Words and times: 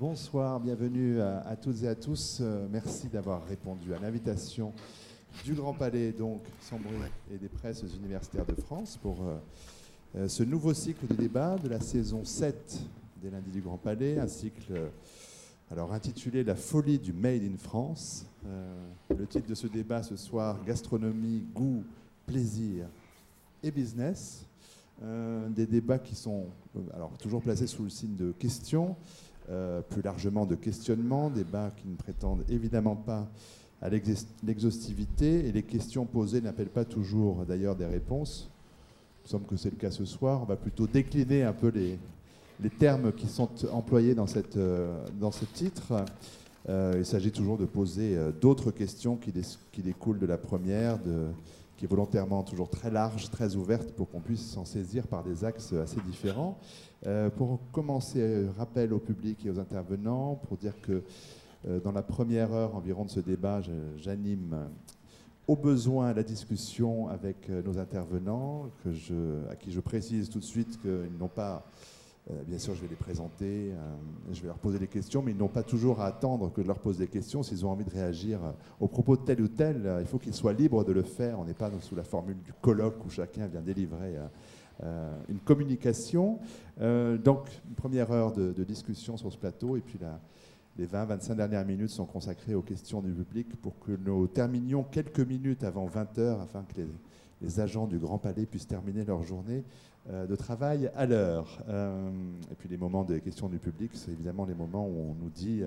Bonsoir, 0.00 0.58
bienvenue 0.60 1.20
à, 1.20 1.54
toutes 1.60 1.82
et 1.82 1.86
à 1.86 1.94
tous. 1.94 2.38
Euh, 2.40 2.66
merci 2.72 3.08
d'avoir 3.08 3.44
répondu 3.44 3.92
à 3.92 3.98
l'invitation 3.98 4.72
du 5.44 5.52
Grand 5.52 5.74
Palais, 5.74 6.12
donc 6.12 6.40
sans 6.62 6.78
bruit, 6.78 6.96
et 7.30 7.36
des 7.36 7.50
presses 7.50 7.84
universitaires 7.98 8.46
de 8.46 8.54
France 8.54 8.98
pour 9.02 9.18
euh, 9.20 9.36
euh, 10.16 10.26
ce 10.26 10.42
nouveau 10.42 10.72
cycle 10.72 11.06
de 11.06 11.12
débat 11.12 11.58
de 11.58 11.68
la 11.68 11.80
saison 11.80 12.24
7 12.24 12.80
des 13.22 13.28
lundis 13.28 13.50
du 13.50 13.60
Grand 13.60 13.76
Palais, 13.76 14.18
un 14.18 14.26
cycle 14.26 14.72
alors 15.70 15.92
intitulé 15.92 16.44
La 16.44 16.54
folie 16.54 16.98
du 16.98 17.12
Made 17.12 17.42
in 17.42 17.58
France. 17.58 18.24
le 19.10 19.26
titre 19.26 19.48
de 19.48 19.54
ce 19.54 19.66
débat 19.66 20.02
ce 20.02 20.16
soir, 20.16 20.64
Gastronomie, 20.64 21.44
goût, 21.54 21.84
plaisir 22.24 22.86
et 23.62 23.70
business. 23.70 24.46
des 25.50 25.66
débats 25.66 25.98
qui 25.98 26.14
sont 26.14 26.46
alors 26.94 27.12
toujours 27.18 27.42
placés 27.42 27.66
sous 27.66 27.82
le 27.82 27.90
signe 27.90 28.16
de 28.16 28.32
questions 28.32 28.96
euh, 29.48 29.80
plus 29.80 30.02
largement 30.02 30.46
de 30.46 30.54
questionnement, 30.54 31.30
débats 31.30 31.70
qui 31.76 31.88
ne 31.88 31.96
prétendent 31.96 32.44
évidemment 32.48 32.96
pas 32.96 33.28
à 33.82 33.88
l'exhaustivité 33.88 35.48
et 35.48 35.52
les 35.52 35.62
questions 35.62 36.04
posées 36.04 36.40
n'appellent 36.40 36.68
pas 36.68 36.84
toujours 36.84 37.44
d'ailleurs 37.46 37.74
des 37.74 37.86
réponses. 37.86 38.50
Il 39.20 39.26
me 39.26 39.28
semble 39.30 39.46
que 39.46 39.56
c'est 39.56 39.70
le 39.70 39.76
cas 39.76 39.90
ce 39.90 40.04
soir. 40.04 40.42
On 40.42 40.44
va 40.44 40.56
plutôt 40.56 40.86
décliner 40.86 41.42
un 41.44 41.52
peu 41.52 41.68
les, 41.68 41.98
termes 42.78 43.12
qui 43.12 43.26
sont 43.26 43.48
employés 43.72 44.14
dans, 44.14 44.26
euh, 44.56 45.30
ce 45.32 45.44
titre. 45.46 46.04
Euh, 46.68 46.96
il 46.98 47.06
s'agit 47.06 47.32
toujours 47.32 47.56
de 47.56 47.64
poser 47.64 48.18
d'autres 48.40 48.70
questions 48.70 49.16
qui, 49.16 49.32
qui, 49.72 49.80
découlent 49.80 50.18
de 50.18 50.26
la 50.26 50.36
première, 50.36 50.98
de, 50.98 51.28
qui 51.80 51.86
est 51.86 51.88
volontairement 51.88 52.42
toujours 52.42 52.68
très 52.68 52.90
large, 52.90 53.30
très 53.30 53.56
ouverte, 53.56 53.92
pour 53.92 54.10
qu'on 54.10 54.20
puisse 54.20 54.50
s'en 54.50 54.66
saisir 54.66 55.06
par 55.06 55.24
des 55.24 55.46
axes 55.46 55.72
assez 55.72 55.98
différents. 56.02 56.58
Euh, 57.06 57.30
pour 57.30 57.58
commencer, 57.72 58.20
euh, 58.20 58.50
rappel 58.58 58.92
au 58.92 58.98
public 58.98 59.46
et 59.46 59.50
aux 59.50 59.58
intervenants 59.58 60.34
pour 60.46 60.58
dire 60.58 60.78
que 60.82 61.02
euh, 61.66 61.80
dans 61.80 61.92
la 61.92 62.02
première 62.02 62.52
heure 62.52 62.76
environ 62.76 63.06
de 63.06 63.08
ce 63.08 63.20
débat, 63.20 63.62
j'anime 63.96 64.68
au 65.48 65.56
besoin 65.56 66.12
la 66.12 66.22
discussion 66.22 67.08
avec 67.08 67.48
nos 67.48 67.78
intervenants, 67.78 68.68
que 68.84 69.48
à 69.50 69.56
qui 69.56 69.72
je 69.72 69.80
précise 69.80 70.28
tout 70.28 70.38
de 70.38 70.44
suite 70.44 70.78
qu'ils 70.82 71.16
n'ont 71.18 71.28
pas 71.28 71.64
bien 72.46 72.58
sûr, 72.58 72.74
je 72.74 72.82
vais 72.82 72.88
les 72.88 72.96
présenter, 72.96 73.72
je 74.32 74.40
vais 74.40 74.46
leur 74.46 74.58
poser 74.58 74.78
des 74.78 74.86
questions, 74.86 75.22
mais 75.22 75.32
ils 75.32 75.36
n'ont 75.36 75.48
pas 75.48 75.62
toujours 75.62 76.00
à 76.00 76.06
attendre 76.06 76.52
que 76.52 76.62
je 76.62 76.66
leur 76.66 76.78
pose 76.78 76.98
des 76.98 77.08
questions. 77.08 77.42
S'ils 77.42 77.66
ont 77.66 77.70
envie 77.70 77.84
de 77.84 77.90
réagir 77.90 78.40
au 78.78 78.88
propos 78.88 79.16
de 79.16 79.22
tel 79.22 79.40
ou 79.40 79.48
tel, 79.48 79.98
il 80.00 80.06
faut 80.06 80.18
qu'ils 80.18 80.34
soient 80.34 80.52
libres 80.52 80.84
de 80.84 80.92
le 80.92 81.02
faire. 81.02 81.38
On 81.40 81.44
n'est 81.44 81.54
pas 81.54 81.70
sous 81.80 81.94
la 81.94 82.04
formule 82.04 82.38
du 82.42 82.52
colloque 82.60 83.04
où 83.04 83.10
chacun 83.10 83.46
vient 83.46 83.62
délivrer 83.62 84.16
euh, 84.82 85.14
une 85.28 85.40
communication. 85.40 86.38
Euh, 86.80 87.18
donc, 87.18 87.50
une 87.68 87.74
première 87.74 88.10
heure 88.12 88.32
de, 88.32 88.64
discussion 88.64 89.16
sur 89.16 89.30
ce 89.30 89.36
plateau, 89.36 89.76
et 89.76 89.80
puis 89.80 89.98
les 90.78 90.86
20-25 90.86 91.34
dernières 91.34 91.66
minutes 91.66 91.90
sont 91.90 92.06
consacrées 92.06 92.54
aux 92.54 92.62
questions 92.62 93.02
du 93.02 93.12
public 93.12 93.60
pour 93.60 93.78
que 93.78 93.92
nous 93.92 94.26
terminions 94.26 94.82
quelques 94.82 95.20
minutes 95.20 95.64
avant 95.64 95.86
20 95.86 96.18
heures, 96.18 96.40
afin 96.40 96.62
que 96.62 96.80
les, 97.42 97.60
agents 97.60 97.86
du 97.86 97.98
Grand 97.98 98.18
Palais 98.18 98.46
puissent 98.46 98.66
terminer 98.66 99.04
leur 99.04 99.22
journée 99.22 99.64
euh, 99.64 99.89
de 100.08 100.34
travail 100.34 100.90
à 100.96 101.06
l'heure. 101.06 101.58
et 101.68 102.54
puis 102.58 102.68
les 102.68 102.76
moments 102.76 103.04
des 103.04 103.20
questions 103.20 103.48
du 103.48 103.58
public, 103.58 103.90
c'est 103.94 104.10
évidemment 104.10 104.44
les 104.44 104.54
moments 104.54 104.86
où 104.86 105.10
on 105.10 105.14
nous 105.14 105.30
dit 105.30 105.62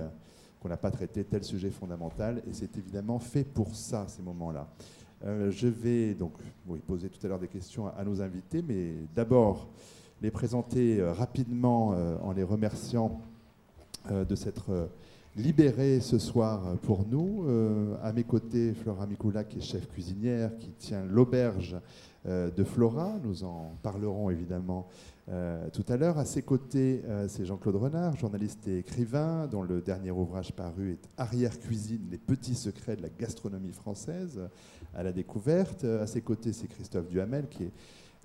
qu'on 0.60 0.70
n'a 0.70 0.78
pas 0.78 0.92
traité 0.92 1.24
tel 1.24 1.44
sujet 1.44 1.70
fondamental, 1.70 2.42
et 2.50 2.54
c'est 2.54 2.78
évidemment 2.78 3.20
fait 3.20 3.44
pour 3.44 3.76
ça, 3.76 4.06
ces 4.08 4.22
moments-là. 4.22 4.68
Euh, 5.26 5.52
je 5.52 5.68
vais 5.68 6.14
donc 6.14 6.34
poser 6.86 7.10
tout 7.10 7.26
à 7.26 7.30
l'heure 7.30 7.40
des 7.40 7.48
questions 7.48 7.88
à, 7.88 8.04
nos 8.04 8.22
invités, 8.22 8.62
mais 8.62 8.94
d'abord 9.16 9.70
les 10.22 10.32
présenter 10.32 11.00
euh, 11.00 11.14
rapidement 11.14 11.94
euh, 11.94 12.18
en 12.24 12.34
les 12.34 12.44
remerciant 12.44 13.22
de 14.12 14.36
s'être 14.36 14.90
libérés 15.38 16.02
ce 16.02 16.20
soir 16.20 16.76
pour 16.82 17.08
nous. 17.08 17.46
à 18.04 18.12
mes 18.12 18.26
côtés, 18.26 18.74
Flora 18.74 19.08
Mikula, 19.08 19.46
qui 19.46 19.60
est 19.60 19.62
chef 19.62 19.88
cuisinière, 19.88 20.52
qui 20.58 20.72
tient 20.72 21.06
l'auberge 21.06 21.78
de 22.26 22.64
Flora. 22.64 23.20
Nous 23.24 23.44
en 23.44 23.76
parlerons 23.84 24.30
évidemment 24.30 24.88
euh, 25.30 25.70
tout 25.70 25.86
à 25.88 25.96
l'heure. 25.96 26.18
À 26.18 26.26
ses 26.26 26.42
côtés, 26.42 27.02
euh, 27.06 27.28
c'est 27.30 27.46
Jean-Claude 27.46 27.78
Renard, 27.78 28.18
journaliste 28.18 28.68
et 28.68 28.80
écrivain, 28.80 29.48
dont 29.48 29.62
le 29.62 29.82
dernier 29.82 30.12
ouvrage 30.12 30.52
paru 30.52 30.92
est 30.92 31.10
Arrière-cuisine, 31.18 32.02
les 32.12 32.18
petits 32.18 32.56
secrets 32.56 32.98
de 32.98 33.02
la 33.02 33.10
gastronomie 33.10 33.72
française 33.72 34.42
à 34.94 35.02
la 35.02 35.14
découverte. 35.14 35.86
À 35.86 36.08
ses 36.08 36.22
côtés, 36.22 36.52
c'est 36.52 36.68
Christophe 36.68 37.08
Duhamel, 37.08 37.48
qui 37.48 37.64
est 37.64 37.72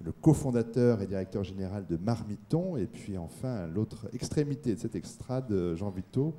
le 0.05 0.11
cofondateur 0.11 1.01
et 1.01 1.07
directeur 1.07 1.45
général 1.45 1.87
de 1.87 1.97
Marmiton. 1.97 2.77
Et 2.77 2.87
puis 2.87 3.17
enfin, 3.17 3.69
l'autre 3.69 4.09
extrémité 4.13 4.75
de 4.75 4.81
cette 4.81 4.97
extrade, 4.97 5.75
Jean 5.77 5.91
Vito, 5.91 6.35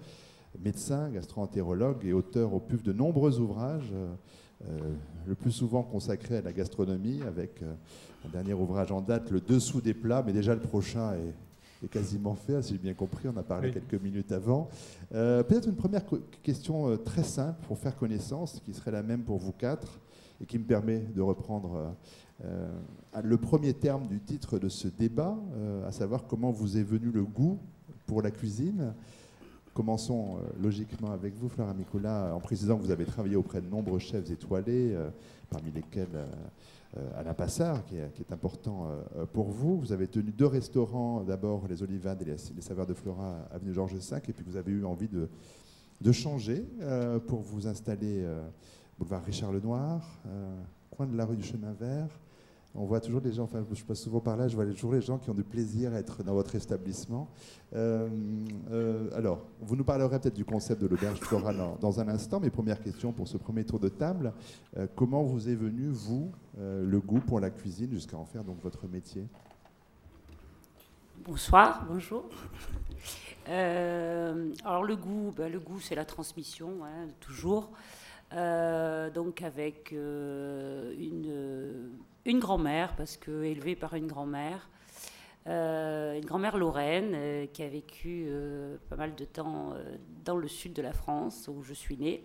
médecin, 0.57 1.09
gastro-entérologue 1.09 2.05
et 2.05 2.13
auteur 2.13 2.53
au 2.53 2.59
PUF 2.59 2.83
de 2.83 2.93
nombreux 2.93 3.39
ouvrages, 3.39 3.91
euh, 3.93 4.77
le 5.27 5.35
plus 5.35 5.51
souvent 5.51 5.83
consacrés 5.83 6.37
à 6.37 6.41
la 6.41 6.51
gastronomie, 6.51 7.21
avec 7.27 7.61
un 8.25 8.29
dernier 8.29 8.53
ouvrage 8.53 8.91
en 8.91 9.01
date, 9.01 9.31
Le 9.31 9.39
Dessous 9.39 9.81
des 9.81 9.93
plats, 9.93 10.23
mais 10.25 10.33
déjà 10.33 10.53
le 10.53 10.61
prochain 10.61 11.13
est, 11.13 11.87
quasiment 11.87 12.35
fait, 12.35 12.61
si 12.61 12.73
j'ai 12.73 12.79
bien 12.79 12.93
compris, 12.93 13.29
on 13.29 13.37
a 13.37 13.43
parlé 13.43 13.71
quelques 13.71 14.01
minutes 14.01 14.33
avant. 14.33 14.67
Euh, 15.13 15.43
peut-être 15.43 15.69
une 15.69 15.77
première 15.77 16.03
question 16.43 16.89
euh, 16.89 16.97
très 16.97 17.23
simple 17.23 17.57
pour 17.67 17.77
faire 17.77 17.95
connaissance, 17.95 18.61
qui 18.65 18.73
serait 18.73 18.91
la 18.91 19.01
même 19.01 19.21
pour 19.21 19.37
vous 19.37 19.53
quatre, 19.53 19.99
et 20.41 20.45
qui 20.45 20.59
me 20.59 20.65
permet 20.65 20.99
de 20.99 21.21
reprendre 21.21 21.95
euh, 22.43 22.69
le 23.23 23.37
premier 23.37 23.73
terme 23.73 24.07
du 24.07 24.19
titre 24.19 24.59
de 24.59 24.67
ce 24.67 24.87
débat, 24.87 25.37
à 25.85 25.91
savoir 25.91 26.25
comment 26.27 26.51
vous 26.51 26.77
est 26.77 26.83
venu 26.83 27.11
le 27.11 27.23
goût 27.23 27.59
pour 28.05 28.21
la 28.21 28.31
cuisine. 28.31 28.93
Commençons 29.79 30.39
logiquement 30.61 31.11
avec 31.11 31.35
vous, 31.35 31.47
Flora 31.47 31.73
Micula, 31.73 32.35
en 32.35 32.41
précisant 32.41 32.77
que 32.77 32.83
vous 32.83 32.91
avez 32.91 33.05
travaillé 33.05 33.37
auprès 33.37 33.61
de 33.61 33.67
nombreux 33.69 33.99
chefs 33.99 34.29
étoilés, 34.29 34.93
parmi 35.49 35.71
lesquels 35.71 36.09
euh, 36.97 37.19
Alain 37.19 37.33
Passard, 37.35 37.85
qui 37.85 37.97
est, 37.97 38.31
important 38.33 38.87
euh, 38.89 39.25
pour 39.27 39.51
vous. 39.51 39.79
Vous 39.79 39.91
avez 39.93 40.07
tenu 40.07 40.31
deux 40.31 40.47
restaurants, 40.47 41.23
d'abord 41.23 41.67
les 41.69 41.83
Olivades 41.83 42.23
et 42.23 42.25
les, 42.25 42.61
Saveurs 42.61 42.87
de 42.87 42.95
Flora, 42.95 43.47
avenue 43.51 43.73
Georges 43.73 43.93
V, 43.93 44.17
et 44.27 44.33
puis 44.33 44.43
vous 44.45 44.57
avez 44.57 44.71
eu 44.71 44.83
envie 44.83 45.07
de, 45.07 45.29
de 46.01 46.11
changer 46.11 46.65
euh, 46.81 47.19
pour 47.19 47.41
vous 47.41 47.67
installer 47.67 48.27
boulevard 48.97 49.23
Richard 49.23 49.53
Lenoir, 49.53 50.19
coin 50.91 51.05
de 51.05 51.15
la 51.15 51.25
rue 51.25 51.37
du 51.37 51.43
Chemin 51.43 51.71
Vert. 51.71 52.09
On 52.75 52.85
voit 52.85 53.01
toujours 53.01 53.21
des 53.21 53.33
gens, 53.33 53.43
enfin 53.43 53.65
je 53.71 53.83
passe 53.83 53.99
souvent 53.99 54.19
par 54.19 54.37
là, 54.37 54.47
je 54.47 54.55
vois 54.55 54.65
toujours 54.67 54.93
les 54.93 55.01
gens 55.01 55.17
qui 55.17 55.29
ont 55.31 55.33
du 55.33 55.43
plaisir 55.43 55.91
à 55.93 55.97
être 55.97 56.21
dans 56.23 56.33
votre 56.33 56.53
établissement. 56.53 57.27
Euh, 57.73 58.07
euh, 58.71 59.09
alors, 59.15 59.41
vous 59.61 59.75
nous 59.75 59.83
parlerez 59.83 60.19
peut-être 60.19 60.35
du 60.35 60.45
concept 60.45 60.79
de 60.81 60.87
l'auberge 60.87 61.19
florale 61.19 61.57
dans, 61.81 61.99
un 61.99 62.07
instant, 62.07 62.39
mais 62.39 62.51
première 62.51 62.79
question 62.79 63.11
pour 63.11 63.27
ce 63.27 63.37
premier 63.37 63.65
tour 63.65 63.79
de 63.79 63.89
table. 63.89 64.33
Euh, 64.77 64.85
comment 64.95 65.23
vous 65.23 65.49
est 65.49 65.55
venu, 65.55 65.87
vous, 65.87 66.31
le 66.59 66.99
goût 66.99 67.21
pour 67.21 67.39
la 67.39 67.49
cuisine 67.49 67.89
jusqu'à 67.91 68.17
en 68.17 68.25
faire 68.25 68.43
donc 68.43 68.61
votre 68.61 68.87
métier? 68.87 69.25
Bonsoir, 71.25 71.85
bonjour. 71.89 72.25
alors 73.47 74.83
le 74.83 74.95
goût, 74.95 75.33
ben, 75.35 75.51
le 75.51 75.59
goût 75.59 75.79
c'est 75.79 75.95
la 75.95 76.05
transmission, 76.05 76.83
hein, 76.83 77.07
toujours. 77.19 77.71
donc 78.31 79.41
avec 79.41 79.91
une 79.91 81.89
une 82.25 82.39
grand-mère, 82.39 82.95
parce 82.95 83.17
que 83.17 83.43
élevée 83.43 83.75
par 83.75 83.95
une 83.95 84.07
grand-mère, 84.07 84.69
euh, 85.47 86.15
une 86.15 86.25
grand-mère 86.25 86.57
lorraine 86.57 87.13
euh, 87.15 87.45
qui 87.47 87.63
a 87.63 87.67
vécu 87.69 88.25
euh, 88.27 88.77
pas 88.89 88.97
mal 88.97 89.15
de 89.15 89.25
temps 89.25 89.73
dans 90.23 90.37
le 90.37 90.47
sud 90.47 90.73
de 90.73 90.81
la 90.81 90.93
France, 90.93 91.49
où 91.51 91.63
je 91.63 91.73
suis 91.73 91.97
née. 91.97 92.23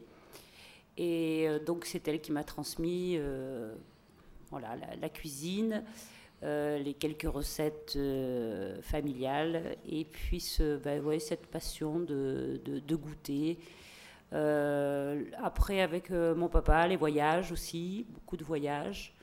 Et 0.96 1.48
donc 1.66 1.86
c'est 1.86 2.06
elle 2.06 2.20
qui 2.20 2.30
m'a 2.30 2.44
transmis 2.44 3.18
voilà, 4.50 4.76
la, 5.00 5.08
cuisine, 5.08 5.82
les 6.42 6.94
quelques 6.96 7.28
recettes 7.28 7.98
familiales, 8.80 9.76
et 9.88 10.04
puis 10.04 10.56
ben, 10.84 11.18
cette 11.18 11.48
passion 11.48 11.98
de 11.98 12.94
goûter. 12.94 13.58
après, 14.30 15.80
avec 15.80 16.10
mon 16.10 16.48
papa, 16.48 16.86
les 16.86 16.96
voyages 16.96 17.50
aussi, 17.50 18.06
beaucoup 18.10 18.36
de 18.36 18.44
voyages 18.44 19.16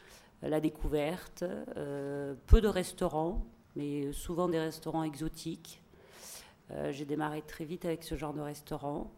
la 0.50 0.60
découverte, 0.60 1.44
euh, 1.78 2.34
peu 2.48 2.62
de 2.62 2.68
restaurants, 2.68 3.46
mais 3.76 4.12
souvent 4.12 4.48
des 4.48 4.60
restaurants 4.60 5.04
exotiques. 5.04 5.82
Euh, 6.72 6.92
j'ai 6.92 7.06
démarré 7.06 7.42
très 7.42 7.66
vite 7.66 7.86
avec 7.86 8.04
ce 8.04 8.16
genre 8.16 8.34
de 8.34 8.42
restaurant 8.42 9.12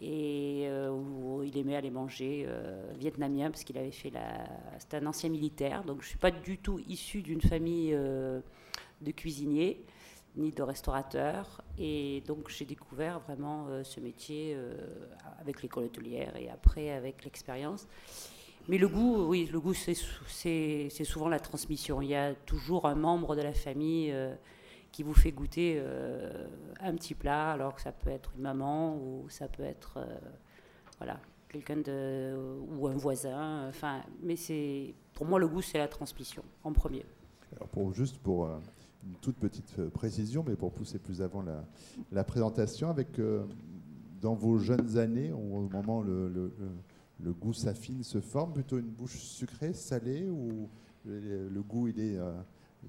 et 0.00 0.64
euh, 0.68 0.90
où 0.90 1.42
il 1.42 1.56
aimait 1.58 1.76
aller 1.76 1.90
manger 1.90 2.48
vietnamien 2.98 3.50
parce 3.50 3.64
qu'il 3.64 3.78
avait 3.78 3.90
fait 3.90 4.10
la. 4.10 4.48
C'était 4.78 4.96
un 4.96 5.06
ancien 5.06 5.28
militaire, 5.28 5.84
donc 5.84 6.02
je 6.02 6.08
suis 6.08 6.18
pas 6.18 6.30
du 6.30 6.58
tout 6.58 6.80
issue 6.88 7.22
d'une 7.22 7.42
famille 7.42 7.92
de 7.92 9.10
cuisiniers 9.10 9.84
ni 10.36 10.52
de 10.52 10.62
restaurateurs 10.62 11.60
et 11.76 12.22
donc 12.26 12.48
j'ai 12.48 12.64
découvert 12.64 13.18
vraiment 13.20 13.66
ce 13.82 14.00
métier 14.00 14.56
avec 15.40 15.62
l'école 15.62 15.84
hôtelière 15.84 16.34
et 16.36 16.48
après 16.48 16.90
avec 16.90 17.24
l'expérience. 17.24 17.86
Mais 18.68 18.78
le 18.78 18.88
goût, 18.88 19.26
oui, 19.26 19.48
le 19.52 19.60
goût, 19.60 19.74
c'est 19.74 20.90
souvent 21.04 21.28
la 21.28 21.40
transmission. 21.40 22.02
Il 22.02 22.08
y 22.08 22.14
a 22.14 22.34
toujours 22.34 22.86
un 22.86 22.94
membre 22.94 23.34
de 23.34 23.42
la 23.42 23.52
famille 23.52 24.10
euh, 24.12 24.34
qui 24.92 25.02
vous 25.02 25.14
fait 25.14 25.32
goûter 25.32 25.82
un 26.80 26.94
petit 26.94 27.14
plat, 27.14 27.52
alors 27.52 27.74
que 27.74 27.80
ça 27.80 27.92
peut 27.92 28.10
être 28.10 28.32
une 28.36 28.42
maman 28.42 28.96
ou 28.96 29.28
ça 29.28 29.48
peut 29.48 29.62
être 29.62 29.98
voilà, 30.98 31.20
quelqu'un 31.48 31.76
de 31.76 32.36
ou 32.76 32.88
un 32.88 32.96
voisin. 32.96 33.68
Enfin, 33.68 34.00
mais 34.22 34.34
c'est 34.34 34.94
pour 35.14 35.26
moi 35.26 35.38
le 35.38 35.46
goût 35.46 35.62
c'est 35.62 35.78
la 35.78 35.86
transmission 35.86 36.42
en 36.64 36.72
premier. 36.72 37.04
Alors 37.56 37.92
juste 37.94 38.18
pour 38.18 38.46
une 38.46 39.14
toute 39.20 39.36
petite 39.36 39.80
précision, 39.90 40.44
mais 40.46 40.56
pour 40.56 40.72
pousser 40.72 40.98
plus 40.98 41.22
avant 41.22 41.44
la, 42.10 42.24
présentation, 42.24 42.90
avec 42.90 43.20
dans 44.20 44.34
vos 44.34 44.58
jeunes 44.58 44.98
années, 44.98 45.32
au 45.32 45.68
moment 45.68 46.02
le, 46.02 46.28
le, 46.28 46.52
goût 47.28 47.52
s'affine, 47.52 48.02
se 48.02 48.20
forme, 48.20 48.52
plutôt 48.52 48.78
une 48.78 48.90
bouche 48.90 49.16
sucrée, 49.16 49.74
salée, 49.74 50.28
ou 50.28 50.68
le, 51.04 51.62
goût 51.62 51.88
il 51.88 52.00
est, 52.00 52.16
euh, 52.16 52.32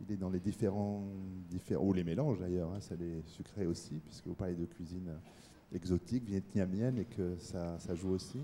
il 0.08 0.14
est 0.14 0.18
dans 0.18 0.30
les 0.30 0.40
différents, 0.40 1.04
différents 1.50 1.86
ou 1.86 1.94
les 1.94 2.04
mélanges 2.04 2.40
d'ailleurs, 2.40 2.72
hein, 2.74 2.80
salé, 2.80 3.22
sucré 3.26 3.66
aussi, 3.66 4.02
puisque 4.06 4.28
vous 4.28 4.34
parlez 4.34 4.56
de 4.56 4.66
cuisine 4.66 5.12
exotique, 5.74 6.24
vietnamienne, 6.26 6.98
et 6.98 7.06
que 7.06 7.36
ça, 7.38 7.78
joue 7.96 8.12
aussi. 8.12 8.40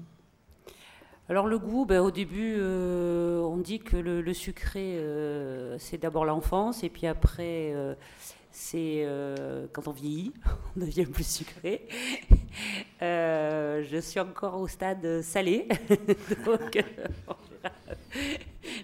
Alors 1.29 1.45
le 1.45 1.59
goût, 1.59 1.85
ben, 1.85 1.99
au 2.01 2.11
début, 2.11 2.55
euh, 2.57 3.41
on 3.41 3.57
dit 3.57 3.79
que 3.79 3.97
le, 3.97 4.33
sucré, 4.33 4.97
euh, 4.97 5.77
c'est 5.77 5.97
d'abord 5.97 6.25
l'enfance, 6.25 6.83
et 6.83 6.89
puis 6.89 7.05
après, 7.05 7.73
c'est 8.57 9.07
quand 9.71 9.87
on 9.87 9.91
vieillit, 9.91 10.33
on 10.75 10.81
devient 10.81 11.05
plus 11.05 11.27
sucré. 11.27 11.87
Euh, 13.01 13.83
je 13.89 13.97
suis 13.97 14.19
encore 14.19 14.59
au 14.59 14.67
stade 14.67 15.21
salé. 15.21 15.67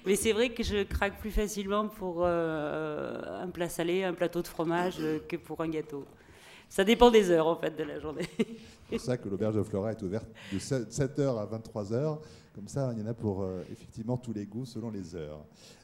mais 0.05 0.15
c'est 0.15 0.33
vrai 0.33 0.49
que 0.49 0.63
je 0.63 0.83
craque 0.83 1.19
plus 1.19 1.31
facilement 1.31 1.87
pour 1.87 2.17
euh, 2.19 3.41
un 3.41 3.49
plat 3.49 3.69
salé, 3.69 4.03
un 4.03 4.13
plateau 4.13 4.41
de 4.41 4.47
fromage 4.47 4.97
euh, 4.99 5.19
que 5.27 5.37
pour 5.37 5.61
un 5.61 5.69
gâteau. 5.69 6.05
Ça 6.69 6.83
dépend 6.83 7.11
des 7.11 7.31
heures 7.31 7.47
en 7.47 7.55
fait 7.55 7.75
de 7.75 7.83
la 7.83 7.99
journée. 7.99 8.27
c'est 8.37 8.97
pour 8.97 9.01
ça 9.01 9.17
que 9.17 9.29
l'auberge 9.29 9.55
de 9.55 9.63
Flora 9.63 9.91
est 9.91 10.01
ouverte 10.01 10.27
de 10.51 10.59
7h 10.59 11.39
à 11.39 11.45
23h. 11.45 12.19
Comme 12.55 12.67
ça, 12.67 12.91
il 12.93 12.99
y 12.99 13.03
en 13.03 13.07
a 13.07 13.15
pour 13.15 13.43
effectivement 13.71 14.17
tous 14.17 14.33
les 14.33 14.45
goûts 14.45 14.65
selon 14.65 14.91
les 14.91 15.15
heures. 15.15 15.43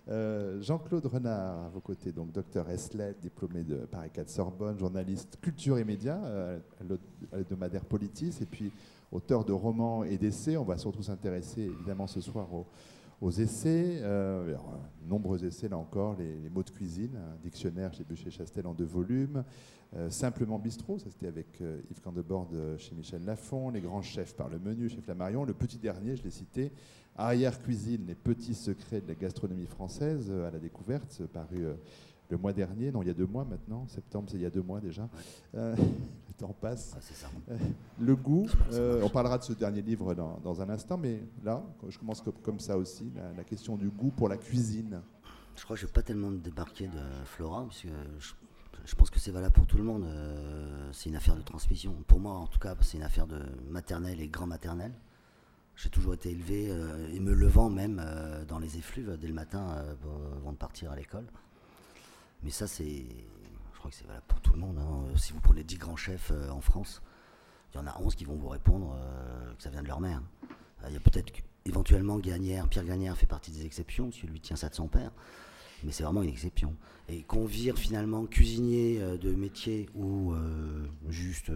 Euh, 0.09 0.59
Jean-Claude 0.61 1.05
Renard, 1.05 1.65
à 1.65 1.69
vos 1.69 1.81
côtés, 1.81 2.11
donc 2.11 2.31
docteur 2.31 2.67
Eslet, 2.69 3.15
diplômé 3.21 3.63
de 3.63 3.75
Paris 3.85 4.09
4 4.11 4.27
Sorbonne, 4.27 4.79
journaliste 4.79 5.37
culture 5.39 5.77
et 5.77 5.83
médias 5.83 6.17
euh, 6.23 6.59
à 7.31 7.37
l'hebdomadaire 7.37 7.85
Politis, 7.85 8.33
et 8.41 8.45
puis 8.45 8.71
auteur 9.11 9.45
de 9.45 9.53
romans 9.53 10.03
et 10.03 10.17
d'essais. 10.17 10.57
On 10.57 10.63
va 10.63 10.79
surtout 10.79 11.03
s'intéresser 11.03 11.61
évidemment 11.61 12.07
ce 12.07 12.21
soir 12.21 12.47
aux, 13.21 13.29
essais, 13.29 13.99
euh, 14.01 14.55
nombreux 15.07 15.45
essais 15.45 15.69
là 15.69 15.77
encore, 15.77 16.15
les, 16.17 16.49
mots 16.49 16.63
de 16.63 16.71
cuisine, 16.71 17.19
dictionnaire 17.43 17.93
chez 17.93 18.03
Bûcher-Chastel 18.03 18.65
en 18.65 18.73
deux 18.73 18.85
volumes, 18.85 19.43
Simplement 20.09 20.59
Bistrot, 20.59 20.99
ça 20.99 21.09
c'était 21.09 21.27
avec 21.27 21.59
Yves 21.89 22.01
Candebord 22.01 22.49
chez 22.77 22.93
Michel 22.93 23.25
Lafon, 23.25 23.71
Les 23.71 23.81
grands 23.81 24.03
chefs 24.03 24.35
par 24.35 24.47
le 24.47 24.59
menu 24.59 24.87
chez 24.87 25.01
Flammarion, 25.01 25.45
le 25.45 25.53
petit 25.53 25.79
dernier, 25.79 26.15
je 26.15 26.23
l'ai 26.23 26.29
cité, 26.29 26.71
Arrière-cuisine, 27.17 28.05
les 28.07 28.15
petits 28.15 28.55
secrets 28.55 29.01
de 29.01 29.07
la 29.07 29.15
gastronomie 29.15 29.65
française 29.65 30.27
euh, 30.29 30.47
à 30.47 30.51
la 30.51 30.59
découverte, 30.59 31.21
paru 31.33 31.65
euh, 31.65 31.73
le 32.29 32.37
mois 32.37 32.53
dernier, 32.53 32.91
non, 32.91 33.01
il 33.01 33.07
y 33.07 33.11
a 33.11 33.13
deux 33.13 33.25
mois 33.25 33.43
maintenant, 33.43 33.87
septembre, 33.87 34.29
c'est 34.29 34.37
il 34.37 34.43
y 34.43 34.45
a 34.45 34.49
deux 34.49 34.61
mois 34.61 34.79
déjà. 34.79 35.09
Euh, 35.55 35.75
le 36.27 36.33
temps 36.37 36.55
passe. 36.61 36.95
le 37.99 38.15
goût, 38.15 38.47
on 39.03 39.09
parlera 39.09 39.37
de 39.37 39.43
ce 39.43 39.53
dernier 39.53 39.81
livre 39.81 40.13
dans, 40.13 40.61
un 40.61 40.69
instant, 40.69 40.97
mais 40.97 41.21
là, 41.43 41.61
je 41.89 41.97
commence 41.97 42.23
comme, 42.41 42.59
ça 42.59 42.77
aussi, 42.77 43.11
la, 43.35 43.43
question 43.43 43.75
du 43.75 43.89
goût 43.89 44.11
pour 44.11 44.29
la 44.29 44.37
cuisine. 44.37 45.01
Je 45.57 45.63
crois 45.63 45.75
que 45.75 45.81
je 45.81 45.85
ne 45.85 45.89
vais 45.89 45.93
pas 45.93 46.03
tellement 46.03 46.31
débarquer 46.31 46.87
de 46.87 47.25
Flora, 47.25 47.63
parce 47.63 47.81
que 47.81 47.89
je, 48.85 48.95
pense 48.95 49.09
que 49.09 49.19
c'est 49.19 49.31
valable 49.31 49.55
pour 49.55 49.67
tout 49.67 49.77
le 49.77 49.83
monde. 49.83 50.05
c'est 50.93 51.09
une 51.09 51.15
affaire 51.17 51.35
de 51.35 51.41
transmission. 51.41 51.93
Pour 52.07 52.19
moi, 52.19 52.35
en 52.35 52.47
tout 52.47 52.59
cas, 52.59 52.75
c'est 52.79 52.97
une 52.97 53.03
affaire 53.03 53.27
de 53.27 53.41
maternelle 53.67 54.21
et 54.21 54.27
grand-maternelle. 54.29 54.93
J'ai 55.81 55.89
toujours 55.89 56.13
été 56.13 56.31
élevé, 56.31 56.67
euh, 56.69 57.07
et 57.13 57.21
me 57.21 57.33
levant 57.33 57.69
même 57.69 58.01
euh, 58.03 58.43
dans 58.43 58.59
les 58.59 58.77
effluves 58.77 59.17
dès 59.17 59.27
le 59.27 59.33
matin 59.33 59.75
euh, 59.77 59.93
avant 60.35 60.51
de 60.51 60.57
partir 60.57 60.91
à 60.91 60.95
l'école. 60.97 61.25
Mais 62.43 62.49
ça, 62.49 62.67
c'est. 62.67 63.05
Je 63.73 63.79
crois 63.79 63.89
que 63.89 63.95
c'est 63.95 64.05
valable 64.05 64.25
pour 64.27 64.41
tout 64.41 64.51
le 64.51 64.59
monde. 64.59 64.77
Hein. 64.77 65.15
Si 65.15 65.31
vous 65.31 65.39
prenez 65.39 65.63
10 65.63 65.77
grands 65.77 65.95
chefs 65.95 66.33
en 66.51 66.59
France, 66.59 67.01
il 67.71 67.77
y 67.77 67.79
en 67.79 67.87
a 67.87 67.97
11 68.01 68.13
qui 68.15 68.25
vont 68.25 68.35
vous 68.35 68.49
répondre 68.49 68.93
que 69.55 69.63
ça 69.63 69.69
vient 69.69 69.81
de 69.81 69.87
leur 69.87 70.01
mère. 70.01 70.21
Il 70.85 70.93
y 70.93 70.97
a 70.97 70.99
peut-être 70.99 71.31
éventuellement 71.63 72.19
Gagnère, 72.19 72.67
Pierre 72.67 72.83
Gagnère 72.83 73.15
fait 73.15 73.25
partie 73.25 73.51
des 73.51 73.65
exceptions, 73.65 74.09
parce 74.09 74.21
que 74.21 74.27
lui 74.27 74.41
tient 74.41 74.57
ça 74.57 74.67
de 74.67 74.75
son 74.75 74.89
père. 74.89 75.11
Mais 75.85 75.93
c'est 75.93 76.03
vraiment 76.03 76.23
une 76.23 76.29
exception. 76.29 76.75
Et 77.07 77.23
qu'on 77.23 77.45
vire 77.45 77.77
finalement 77.77 78.25
cuisinier 78.25 78.99
de 78.99 79.31
métier 79.31 79.89
ou 79.95 80.33
juste 81.07 81.53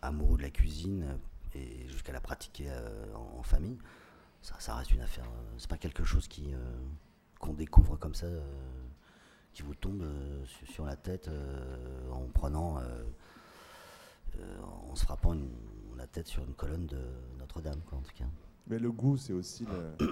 amoureux 0.00 0.38
de 0.38 0.42
la 0.42 0.50
cuisine 0.50 1.18
et 1.54 1.88
jusqu'à 1.88 2.12
la 2.12 2.20
pratiquer 2.20 2.66
euh, 2.68 3.14
en, 3.14 3.42
famille, 3.42 3.78
ça, 4.42 4.74
reste 4.74 4.92
une 4.92 5.00
affaire. 5.00 5.24
Euh, 5.24 5.54
c'est 5.58 5.68
pas 5.68 5.78
quelque 5.78 6.04
chose 6.04 6.28
qui 6.28 6.52
euh, 6.52 6.58
qu'on 7.38 7.54
découvre 7.54 7.96
comme 7.96 8.14
ça, 8.14 8.26
qui 9.54 9.62
vous 9.62 9.74
tombe 9.74 10.04
sur, 10.44 10.84
la 10.84 10.94
tête 10.94 11.30
en 12.12 12.26
prenant, 12.26 12.78
en 14.62 14.94
se 14.94 15.04
frappant 15.04 15.34
la 15.96 16.06
tête 16.06 16.26
sur 16.26 16.44
une 16.44 16.52
colonne 16.52 16.86
de 16.86 17.00
Notre-Dame, 17.38 17.80
en 17.92 18.02
tout 18.02 18.12
cas. 18.14 18.26
Mais 18.70 18.78
le 18.78 18.90
goût, 18.90 19.16
c'est 19.16 19.32
aussi 19.32 19.66
le, 19.66 20.08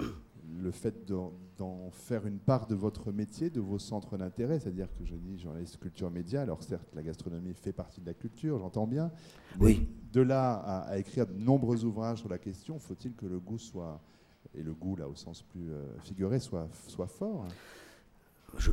le 0.61 0.71
fait 0.71 1.05
d'en 1.07 1.89
faire 1.91 2.25
une 2.25 2.39
part 2.39 2.67
de 2.67 2.75
votre 2.75 3.11
métier, 3.11 3.49
de 3.49 3.59
vos 3.59 3.79
centres 3.79 4.17
d'intérêt, 4.17 4.59
c'est-à-dire 4.59 4.87
que 4.97 5.05
je 5.05 5.15
dis 5.15 5.39
journaliste 5.39 5.77
culture 5.77 6.09
média, 6.11 6.41
alors 6.41 6.63
certes 6.63 6.87
la 6.93 7.03
gastronomie 7.03 7.53
fait 7.53 7.73
partie 7.73 8.01
de 8.01 8.05
la 8.05 8.13
culture, 8.13 8.59
j'entends 8.59 8.87
bien, 8.87 9.11
oui. 9.59 9.87
de 10.13 10.21
là 10.21 10.53
à, 10.55 10.97
écrire 10.97 11.27
de 11.27 11.33
nombreux 11.33 11.83
ouvrages 11.85 12.19
sur 12.19 12.29
la 12.29 12.37
question, 12.37 12.79
faut-il 12.79 13.13
que 13.13 13.25
le 13.25 13.39
goût 13.39 13.57
soit, 13.57 14.01
et 14.53 14.63
le 14.63 14.73
goût 14.73 14.95
là 14.95 15.07
au 15.07 15.15
sens 15.15 15.41
plus 15.41 15.71
euh, 15.71 15.85
figuré, 15.99 16.39
soit, 16.39 16.67
soit 16.87 17.07
fort 17.07 17.47
je, 18.57 18.71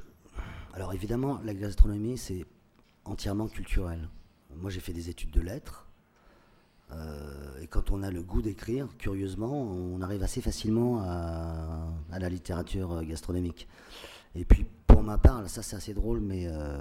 Alors 0.73 0.95
évidemment, 0.95 1.41
la 1.45 1.55
gastronomie 1.55 2.19
c'est 2.19 2.45
entièrement 3.05 3.49
culturel. 3.49 4.09
Moi 4.55 4.71
j'ai 4.71 4.81
fait 4.81 4.93
des 4.93 5.11
études 5.11 5.31
de 5.31 5.41
lettres, 5.41 5.86
euh, 6.93 7.61
et 7.61 7.67
quand 7.67 7.91
on 7.91 8.03
a 8.03 8.11
le 8.11 8.23
goût 8.23 8.43
d'écrire, 8.43 8.89
curieusement, 8.99 9.53
on 9.53 10.01
arrive 10.03 10.23
assez 10.23 10.41
facilement 10.41 11.01
à, 11.01 11.89
la 12.19 12.29
littérature 12.29 12.93
euh, 12.93 13.03
gastronomique. 13.03 13.69
Et 14.35 14.45
puis, 14.45 14.67
pour 14.87 15.03
ma 15.03 15.19
part, 15.19 15.49
ça 15.49 15.63
c'est 15.63 15.77
assez 15.77 15.95
drôle, 15.95 16.21
mais 16.21 16.47
euh, 16.47 16.79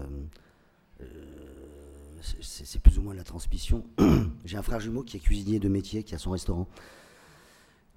c'est 2.41 2.81
plus 2.81 2.99
ou 2.99 3.01
moins 3.01 3.15
la 3.15 3.23
transmission. 3.23 3.83
J'ai 4.45 4.57
un 4.57 4.61
frère 4.63 4.79
jumeau 4.79 5.03
qui 5.03 5.17
est 5.17 5.19
cuisinier 5.19 5.59
de 5.59 5.69
métier, 5.69 6.03
qui 6.03 6.15
a 6.15 6.17
son 6.17 6.31
restaurant. 6.31 6.67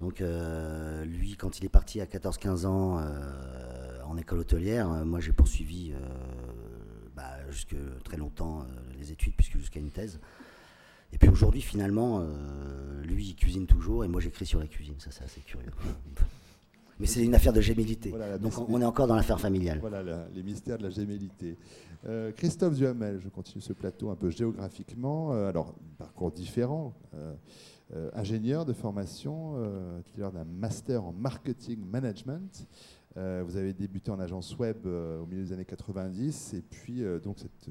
Donc, 0.01 0.23
lui, 1.03 1.35
quand 1.35 1.59
il 1.59 1.65
est 1.65 1.69
parti 1.69 1.99
à 1.99 2.05
14-15 2.05 2.65
ans 2.65 3.03
en 4.05 4.17
école 4.17 4.39
hôtelière, 4.39 4.87
moi 5.05 5.19
j'ai 5.19 5.33
poursuivi 5.33 5.91
bah, 7.17 7.35
jusque 7.49 7.75
très 8.05 8.15
longtemps 8.15 8.65
les 8.97 9.11
études, 9.11 9.33
puisque 9.35 9.57
jusqu'à 9.57 9.81
une 9.81 9.91
thèse. 9.91 10.21
Et 11.13 11.17
puis 11.17 11.29
aujourd'hui, 11.29 11.61
finalement, 11.61 12.19
euh, 12.21 13.03
lui, 13.03 13.27
il 13.29 13.35
cuisine 13.35 13.65
toujours 13.65 14.05
et 14.05 14.07
moi, 14.07 14.21
j'écris 14.21 14.45
sur 14.45 14.59
la 14.59 14.67
cuisine. 14.67 14.95
Ça, 14.99 15.09
c'est 15.11 15.23
assez 15.23 15.41
curieux. 15.41 15.71
Mais 16.99 17.07
c'est 17.07 17.23
une 17.23 17.33
affaire 17.33 17.53
de 17.53 17.61
gémilité. 17.61 18.13
Donc 18.41 18.53
on 18.69 18.81
est 18.81 18.85
encore 18.85 19.07
dans 19.07 19.15
l'affaire 19.15 19.39
familiale. 19.39 19.79
Voilà 19.79 20.27
les 20.33 20.43
mystères 20.43 20.77
de 20.77 20.83
la 20.83 20.89
gémilité. 20.89 21.57
Euh, 22.05 22.31
Christophe 22.33 22.75
Duhamel, 22.75 23.19
je 23.21 23.29
continue 23.29 23.61
ce 23.61 23.71
plateau 23.71 24.09
un 24.09 24.15
peu 24.15 24.29
géographiquement. 24.29 25.33
Euh, 25.33 25.47
alors, 25.47 25.75
parcours 25.97 26.31
différent. 26.31 26.93
ingénieur 28.13 28.65
de 28.65 28.73
formation, 28.73 29.55
titulaire 30.03 30.31
d'un 30.31 30.43
master 30.43 31.05
en 31.05 31.13
marketing 31.13 31.79
management. 31.85 32.67
vous 33.15 33.57
avez 33.57 33.73
débuté 33.73 34.11
en 34.11 34.19
agence 34.19 34.57
web 34.57 34.85
au 34.85 35.25
milieu 35.25 35.43
des 35.43 35.53
années 35.53 35.65
90 35.65 36.53
et 36.53 36.61
puis 36.61 37.01
donc 37.23 37.39
cette 37.39 37.69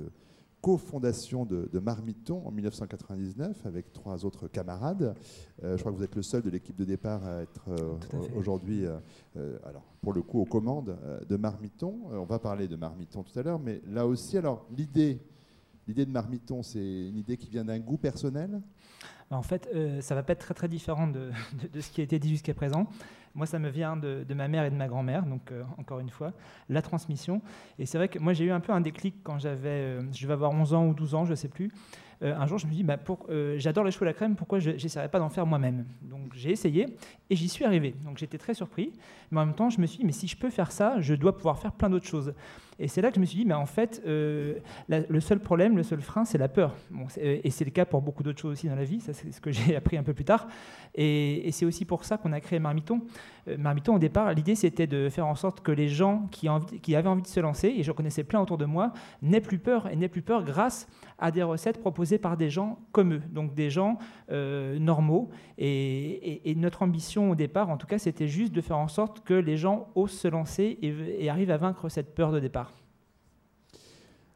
co-fondation 0.60 1.44
de, 1.44 1.78
Marmiton 1.78 2.42
en 2.46 2.50
1999 2.50 3.64
avec 3.66 3.92
trois 3.92 4.24
autres 4.24 4.48
camarades. 4.48 5.14
Euh, 5.62 5.76
je 5.76 5.80
crois 5.80 5.92
que 5.92 5.96
vous 5.96 6.04
êtes 6.04 6.16
le 6.16 6.22
seul 6.22 6.42
de 6.42 6.50
l'équipe 6.50 6.76
de 6.76 6.84
départ 6.84 7.24
à 7.24 7.42
être 7.42 7.68
euh, 7.68 7.96
aujourd'hui, 8.36 8.84
euh, 8.84 9.58
alors 9.64 9.84
pour 10.00 10.12
le 10.12 10.22
coup, 10.22 10.40
aux 10.40 10.44
commandes 10.44 10.96
de 11.28 11.36
Marmiton. 11.36 12.00
on 12.12 12.24
va 12.24 12.38
parler 12.38 12.68
de 12.68 12.76
Marmiton 12.76 13.22
tout 13.22 13.38
à 13.38 13.42
l'heure, 13.42 13.58
mais 13.58 13.80
là 13.86 14.06
aussi, 14.06 14.36
alors 14.38 14.66
l'idée, 14.76 15.20
l'idée 15.86 16.06
de 16.06 16.10
Marmiton, 16.10 16.62
c'est 16.62 17.08
une 17.08 17.16
idée 17.16 17.36
qui 17.36 17.50
vient 17.50 17.64
d'un 17.64 17.78
goût 17.78 17.98
personnel? 17.98 18.60
En 19.30 19.42
fait, 19.42 19.68
ça 20.00 20.14
va 20.14 20.22
pas 20.22 20.32
être 20.32 20.40
très 20.40 20.54
très 20.54 20.68
différent 20.68 21.06
de, 21.06 21.30
de 21.72 21.80
ce 21.80 21.90
qui 21.90 22.00
a 22.00 22.04
été 22.04 22.18
dit 22.18 22.30
jusqu'à 22.30 22.54
présent. 22.54 22.86
Moi, 23.34 23.46
ça 23.46 23.58
me 23.58 23.68
vient 23.68 23.96
de, 23.96 24.24
ma 24.34 24.48
mère 24.48 24.64
et 24.64 24.70
de 24.70 24.76
ma 24.76 24.88
grand-mère, 24.88 25.24
donc 25.24 25.52
euh, 25.52 25.62
encore 25.78 26.00
une 26.00 26.10
fois, 26.10 26.32
la 26.68 26.82
transmission. 26.82 27.42
Et 27.78 27.86
c'est 27.86 27.98
vrai 27.98 28.08
que 28.08 28.18
moi, 28.18 28.32
j'ai 28.32 28.44
eu 28.44 28.50
un 28.50 28.60
peu 28.60 28.72
un 28.72 28.80
déclic 28.80 29.16
quand 29.22 29.38
j'avais, 29.38 29.68
euh, 29.68 30.02
je 30.12 30.26
vais 30.26 30.32
avoir 30.32 30.52
11 30.52 30.74
ans 30.74 30.86
ou 30.86 30.94
12 30.94 31.14
ans, 31.14 31.24
je 31.24 31.30
ne 31.30 31.36
sais 31.36 31.48
plus. 31.48 31.70
Euh, 32.22 32.34
un 32.36 32.46
jour, 32.46 32.58
je 32.58 32.66
me 32.66 32.72
dis, 32.72 32.82
bah, 32.82 32.96
j'adore 33.56 33.84
les 33.84 33.92
choux 33.92 34.04
à 34.04 34.06
la 34.06 34.12
crème, 34.12 34.34
pourquoi 34.34 34.58
je 34.58 34.70
n'essaierais 34.70 35.08
pas 35.08 35.18
d'en 35.20 35.28
faire 35.28 35.46
moi-même? 35.46 35.84
Donc 36.02 36.34
j'ai 36.34 36.50
essayé 36.50 36.86
et 37.30 37.36
j'y 37.36 37.48
suis 37.48 37.64
arrivé. 37.64 37.94
Donc 38.04 38.18
j'étais 38.18 38.38
très 38.38 38.54
surpris. 38.54 38.92
Mais 39.30 39.40
en 39.40 39.46
même 39.46 39.54
temps, 39.54 39.70
je 39.70 39.80
me 39.80 39.86
suis 39.86 39.98
dit, 39.98 40.04
mais 40.04 40.12
si 40.12 40.26
je 40.26 40.36
peux 40.36 40.50
faire 40.50 40.72
ça, 40.72 41.00
je 41.00 41.14
dois 41.14 41.36
pouvoir 41.36 41.58
faire 41.58 41.72
plein 41.72 41.90
d'autres 41.90 42.08
choses. 42.08 42.34
Et 42.80 42.86
c'est 42.86 43.02
là 43.02 43.08
que 43.10 43.16
je 43.16 43.20
me 43.20 43.26
suis 43.26 43.38
dit, 43.38 43.44
mais 43.44 43.54
en 43.54 43.66
fait, 43.66 44.02
euh, 44.06 44.54
le 44.88 45.20
seul 45.20 45.40
problème, 45.40 45.76
le 45.76 45.82
seul 45.82 46.00
frein, 46.00 46.24
c'est 46.24 46.38
la 46.38 46.48
peur. 46.48 46.76
Euh, 47.18 47.40
et 47.42 47.50
c'est 47.50 47.64
le 47.64 47.72
cas 47.72 47.84
pour 47.84 48.02
beaucoup 48.02 48.22
d'autres 48.22 48.40
choses 48.40 48.52
aussi 48.52 48.68
dans 48.68 48.76
la 48.76 48.84
vie, 48.84 49.00
ça 49.00 49.12
c'est 49.12 49.32
ce 49.32 49.40
que 49.40 49.50
j'ai 49.52 49.74
appris 49.74 49.96
un 49.96 50.04
peu 50.04 50.14
plus 50.14 50.24
tard. 50.24 50.46
Et, 50.94 51.50
c'est 51.50 51.66
aussi 51.66 51.84
pour 51.84 52.04
ça 52.04 52.18
qu'on 52.18 52.32
a 52.32 52.40
créé 52.40 52.60
Marmiton. 52.60 53.02
Euh, 53.48 53.56
Marmiton, 53.58 53.96
au 53.96 53.98
départ, 53.98 54.32
l'idée 54.32 54.54
c'était 54.54 54.86
de 54.86 55.08
faire 55.08 55.26
en 55.26 55.34
sorte 55.34 55.60
que 55.60 55.72
les 55.72 55.88
gens 55.88 56.28
qui, 56.30 56.46
avaient 56.94 57.08
envie 57.08 57.22
de 57.22 57.26
se 57.26 57.40
lancer, 57.40 57.74
et 57.76 57.82
je 57.82 57.90
connaissais 57.90 58.22
plein 58.22 58.40
autour 58.40 58.58
de 58.58 58.64
moi, 58.64 58.92
n'aient 59.22 59.40
plus 59.40 59.58
peur, 59.58 59.88
et 59.88 59.96
n'aient 59.96 60.08
plus 60.08 60.22
peur 60.22 60.44
grâce 60.44 60.86
à 61.18 61.32
des 61.32 61.42
recettes 61.42 61.80
proposées 61.80 62.18
par 62.18 62.36
des 62.36 62.48
gens 62.48 62.78
comme 62.92 63.14
eux, 63.14 63.22
donc 63.32 63.54
des 63.54 63.70
gens 63.70 63.98
normaux. 64.28 65.30
Et, 65.58 66.54
notre 66.56 66.82
ambition 66.82 67.30
au 67.30 67.34
départ, 67.34 67.70
en 67.70 67.76
tout 67.76 67.86
cas, 67.86 67.98
c'était 67.98 68.28
juste 68.28 68.52
de 68.52 68.60
faire 68.60 68.78
en 68.78 68.88
sorte 68.88 69.24
que 69.24 69.34
les 69.34 69.56
gens 69.56 69.88
osent 69.94 70.12
se 70.12 70.28
lancer 70.28 70.78
et 70.82 71.30
arrivent 71.30 71.50
à 71.50 71.56
vaincre 71.56 71.88
cette 71.88 72.14
peur 72.14 72.30
de 72.30 72.40
départ. 72.40 72.67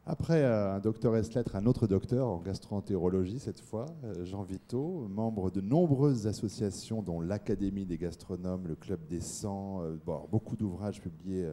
Après 0.05 0.43
euh, 0.43 0.75
un 0.75 0.79
docteur 0.81 1.15
S 1.15 1.33
lettres, 1.33 1.55
un 1.55 1.65
autre 1.65 1.87
docteur 1.87 2.27
en 2.27 2.39
gastroentérologie 2.39 3.39
cette 3.39 3.61
fois, 3.61 3.85
euh, 4.03 4.25
Jean 4.25 4.43
Vito, 4.43 5.07
membre 5.09 5.49
de 5.49 5.61
nombreuses 5.61 6.27
associations 6.27 7.01
dont 7.01 7.21
l'Académie 7.21 7.85
des 7.85 7.97
gastronomes, 7.97 8.67
le 8.67 8.75
Club 8.75 8.99
des 9.07 9.21
100, 9.21 9.81
euh, 9.81 9.95
beaucoup 10.29 10.57
d'ouvrages 10.57 10.99
publiés 10.99 11.49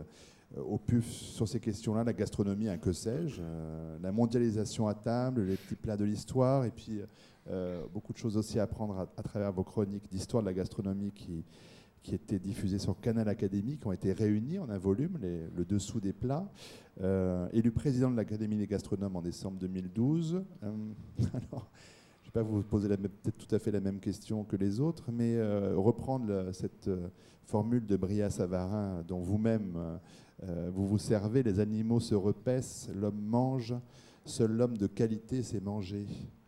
au 0.57 0.79
PUF 0.79 1.09
sur 1.09 1.47
ces 1.47 1.61
questions-là, 1.61 2.03
la 2.03 2.13
gastronomie, 2.13 2.69
un 2.69 2.77
que 2.77 2.93
sais-je, 2.93 3.41
la 4.03 4.11
mondialisation 4.11 4.89
à 4.89 4.95
table, 4.95 5.43
les 5.43 5.55
petits 5.55 5.77
plats 5.77 5.97
de 5.97 6.05
l'histoire, 6.05 6.65
et 6.65 6.73
puis 6.73 7.03
beaucoup 7.95 8.13
de 8.13 8.19
choses 8.19 8.37
aussi 8.37 8.59
à 8.59 8.65
apprendre 8.65 9.07
à, 9.17 9.23
travers 9.23 9.53
vos 9.53 9.63
chroniques 9.63 10.11
d'histoire 10.11 10.43
de 10.43 10.49
la 10.49 10.55
gastronomie 10.55 11.13
qui, 11.13 11.45
qui 12.03 12.17
étaient 12.17 12.41
diffusés 12.41 12.81
sur 12.81 12.99
Canal 13.01 13.29
Académie, 13.29 13.79
qui 13.79 13.87
ont 13.87 13.93
été 13.93 14.13
réunis 14.13 14.59
en 14.59 14.69
un 14.71 14.79
volume, 14.79 15.21
le 15.23 15.65
dessous 15.65 16.01
des 16.01 16.13
plats. 16.13 16.51
Euh, 17.03 17.49
élu 17.53 17.71
président 17.71 18.11
de 18.11 18.17
l'Académie 18.17 18.57
des 18.57 18.67
gastronomes 18.67 19.17
en 19.17 19.23
décembre 19.23 19.59
2012. 19.59 20.45
Euh, 20.63 20.73
alors, 21.19 21.71
je 22.23 22.29
ne 22.29 22.33
vais 22.33 22.33
pas 22.33 22.43
vous 22.43 22.63
poser 22.63 22.89
peut-être 22.89 23.39
tout 23.39 23.55
à 23.55 23.59
fait 23.59 23.71
la 23.71 23.81
même 23.81 24.01
question 24.01 24.45
que 24.45 24.57
les 24.57 24.81
autres, 24.81 25.11
mais 25.11 25.37
euh, 25.37 25.75
reprendre 25.77 26.53
cette 26.53 26.91
formule 27.47 27.87
de 27.87 27.97
Bria 27.97 28.29
Savarin 28.29 29.03
dont 29.09 29.21
vous-même 29.21 29.99
vous 30.73 30.87
vous 30.87 30.97
servez, 30.97 31.43
les 31.43 31.61
animaux 31.61 32.01
se 32.01 32.15
repaissent, 32.15 32.89
l'homme 32.95 33.21
mange, 33.21 33.75
seul 34.25 34.53
l'homme 34.53 34.79
de 34.79 34.87
qualité 34.87 35.43
sait 35.43 35.61
manger. 35.61 36.07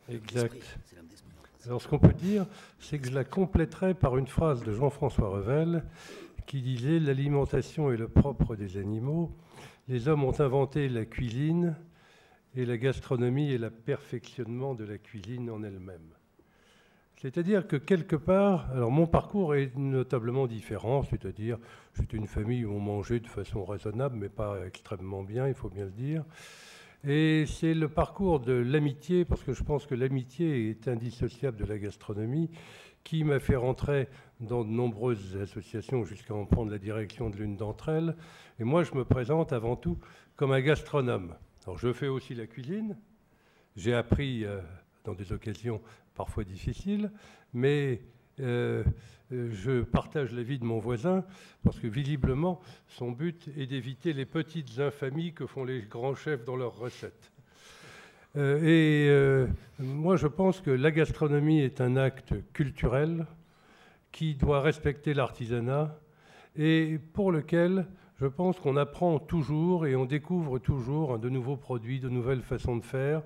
Exact. 0.09 0.57
Alors 1.67 1.83
ce 1.83 1.89
qu'on 1.89 1.99
peut 1.99 2.15
dire, 2.15 2.47
c'est 2.79 2.99
que 2.99 3.09
je 3.09 3.15
la 3.15 3.25
compléterai 3.25 3.93
par 3.93 4.17
une 4.17 4.27
phrase 4.27 4.63
de 4.63 4.73
Jean-François 4.73 5.29
Revel 5.29 5.85
qui 6.47 6.63
disait 6.63 6.99
L'alimentation 6.99 7.93
est 7.93 7.97
le 7.97 8.09
propre 8.09 8.57
des 8.57 8.77
animaux. 8.79 9.31
Les 9.89 10.07
hommes 10.07 10.25
ont 10.25 10.41
inventé 10.41 10.89
la 10.89 11.05
cuisine 11.05 11.77
et 12.55 12.65
la 12.65 12.77
gastronomie 12.77 13.53
est 13.53 13.59
le 13.59 13.71
perfectionnement 13.71 14.75
de 14.75 14.85
la 14.85 14.99
cuisine 14.99 15.51
en 15.51 15.63
elle-même. 15.63 16.15
C'est-à-dire 17.17 17.67
que 17.67 17.77
quelque 17.77 18.17
part, 18.17 18.71
alors 18.73 18.91
mon 18.91 19.07
parcours 19.07 19.55
est 19.55 19.77
notablement 19.77 20.47
différent, 20.47 21.03
c'est-à-dire 21.03 21.59
j'étais 21.95 22.17
une 22.17 22.27
famille 22.27 22.65
où 22.65 22.73
on 22.73 22.81
mangeait 22.81 23.21
de 23.21 23.29
façon 23.29 23.65
raisonnable, 23.65 24.17
mais 24.17 24.29
pas 24.29 24.67
extrêmement 24.67 25.23
bien, 25.23 25.47
il 25.47 25.55
faut 25.55 25.69
bien 25.69 25.85
le 25.85 25.91
dire. 25.93 26.25
Et 27.05 27.45
c'est 27.47 27.75
le 27.75 27.89
parcours 27.89 28.39
de 28.39 28.53
l'amitié, 28.53 29.25
parce 29.25 29.43
que 29.43 29.53
je 29.53 29.65
pense 29.65 29.87
que 29.87 29.95
l'amitié 29.97 30.71
est 30.71 30.87
indissociable 30.87 31.57
de 31.59 31.65
la 31.65 31.79
gastronomie, 31.79 32.51
qui 33.05 33.25
m'a 33.25 33.41
fait 33.41 33.57
rentrer 33.57 34.09
dans 34.41 34.65
de 34.65 34.71
nombreuses 34.71 35.37
associations 35.37 36.05
jusqu'à 36.05 36.35
en 36.35 36.45
prendre 36.45 36.71
la 36.71 36.79
direction 36.79 37.31
de 37.31 37.37
l'une 37.37 37.57
d'entre 37.57 37.89
elles. 37.89 38.17
Et 38.59 38.65
moi, 38.65 38.83
je 38.83 38.95
me 38.95 39.05
présente 39.05 39.53
avant 39.53 39.77
tout 39.77 39.99
comme 40.37 40.53
un 40.53 40.61
gastronome. 40.61 41.35
Alors, 41.65 41.79
je 41.79 41.93
fais 41.93 42.09
aussi 42.09 42.35
la 42.35 42.47
cuisine. 42.47 42.97
J'ai 43.77 43.95
appris 43.95 44.45
euh, 44.45 44.61
dans 45.05 45.15
des 45.15 45.33
occasions 45.33 45.81
parfois 46.15 46.45
difficiles, 46.45 47.11
mais 47.53 48.03
euh, 48.41 48.85
euh, 49.33 49.51
je 49.53 49.83
partage 49.83 50.33
l'avis 50.33 50.59
de 50.59 50.65
mon 50.65 50.79
voisin 50.79 51.25
parce 51.63 51.79
que 51.79 51.87
visiblement, 51.87 52.61
son 52.87 53.13
but 53.13 53.49
est 53.57 53.67
d'éviter 53.67 54.13
les 54.13 54.27
petites 54.27 54.79
infamies 54.79 55.33
que 55.33 55.47
font 55.47 55.65
les 55.65 55.83
grands 55.83 56.15
chefs 56.15 56.45
dans 56.45 56.57
leurs 56.57 56.77
recettes. 56.77 57.32
Euh, 58.37 59.49
et 59.79 59.83
moi, 59.83 60.17
je 60.17 60.27
pense 60.27 60.61
que 60.61 60.71
la 60.71 60.91
gastronomie 60.91 61.61
est 61.61 61.81
un 61.81 61.97
acte 61.97 62.35
culturel 62.53 63.27
qui 64.11 64.35
doit 64.35 64.61
respecter 64.61 65.15
l'artisanat 65.15 65.99
et 66.57 66.99
pour 67.13 67.33
lequel 67.33 67.87
je 68.21 68.27
pense 68.27 68.61
qu'on 68.61 68.77
apprend 68.77 69.19
toujours 69.19 69.87
et 69.87 69.97
on 69.97 70.05
découvre 70.05 70.59
toujours 70.59 71.19
de 71.19 71.29
nouveaux 71.29 71.57
produits, 71.57 71.99
de 71.99 72.09
nouvelles 72.09 72.43
façons 72.43 72.77
de 72.77 72.85
faire, 72.85 73.23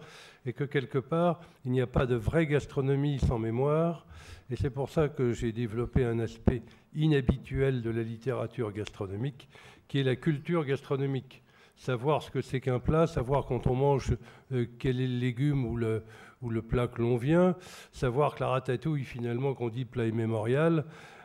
et 0.47 0.55
que 0.55 0.65
quelque 0.65 0.99
part, 0.99 1.41
il 1.67 1.73
n'y 1.73 1.83
a 1.83 1.87
pas 1.87 2.07
de 2.07 2.15
vraie 2.15 2.47
gastronomie 2.47 3.19
sans 3.19 3.39
mémoire, 3.39 4.07
et 4.49 4.57
c'est 4.57 4.71
pour 4.71 4.89
ça 4.89 5.09
que 5.09 5.33
j'ai 5.33 5.53
développé 5.53 6.05
un 6.05 6.19
aspect 6.19 6.63
inhabituel 6.95 7.83
de 7.83 7.91
la 7.91 8.03
littérature 8.03 8.73
gastronomique, 8.73 9.49
qui 9.87 9.99
est 9.99 10.05
la 10.05 10.17
culture 10.17 10.65
gastronomique. 10.65 11.43
Savoir 11.77 12.23
ce 12.23 12.31
que 12.31 12.41
c'est 12.41 12.61
qu'un 12.61 12.79
plat, 12.79 13.07
savoir 13.07 13.45
quand 13.45 13.67
on 13.67 13.75
mange 13.75 14.17
euh, 14.53 14.65
quel 14.79 15.01
est 15.01 15.07
le 15.07 15.19
légume 15.19 15.67
ou 15.67 15.77
le, 15.77 16.03
ou 16.41 16.49
le 16.49 16.63
plat 16.63 16.89
que 16.89 17.03
l'on 17.03 17.17
vient, 17.17 17.55
savoir 17.93 18.35
que 18.35 18.43
la 18.43 18.49
ratatouille, 18.49 19.05
finalement, 19.05 19.55
qu'on 19.55 19.69
dit 19.69 19.85
plat 19.85 20.07
immémorial, 20.07 20.85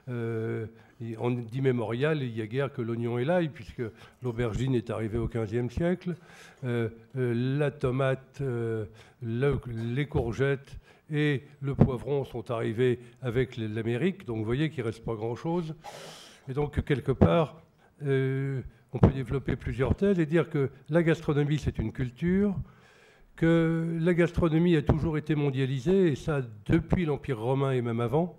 euh, 0.10 0.65
on 1.20 1.31
dit 1.31 1.62
mémorial, 1.62 2.22
il 2.22 2.34
n'y 2.34 2.41
a 2.41 2.48
guère 2.48 2.72
que 2.72 2.81
l'oignon 2.81 3.17
et 3.17 3.24
l'ail, 3.24 3.50
puisque 3.50 3.81
l'aubergine 4.22 4.75
est 4.75 4.89
arrivée 4.89 5.17
au 5.17 5.27
XVe 5.27 5.70
siècle. 5.72 6.15
Euh, 6.63 6.89
la 7.15 7.72
tomate, 7.72 8.43
les 9.22 10.05
courgettes 10.05 10.77
et 11.12 11.43
le 11.62 11.75
poivron 11.75 12.24
sont 12.24 12.51
arrivés 12.51 13.00
avec 13.22 13.58
l'Amérique, 13.58 14.25
donc 14.25 14.39
vous 14.39 14.46
voyez 14.46 14.70
qu'il 14.70 14.84
ne 14.84 14.89
reste 14.89 15.03
pas 15.03 15.15
grand-chose. 15.15 15.75
Et 16.48 16.53
donc, 16.53 16.84
quelque 16.84 17.13
part, 17.13 17.62
on 18.93 19.00
peut 19.00 19.12
développer 19.12 19.55
plusieurs 19.55 19.95
thèses 19.95 20.19
et 20.19 20.25
dire 20.25 20.50
que 20.50 20.69
la 20.89 21.03
gastronomie, 21.03 21.57
c'est 21.57 21.79
une 21.79 21.91
culture, 21.91 22.55
que 23.36 23.98
la 24.00 24.13
gastronomie 24.13 24.75
a 24.75 24.81
toujours 24.81 25.17
été 25.17 25.36
mondialisée, 25.36 26.12
et 26.12 26.15
ça 26.15 26.41
depuis 26.65 27.05
l'Empire 27.05 27.39
romain 27.39 27.71
et 27.71 27.81
même 27.81 28.01
avant, 28.01 28.38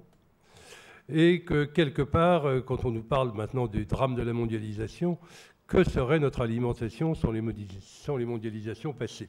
et 1.09 1.43
que 1.43 1.65
quelque 1.65 2.03
part, 2.03 2.47
euh, 2.47 2.61
quand 2.61 2.85
on 2.85 2.91
nous 2.91 3.03
parle 3.03 3.33
maintenant 3.35 3.67
du 3.67 3.85
drame 3.87 4.15
de 4.15 4.23
la 4.23 4.33
mondialisation, 4.33 5.19
que 5.67 5.85
serait 5.85 6.19
notre 6.19 6.43
alimentation 6.43 7.15
sans 7.15 7.31
les, 7.31 7.43
sans 7.81 8.17
les 8.17 8.25
mondialisations 8.25 8.93
passées? 8.93 9.29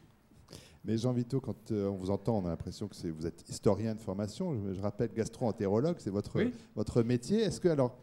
Mais 0.86 0.98
Jean 0.98 1.14
Vito, 1.14 1.40
quand 1.40 1.72
euh, 1.72 1.88
on 1.88 1.96
vous 1.96 2.12
entend, 2.12 2.38
on 2.38 2.46
a 2.46 2.50
l'impression 2.50 2.90
que 2.90 3.08
vous 3.08 3.26
êtes 3.26 3.48
historien 3.48 3.96
de 3.96 4.02
formation. 4.02 4.56
Je, 4.74 4.82
rappelle 4.82 5.12
gastro-entérologue, 5.14 5.96
c'est 6.00 6.10
votre, 6.10 6.44
votre 6.76 7.04
métier. 7.04 7.40
Est-ce 7.42 7.62
que, 7.62 7.70
alors, 7.70 7.98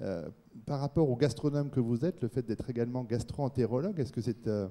euh, 0.00 0.28
par 0.66 0.80
rapport 0.80 1.10
au 1.10 1.16
gastronome 1.16 1.70
que 1.70 1.80
vous 1.80 2.04
êtes, 2.04 2.22
le 2.22 2.28
fait 2.28 2.42
d'être 2.42 2.68
également 2.70 3.04
gastro-entérologue, 3.04 3.98
est-ce 4.00 4.12
que 4.12 4.20
c'est. 4.20 4.46
Euh, 4.46 4.68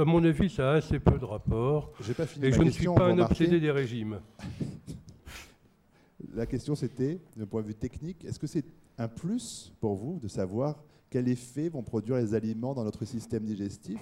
à 0.00 0.04
mon 0.04 0.24
avis, 0.24 0.48
ça 0.48 0.72
a 0.72 0.74
assez 0.76 0.98
peu 0.98 1.18
de 1.18 1.24
rapport. 1.24 1.92
Pas 2.16 2.26
fini 2.26 2.46
Et 2.46 2.52
je 2.52 2.62
ne 2.62 2.70
suis 2.70 2.86
pas 2.86 3.06
un 3.06 3.18
obsédé 3.18 3.60
des 3.60 3.70
régimes. 3.70 4.20
La 6.34 6.46
question, 6.46 6.74
c'était, 6.74 7.20
d'un 7.36 7.46
point 7.46 7.62
de 7.62 7.68
vue 7.68 7.74
technique, 7.74 8.24
est-ce 8.24 8.38
que 8.38 8.46
c'est 8.46 8.64
un 8.96 9.08
plus 9.08 9.72
pour 9.80 9.94
vous 9.94 10.18
de 10.20 10.28
savoir 10.28 10.82
quel 11.10 11.28
effet 11.28 11.68
vont 11.68 11.82
produire 11.82 12.16
les 12.16 12.34
aliments 12.34 12.74
dans 12.74 12.84
notre 12.84 13.04
système 13.04 13.44
digestif 13.44 14.00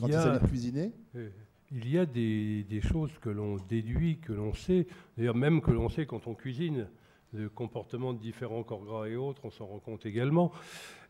quand 0.00 0.06
il 0.06 0.12
s'agit 0.12 0.40
de 0.40 0.46
cuisiner? 0.46 0.92
Il 1.74 1.88
y 1.88 1.98
a 1.98 2.04
des, 2.04 2.80
choses 2.82 3.12
que 3.20 3.30
l'on 3.30 3.56
déduit, 3.68 4.18
que 4.18 4.32
l'on 4.32 4.52
sait, 4.52 4.86
d'ailleurs 5.16 5.36
même 5.36 5.62
que 5.62 5.70
l'on 5.70 5.88
sait 5.88 6.04
quand 6.04 6.26
on 6.26 6.34
cuisine, 6.34 6.86
le 7.32 7.48
comportement 7.48 8.12
de 8.12 8.18
différents 8.18 8.62
corps 8.62 8.84
gras 8.84 9.06
et 9.06 9.16
autres, 9.16 9.42
on 9.44 9.50
s'en 9.50 9.66
rend 9.66 9.78
compte 9.78 10.06
également. 10.06 10.52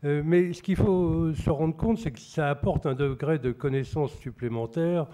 Euh, 0.03 0.21
mais 0.25 0.53
ce 0.53 0.61
qu'il 0.61 0.75
faut 0.75 1.33
se 1.33 1.49
rendre 1.49 1.75
compte, 1.75 1.97
c'est 1.97 2.11
que 2.11 2.19
ça 2.19 2.49
apporte 2.49 2.85
un 2.85 2.95
degré 2.95 3.39
de 3.39 3.51
connaissance 3.51 4.13
supplémentaire 4.13 5.07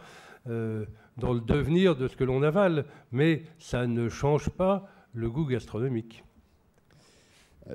euh, 0.47 0.85
dans 1.17 1.33
le 1.33 1.41
devenir 1.41 1.95
de 1.95 2.07
ce 2.07 2.15
que 2.15 2.23
l'on 2.23 2.43
avale, 2.43 2.85
mais 3.11 3.43
ça 3.57 3.87
ne 3.87 4.07
change 4.09 4.49
pas 4.49 4.87
le 5.13 5.29
goût 5.29 5.45
gastronomique. 5.45 6.23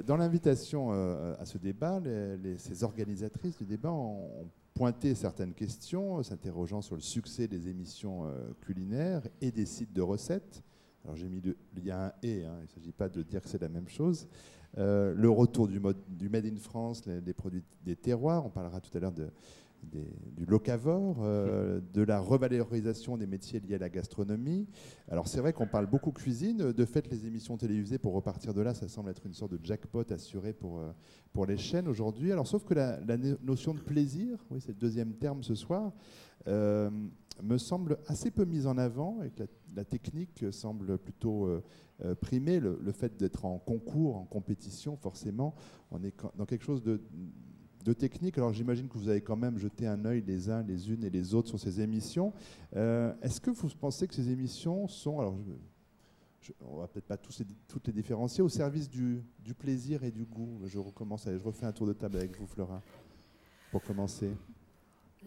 Dans 0.07 0.17
l'invitation 0.17 0.91
euh, 0.93 1.35
à 1.39 1.45
ce 1.45 1.59
débat, 1.59 2.01
ces 2.57 2.83
organisatrices 2.83 3.59
du 3.59 3.65
débat 3.65 3.93
ont 3.93 4.49
pointer 4.75 5.15
certaines 5.15 5.55
questions, 5.55 6.23
s'interrogeant 6.23 6.83
sur 6.83 6.97
le 6.97 7.01
succès 7.01 7.47
des 7.47 7.69
émissions 7.69 8.27
euh, 8.27 8.53
culinaires 8.61 9.23
et 9.41 9.53
des 9.53 9.67
sites 9.67 9.93
de 9.93 10.03
recettes. 10.03 10.63
Alors 11.05 11.17
j'ai 11.17 11.29
mis 11.29 11.43
il 11.77 11.85
y 11.85 11.91
a 11.91 12.07
un 12.07 12.13
et, 12.23 12.45
hein, 12.45 12.57
il 12.61 12.63
ne 12.63 12.69
s'agit 12.69 12.93
pas 12.93 13.09
de 13.09 13.23
dire 13.23 13.43
que 13.43 13.49
c'est 13.49 13.61
la 13.61 13.69
même 13.69 13.89
chose. 13.89 14.29
Euh, 14.79 15.15
le 15.15 15.31
retour 15.31 15.69
du, 15.69 15.79
mode, 15.79 15.99
du 16.09 16.29
Made 16.29 16.47
in 16.47 16.57
France, 16.57 17.05
les, 17.07 17.33
produits 17.33 17.63
des 17.85 17.95
terroirs, 17.95 18.45
on 18.45 18.51
parlera 18.51 18.81
tout 18.81 18.97
à 18.97 19.01
l'heure 19.01 19.13
de, 19.13 19.29
du 20.37 20.47
locavore, 20.47 21.19
euh, 21.23 21.81
de 21.93 22.03
la 22.03 22.19
revalorisation 22.19 23.17
des 23.17 23.27
métiers 23.27 23.61
liés 23.61 23.75
à 23.75 23.79
la 23.79 23.89
gastronomie. 23.89 24.67
Alors 25.09 25.29
c'est 25.29 25.41
vrai 25.41 25.53
qu'on 25.53 25.67
parle 25.67 25.87
beaucoup 25.87 26.11
cuisine. 26.11 26.73
De 26.73 26.85
fait, 26.85 27.11
les 27.11 27.27
émissions 27.27 27.57
télévisées, 27.57 27.99
pour 27.99 28.15
repartir 28.15 28.55
de 28.55 28.61
là, 28.61 28.75
ça 28.75 28.89
semble 28.89 29.11
être 29.11 29.27
une 29.27 29.35
sorte 29.35 29.53
de 29.53 29.61
jackpot 29.63 30.05
assuré 30.11 30.53
pour, 30.53 30.79
euh, 30.79 30.91
pour 31.33 31.47
les 31.47 31.57
chaînes 31.57 31.89
aujourd'hui. 31.89 32.33
Alors 32.33 32.47
sauf 32.47 32.65
que 32.65 32.75
la, 32.75 32.99
notion 33.43 33.75
de 33.75 33.81
plaisir, 33.81 34.45
oui, 34.51 34.61
c'est 34.61 34.73
le 34.73 34.79
deuxième 34.79 35.13
terme 35.15 35.43
ce 35.43 35.55
soir, 35.55 35.93
euh, 36.47 36.91
me 37.43 37.59
semble 37.59 37.99
assez 38.07 38.31
peu 38.31 38.45
mise 38.45 38.67
en 38.67 38.79
avant 38.79 39.23
et 39.23 39.31
que 39.31 39.45
la, 39.75 39.85
technique 39.85 40.45
semble 40.53 40.99
plutôt 40.99 41.49
primer 42.21 42.61
le, 42.61 42.79
le 42.81 42.93
fait 42.93 43.17
d'être 43.17 43.45
en 43.45 43.59
concours, 43.59 44.17
en 44.17 44.25
compétition, 44.25 44.97
forcément. 44.97 45.55
On 45.91 46.03
est 46.03 46.15
dans 46.37 46.47
quelque 46.47 46.65
chose 46.65 46.83
de 46.83 47.01
de 47.85 47.93
technique. 47.93 48.39
Alors 48.39 48.53
j'imagine 48.53 48.89
que 48.89 48.99
vous 48.99 49.09
avez 49.09 49.21
quand 49.21 49.37
même 49.37 49.59
jeté 49.59 49.87
un 49.87 50.05
œil 50.05 50.23
les 50.27 50.51
uns, 50.51 50.63
les 50.63 50.91
unes 50.91 51.05
et 51.05 51.11
les 51.11 51.35
autres 51.35 51.49
sur 51.49 51.61
ces 51.61 51.81
émissions. 51.81 52.33
Euh, 52.75 53.15
est-ce 53.23 53.41
que 53.41 53.51
vous 53.51 53.69
pensez 53.79 54.09
que 54.09 54.15
ces 54.15 54.31
émissions 54.31 54.89
sont, 54.89 55.21
alors 55.21 55.37
je, 56.41 56.53
on 56.61 56.79
va 56.79 56.89
peut-être 56.89 57.07
pas 57.07 57.17
toutes 57.17 57.87
les 57.87 57.93
différencier, 57.93 58.43
au 58.43 58.49
service 58.49 58.89
du, 58.89 59.23
plaisir 59.59 60.03
et 60.03 60.11
du 60.11 60.25
goût? 60.25 60.61
Je 60.67 60.79
recommence, 60.79 61.27
je 61.27 61.45
refais 61.45 61.67
un 61.67 61.73
tour 61.73 61.87
de 61.87 61.93
table 61.93 62.17
avec 62.17 62.39
vous, 62.39 62.47
Flora, 62.47 62.83
pour 63.71 63.83
commencer. 63.83 64.31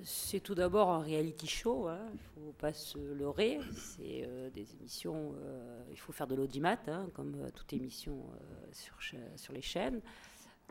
C'est 0.03 0.39
tout 0.39 0.55
d'abord 0.55 0.89
un 0.89 0.99
reality 0.99 1.47
show, 1.47 1.87
hein. 1.87 1.99
il 2.09 2.41
ne 2.41 2.45
faut 2.45 2.53
pas 2.53 2.73
se 2.73 2.97
leurrer. 2.97 3.59
C'est 3.75 4.23
euh, 4.25 4.49
des 4.51 4.73
émissions, 4.75 5.33
euh, 5.37 5.83
il 5.91 5.99
faut 5.99 6.11
faire 6.11 6.27
de 6.27 6.35
l'audimat, 6.35 6.77
hein, 6.87 7.07
comme 7.13 7.51
toute 7.55 7.73
émission 7.73 8.23
sur, 8.71 8.95
sur 9.35 9.53
les 9.53 9.61
chaînes. 9.61 10.01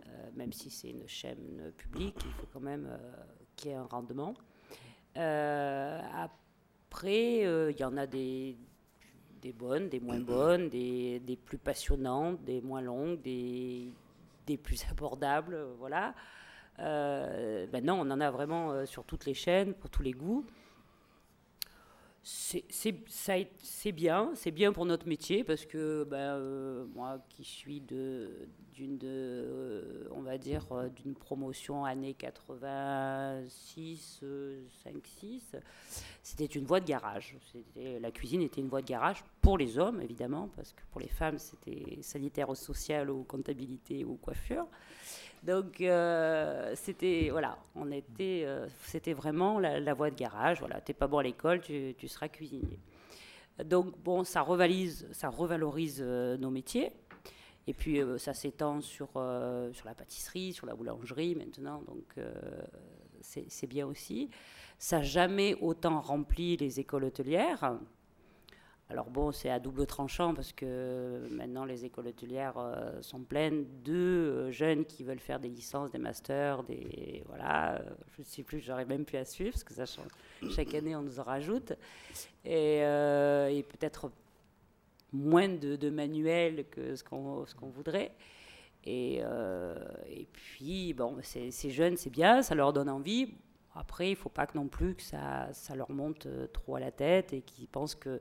Euh, 0.06 0.30
même 0.34 0.52
si 0.52 0.70
c'est 0.70 0.90
une 0.90 1.08
chaîne 1.08 1.72
publique, 1.76 2.16
il 2.24 2.32
faut 2.32 2.46
quand 2.52 2.60
même 2.60 2.86
euh, 2.90 2.96
qu'il 3.56 3.70
y 3.70 3.74
ait 3.74 3.76
un 3.76 3.84
rendement. 3.84 4.34
Euh, 5.16 6.00
après, 6.12 7.40
il 7.70 7.76
y 7.78 7.84
en 7.84 7.96
a 7.96 8.06
des, 8.06 8.56
des 9.40 9.52
bonnes, 9.52 9.88
des 9.88 10.00
moins 10.00 10.20
bonnes, 10.20 10.68
des, 10.68 11.20
des, 11.20 11.36
plus 11.36 11.58
passionnantes, 11.58 12.42
des 12.44 12.60
moins 12.60 12.82
longues, 12.82 13.20
des, 13.22 13.92
des 14.46 14.56
plus 14.56 14.84
abordables, 14.90 15.58
voilà. 15.78 16.14
Maintenant, 16.78 17.98
on 17.98 18.10
en 18.10 18.20
a 18.20 18.30
vraiment 18.30 18.86
sur 18.86 19.04
toutes 19.04 19.26
les 19.26 19.34
chaînes, 19.34 19.74
pour 19.74 19.90
tous 19.90 20.02
les 20.02 20.12
goûts. 20.12 20.44
C'est 22.28 23.92
bien, 23.92 24.32
c'est 24.34 24.50
bien 24.50 24.72
pour 24.72 24.84
notre 24.84 25.06
métier 25.06 25.44
parce 25.44 25.64
que 25.64 26.02
ben, 26.02 26.88
moi 26.92 27.20
qui 27.28 27.44
suis 27.44 27.80
d'une, 27.80 28.98
on 30.10 30.22
va 30.22 30.36
dire, 30.36 30.66
euh, 30.72 30.88
d'une 30.88 31.14
promotion 31.14 31.84
année 31.84 32.14
86, 32.14 34.24
5, 34.82 34.94
6. 35.04 35.54
C'était 36.20 36.46
une 36.46 36.64
voie 36.64 36.80
de 36.80 36.86
garage. 36.86 37.36
la 37.76 38.10
cuisine 38.10 38.42
était 38.42 38.60
une 38.60 38.68
voie 38.68 38.82
de 38.82 38.88
garage 38.88 39.22
pour 39.40 39.56
les 39.56 39.78
hommes, 39.78 40.00
évidemment, 40.00 40.50
parce 40.56 40.72
que 40.72 40.82
pour 40.90 41.00
les 41.00 41.06
femmes, 41.06 41.38
c'était 41.38 42.02
sanitaire 42.02 42.50
ou 42.50 42.56
social 42.56 43.08
ou 43.08 43.22
comptabilité 43.22 44.04
ou 44.04 44.16
coiffure. 44.16 44.66
Donc, 45.46 45.80
euh, 45.80 46.72
c'était, 46.74 47.28
voilà, 47.30 47.58
on 47.74 47.90
était, 47.92 48.42
euh, 48.44 48.66
c'était 48.84 49.12
vraiment 49.12 49.58
la, 49.60 49.94
voie 49.94 50.10
de 50.10 50.16
garage. 50.16 50.58
Voilà, 50.58 50.80
t'es 50.80 50.92
pas 50.92 51.06
bon 51.06 51.18
à 51.18 51.22
l'école, 51.22 51.60
tu, 51.60 51.94
tu, 51.96 52.08
seras 52.08 52.28
cuisinier. 52.28 52.80
Donc, 53.64 53.96
bon, 54.02 54.24
ça, 54.24 54.42
revalorise 54.42 56.02
nos 56.02 56.50
métiers. 56.50 56.92
Et 57.66 57.74
puis 57.74 58.00
euh, 58.00 58.18
ça 58.18 58.32
s'étend 58.32 58.80
sur, 58.80 59.08
euh, 59.16 59.72
sur 59.72 59.86
la 59.86 59.94
pâtisserie, 59.94 60.52
sur 60.52 60.66
la 60.66 60.74
boulangerie 60.74 61.34
maintenant, 61.34 61.82
donc 61.82 62.04
euh, 62.18 62.32
c'est 63.20 63.66
bien 63.66 63.86
aussi. 63.86 64.30
Ça 64.78 64.98
n'a 64.98 65.02
jamais 65.02 65.54
autant 65.60 66.00
rempli 66.00 66.56
les 66.56 66.78
écoles 66.78 67.04
hôtelières. 67.04 67.76
Alors 68.88 69.10
bon, 69.10 69.32
c'est 69.32 69.50
à 69.50 69.58
double 69.58 69.84
tranchant 69.84 70.32
parce 70.32 70.52
que 70.52 71.26
maintenant 71.30 71.64
les 71.64 71.84
écoles 71.84 72.06
hôtelières 72.06 72.54
sont 73.00 73.20
pleines 73.20 73.66
de 73.82 74.50
jeunes 74.52 74.84
qui 74.84 75.02
veulent 75.02 75.18
faire 75.18 75.40
des 75.40 75.48
licences, 75.48 75.90
des 75.90 75.98
masters, 75.98 76.62
des 76.62 77.24
voilà. 77.26 77.82
je 78.14 78.20
ne 78.20 78.24
sais 78.24 78.44
plus, 78.44 78.60
j'arrive 78.60 78.88
même 78.88 79.04
plus 79.04 79.18
à 79.18 79.24
suivre 79.24 79.50
parce 79.50 79.64
que 79.64 79.74
ça 79.74 79.86
change. 79.86 80.06
Chaque 80.54 80.72
année 80.74 80.94
on 80.94 81.02
nous 81.02 81.18
en 81.18 81.24
rajoute 81.24 81.72
et, 82.44 83.64
peut-être 83.68 84.12
moins 85.12 85.48
de, 85.48 85.90
manuels 85.90 86.64
que 86.70 86.94
ce 86.94 87.02
qu'on 87.02 87.44
voudrait. 87.74 88.12
Et, 88.86 89.18
euh, 89.20 89.74
puis, 90.32 90.94
bon, 90.94 91.16
c'est 91.22 91.70
jeunes, 91.70 91.96
c'est 91.96 92.10
bien, 92.10 92.42
ça 92.42 92.54
leur 92.54 92.72
donne 92.72 92.88
envie. 92.88 93.34
Après, 93.74 94.08
il 94.08 94.12
ne 94.12 94.16
faut 94.16 94.30
pas 94.30 94.46
que 94.46 94.56
non 94.56 94.68
plus 94.68 94.94
que 94.94 95.02
ça, 95.02 95.50
leur 95.74 95.90
monte 95.90 96.26
euh, 96.26 96.46
trop 96.46 96.76
à 96.76 96.80
la 96.80 96.92
tête 96.92 97.32
et 97.32 97.42
qu'ils 97.42 97.68
pensent 97.68 97.96
que, 97.96 98.20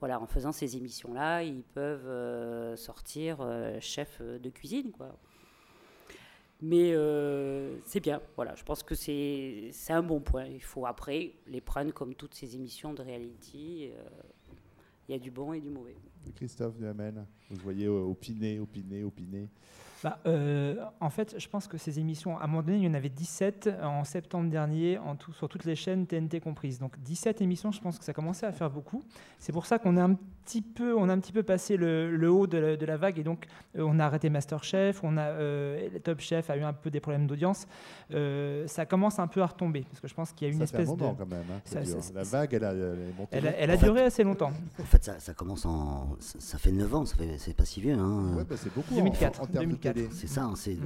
voilà, 0.00 0.20
en 0.20 0.26
faisant 0.26 0.52
ces 0.52 0.76
émissions-là, 0.76 1.42
ils 1.42 1.62
peuvent 1.62 2.08
euh, 2.08 2.76
sortir 2.76 3.46
chef 3.80 4.20
de 4.20 4.50
cuisine. 4.50 4.92
Mais 6.62 6.94
c'est 7.84 8.00
bien, 8.00 8.20
voilà, 8.36 8.54
je 8.54 8.64
pense 8.64 8.82
que 8.82 8.94
c'est 8.94 9.72
un 9.90 10.02
bon 10.02 10.20
point. 10.20 10.46
Il 10.46 10.62
faut 10.62 10.86
après 10.86 11.32
les 11.46 11.60
prendre 11.60 11.92
comme 11.92 12.14
toutes 12.14 12.34
ces 12.34 12.56
émissions 12.56 12.92
de 12.92 13.02
reality. 13.02 13.90
Il 15.08 15.12
y 15.12 15.14
a 15.14 15.18
du 15.18 15.30
bon 15.30 15.52
et 15.52 15.60
du 15.60 15.70
mauvais. 15.70 15.96
Christophe 16.36 16.76
Duhamel, 16.76 17.24
vous 17.50 17.60
voyez 17.62 17.88
opiner, 17.88 18.60
opiner, 18.60 19.04
opiner. 19.04 19.48
Bah, 20.02 20.18
euh, 20.26 20.76
en 21.00 21.10
fait, 21.10 21.34
je 21.38 21.48
pense 21.48 21.68
que 21.68 21.76
ces 21.76 21.98
émissions, 21.98 22.38
à 22.38 22.44
un 22.44 22.46
moment 22.46 22.62
donné, 22.62 22.78
il 22.78 22.84
y 22.84 22.88
en 22.88 22.94
avait 22.94 23.10
17 23.10 23.70
en 23.82 24.04
septembre 24.04 24.48
dernier, 24.50 24.98
sur 25.32 25.48
toutes 25.48 25.64
les 25.64 25.76
chaînes 25.76 26.06
TNT 26.06 26.40
comprises. 26.40 26.78
Donc 26.78 26.98
17 27.00 27.42
émissions, 27.42 27.70
je 27.70 27.80
pense 27.80 27.98
que 27.98 28.04
ça 28.04 28.12
commençait 28.12 28.46
à 28.46 28.52
faire 28.52 28.70
beaucoup. 28.70 29.02
C'est 29.38 29.52
pour 29.52 29.66
ça 29.66 29.78
qu'on 29.78 29.96
a 29.96 30.04
un 30.04 30.16
petit 30.50 30.62
peu, 30.62 30.96
on 30.96 31.08
a 31.08 31.12
un 31.12 31.20
petit 31.20 31.32
peu 31.32 31.42
passé 31.42 31.76
le, 31.76 32.30
haut 32.30 32.46
de 32.46 32.84
la, 32.84 32.96
vague 32.96 33.18
et 33.18 33.22
donc 33.22 33.46
euh, 33.78 33.82
on 33.82 33.98
a 33.98 34.04
arrêté 34.04 34.30
Masterchef, 34.30 35.02
on 35.04 35.16
a 35.16 35.22
euh, 35.22 35.88
Top 36.02 36.20
Chef 36.20 36.50
a 36.50 36.56
eu 36.56 36.62
un 36.62 36.72
peu 36.72 36.90
des 36.90 37.00
problèmes 37.00 37.26
d'audience. 37.26 37.66
ça 38.66 38.86
commence 38.86 39.18
un 39.18 39.28
peu 39.28 39.42
à 39.42 39.46
retomber 39.46 39.82
parce 39.82 40.00
que 40.00 40.08
je 40.08 40.14
pense 40.14 40.32
qu'il 40.32 40.48
y 40.48 40.50
a 40.50 40.54
une 40.54 40.62
espèce 40.62 40.88
de. 40.88 40.96
quand 40.96 41.26
même. 41.26 41.44
Hein, 41.50 41.82
la 42.14 42.22
vague, 42.24 42.54
elle 42.54 42.64
a, 42.64 42.74
elle, 43.30 43.70
a 43.70 43.76
duré 43.76 44.02
assez 44.02 44.24
longtemps. 44.24 44.52
En 44.80 44.84
fait, 44.84 45.10
ça, 45.18 45.34
commence 45.34 45.64
en, 45.66 46.16
ça, 46.18 46.58
fait 46.58 46.72
9 46.72 46.94
ans, 46.94 47.04
c'est 47.06 47.56
pas 47.56 47.64
si 47.64 47.80
vieux. 47.80 47.94
Hein. 47.94 48.34
Ouais, 48.36 48.44
bah, 48.44 48.56
c'est 48.58 48.74
beaucoup. 48.74 48.94
2004. 48.94 49.42
En, 49.42 49.46
termes 49.46 49.72
De 49.72 50.08
c'est 50.10 50.26
ça, 50.26 50.44
hein, 50.44 50.54
c'est. 50.56 50.76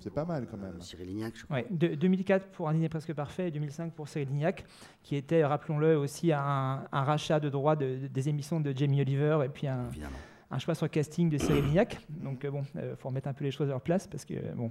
C'est 0.00 0.12
pas 0.12 0.24
mal 0.24 0.46
quand 0.50 0.56
même. 0.56 0.80
Cyril 0.80 1.08
Lignac, 1.08 1.34
je 1.36 1.44
crois. 1.44 1.56
Ouais, 1.56 1.66
de, 1.70 1.94
2004 1.94 2.48
pour 2.48 2.68
Un 2.68 2.74
dîner 2.74 2.88
presque 2.88 3.12
parfait 3.14 3.48
et 3.48 3.50
2005 3.50 3.92
pour 3.92 4.08
Cyril 4.08 4.28
Lignac, 4.28 4.64
qui 5.02 5.16
était, 5.16 5.44
rappelons-le, 5.44 5.98
aussi 5.98 6.32
un, 6.32 6.86
rachat 6.92 7.40
de 7.40 7.48
droits 7.48 7.76
de, 7.76 8.06
des 8.08 8.28
émissions 8.28 8.60
de 8.60 8.76
Jamie 8.76 9.00
Oliver 9.00 9.40
et 9.44 9.48
puis 9.48 9.66
un, 9.66 9.88
un 10.50 10.58
choix 10.58 10.74
sur 10.74 10.90
casting 10.90 11.28
de 11.30 11.38
Cyril 11.38 11.64
Lignac. 11.64 11.98
Donc 12.08 12.44
euh, 12.44 12.50
bon, 12.50 12.62
il 12.74 12.80
euh, 12.80 12.96
faut 12.96 13.08
remettre 13.08 13.28
un 13.28 13.34
peu 13.34 13.44
les 13.44 13.50
choses 13.50 13.68
à 13.68 13.72
leur 13.72 13.80
place 13.80 14.06
parce 14.06 14.24
que 14.24 14.34
bon. 14.54 14.68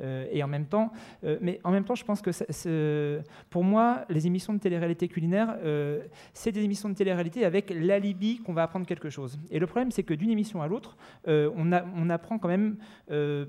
Euh, 0.00 0.26
et 0.30 0.42
en 0.42 0.46
même 0.46 0.66
temps, 0.66 0.92
euh, 1.24 1.38
mais 1.40 1.60
en 1.64 1.70
même 1.70 1.84
temps, 1.84 1.94
je 1.94 2.04
pense 2.04 2.22
que 2.22 3.20
pour 3.50 3.64
moi, 3.64 4.04
les 4.08 4.26
émissions 4.26 4.52
de 4.52 4.58
télé-réalité 4.58 5.08
culinaire, 5.08 5.56
euh, 5.64 6.00
c'est 6.32 6.52
des 6.52 6.62
émissions 6.62 6.88
de 6.88 6.94
télé-réalité 6.94 7.44
avec 7.44 7.70
l'alibi 7.74 8.38
qu'on 8.38 8.52
va 8.52 8.62
apprendre 8.62 8.86
quelque 8.86 9.10
chose. 9.10 9.38
Et 9.50 9.58
le 9.58 9.66
problème, 9.66 9.90
c'est 9.90 10.02
que 10.02 10.14
d'une 10.14 10.30
émission 10.30 10.62
à 10.62 10.68
l'autre, 10.68 10.96
on, 11.26 11.70
on, 11.72 12.10
apprend 12.10 12.38
quand 12.38 12.48
même 12.48 12.76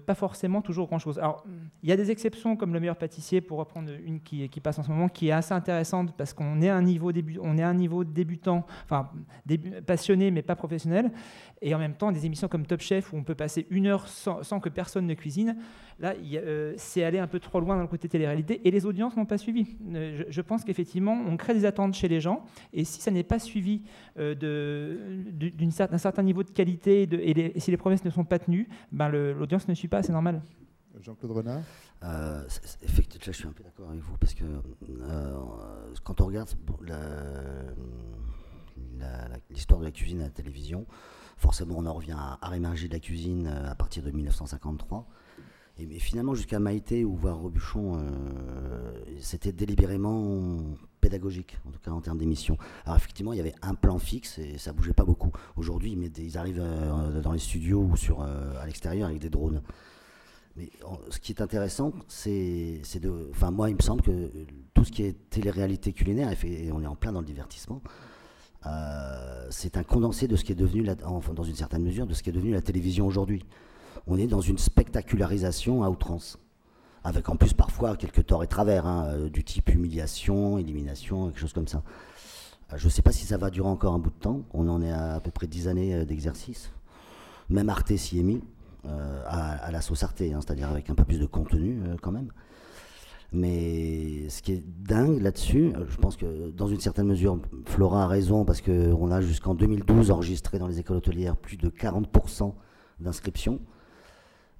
pas 0.05 0.15
forcément 0.15 0.61
toujours 0.61 0.87
grand-chose. 0.87 1.19
Alors, 1.19 1.45
il 1.83 1.89
y 1.89 1.91
a 1.91 1.97
des 1.97 2.11
exceptions 2.11 2.55
comme 2.55 2.73
le 2.73 2.79
meilleur 2.79 2.97
pâtissier, 2.97 3.41
pour 3.41 3.59
reprendre 3.59 3.91
une 4.05 4.19
qui, 4.19 4.47
passe 4.59 4.79
en 4.79 4.83
ce 4.83 4.89
moment, 4.89 5.07
qui 5.07 5.29
est 5.29 5.31
assez 5.31 5.53
intéressante 5.53 6.15
parce 6.17 6.33
qu'on 6.33 6.61
est 6.61 6.69
à 6.69 6.75
un 6.75 6.81
niveau, 6.81 7.11
débutant, 8.03 8.65
enfin 8.85 9.09
passionné 9.85 10.31
mais 10.31 10.41
pas 10.41 10.55
professionnel, 10.55 11.11
et 11.61 11.73
en 11.73 11.79
même 11.79 11.95
temps 11.95 12.11
des 12.11 12.25
émissions 12.25 12.47
comme 12.47 12.65
Top 12.65 12.81
Chef 12.81 13.13
où 13.13 13.17
on 13.17 13.23
peut 13.23 13.35
passer 13.35 13.67
une 13.69 13.87
heure 13.87 14.07
sans, 14.07 14.59
que 14.59 14.69
personne 14.69 15.05
ne 15.05 15.13
cuisine. 15.13 15.57
Là, 15.99 16.13
euh, 16.43 16.73
c'est 16.77 17.03
aller 17.03 17.19
un 17.19 17.27
peu 17.27 17.39
trop 17.39 17.59
loin 17.59 17.75
dans 17.75 17.81
le 17.81 17.87
côté 17.87 18.07
télé-réalité 18.09 18.61
et 18.67 18.71
les 18.71 18.85
audiences 18.85 19.15
n'ont 19.15 19.25
pas 19.25 19.37
suivi. 19.37 19.77
Euh, 19.93 20.23
je, 20.27 20.41
pense 20.41 20.63
qu'effectivement, 20.63 21.13
on 21.13 21.37
crée 21.37 21.53
des 21.53 21.65
attentes 21.65 21.93
chez 21.93 22.07
les 22.07 22.19
gens 22.19 22.43
et 22.73 22.83
si 22.83 23.01
ça 23.01 23.11
n'est 23.11 23.23
pas 23.23 23.39
suivi 23.39 23.81
euh, 24.17 24.35
d'un 24.35 25.97
certain 25.97 26.23
niveau 26.23 26.43
de 26.43 26.49
qualité 26.49 27.03
et, 27.03 27.59
si 27.59 27.71
les 27.71 27.77
promesses 27.77 28.03
ne 28.03 28.09
sont 28.09 28.23
pas 28.23 28.39
tenues, 28.39 28.67
ben 28.91 29.09
l'audience 29.09 29.67
ne 29.67 29.73
suit 29.73 29.87
pas, 29.87 30.03
c'est 30.03 30.11
normal. 30.11 30.41
Jean-Claude 31.01 31.31
Renard 31.31 31.61
Effectivement, 32.81 33.25
je 33.25 33.31
suis 33.31 33.47
un 33.47 33.51
peu 33.51 33.63
d'accord 33.63 33.89
avec 33.89 34.01
vous 34.01 34.17
parce 34.17 34.33
que 34.33 34.43
quand 36.03 36.21
on 36.21 36.25
regarde 36.25 36.49
l'histoire 39.49 39.79
de 39.79 39.85
la 39.85 39.91
cuisine 39.91 40.21
à 40.21 40.25
la 40.25 40.29
télévision, 40.29 40.85
forcément 41.37 41.75
on 41.77 41.85
en 41.85 41.93
revient 41.93 42.15
à 42.17 42.37
Arrêt 42.41 42.59
de 42.59 42.91
la 42.93 42.99
cuisine 42.99 43.47
à 43.47 43.75
partir 43.75 44.03
de 44.03 44.11
1953. 44.11 45.07
Mais 45.87 45.99
finalement, 45.99 46.33
jusqu'à 46.33 46.59
Maïté 46.59 47.05
ou 47.05 47.15
voir 47.15 47.37
Robuchon, 47.37 47.97
euh, 47.97 48.91
c'était 49.19 49.51
délibérément 49.51 50.57
pédagogique, 50.99 51.57
en 51.65 51.71
tout 51.71 51.79
cas 51.79 51.91
en 51.91 52.01
termes 52.01 52.17
d'émissions. 52.17 52.57
Alors 52.85 52.97
effectivement, 52.97 53.31
il 53.31 53.37
y 53.37 53.39
avait 53.39 53.55
un 53.61 53.75
plan 53.75 53.97
fixe 53.97 54.39
et 54.39 54.57
ça 54.57 54.73
bougeait 54.73 54.93
pas 54.93 55.05
beaucoup. 55.05 55.31
Aujourd'hui, 55.55 55.97
ils, 56.17 56.37
arrivent 56.37 56.61
euh, 56.61 57.21
dans 57.21 57.31
les 57.31 57.39
studios 57.39 57.81
ou 57.81 57.95
sur, 57.95 58.21
euh, 58.21 58.59
à 58.59 58.65
l'extérieur 58.65 59.07
avec 59.07 59.19
des 59.19 59.29
drones. 59.29 59.61
Mais 60.57 60.69
ce 61.09 61.19
qui 61.19 61.31
est 61.31 61.41
intéressant, 61.41 61.93
c'est 62.09 62.81
de. 62.99 63.29
Enfin, 63.31 63.51
moi, 63.51 63.69
il 63.69 63.77
me 63.77 63.81
semble 63.81 64.01
que 64.01 64.29
tout 64.73 64.83
ce 64.83 64.91
qui 64.91 65.03
est 65.03 65.29
télé-réalité 65.29 65.93
culinaire, 65.93 66.33
et 66.43 66.71
on 66.73 66.81
est 66.81 66.87
en 66.87 66.95
plein 66.95 67.13
dans 67.13 67.21
le 67.21 67.25
divertissement, 67.25 67.81
c'est 69.51 69.77
un 69.77 69.83
condensé 69.83 70.27
de 70.27 70.35
ce 70.35 70.43
qui 70.43 70.51
est 70.51 70.55
devenu, 70.55 70.85
enfin, 71.05 71.33
dans 71.33 71.43
une 71.43 71.55
certaine 71.55 71.83
mesure, 71.83 72.07
de 72.07 72.13
ce 72.13 72.23
qui 72.23 72.29
est 72.29 72.33
devenu 72.33 72.51
la 72.51 72.61
télévision 72.61 73.07
aujourd'hui. 73.07 73.45
On 74.07 74.17
est 74.17 74.27
dans 74.27 74.41
une 74.41 74.57
spectacularisation 74.57 75.83
à 75.83 75.89
outrance, 75.89 76.37
avec 77.03 77.29
en 77.29 77.35
plus 77.35 77.53
parfois 77.53 77.95
quelques 77.95 78.25
torts 78.25 78.43
et 78.43 78.47
travers, 78.47 78.85
hein, 78.85 79.05
euh, 79.09 79.29
du 79.29 79.43
type 79.43 79.69
humiliation, 79.69 80.57
élimination, 80.57 81.27
quelque 81.27 81.39
chose 81.39 81.53
comme 81.53 81.67
ça. 81.67 81.83
Euh, 82.73 82.77
je 82.77 82.85
ne 82.85 82.89
sais 82.91 83.01
pas 83.01 83.11
si 83.11 83.25
ça 83.25 83.37
va 83.37 83.49
durer 83.49 83.69
encore 83.69 83.93
un 83.93 83.99
bout 83.99 84.11
de 84.11 84.19
temps. 84.19 84.41
On 84.53 84.67
en 84.67 84.81
est 84.81 84.91
à 84.91 85.15
à 85.15 85.19
peu 85.19 85.31
près 85.31 85.47
10 85.47 85.67
années 85.67 86.05
d'exercice. 86.05 86.71
Même 87.49 87.69
Arte 87.69 87.95
s'y 87.95 88.19
est 88.19 88.23
mis, 88.23 88.41
à, 89.27 89.71
la 89.71 89.81
sauce 89.81 90.03
Arte, 90.03 90.21
hein, 90.21 90.39
c'est-à-dire 90.41 90.69
avec 90.69 90.89
un 90.89 90.95
peu 90.95 91.03
plus 91.03 91.19
de 91.19 91.25
contenu 91.25 91.81
quand 92.01 92.11
même. 92.11 92.29
Mais 93.31 94.27
ce 94.29 94.41
qui 94.41 94.53
est 94.53 94.63
dingue 94.65 95.21
là-dessus, 95.21 95.71
euh, 95.75 95.85
je 95.87 95.97
pense 95.97 96.17
que 96.17 96.49
dans 96.49 96.67
une 96.67 96.79
certaine 96.79 97.05
mesure, 97.05 97.39
Flora 97.65 98.03
a 98.03 98.07
raison 98.07 98.43
parce 98.43 98.61
qu'on 98.61 99.11
a 99.11 99.21
jusqu'en 99.21 99.53
2012 99.53 100.09
enregistré 100.09 100.57
dans 100.57 100.67
les 100.67 100.79
écoles 100.79 100.97
hôtelières 100.97 101.37
plus 101.37 101.57
de 101.57 101.69
40% 101.69 102.53
d'inscriptions. 102.99 103.59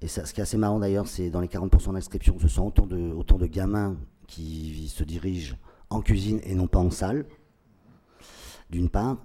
Et 0.02 0.08
ça, 0.08 0.24
ce 0.24 0.32
qui 0.32 0.40
est 0.40 0.42
assez 0.42 0.56
marrant 0.56 0.78
d'ailleurs, 0.78 1.06
c'est 1.06 1.30
dans 1.30 1.40
les 1.40 1.48
40% 1.48 1.92
d'inscriptions, 1.92 2.38
ce 2.40 2.48
sont 2.48 2.66
autant 2.66 2.86
de, 2.86 3.12
autant 3.12 3.36
de 3.36 3.46
gamins 3.46 3.96
qui 4.26 4.88
se 4.88 5.04
dirigent 5.04 5.56
en 5.90 6.00
cuisine 6.00 6.40
et 6.44 6.54
non 6.54 6.68
pas 6.68 6.78
en 6.78 6.90
salle, 6.90 7.26
d'une 8.70 8.88
part. 8.88 9.18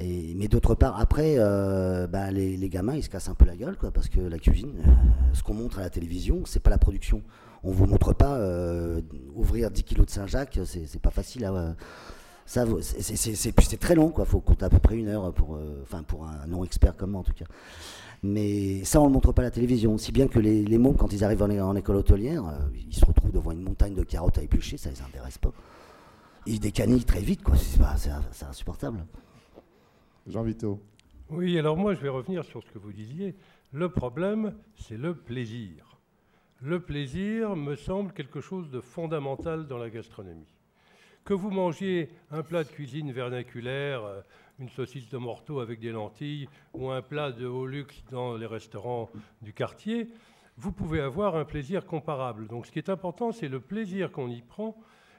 Et, 0.00 0.34
mais 0.34 0.48
d'autre 0.48 0.74
part, 0.74 0.98
après, 0.98 1.36
euh, 1.38 2.06
bah, 2.06 2.30
les, 2.30 2.68
gamins, 2.68 2.96
ils 2.96 3.02
se 3.02 3.08
cassent 3.08 3.28
un 3.28 3.34
peu 3.34 3.44
la 3.44 3.56
gueule, 3.56 3.76
quoi, 3.76 3.90
parce 3.90 4.08
que 4.08 4.20
la 4.20 4.38
cuisine, 4.38 4.74
euh, 4.86 4.90
ce 5.32 5.42
qu'on 5.42 5.54
montre 5.54 5.78
à 5.78 5.82
la 5.82 5.90
télévision, 5.90 6.42
c'est 6.44 6.60
pas 6.60 6.70
la 6.70 6.78
production 6.78 7.22
on 7.64 7.72
vous 7.72 7.86
montre 7.86 8.12
pas 8.12 8.36
euh, 8.36 9.00
ouvrir 9.34 9.72
10 9.72 9.82
kilos 9.82 10.06
de 10.06 10.10
Saint-Jacques, 10.12 10.60
c'est 10.64 11.00
pas 11.00 11.10
facile. 11.10 11.44
À, 11.46 11.74
ça, 12.44 12.64
c'est 12.80 13.80
très 13.80 13.96
long, 13.96 14.10
quoi. 14.10 14.24
Faut 14.24 14.38
compter 14.40 14.66
à 14.66 14.68
peu 14.68 14.78
près 14.78 14.96
une 14.96 15.08
heure 15.08 15.32
pour, 15.32 15.58
enfin 15.82 16.04
pour 16.04 16.26
un 16.26 16.46
non 16.46 16.62
expert 16.62 16.96
comme 16.96 17.12
moi 17.12 17.22
en 17.22 17.24
tout 17.24 17.32
cas. 17.32 17.46
Mais 18.22 18.84
ça, 18.84 19.00
on 19.00 19.06
le 19.06 19.12
montre 19.12 19.32
pas 19.32 19.42
à 19.42 19.44
la 19.44 19.50
télévision. 19.50 19.98
Si 19.98 20.12
bien 20.12 20.28
que 20.28 20.38
les, 20.38 20.64
les 20.64 20.78
mômes, 20.78 20.96
quand 20.96 21.12
ils 21.12 21.24
arrivent 21.24 21.42
en, 21.42 21.76
école 21.76 21.96
hôtelière, 21.96 22.46
euh, 22.46 22.58
ils 22.88 22.94
se 22.94 23.04
retrouvent 23.04 23.32
devant 23.32 23.52
une 23.52 23.62
montagne 23.62 23.94
de 23.94 24.02
carottes 24.02 24.38
à 24.38 24.42
éplucher, 24.42 24.76
ça 24.76 24.90
les 24.90 25.02
intéresse 25.02 25.38
pas. 25.38 25.52
Ils 26.46 26.60
décanillent 26.60 27.04
très 27.04 27.20
vite, 27.20 27.42
quoi. 27.42 27.56
C'est 27.56 28.44
insupportable. 28.44 29.04
Jean 30.26 30.42
Vito. 30.42 30.80
Oui, 31.30 31.58
alors 31.58 31.76
moi, 31.76 31.94
je 31.94 32.00
vais 32.00 32.08
revenir 32.08 32.44
sur 32.44 32.62
ce 32.62 32.70
que 32.70 32.78
vous 32.78 32.92
disiez. 32.92 33.34
Le 33.72 33.88
problème, 33.88 34.54
c'est 34.76 34.96
le 34.96 35.14
plaisir. 35.14 35.98
Le 36.62 36.80
plaisir 36.80 37.56
me 37.56 37.74
semble 37.74 38.12
quelque 38.12 38.40
chose 38.40 38.70
de 38.70 38.80
fondamental 38.80 39.66
dans 39.66 39.76
la 39.76 39.90
gastronomie. 39.90 40.54
Que 41.24 41.34
vous 41.34 41.50
mangiez 41.50 42.08
un 42.30 42.42
plat 42.42 42.64
de 42.64 42.68
cuisine 42.68 43.12
vernaculaire, 43.12 44.04
euh, 44.04 44.20
une 44.58 44.68
saucisse 44.70 45.08
de 45.08 45.18
morteau 45.18 45.60
avec 45.60 45.80
des 45.80 45.92
lentilles 45.92 46.48
ou 46.72 46.90
un 46.90 47.02
plat 47.02 47.32
de 47.32 47.46
haut 47.46 47.66
luxe 47.66 48.02
dans 48.10 48.36
les 48.36 48.46
restaurants 48.46 49.10
du 49.42 49.52
quartier, 49.52 50.08
vous 50.56 50.72
pouvez 50.72 51.00
avoir 51.00 51.36
un 51.36 51.44
plaisir 51.44 51.84
comparable. 51.84 52.46
Donc 52.46 52.66
ce 52.66 52.72
qui 52.72 52.78
est 52.78 52.88
important, 52.88 53.32
c'est 53.32 53.48
le 53.48 53.60
plaisir 53.60 54.10
qu'on 54.10 54.30
y 54.30 54.40
prend. 54.40 54.76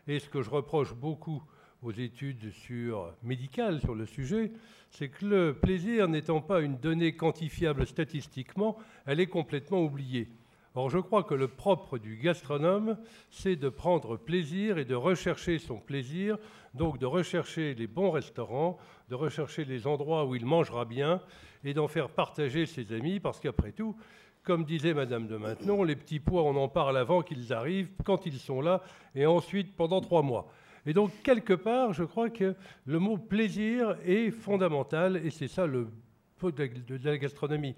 Et 0.08 0.20
ce 0.20 0.30
que 0.30 0.42
je 0.42 0.50
reproche 0.50 0.96
beaucoup 0.96 1.44
aux 1.84 1.92
études 1.92 2.52
sur, 2.52 3.14
médicales 3.22 3.80
sur 3.82 3.94
le 3.94 4.06
sujet, 4.06 4.52
c'est 4.90 5.10
que 5.10 5.26
le 5.26 5.54
plaisir 5.54 6.08
n'étant 6.08 6.42
pas 6.42 6.62
une 6.62 6.78
donnée 6.78 7.16
quantifiable 7.16 7.86
statistiquement, 7.86 8.78
elle 9.06 9.20
est 9.20 9.28
complètement 9.28 9.84
oubliée. 9.84 10.28
Or, 10.74 10.90
je 10.90 11.00
crois 11.00 11.24
que 11.24 11.34
le 11.34 11.48
propre 11.48 11.98
du 11.98 12.18
gastronome, 12.18 12.98
c'est 13.32 13.56
de 13.56 13.70
prendre 13.70 14.16
plaisir 14.16 14.78
et 14.78 14.86
de 14.86 14.96
rechercher 14.96 15.58
son 15.58 15.80
plaisir, 15.80 16.38
donc 16.76 17.00
de 17.00 17.06
rechercher 17.06 17.74
les 17.74 17.88
bons 17.88 18.12
restaurants, 18.12 18.78
de 19.10 19.16
rechercher 19.16 19.66
les 19.66 19.88
endroits 19.88 20.26
où 20.26 20.36
il 20.36 20.46
mangera 20.46 20.86
bien 20.86 21.22
et 21.64 21.74
d'en 21.74 21.88
faire 21.88 22.10
partager 22.10 22.66
ses 22.66 22.92
amis, 22.94 23.20
parce 23.20 23.40
qu'après 23.40 23.72
tout, 23.72 23.96
comme 24.44 24.64
disait 24.64 24.94
Madame 24.94 25.28
de 25.28 25.38
Maintenon, 25.38 25.84
les 25.84 25.96
petits 25.96 26.20
pois, 26.20 26.44
on 26.44 26.56
en 26.56 26.68
parle 26.68 26.98
avant 26.98 27.22
qu'ils 27.22 27.54
arrivent, 27.54 27.90
quand 28.06 28.26
ils 28.26 28.40
sont 28.40 28.62
là, 28.62 28.82
et 29.16 29.26
ensuite 29.26 29.76
pendant 29.76 30.02
trois 30.02 30.22
mois. 30.22 30.48
Et 30.86 30.94
donc, 30.94 31.12
quelque 31.24 31.54
part, 31.54 31.92
je 31.92 32.06
crois 32.06 32.30
que 32.30 32.56
le 32.86 33.00
mot 33.00 33.18
plaisir 33.18 33.98
est 34.06 34.32
fondamental, 34.32 35.18
et 35.18 35.32
c'est 35.32 35.50
ça 35.50 35.66
le 35.66 35.90
peu 36.38 36.52
de 36.52 37.00
la 37.04 37.18
gastronomie. 37.18 37.76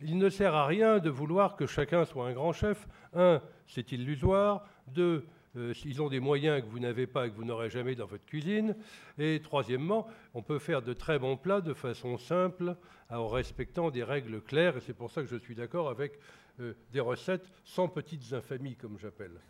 Il 0.00 0.18
ne 0.18 0.28
sert 0.28 0.54
à 0.54 0.66
rien 0.66 0.98
de 0.98 1.10
vouloir 1.10 1.56
que 1.56 1.66
chacun 1.66 2.04
soit 2.04 2.26
un 2.28 2.32
grand 2.32 2.52
chef. 2.52 2.86
Un, 3.14 3.40
c'est 3.66 3.92
illusoire. 3.92 4.64
Deux, 4.88 5.26
euh, 5.56 5.72
ils 5.84 6.02
ont 6.02 6.08
des 6.08 6.20
moyens 6.20 6.62
que 6.62 6.68
vous 6.68 6.78
n'avez 6.78 7.06
pas 7.06 7.26
et 7.26 7.30
que 7.30 7.36
vous 7.36 7.44
n'aurez 7.44 7.70
jamais 7.70 7.94
dans 7.94 8.06
votre 8.06 8.24
cuisine. 8.24 8.76
Et 9.18 9.40
troisièmement, 9.42 10.06
on 10.34 10.42
peut 10.42 10.58
faire 10.58 10.82
de 10.82 10.92
très 10.92 11.18
bons 11.18 11.36
plats 11.36 11.60
de 11.60 11.74
façon 11.74 12.18
simple, 12.18 12.76
en 13.10 13.28
respectant 13.28 13.90
des 13.90 14.04
règles 14.04 14.40
claires. 14.40 14.76
Et 14.76 14.80
c'est 14.80 14.94
pour 14.94 15.10
ça 15.10 15.22
que 15.22 15.28
je 15.28 15.36
suis 15.36 15.54
d'accord 15.54 15.88
avec 15.88 16.18
euh, 16.60 16.74
des 16.92 17.00
recettes 17.00 17.50
sans 17.64 17.88
petites 17.88 18.32
infamies, 18.32 18.76
comme 18.76 18.98
j'appelle. 18.98 19.40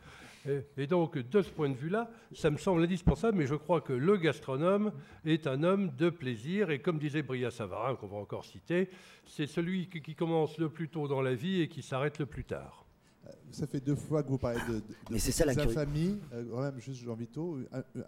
Et, 0.76 0.86
donc, 0.86 1.18
de 1.18 1.42
ce 1.42 1.50
point 1.50 1.68
de 1.68 1.74
vue-là, 1.74 2.10
ça 2.32 2.50
me 2.50 2.56
semble 2.56 2.82
indispensable, 2.82 3.36
mais 3.36 3.46
je 3.46 3.54
crois 3.54 3.80
que 3.80 3.92
le 3.92 4.16
gastronome 4.16 4.92
est 5.24 5.46
un 5.46 5.62
homme 5.62 5.90
de 5.96 6.10
plaisir. 6.10 6.70
Et 6.70 6.78
comme 6.78 6.98
disait 6.98 7.22
Bria 7.22 7.50
Savarin, 7.50 7.96
qu'on 7.96 8.06
va 8.06 8.18
encore 8.18 8.44
citer, 8.44 8.88
c'est 9.24 9.46
celui 9.46 9.88
qui, 9.88 10.14
commence 10.14 10.58
le 10.58 10.68
plus 10.68 10.88
tôt 10.88 11.08
dans 11.08 11.20
la 11.20 11.34
vie 11.34 11.62
et 11.62 11.68
qui 11.68 11.82
s'arrête 11.82 12.18
le 12.18 12.26
plus 12.26 12.44
tard. 12.44 12.85
Euh, 13.26 13.30
ça 13.50 13.66
fait 13.66 13.80
deux 13.80 13.94
fois 13.94 14.22
que 14.22 14.28
vous 14.28 14.38
parlez 14.38 14.60
de, 14.68 14.76
de, 14.76 15.18
c'est 15.18 15.32
ça, 15.32 15.44
la 15.44 15.52
infamie. 15.52 16.18
Euh, 16.32 16.60
même 16.60 16.80
juste 16.80 17.02
Jean 17.02 17.14
Vito, 17.14 17.58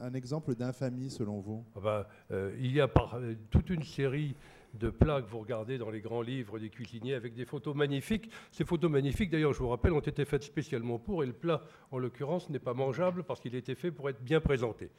un, 0.01 0.15
exemple 0.15 0.55
d'infamie 0.55 1.11
selon 1.11 1.41
vous? 1.41 1.65
Ah 1.77 1.81
bah, 1.81 2.09
euh, 2.31 2.55
Il 2.59 2.73
y 2.73 2.81
a 2.81 2.89
par, 2.89 3.19
toute 3.51 3.71
une 3.71 3.83
série 3.83 4.35
de 4.75 4.91
plats 4.91 5.23
que 5.23 5.31
vous 5.31 5.39
regardez 5.39 5.79
dans 5.79 5.91
les 5.91 6.01
grands 6.01 6.23
livres 6.23 6.59
des 6.59 6.69
cuisiniers 6.69 7.15
avec 7.15 7.35
des 7.35 7.47
photos 7.47 7.75
magnifiques. 7.75 8.31
Ces 8.53 8.65
photos 8.65 8.91
magnifiques, 8.91 9.31
d'ailleurs, 9.31 9.55
je 9.55 9.59
vous 9.59 9.69
rappelle, 9.69 9.93
ont 9.93 10.01
été 10.01 10.25
faites 10.25 10.45
spécialement 10.45 10.99
pour, 10.99 11.25
et 11.25 11.27
le 11.27 11.33
plat, 11.33 11.63
en 11.91 11.99
l'occurrence, 11.99 12.51
n'est 12.51 12.59
pas 12.59 12.75
mangeable 12.75 13.25
parce 13.25 13.41
qu'il 13.41 13.55
a 13.55 13.59
été 13.59 13.75
fait 13.75 13.91
pour 13.91 14.09
être 14.11 14.23
bien 14.23 14.41
présenté. 14.41 14.91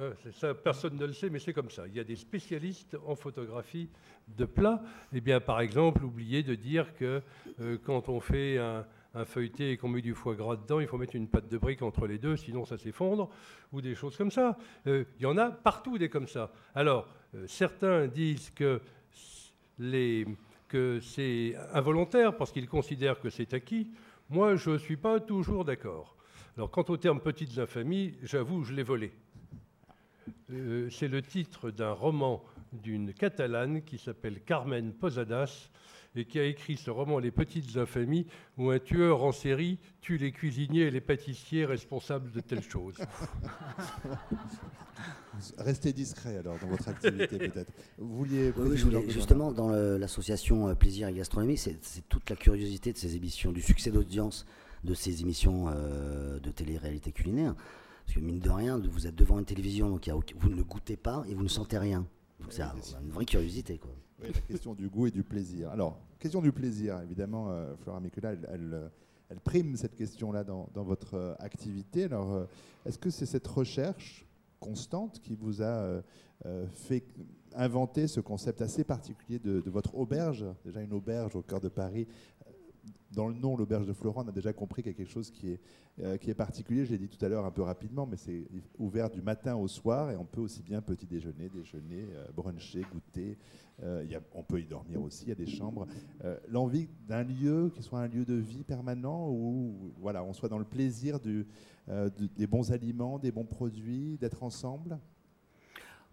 Euh, 0.00 0.12
ça, 0.32 0.54
personne 0.54 0.96
ne 0.96 1.06
le 1.06 1.12
sait, 1.12 1.30
mais 1.30 1.38
c'est 1.38 1.52
comme 1.52 1.70
ça. 1.70 1.86
Il 1.86 1.94
y 1.94 2.00
a 2.00 2.04
des 2.04 2.16
spécialistes 2.16 2.96
en 3.06 3.14
photographie 3.14 3.88
de 4.36 4.44
plats. 4.44 4.82
Eh 5.12 5.20
bien, 5.20 5.40
par 5.40 5.60
exemple, 5.60 6.04
oubliez 6.04 6.42
de 6.42 6.54
dire 6.54 6.94
que 6.96 7.22
euh, 7.60 7.78
quand 7.84 8.08
on 8.08 8.18
fait 8.18 8.58
un, 8.58 8.84
un 9.14 9.24
feuilleté 9.24 9.72
et 9.72 9.76
qu'on 9.76 9.88
met 9.88 10.02
du 10.02 10.14
foie 10.14 10.34
gras 10.34 10.56
dedans, 10.56 10.80
il 10.80 10.86
faut 10.86 10.98
mettre 10.98 11.16
une 11.16 11.28
pâte 11.28 11.48
de 11.48 11.58
brique 11.58 11.82
entre 11.82 12.06
les 12.06 12.18
deux, 12.18 12.36
sinon 12.36 12.64
ça 12.64 12.78
s'effondre, 12.78 13.30
ou 13.72 13.80
des 13.80 13.94
choses 13.94 14.16
comme 14.16 14.30
ça. 14.30 14.58
Euh, 14.86 15.04
il 15.18 15.22
y 15.22 15.26
en 15.26 15.38
a 15.38 15.50
partout 15.50 15.98
des 15.98 16.08
comme 16.08 16.26
ça. 16.26 16.52
Alors, 16.74 17.08
euh, 17.34 17.46
certains 17.46 18.06
disent 18.08 18.50
que, 18.50 18.80
c'est 21.00 21.54
involontaire 21.72 22.36
parce 22.36 22.50
qu'ils 22.50 22.68
considèrent 22.68 23.20
que 23.20 23.30
c'est 23.30 23.54
acquis. 23.54 23.90
Moi, 24.30 24.56
je 24.56 24.70
ne 24.70 24.78
suis 24.78 24.96
pas 24.96 25.20
toujours 25.20 25.64
d'accord. 25.64 26.16
Alors, 26.56 26.70
quant 26.70 26.84
au 26.88 26.96
terme 26.96 27.20
petites 27.20 27.58
infamies, 27.58 28.14
j'avoue, 28.22 28.64
je 28.64 28.72
l'ai 28.72 28.82
volé. 28.82 29.12
Euh, 30.50 30.88
c'est 30.90 31.08
le 31.08 31.22
titre 31.22 31.70
d'un 31.70 31.92
roman 31.92 32.44
d'une 32.72 33.12
catalane 33.12 33.82
qui 33.82 33.98
s'appelle 33.98 34.40
Carmen 34.40 34.92
Posadas, 34.92 35.70
et 36.16 36.24
qui 36.24 36.38
a 36.38 36.44
écrit 36.44 36.76
ce 36.76 36.90
roman 36.90 37.18
Les 37.18 37.30
Petites 37.30 37.76
Infamies, 37.76 38.26
où 38.56 38.70
un 38.70 38.78
tueur 38.78 39.22
en 39.22 39.32
série 39.32 39.78
tue 40.00 40.16
les 40.16 40.32
cuisiniers 40.32 40.82
et 40.82 40.90
les 40.90 41.00
pâtissiers 41.00 41.64
responsables 41.64 42.30
de 42.30 42.40
telles 42.40 42.62
choses. 42.62 42.96
Restez 45.58 45.92
discret 45.92 46.38
alors 46.38 46.58
dans 46.60 46.68
votre 46.68 46.88
activité 46.88 47.38
peut-être. 47.38 47.72
Vous 47.98 48.16
vouliez, 48.16 48.52
justement 49.08 49.50
dans 49.50 49.70
l'association 49.70 50.68
euh, 50.68 50.74
Plaisir 50.74 51.08
et 51.08 51.12
Gastronomie, 51.12 51.56
c'est 51.56 51.78
toute 52.08 52.30
la 52.30 52.36
curiosité 52.36 52.92
de 52.92 52.98
ces 52.98 53.16
émissions, 53.16 53.50
du 53.50 53.60
succès 53.60 53.90
d'audience 53.90 54.46
de 54.84 54.94
ces 54.94 55.22
émissions 55.22 55.66
euh, 55.68 56.38
de 56.38 56.50
télé-réalité 56.50 57.10
culinaire. 57.10 57.54
Parce 58.04 58.18
que 58.18 58.20
mine 58.20 58.38
de 58.38 58.50
rien, 58.50 58.78
vous 58.78 59.06
êtes 59.06 59.14
devant 59.14 59.38
une 59.38 59.46
télévision, 59.46 59.88
donc 59.88 60.08
vous 60.36 60.50
ne 60.50 60.62
goûtez 60.62 60.96
pas 60.96 61.24
et 61.26 61.34
vous 61.34 61.42
ne 61.42 61.48
sentez 61.48 61.78
rien. 61.78 62.06
C'est 62.50 62.62
une 62.62 63.10
vraie 63.10 63.24
curiosité. 63.24 63.78
Quoi 63.78 63.94
la 64.22 64.28
question 64.48 64.74
du 64.74 64.88
goût 64.88 65.06
et 65.06 65.10
du 65.10 65.22
plaisir. 65.22 65.70
Alors, 65.70 65.98
question 66.18 66.40
du 66.40 66.52
plaisir, 66.52 67.00
évidemment, 67.02 67.50
euh, 67.50 67.74
Flora 67.76 68.00
Mikula, 68.00 68.32
elle, 68.32 68.90
elle, 69.28 69.40
prime 69.40 69.76
cette 69.76 69.94
question-là 69.94 70.44
dans, 70.44 70.68
votre 70.74 71.14
euh, 71.14 71.34
activité. 71.38 72.04
Alors, 72.04 72.32
euh, 72.32 72.44
est-ce 72.86 72.98
que 72.98 73.10
c'est 73.10 73.26
cette 73.26 73.46
recherche 73.46 74.26
constante 74.60 75.20
qui 75.20 75.34
vous 75.34 75.62
a 75.62 76.00
fait 76.72 77.04
inventer 77.54 78.06
ce 78.06 78.20
concept 78.20 78.62
assez 78.62 78.82
particulier 78.82 79.38
de, 79.38 79.62
votre 79.66 79.94
auberge, 79.94 80.46
déjà 80.64 80.80
une 80.80 80.94
auberge 80.94 81.36
au 81.36 81.42
cœur 81.42 81.60
de 81.60 81.68
Paris, 81.68 82.06
dans 83.14 83.28
le 83.28 83.34
nom, 83.34 83.56
l'auberge 83.56 83.86
de 83.86 83.92
Florent, 83.92 84.24
on 84.24 84.28
a 84.28 84.32
déjà 84.32 84.52
compris 84.52 84.82
qu'il 84.82 84.92
y 84.92 84.94
a 84.94 84.96
quelque 84.96 85.10
chose 85.10 85.30
qui 85.30 85.50
est, 85.50 85.60
euh, 86.00 86.16
qui 86.16 86.30
est 86.30 86.34
particulier. 86.34 86.84
Je 86.84 86.92
l'ai 86.92 86.98
dit 86.98 87.08
tout 87.08 87.22
à 87.24 87.28
l'heure 87.28 87.44
un 87.44 87.50
peu 87.50 87.62
rapidement, 87.62 88.06
mais 88.06 88.16
c'est 88.16 88.46
ouvert 88.78 89.10
du 89.10 89.22
matin 89.22 89.54
au 89.56 89.68
soir 89.68 90.10
et 90.10 90.16
on 90.16 90.24
peut 90.24 90.40
aussi 90.40 90.62
bien 90.62 90.82
petit 90.82 91.06
déjeuner, 91.06 91.48
déjeuner, 91.48 92.06
euh, 92.12 92.26
bruncher, 92.34 92.82
goûter. 92.92 93.38
Euh, 93.82 94.04
on 94.34 94.42
peut 94.42 94.60
y 94.60 94.66
dormir 94.66 95.02
aussi, 95.02 95.24
il 95.24 95.28
y 95.28 95.32
a 95.32 95.36
des 95.36 95.46
chambres. 95.46 95.86
L'envie 96.48 96.88
d'un 97.08 97.24
lieu 97.24 97.72
qui 97.74 97.82
soit 97.82 97.98
un 97.98 98.06
lieu 98.06 98.24
de 98.24 98.34
vie 98.34 98.62
permanent 98.62 99.28
où 99.30 99.92
voilà, 99.98 100.22
on 100.22 100.32
soit 100.32 100.48
dans 100.48 100.58
le 100.58 100.64
plaisir 100.64 101.18
des 101.18 102.46
bons 102.46 102.70
aliments, 102.70 103.18
des 103.18 103.32
bons 103.32 103.44
produits, 103.44 104.16
d'être 104.18 104.44
ensemble? 104.44 104.98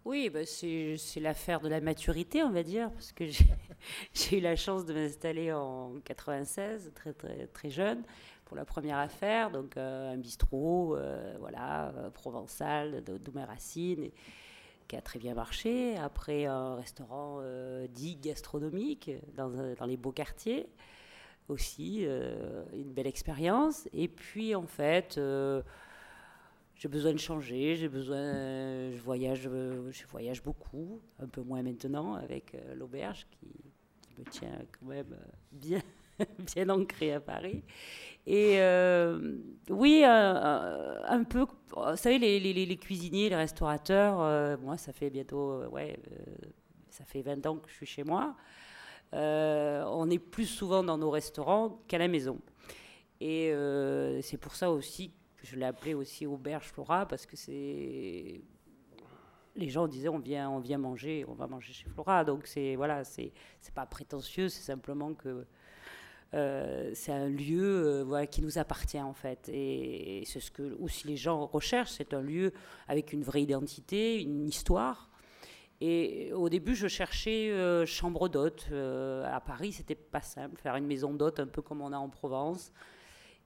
Oui, 0.04 0.30
bah 0.30 0.44
c'est 0.44 1.20
l'affaire 1.20 1.60
de 1.60 1.68
la 1.68 1.80
maturité, 1.80 2.42
on 2.42 2.50
va 2.50 2.64
dire, 2.64 2.90
parce 2.90 3.12
que 3.12 3.24
j'ai 3.26 3.46
eu 4.38 4.40
la 4.40 4.56
chance 4.56 4.84
de 4.84 4.92
m'installer 4.92 5.52
en 5.52 5.92
96, 6.04 6.90
très, 6.94 7.12
très, 7.12 7.46
très 7.46 7.70
jeune, 7.70 8.02
pour 8.44 8.56
la 8.56 8.64
première 8.64 8.98
affaire, 8.98 9.52
donc 9.52 9.76
euh, 9.76 10.12
un 10.12 10.16
bistrot, 10.16 10.96
euh, 10.96 11.36
voilà, 11.38 11.90
euh, 11.90 12.10
provençal, 12.10 13.04
de, 13.04 13.30
mes 13.32 13.44
racines, 13.44 14.10
qui 14.88 14.96
a 14.96 15.00
très 15.00 15.20
bien 15.20 15.34
marché. 15.34 15.96
Après, 15.96 16.46
un 16.46 16.74
restaurant 16.74 17.40
dit 17.88 18.16
gastronomique 18.16 19.10
dans, 19.36 19.86
les 19.86 19.96
beaux 19.96 20.10
quartiers, 20.10 20.68
aussi, 21.48 22.04
une 22.72 22.92
belle 22.92 23.06
expérience. 23.06 23.88
Et 23.92 24.08
puis, 24.08 24.54
en 24.56 24.66
fait 24.66 25.18
j'ai 26.82 26.88
besoin 26.88 27.12
de 27.12 27.18
changer, 27.18 27.76
j'ai 27.76 27.88
besoin, 27.88 28.90
je 28.90 29.00
voyage, 29.02 29.42
je 29.42 30.06
voyage 30.10 30.42
beaucoup, 30.42 31.00
un 31.20 31.28
peu 31.28 31.40
moins 31.40 31.62
maintenant 31.62 32.14
avec 32.14 32.56
euh, 32.56 32.74
l'auberge 32.74 33.24
qui, 33.30 33.46
me 34.18 34.24
tient 34.24 34.50
quand 34.72 34.86
même 34.86 35.12
euh, 35.12 35.24
bien, 35.52 35.80
bien 36.54 36.68
ancré 36.70 37.12
à 37.12 37.20
Paris. 37.20 37.62
Et 38.26 38.60
euh, 38.60 39.38
oui, 39.70 40.02
un 40.04 41.22
peu, 41.22 41.46
vous 41.70 41.96
savez, 41.96 42.18
les 42.18 42.76
cuisiniers, 42.76 43.28
les 43.28 43.36
restaurateurs, 43.36 44.58
moi, 44.58 44.76
ça 44.76 44.92
fait 44.92 45.08
bientôt, 45.08 45.64
ouais, 45.66 46.00
ça 46.90 47.04
fait 47.04 47.22
20 47.22 47.46
ans 47.46 47.58
que 47.58 47.68
je 47.68 47.74
suis 47.74 47.86
chez 47.86 48.02
moi. 48.02 48.34
on 49.12 50.10
est 50.10 50.18
plus 50.18 50.46
souvent 50.46 50.82
dans 50.82 50.98
nos 50.98 51.10
restaurants 51.10 51.80
qu'à 51.86 51.98
la 51.98 52.08
maison. 52.08 52.40
Et 53.20 53.52
c'est 54.20 54.38
pour 54.38 54.56
ça 54.56 54.72
aussi 54.72 55.12
je 55.42 55.56
l'ai 55.56 55.66
appelé 55.66 55.94
aussi 55.94 56.26
auberge 56.26 56.66
Flora 56.68 57.06
parce 57.06 57.26
que 57.26 57.36
c'est 57.36 58.40
les 59.54 59.68
gens 59.68 59.86
disaient 59.86 60.08
on 60.08 60.18
vient 60.18 60.48
on 60.48 60.60
vient 60.60 60.78
manger 60.78 61.24
on 61.28 61.34
va 61.34 61.46
manger 61.46 61.72
chez 61.72 61.88
Flora. 61.88 62.24
Donc 62.24 62.46
c'est 62.46 62.76
voilà 62.76 63.04
c'est 63.04 63.32
pas 63.74 63.86
prétentieux 63.86 64.48
c'est 64.48 64.62
simplement 64.62 65.14
que 65.14 65.46
euh, 66.34 66.90
c'est 66.94 67.12
un 67.12 67.28
lieu 67.28 68.06
euh, 68.10 68.24
qui 68.24 68.40
nous 68.40 68.56
appartient 68.58 69.00
en 69.00 69.12
fait. 69.12 69.50
Et, 69.52 70.22
c'est 70.26 70.40
ce 70.40 70.50
que 70.50 70.76
aussi 70.80 71.06
les 71.06 71.16
gens 71.16 71.46
recherchent 71.46 71.92
c'est 71.92 72.14
un 72.14 72.22
lieu 72.22 72.52
avec 72.88 73.12
une 73.12 73.22
vraie 73.22 73.42
identité 73.42 74.22
une 74.22 74.46
histoire. 74.46 75.10
Et 75.80 76.32
au 76.32 76.48
début 76.48 76.76
je 76.76 76.86
cherchais 76.86 77.50
euh, 77.50 77.84
chambre 77.84 78.28
d'hôte 78.28 78.68
à 78.72 79.40
Paris 79.40 79.72
c'était 79.72 79.96
pas 79.96 80.22
simple 80.22 80.60
faire 80.60 80.76
une 80.76 80.86
maison 80.86 81.12
d'hôte 81.12 81.40
un 81.40 81.48
peu 81.48 81.60
comme 81.60 81.80
on 81.82 81.92
a 81.92 81.98
en 81.98 82.08
Provence 82.08 82.72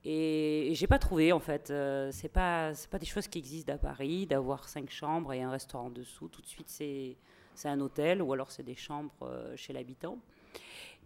et, 0.08 0.70
j'ai 0.74 0.86
pas 0.86 1.00
trouvé 1.00 1.32
en 1.32 1.40
fait. 1.40 1.70
Euh, 1.70 2.10
c'est 2.12 2.28
pas 2.28 2.72
c'est 2.74 2.88
pas 2.88 2.98
des 2.98 3.06
choses 3.06 3.26
qui 3.26 3.38
existent 3.38 3.72
à 3.72 3.76
Paris 3.76 4.26
d'avoir 4.26 4.68
cinq 4.68 4.88
chambres 4.88 5.32
et 5.32 5.42
un 5.42 5.50
restaurant 5.50 5.90
dessous. 5.90 6.28
Tout 6.28 6.42
de 6.42 6.46
suite 6.46 6.68
c'est 6.68 7.16
c'est 7.54 7.68
un 7.68 7.80
hôtel 7.80 8.22
ou 8.22 8.32
alors 8.32 8.52
c'est 8.52 8.62
des 8.62 8.76
chambres 8.76 9.12
euh, 9.22 9.56
chez 9.56 9.72
l'habitant. 9.72 10.18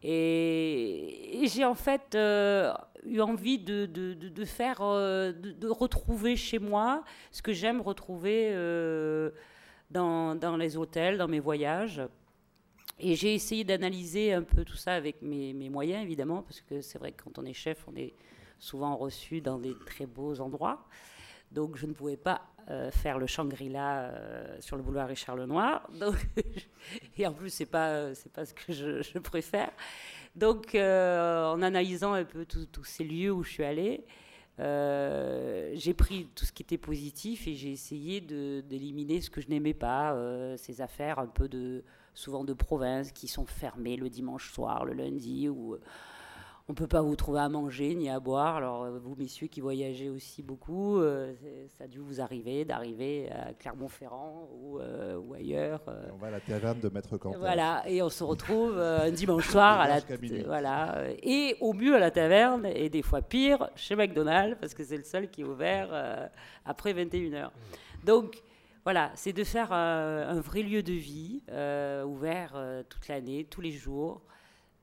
Et, 0.03 1.43
j'ai 1.45 1.65
en 1.65 1.75
fait 1.75 2.15
euh, 2.15 2.75
eu 3.07 3.21
envie 3.21 3.59
de, 3.59 3.87
de, 3.87 4.15
de, 4.15 4.45
faire, 4.45 4.81
de, 4.81 5.69
retrouver 5.69 6.37
chez 6.37 6.59
moi 6.59 7.05
ce 7.31 7.43
que 7.43 7.53
j'aime 7.53 7.83
retrouver 7.83 8.51
dans, 9.91 10.35
dans, 10.37 10.57
les 10.57 10.79
hôtels, 10.79 11.19
dans 11.19 11.29
mes 11.29 11.41
voyages. 11.41 12.01
Et 12.99 13.15
j'ai 13.15 13.35
essayé 13.35 13.63
d'analyser 13.63 14.33
un 14.33 14.43
peu 14.43 14.65
tout 14.65 14.77
ça 14.77 14.95
avec 14.95 15.21
mes, 15.21 15.53
mes 15.53 15.69
moyens, 15.69 16.03
évidemment, 16.03 16.43
parce 16.43 16.63
que 16.63 16.81
c'est 16.81 16.99
vrai 16.99 17.13
que 17.13 17.23
quand 17.23 17.39
on 17.39 17.45
est 17.45 17.53
chef, 17.53 17.85
on 17.87 17.95
est 17.95 18.15
souvent 18.61 18.97
reçus 18.97 19.41
dans 19.41 19.59
des 19.59 19.75
très 19.87 20.07
beaux 20.07 20.41
endroits. 20.41 20.87
Donc 21.51 21.77
je 21.77 21.87
ne 21.87 21.93
pouvais 21.93 22.17
pas 22.17 22.43
euh, 22.71 22.91
faire 22.93 23.19
le 23.19 23.27
Shangri-La 23.27 24.03
euh, 24.03 24.57
sur 24.61 24.77
le 24.77 24.83
boulevard 24.83 25.09
Richard 25.09 25.35
Lenoir. 25.35 25.89
Donc, 25.99 26.15
et 27.19 27.27
en 27.27 27.33
plus, 27.33 27.51
ce 27.51 27.63
n'est 27.63 27.69
pas, 27.69 28.15
c'est 28.15 28.33
pas 28.33 28.45
ce 28.45 28.55
que 28.55 28.73
je, 28.73 29.19
préfère. 29.19 29.73
Donc 30.37 30.75
euh, 30.77 31.47
en 31.47 31.61
analysant 31.63 32.13
un 32.13 32.25
peu 32.25 32.47
tous 32.47 32.85
ces 32.85 33.03
lieux 33.03 33.33
où 33.33 33.43
je 33.43 33.51
suis 33.51 33.65
allée, 33.65 34.05
j'ai 34.59 35.95
pris 35.95 36.29
tout 36.35 36.45
ce 36.45 36.53
qui 36.53 36.63
était 36.63 36.79
positif 36.79 37.49
et 37.49 37.55
j'ai 37.55 37.73
essayé 37.73 38.21
d'éliminer 38.21 39.21
ce 39.21 39.31
que 39.31 39.41
je 39.41 39.49
n'aimais 39.49 39.75
pas, 39.75 40.15
ces 40.59 40.83
affaires 40.83 41.19
un 41.19 41.27
peu 41.27 41.49
de, 41.49 41.83
souvent 42.15 42.45
de 42.45 42.53
province 42.53 43.11
qui 43.11 43.27
sont 43.27 43.47
fermées 43.47 43.97
le 43.97 44.11
dimanche 44.11 44.53
soir, 44.53 44.85
le 44.85 44.93
lundi, 44.93 45.49
ou 45.49 45.79
on 46.71 46.73
ne 46.73 46.77
peut 46.77 46.87
pas 46.87 47.03
vous 47.03 47.17
trouver 47.17 47.41
à 47.41 47.49
manger 47.49 47.97
ni 47.97 48.09
à 48.09 48.21
boire. 48.21 48.55
Alors, 48.55 48.85
euh, 48.85 49.01
vous, 49.03 49.17
messieurs, 49.17 49.49
qui 49.49 49.61
voyagez 49.61 50.09
aussi 50.09 50.41
beaucoup, 50.41 51.01
euh, 51.01 51.35
ça 51.77 51.83
a 51.83 51.87
dû 51.89 51.99
vous 51.99 52.21
arriver 52.21 52.65
d'arriver 52.65 53.29
à 53.33 53.53
Clermont-Ferrand 53.55 54.49
ou, 54.55 54.79
euh, 54.79 55.21
ailleurs. 55.35 55.83
On 56.13 56.17
va 56.19 56.29
à 56.29 56.31
la 56.31 56.39
taverne 56.39 56.79
de 56.79 56.89
Maître 56.89 57.19
Quentin. 57.19 57.41
Voilà, 57.41 57.83
et 57.89 58.01
on 58.03 58.09
se 58.09 58.23
retrouve 58.23 58.79
un 58.79 59.11
dimanche 59.11 59.49
soir 59.49 59.81
à 59.81 59.89
la 59.89 60.01
voilà, 60.47 61.09
et 61.25 61.57
au 61.61 61.73
mieux 61.73 61.97
à 61.97 61.99
la 61.99 62.13
taverne, 62.13 62.67
et 62.67 62.89
des 62.89 63.03
fois 63.03 63.21
pire, 63.21 63.69
chez 63.75 63.97
McDonald's, 63.97 64.57
parce 64.61 64.73
que 64.73 64.85
c'est 64.85 64.97
le 64.97 65.03
seul 65.03 65.29
qui 65.29 65.41
est 65.41 65.45
ouvert 65.45 66.31
après 66.65 66.93
21h. 66.93 67.51
Donc, 68.05 68.41
voilà, 68.85 69.11
c'est 69.17 69.33
de 69.33 69.43
faire 69.43 69.73
un 69.73 70.41
vrai 70.41 70.63
lieu 70.63 70.85
de 70.85 70.93
vie, 70.93 71.43
ouvert 72.07 72.55
toute 72.89 73.09
l'année, 73.09 73.45
tous 73.51 73.61
les 73.61 73.73
jours. 73.73 74.23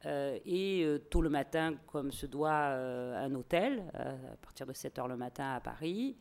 Euh, 0.08 0.39
et 0.46 0.84
euh, 0.86 1.00
tôt 1.00 1.22
le 1.22 1.30
matin, 1.30 1.76
comme 1.88 2.12
se 2.12 2.26
doit 2.26 2.50
euh, 2.50 3.26
un 3.26 3.34
hôtel, 3.36 3.84
à 3.93 4.38
partir 4.41 4.65
de 4.65 4.74
7 4.74 4.98
h 4.98 5.08
le 5.08 5.17
matin 5.17 5.56
à 5.56 5.60
Paris, 5.60 6.15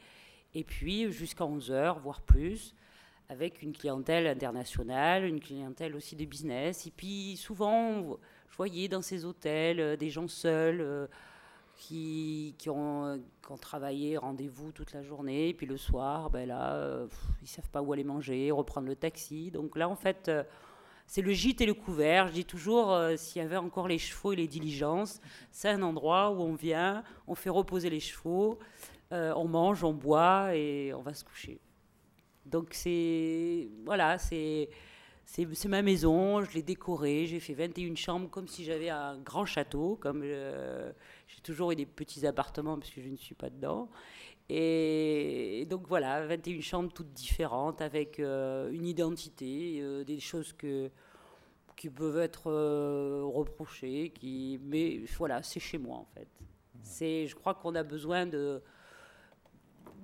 et 0.54 0.64
puis 0.64 1.12
jusqu'à 1.12 1.44
11 1.44 1.70
h, 1.70 2.00
voire 2.00 2.20
plus, 2.20 2.74
avec 3.28 3.62
une 3.62 3.72
clientèle 3.72 4.26
internationale, 4.26 5.24
une 5.24 5.40
clientèle 5.40 5.94
aussi 5.94 6.16
de 6.16 6.24
business. 6.24 6.86
Et 6.86 6.90
puis 6.90 7.36
souvent, 7.36 8.18
je 8.50 8.56
voyais 8.56 8.88
dans 8.88 9.02
ces 9.02 9.24
hôtels 9.24 9.96
des 9.96 10.10
gens 10.10 10.28
seuls 10.28 11.08
qui, 11.76 12.54
qui, 12.58 12.70
ont, 12.70 13.20
qui, 13.44 13.52
ont, 13.52 13.58
travaillé 13.58 14.16
rendez-vous 14.16 14.72
toute 14.72 14.92
la 14.94 15.02
journée, 15.02 15.50
et 15.50 15.54
puis 15.54 15.66
le 15.66 15.76
soir, 15.76 16.30
ben 16.30 16.48
là, 16.48 17.06
ils 17.42 17.48
savent 17.48 17.70
pas 17.70 17.82
où 17.82 17.92
aller 17.92 18.04
manger, 18.04 18.50
reprendre 18.50 18.88
le 18.88 18.96
taxi. 18.96 19.50
Donc 19.50 19.76
là, 19.76 19.88
en 19.88 19.96
fait, 19.96 20.30
c'est 21.06 21.22
le 21.22 21.32
gîte 21.32 21.60
et 21.60 21.66
le 21.66 21.74
couvert. 21.74 22.28
Je 22.28 22.32
dis 22.32 22.44
toujours, 22.44 22.92
euh, 22.92 23.16
s'il 23.16 23.40
y 23.42 23.44
avait 23.44 23.56
encore 23.56 23.88
les 23.88 23.98
chevaux 23.98 24.32
et 24.32 24.36
les 24.36 24.48
diligences, 24.48 25.20
c'est 25.50 25.68
un 25.68 25.82
endroit 25.82 26.30
où 26.30 26.40
on 26.40 26.54
vient, 26.54 27.02
on 27.26 27.34
fait 27.34 27.50
reposer 27.50 27.90
les 27.90 28.00
chevaux, 28.00 28.58
euh, 29.12 29.32
on 29.36 29.46
mange, 29.46 29.84
on 29.84 29.92
boit 29.92 30.54
et 30.54 30.92
on 30.94 31.02
va 31.02 31.14
se 31.14 31.24
coucher. 31.24 31.60
Donc 32.44 32.68
c'est 32.72 33.68
voilà, 33.84 34.18
c'est 34.18 34.68
c'est 35.26 35.66
ma 35.66 35.82
maison, 35.82 36.42
je 36.44 36.52
l'ai 36.52 36.62
décorée, 36.62 37.26
j'ai 37.26 37.40
fait 37.40 37.52
21 37.52 37.96
chambres 37.96 38.30
comme 38.30 38.46
si 38.46 38.64
j'avais 38.64 38.90
un 38.90 39.18
grand 39.18 39.44
château, 39.44 39.96
comme 40.00 40.22
euh, 40.24 40.92
j'ai 41.26 41.40
toujours 41.40 41.72
eu 41.72 41.76
des 41.76 41.84
petits 41.84 42.24
appartements 42.26 42.78
parce 42.78 42.90
que 42.90 43.02
je 43.02 43.08
ne 43.08 43.16
suis 43.16 43.34
pas 43.34 43.50
dedans. 43.50 43.90
Et, 44.48 45.66
donc 45.68 45.86
voilà, 45.88 46.24
21 46.26 46.60
chambres 46.60 46.92
toutes 46.92 47.12
différentes 47.12 47.80
avec 47.82 48.20
euh, 48.20 48.70
une 48.70 48.86
identité, 48.86 49.78
euh, 49.80 50.04
des 50.04 50.20
choses 50.20 50.52
que, 50.52 50.90
qui 51.76 51.90
peuvent 51.90 52.18
être 52.18 52.50
reprochées, 53.24 54.12
qui, 54.14 54.60
mais 54.62 55.00
voilà, 55.18 55.42
c'est 55.42 55.60
chez 55.60 55.78
moi 55.78 55.96
en 55.96 56.06
fait. 56.14 56.28
C'est, 56.82 57.26
je 57.26 57.34
crois 57.34 57.54
qu'on 57.54 57.74
a 57.74 57.82
besoin 57.82 58.26
de 58.26 58.62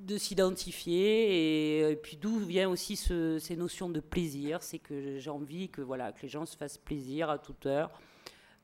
de 0.02 0.18
s'identifier 0.18 1.90
et, 1.90 1.96
puis 1.96 2.16
d'où 2.16 2.40
vient 2.40 2.68
aussi 2.68 2.96
ces 2.96 3.56
notions 3.56 3.88
de 3.88 4.00
plaisir 4.00 4.62
c'est 4.62 4.78
que 4.78 5.18
j'ai 5.18 5.30
envie 5.30 5.68
que 5.68 5.80
voilà 5.80 6.12
que 6.12 6.22
les 6.22 6.28
gens 6.28 6.44
se 6.44 6.56
fassent 6.56 6.78
plaisir 6.78 7.30
à 7.30 7.38
toute 7.38 7.66
heure 7.66 7.90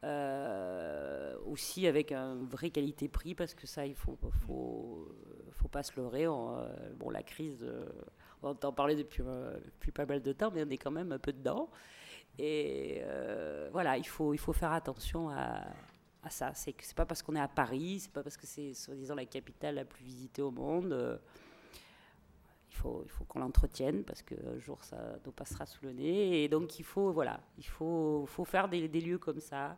euh, 0.04 1.36
aussi 1.46 1.86
avec 1.86 2.12
un 2.12 2.36
vrai 2.36 2.70
qualité-prix 2.70 3.34
parce 3.34 3.54
que 3.54 3.66
ça 3.66 3.86
il 3.86 3.94
faut 3.94 4.18
faut 5.58 5.68
pas 5.68 5.82
se 5.82 5.98
leurrer 5.98 6.26
euh, 6.26 6.68
bon 6.96 7.10
la 7.10 7.22
crise 7.22 7.62
euh, 7.62 7.84
on 8.42 8.48
entend 8.50 8.72
parler 8.72 8.94
depuis, 8.94 9.22
depuis 9.22 9.90
pas 9.92 10.06
mal 10.06 10.22
de 10.22 10.32
temps 10.32 10.50
mais 10.54 10.62
on 10.64 10.70
est 10.70 10.76
quand 10.76 10.90
même 10.90 11.12
un 11.12 11.18
peu 11.18 11.32
dedans 11.32 11.68
et 12.38 13.02
voilà 13.72 13.98
il 13.98 14.06
faut 14.06 14.32
il 14.32 14.38
faut 14.38 14.52
faire 14.52 14.72
attention 14.72 15.28
à 15.30 15.64
ça. 16.30 16.52
C'est 16.54 16.72
que 16.72 16.84
c'est 16.84 16.96
pas 16.96 17.06
parce 17.06 17.22
qu'on 17.22 17.36
est 17.36 17.40
à 17.40 17.48
Paris, 17.48 18.00
c'est 18.00 18.12
pas 18.12 18.22
parce 18.22 18.36
que 18.36 18.46
c'est 18.46 18.74
soi-disant 18.74 19.14
la 19.14 19.26
capitale 19.26 19.76
la 19.76 19.84
plus 19.84 20.04
visitée 20.04 20.42
au 20.42 20.50
monde. 20.50 20.92
Euh, 20.92 21.16
il 22.70 22.76
faut, 22.76 23.02
il 23.04 23.10
faut 23.10 23.24
qu'on 23.24 23.40
l'entretienne 23.40 24.04
parce 24.04 24.22
qu'un 24.22 24.58
jour 24.58 24.84
ça 24.84 25.18
nous 25.24 25.32
passera 25.32 25.66
sous 25.66 25.84
le 25.84 25.92
nez. 25.92 26.44
Et 26.44 26.48
donc 26.48 26.78
il 26.78 26.84
faut, 26.84 27.12
voilà, 27.12 27.40
il 27.58 27.66
faut, 27.66 28.24
faut 28.26 28.44
faire 28.44 28.68
des, 28.68 28.88
des 28.88 29.00
lieux 29.00 29.18
comme 29.18 29.40
ça 29.40 29.76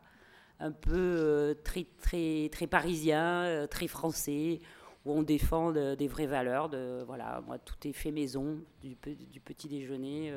un 0.59 0.71
peu 0.71 1.57
très, 1.63 1.87
très, 1.99 2.49
très 2.51 2.67
parisien, 2.67 3.65
très 3.71 3.87
français, 3.87 4.59
où 5.05 5.11
on 5.11 5.23
défend 5.23 5.71
des 5.71 6.07
vraies 6.07 6.27
valeurs. 6.27 6.69
Voilà, 7.05 7.41
moi, 7.45 7.57
tout 7.57 7.87
est 7.87 7.93
fait 7.93 8.11
maison, 8.11 8.59
du, 8.81 8.95
petit 8.95 9.67
déjeuner 9.67 10.33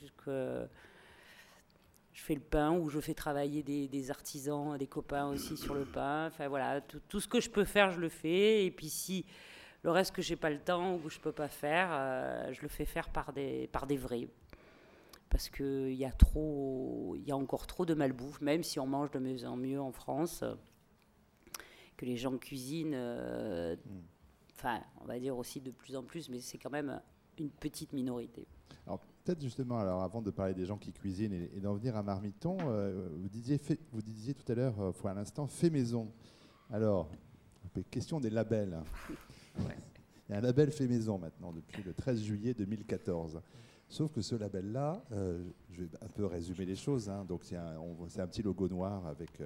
jusqu'à 0.00 0.68
je 2.16 2.22
fais 2.22 2.34
le 2.34 2.40
pain 2.40 2.72
ou 2.72 2.88
je 2.88 2.98
fais 2.98 3.12
travailler 3.12 3.62
des, 3.62 4.10
artisans, 4.10 4.78
des 4.78 4.86
copains 4.86 5.26
aussi 5.28 5.56
sur 5.56 5.74
le 5.74 5.84
pain. 5.84 6.28
Enfin 6.28 6.48
voilà, 6.48 6.80
tout, 6.80 7.20
ce 7.20 7.28
que 7.28 7.40
je 7.40 7.50
peux 7.50 7.64
faire, 7.64 7.90
je 7.90 8.00
le 8.00 8.08
fais. 8.08 8.64
Et 8.64 8.70
puis 8.70 8.88
si 8.88 9.26
le 9.82 9.90
reste 9.90 10.14
que 10.14 10.22
j'ai 10.22 10.34
pas 10.34 10.48
le 10.48 10.58
temps 10.58 10.94
ou 10.94 10.98
que 10.98 11.10
je 11.10 11.20
peux 11.20 11.32
pas 11.32 11.48
faire, 11.48 11.90
euh, 11.92 12.52
je 12.54 12.62
le 12.62 12.68
fais 12.68 12.86
faire 12.86 13.10
par 13.10 13.34
des, 13.34 13.68
par 13.70 13.86
des 13.86 13.98
vrais. 13.98 14.28
Parce 15.28 15.50
qu'il 15.50 15.92
y, 15.92 16.06
y 16.06 17.30
a 17.30 17.36
encore 17.36 17.66
trop 17.66 17.84
de 17.84 17.92
malbouffe, 17.92 18.40
même 18.40 18.62
si 18.62 18.80
on 18.80 18.86
mange 18.86 19.10
de 19.10 19.18
mieux 19.18 19.44
en 19.44 19.56
mieux 19.56 19.80
en 19.80 19.92
France, 19.92 20.42
que 21.96 22.04
les 22.04 22.16
gens 22.16 22.36
cuisinent, 22.36 22.94
euh, 22.94 23.76
hmm. 23.76 24.02
enfin, 24.54 24.80
on 25.00 25.04
va 25.06 25.18
dire 25.18 25.36
aussi 25.36 25.60
de 25.60 25.70
plus 25.70 25.96
en 25.96 26.02
plus, 26.02 26.28
mais 26.28 26.40
c'est 26.40 26.58
quand 26.58 26.70
même 26.70 27.00
une 27.38 27.50
petite 27.50 27.92
minorité. 27.92 28.46
Alors 28.86 29.00
peut-être 29.00 29.40
justement, 29.40 29.78
alors 29.78 30.02
avant 30.02 30.22
de 30.22 30.30
parler 30.30 30.54
des 30.54 30.64
gens 30.64 30.78
qui 30.78 30.92
cuisinent 30.92 31.32
et, 31.32 31.60
d'en 31.60 31.74
venir 31.74 31.96
à 31.96 32.02
Marmiton, 32.02 32.56
euh, 32.62 33.08
vous, 33.16 33.28
disiez 33.28 33.60
vous 33.92 34.02
disiez 34.02 34.34
tout 34.34 34.50
à 34.50 34.54
l'heure, 34.54 34.80
euh, 34.80 35.08
à 35.08 35.14
l'instant, 35.14 35.46
fait 35.46 35.70
maison. 35.70 36.12
Alors, 36.70 37.08
question 37.90 38.20
des 38.20 38.30
labels. 38.30 38.78
Il 40.28 40.32
y 40.32 40.34
a 40.34 40.38
un 40.38 40.40
label 40.40 40.72
fait 40.72 40.88
maison 40.88 41.18
maintenant 41.18 41.52
depuis 41.52 41.82
le 41.84 41.94
13 41.94 42.22
juillet 42.22 42.54
2014. 42.54 43.40
Sauf 43.88 44.10
que 44.12 44.20
ce 44.20 44.34
label-là, 44.34 45.04
euh, 45.12 45.44
je 45.70 45.82
vais 45.82 45.88
un 46.02 46.08
peu 46.08 46.26
résumer 46.26 46.64
les 46.64 46.74
choses. 46.74 47.08
Hein. 47.08 47.24
donc 47.24 47.44
c'est 47.44 47.54
un, 47.54 47.76
un, 47.76 48.26
petit 48.26 48.42
logo 48.42 48.68
noir 48.68 49.06
avec, 49.06 49.40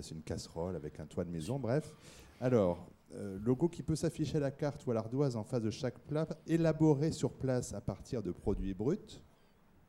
c'est 0.00 0.14
une 0.14 0.22
casserole 0.22 0.76
avec 0.76 0.98
un 1.00 1.06
toit 1.06 1.24
de 1.24 1.30
maison. 1.30 1.58
Bref, 1.58 1.94
alors 2.40 2.88
euh, 3.16 3.38
logo 3.44 3.68
qui 3.68 3.82
peut 3.82 3.94
s'afficher 3.94 4.38
à 4.38 4.40
la 4.40 4.50
carte 4.50 4.84
ou 4.86 4.90
à 4.90 4.94
l'ardoise 4.94 5.36
en 5.36 5.44
face 5.44 5.62
de 5.62 5.70
chaque 5.70 5.98
plat, 6.00 6.26
élaboré 6.46 7.12
sur 7.12 7.32
place 7.32 7.72
à 7.72 7.80
partir 7.80 8.22
de 8.22 8.32
produits 8.32 8.74
bruts. 8.74 9.20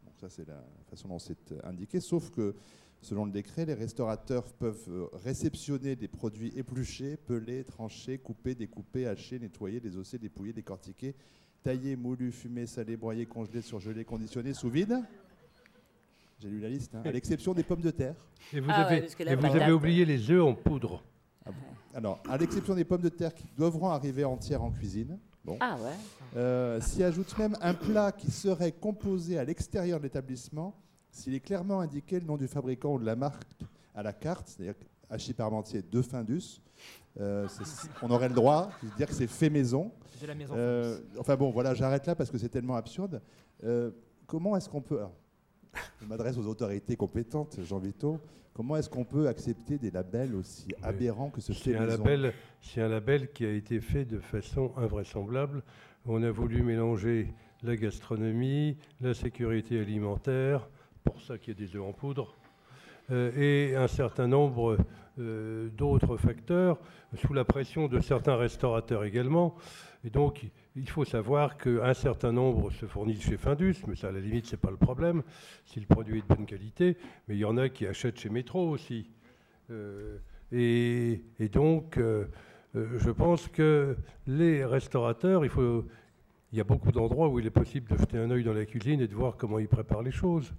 Donc 0.06 0.14
ça, 0.20 0.30
c'est 0.30 0.48
la 0.48 0.64
façon 0.90 1.08
dont 1.08 1.18
c'est 1.18 1.52
euh, 1.52 1.60
indiqué. 1.64 2.00
Sauf 2.00 2.30
que, 2.30 2.54
selon 3.02 3.26
le 3.26 3.32
décret, 3.32 3.66
les 3.66 3.74
restaurateurs 3.74 4.44
peuvent 4.54 4.90
euh, 4.90 5.08
réceptionner 5.14 5.96
des 5.96 6.08
produits 6.08 6.54
épluchés, 6.56 7.18
pelés, 7.18 7.64
tranchés, 7.64 8.20
coupés, 8.20 8.54
découpés, 8.54 9.08
hachés, 9.08 9.40
nettoyés, 9.40 9.80
désosser, 9.80 10.20
dépouillés, 10.20 10.54
décortiqués, 10.54 11.16
taillés, 11.64 11.96
moulus, 11.96 12.32
fumés, 12.32 12.68
salés, 12.68 12.98
broyés, 12.98 13.26
congelés, 13.26 13.62
surgelés, 13.62 14.06
conditionnés, 14.06 14.54
sous 14.54 14.70
vide. 14.70 15.02
J'ai 16.40 16.50
lu 16.50 16.60
la 16.60 16.70
liste, 16.70 16.94
hein. 16.96 17.02
à 17.06 17.12
l'exception 17.12 17.54
des 17.54 17.64
pommes 17.64 17.82
de 17.82 17.92
terre. 17.92 18.16
Et 18.54 18.60
vous 18.60 18.70
ah 18.70 18.86
avez, 18.86 19.08
et 19.20 19.36
vous 19.36 19.46
avez 19.46 19.72
oublié 19.72 20.06
les 20.06 20.30
œufs 20.32 20.44
en 20.44 20.54
poudre. 20.54 21.04
Ah 21.46 21.52
Alors, 21.94 22.22
à 22.30 22.38
l'exception 22.38 22.76
des 22.76 22.84
pommes 22.84 23.02
de 23.02 23.10
terre 23.10 23.34
qui 23.34 23.46
devront 23.58 23.90
arriver 23.90 24.26
entières 24.26 24.64
en 24.64 24.72
cuisine. 24.72 25.18
Bon. 25.44 25.58
Ah 25.62 25.78
ouais. 25.82 25.92
Euh, 26.36 26.82
S'y 26.82 27.04
ajoute 27.04 27.38
même 27.38 27.56
un 27.62 27.74
plat 27.74 28.12
qui 28.12 28.32
serait 28.32 28.72
composé 28.72 29.38
à 29.38 29.44
l'extérieur 29.44 30.00
de 30.00 30.04
l'établissement 30.04 30.76
s'il 31.16 31.34
est 31.34 31.40
clairement 31.40 31.80
indiqué 31.80 32.20
le 32.20 32.26
nom 32.26 32.36
du 32.36 32.48
fabricant 32.48 32.96
ou 32.96 33.00
de 33.00 33.06
la 33.06 33.16
marque 33.16 33.44
à 33.94 34.04
la 34.04 34.12
carte, 34.12 34.50
c'est-à-dire 34.50 34.76
hachis 35.10 35.34
parmentier 35.34 35.82
de 35.82 36.02
Findus. 36.02 36.62
Euh, 37.20 37.48
on 38.02 38.12
aurait 38.12 38.28
le 38.28 38.36
droit 38.36 38.70
de 38.84 38.90
dire 38.98 39.08
que 39.08 39.14
c'est 39.14 39.28
fait 39.28 39.50
maison. 39.50 39.92
De 40.22 40.28
la 40.28 40.36
maison 40.36 40.54
euh, 40.58 41.00
enfin 41.18 41.38
bon, 41.38 41.52
voilà, 41.52 41.74
j'arrête 41.74 42.06
là 42.06 42.16
parce 42.16 42.30
que 42.30 42.38
c'est 42.38 42.50
tellement 42.50 42.76
absurde. 42.76 43.22
Euh, 43.64 43.92
comment 44.28 44.58
est-ce 44.58 44.68
qu'on 44.68 44.82
peut... 44.82 45.00
je 46.02 46.06
m'adresse 46.06 46.38
aux 46.38 46.48
autorités 46.48 46.96
compétentes, 46.96 47.60
Jean 47.64 47.80
Vito. 47.80 48.20
Comment 48.54 48.78
est-ce 48.78 48.90
qu'on 48.90 49.04
peut 49.04 49.28
accepter 49.28 49.78
des 49.78 49.92
labels 49.92 50.34
aussi 50.34 50.68
aberrants 50.82 51.30
que 51.30 51.42
ce 51.42 51.52
fait 51.52 51.76
un 51.76 51.86
label, 51.86 52.34
C'est 52.62 52.82
un 52.82 52.88
label 52.88 53.32
qui 53.34 53.46
a 53.46 53.52
été 53.52 53.82
fait 53.82 54.06
de 54.06 54.20
façon 54.20 54.72
invraisemblable. 54.78 55.62
On 56.06 56.24
a 56.24 56.32
voulu 56.32 56.64
mélanger 56.64 57.34
la 57.64 57.76
gastronomie, 57.76 58.78
la 59.02 59.14
sécurité 59.14 59.80
alimentaire, 59.80 60.70
pour 61.04 61.22
ça 61.22 61.38
qu'il 61.38 61.54
y 61.54 61.64
a 61.64 61.68
des 61.68 61.76
œufs 61.76 61.84
en 61.84 61.92
poudre, 61.92 62.36
euh, 63.12 63.32
et 63.36 63.76
un 63.76 63.88
certain 63.88 64.28
nombre 64.28 64.78
euh, 65.20 65.70
d'autres 65.70 66.18
facteurs, 66.18 66.80
sous 67.16 67.34
la 67.34 67.46
pression 67.46 67.88
de 67.88 68.00
certains 68.00 68.36
restaurateurs 68.36 69.04
également. 69.04 69.56
Et 70.04 70.10
donc, 70.10 70.46
il 70.76 70.90
faut 70.90 71.06
savoir 71.06 71.58
qu'un 71.58 71.94
certain 71.94 72.34
nombre 72.34 72.70
se 72.72 72.86
fournissent 72.86 73.24
chez 73.24 73.38
Findus, 73.38 73.76
mais 73.88 73.96
ça, 73.96 74.10
à 74.10 74.12
la 74.12 74.20
limite, 74.20 74.46
ce 74.46 74.52
n'est 74.52 74.60
pas 74.60 74.72
le 74.72 74.78
problème, 74.78 75.24
si 75.66 75.80
le 75.80 75.86
produit 75.86 76.20
est 76.20 76.22
de 76.22 76.36
bonne 76.36 76.46
qualité. 76.46 76.98
Mais 77.28 77.36
il 77.36 77.40
y 77.40 77.46
en 77.46 77.58
a 77.58 77.70
qui 77.70 77.88
achètent 77.88 78.20
chez 78.20 78.30
Métro 78.30 78.70
aussi. 78.70 79.10
Euh, 79.72 80.18
et, 80.52 81.22
donc, 81.52 81.98
euh, 81.98 82.26
euh, 82.76 83.00
je 83.00 83.10
pense 83.10 83.48
que 83.48 83.96
les 84.28 84.66
restaurateurs, 84.66 85.46
il, 85.46 85.50
faut, 85.50 85.86
il 86.52 86.58
y 86.58 86.62
a 86.62 86.66
beaucoup 86.66 86.92
d'endroits 86.92 87.30
où 87.30 87.40
il 87.40 87.46
est 87.46 87.52
possible 87.52 87.90
de 87.92 87.98
jeter 87.98 88.18
un 88.18 88.30
œil 88.30 88.44
dans 88.44 88.54
la 88.54 88.66
cuisine 88.66 89.00
et 89.00 89.08
de 89.08 89.16
voir 89.16 89.38
comment 89.38 89.60
ils 89.60 89.70
préparent 89.70 90.04
les 90.04 90.12
choses. 90.12 90.54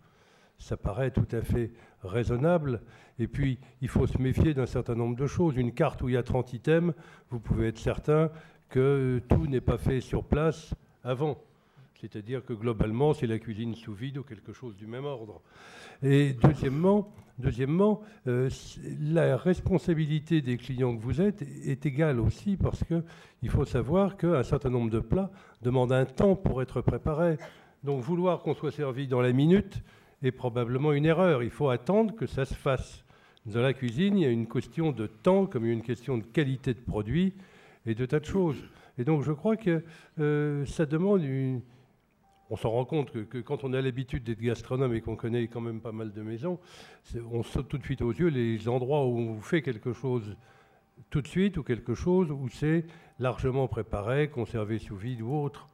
Ça 0.58 0.78
paraît 0.78 1.10
tout 1.10 1.28
à 1.32 1.42
fait 1.42 1.72
raisonnable. 2.02 2.80
Et 3.18 3.28
puis, 3.28 3.58
il 3.82 3.88
faut 3.88 4.06
se 4.06 4.16
méfier 4.16 4.54
d'un 4.54 4.64
certain 4.64 4.94
nombre 4.94 5.16
de 5.16 5.26
choses. 5.26 5.56
Une 5.56 5.72
carte 5.72 6.00
où 6.00 6.08
il 6.08 6.14
y 6.14 6.16
a 6.16 6.22
30 6.22 6.54
items, 6.54 6.94
vous 7.28 7.40
pouvez 7.40 7.68
être 7.68 7.78
certain 7.78 8.30
que 8.68 9.22
tout 9.28 9.46
n'est 9.46 9.60
pas 9.60 9.78
fait 9.78 10.00
sur 10.00 10.24
place 10.24 10.74
avant. 11.04 11.38
C'est-à-dire 12.00 12.44
que 12.44 12.52
globalement, 12.52 13.14
c'est 13.14 13.26
la 13.26 13.38
cuisine 13.38 13.74
sous 13.74 13.94
vide 13.94 14.18
ou 14.18 14.22
quelque 14.22 14.52
chose 14.52 14.76
du 14.76 14.86
même 14.86 15.04
ordre. 15.04 15.40
Et 16.02 16.34
deuxièmement, 16.34 17.10
deuxièmement 17.38 18.02
euh, 18.26 18.50
la 19.00 19.36
responsabilité 19.36 20.42
des 20.42 20.58
clients 20.58 20.94
que 20.94 21.02
vous 21.02 21.20
êtes 21.20 21.42
est 21.42 21.86
égale 21.86 22.20
aussi 22.20 22.56
parce 22.56 22.84
qu'il 22.84 23.50
faut 23.50 23.64
savoir 23.64 24.16
qu'un 24.16 24.42
certain 24.42 24.70
nombre 24.70 24.90
de 24.90 25.00
plats 25.00 25.30
demandent 25.62 25.92
un 25.92 26.04
temps 26.04 26.36
pour 26.36 26.60
être 26.60 26.82
préparés. 26.82 27.38
Donc 27.82 28.02
vouloir 28.02 28.42
qu'on 28.42 28.54
soit 28.54 28.72
servi 28.72 29.06
dans 29.06 29.22
la 29.22 29.32
minute 29.32 29.82
est 30.22 30.32
probablement 30.32 30.92
une 30.92 31.06
erreur. 31.06 31.42
Il 31.42 31.50
faut 31.50 31.70
attendre 31.70 32.14
que 32.14 32.26
ça 32.26 32.44
se 32.44 32.54
fasse. 32.54 33.04
Dans 33.46 33.60
la 33.60 33.72
cuisine, 33.72 34.18
il 34.18 34.22
y 34.22 34.26
a 34.26 34.30
une 34.30 34.48
question 34.48 34.92
de 34.92 35.06
temps 35.06 35.46
comme 35.46 35.66
une 35.66 35.82
question 35.82 36.18
de 36.18 36.24
qualité 36.24 36.74
de 36.74 36.80
produit 36.80 37.32
et 37.86 37.94
de 37.94 38.06
tas 38.06 38.20
de 38.20 38.24
choses. 38.24 38.62
Et 38.98 39.04
donc 39.04 39.22
je 39.22 39.32
crois 39.32 39.56
que 39.56 39.82
euh, 40.18 40.64
ça 40.66 40.86
demande 40.86 41.22
une... 41.22 41.60
On 42.48 42.56
s'en 42.56 42.70
rend 42.70 42.84
compte 42.84 43.10
que, 43.10 43.38
quand 43.38 43.64
on 43.64 43.72
a 43.72 43.80
l'habitude 43.80 44.22
d'être 44.22 44.40
gastronome 44.40 44.94
et 44.94 45.00
qu'on 45.00 45.16
connaît 45.16 45.48
quand 45.48 45.60
même 45.60 45.80
pas 45.80 45.90
mal 45.90 46.12
de 46.12 46.22
maisons, 46.22 46.60
on 47.32 47.42
saute 47.42 47.68
tout 47.68 47.78
de 47.78 47.82
suite 47.82 48.02
aux 48.02 48.12
yeux 48.12 48.28
les 48.28 48.68
endroits 48.68 49.04
où 49.04 49.18
on 49.18 49.40
fait 49.40 49.62
quelque 49.62 49.92
chose 49.92 50.36
tout 51.10 51.20
de 51.20 51.26
suite 51.26 51.56
ou 51.56 51.64
quelque 51.64 51.94
chose 51.94 52.30
où 52.30 52.48
c'est 52.48 52.84
largement 53.18 53.66
préparé, 53.66 54.28
conservé 54.28 54.78
sous 54.78 54.96
vide 54.96 55.22
ou 55.22 55.34
autre. 55.34 55.68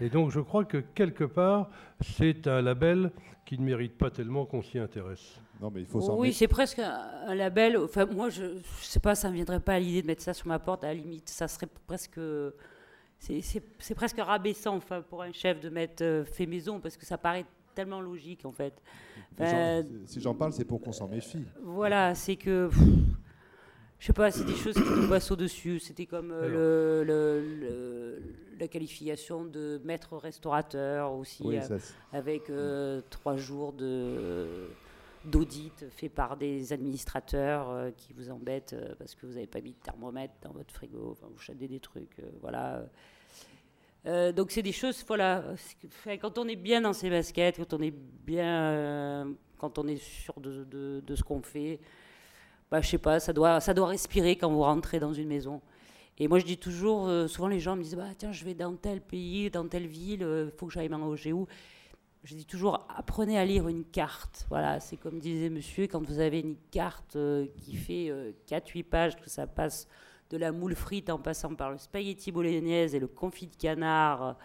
Et 0.00 0.08
donc 0.08 0.30
je 0.30 0.40
crois 0.40 0.64
que 0.64 0.78
quelque 0.78 1.24
part, 1.24 1.70
c'est 2.00 2.46
un 2.46 2.62
label 2.62 3.10
qui 3.44 3.58
ne 3.58 3.64
mérite 3.64 3.96
pas 3.96 4.10
tellement 4.10 4.46
qu'on 4.46 4.62
s'y 4.62 4.78
intéresse. 4.78 5.40
Non, 5.64 5.70
mais 5.74 5.80
il 5.80 5.86
faut 5.86 5.98
oui, 6.18 6.34
c'est 6.34 6.46
presque 6.46 6.78
un, 6.78 7.34
label. 7.34 7.78
Enfin, 7.78 8.04
moi, 8.04 8.28
je 8.28 8.42
ne 8.42 8.60
sais 8.82 9.00
pas, 9.00 9.14
ça 9.14 9.28
ne 9.28 9.32
me 9.32 9.36
viendrait 9.36 9.60
pas 9.60 9.72
à 9.72 9.78
l'idée 9.78 10.02
de 10.02 10.06
mettre 10.06 10.20
ça 10.20 10.34
sur 10.34 10.46
ma 10.46 10.58
porte. 10.58 10.84
À 10.84 10.88
la 10.88 10.94
limite, 10.94 11.30
ça 11.30 11.48
serait 11.48 11.68
presque. 11.86 12.20
C'est 13.18 13.94
presque 13.94 14.18
rabaissant 14.18 14.76
enfin, 14.76 15.00
pour 15.00 15.22
un 15.22 15.32
chef 15.32 15.60
de 15.60 15.70
mettre 15.70 16.04
euh, 16.04 16.26
fait 16.26 16.44
maison 16.44 16.80
parce 16.80 16.98
que 16.98 17.06
ça 17.06 17.16
paraît 17.16 17.46
tellement 17.74 18.02
logique 18.02 18.44
en 18.44 18.52
fait. 18.52 18.74
si 20.04 20.20
j'en 20.20 20.34
parle, 20.34 20.52
c'est 20.52 20.66
pour 20.66 20.82
qu'on 20.82 20.92
s'en 20.92 21.08
méfie. 21.08 21.46
Voilà, 21.62 22.14
c'est 22.14 22.36
que. 22.36 22.68
je 23.98 24.06
sais 24.06 24.12
pas, 24.12 24.30
c'est 24.30 24.44
des 24.44 24.56
choses 24.56 24.74
qui 24.74 24.82
nous 24.82 25.08
passent 25.08 25.30
au-dessus. 25.30 25.78
C'était 25.78 26.04
comme 26.04 26.30
euh, 26.30 27.02
le, 27.06 28.22
la 28.60 28.68
qualification 28.68 29.46
de 29.46 29.80
maître 29.82 30.18
restaurateur 30.18 31.14
aussi, 31.14 31.56
euh, 31.56 31.78
avec 32.12 32.52
trois 33.08 33.38
jours 33.38 33.72
de 33.72 34.68
d'audit 35.24 35.86
fait 35.90 36.08
par 36.08 36.36
des 36.36 36.72
administrateurs 36.72 37.70
euh, 37.70 37.90
qui 37.96 38.12
vous 38.12 38.30
embêtent 38.30 38.74
euh, 38.74 38.94
parce 38.98 39.14
que 39.14 39.26
vous 39.26 39.34
n'avez 39.34 39.46
pas 39.46 39.60
mis 39.60 39.72
de 39.72 39.78
thermomètre 39.78 40.34
dans 40.42 40.52
votre 40.52 40.72
frigo, 40.72 41.16
vous 41.20 41.38
chatez 41.38 41.68
des 41.68 41.80
trucs, 41.80 42.18
euh, 42.20 42.30
voilà. 42.40 42.84
donc 44.32 44.50
c'est 44.50 44.62
des 44.62 44.72
choses, 44.72 45.02
voilà, 45.06 45.42
quand 46.20 46.38
on 46.38 46.46
est 46.46 46.56
bien 46.56 46.82
dans 46.82 46.92
ses 46.92 47.08
baskets, 47.08 47.56
quand 47.56 47.72
on 47.74 47.80
est 47.80 47.94
bien, 48.26 49.34
quand 49.58 49.78
on 49.78 49.88
est 49.88 49.96
sûr 49.96 50.34
de, 50.40 50.64
de, 51.00 51.14
ce 51.14 51.22
qu'on 51.22 51.40
fait, 51.40 51.80
bah, 52.70 52.82
je 52.82 52.88
sais 52.88 52.98
pas, 52.98 53.18
ça 53.18 53.32
doit, 53.32 53.60
ça 53.60 53.72
doit 53.72 53.88
respirer 53.88 54.36
quand 54.36 54.50
vous 54.50 54.62
rentrez 54.62 55.00
dans 55.00 55.14
une 55.14 55.28
maison. 55.28 55.62
Et 56.18 56.28
moi 56.28 56.38
je 56.38 56.44
dis 56.44 56.58
toujours, 56.58 57.10
souvent 57.28 57.48
les 57.48 57.60
gens 57.60 57.76
me 57.76 57.82
disent, 57.82 57.96
bah, 57.96 58.10
tiens, 58.16 58.30
je 58.30 58.44
vais 58.44 58.54
dans 58.54 58.74
tel 58.74 59.00
pays, 59.00 59.50
dans 59.50 59.66
telle 59.66 59.86
ville, 59.86 60.20
il 60.20 60.52
faut 60.56 60.66
que 60.66 60.72
j'aille 60.72 60.90
manger 60.90 61.32
où 61.32 61.46
je 62.24 62.34
dis 62.34 62.46
toujours, 62.46 62.86
apprenez 62.96 63.38
à 63.38 63.44
lire 63.44 63.68
une 63.68 63.84
carte. 63.84 64.46
Voilà, 64.48 64.80
c'est 64.80 64.96
comme 64.96 65.18
disait 65.18 65.50
monsieur, 65.50 65.86
quand 65.86 66.02
vous 66.06 66.20
avez 66.20 66.40
une 66.40 66.56
carte 66.70 67.16
euh, 67.16 67.46
qui 67.58 67.74
fait 67.76 68.10
4-8 68.48 68.80
euh, 68.80 68.82
pages, 68.90 69.16
que 69.20 69.28
ça 69.28 69.46
passe 69.46 69.86
de 70.30 70.38
la 70.38 70.50
moule 70.50 70.74
frite 70.74 71.10
en 71.10 71.18
passant 71.18 71.54
par 71.54 71.70
le 71.70 71.76
spaghetti 71.78 72.32
bolognaise 72.32 72.94
et 72.94 72.98
le 72.98 73.06
confit 73.08 73.46
de 73.46 73.56
canard, 73.56 74.36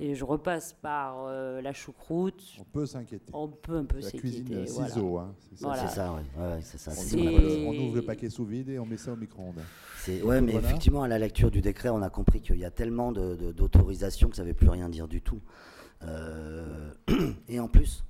et 0.00 0.16
je 0.16 0.24
repasse 0.24 0.72
par 0.72 1.26
euh, 1.28 1.62
la 1.62 1.72
choucroute. 1.72 2.42
On 2.58 2.64
peut 2.64 2.84
s'inquiéter. 2.84 3.30
On 3.32 3.46
peut 3.46 3.76
un 3.76 3.84
peu 3.84 3.98
La 3.98 4.02
s'inquiéter. 4.02 4.20
cuisine 4.42 4.64
voilà. 4.70 4.88
ciseaux, 4.88 5.18
hein, 5.18 5.34
c'est 5.38 5.56
ça. 5.60 5.66
Voilà. 5.68 5.86
C'est 5.88 5.94
ça, 5.94 6.12
oui. 6.14 6.22
Ouais, 6.42 6.48
ouais, 6.54 6.60
c'est 6.62 6.78
ça. 6.78 6.90
On, 6.90 7.16
ouvre, 7.16 7.28
appelle- 7.28 7.64
on 7.68 7.86
ouvre 7.86 7.94
le 7.96 8.02
paquet 8.02 8.28
sous 8.28 8.44
vide 8.44 8.70
et 8.70 8.78
on 8.80 8.86
met 8.86 8.96
ça 8.96 9.12
au 9.12 9.16
micro-ondes. 9.16 9.60
C'est- 10.00 10.20
Ouais, 10.22 10.40
mais 10.40 10.50
Voilà. 10.50 10.66
effectivement, 10.68 11.04
à 11.04 11.08
la 11.08 11.20
lecture 11.20 11.52
du 11.52 11.60
décret, 11.60 11.90
on 11.90 12.02
a 12.02 12.10
compris 12.10 12.40
qu'il 12.40 12.56
y 12.58 12.64
a 12.64 12.72
tellement 12.72 13.12
de- 13.12 13.36
de- 13.36 13.52
d'autorisations 13.52 14.28
que 14.30 14.34
ça 14.34 14.42
ne 14.42 14.48
veut 14.48 14.54
plus 14.54 14.68
rien 14.68 14.88
dire 14.88 15.06
du 15.06 15.22
tout. 15.22 15.40
Euh, 16.04 16.92
et 17.48 17.58
en 17.60 17.68
plus, 17.68 18.04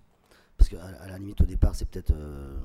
parce 0.56 0.68
qu'à 0.70 0.84
à 0.84 1.08
la 1.08 1.18
limite, 1.18 1.40
au 1.40 1.46
départ, 1.46 1.74
c'est 1.74 1.88
peut-être 1.88 2.12
euh, 2.12 2.56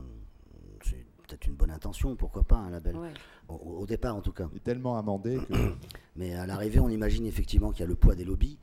c'est 0.83 1.05
peut-être 1.27 1.47
une 1.47 1.55
bonne 1.55 1.71
intention, 1.71 2.15
pourquoi 2.15 2.43
pas, 2.43 2.55
un 2.57 2.69
label. 2.69 2.95
Ouais. 2.95 3.13
Au, 3.47 3.55
au 3.55 3.85
départ, 3.85 4.15
en 4.15 4.21
tout 4.21 4.31
cas. 4.31 4.47
Il 4.51 4.57
est 4.57 4.63
tellement 4.63 4.97
amendé 4.97 5.37
que 5.47 5.53
Mais 6.15 6.33
à 6.33 6.45
l'arrivée, 6.45 6.79
on 6.79 6.89
imagine 6.89 7.25
effectivement 7.25 7.71
qu'il 7.71 7.81
y 7.81 7.83
a 7.83 7.87
le 7.87 7.95
poids 7.95 8.15
des 8.15 8.25
lobbies. 8.25 8.57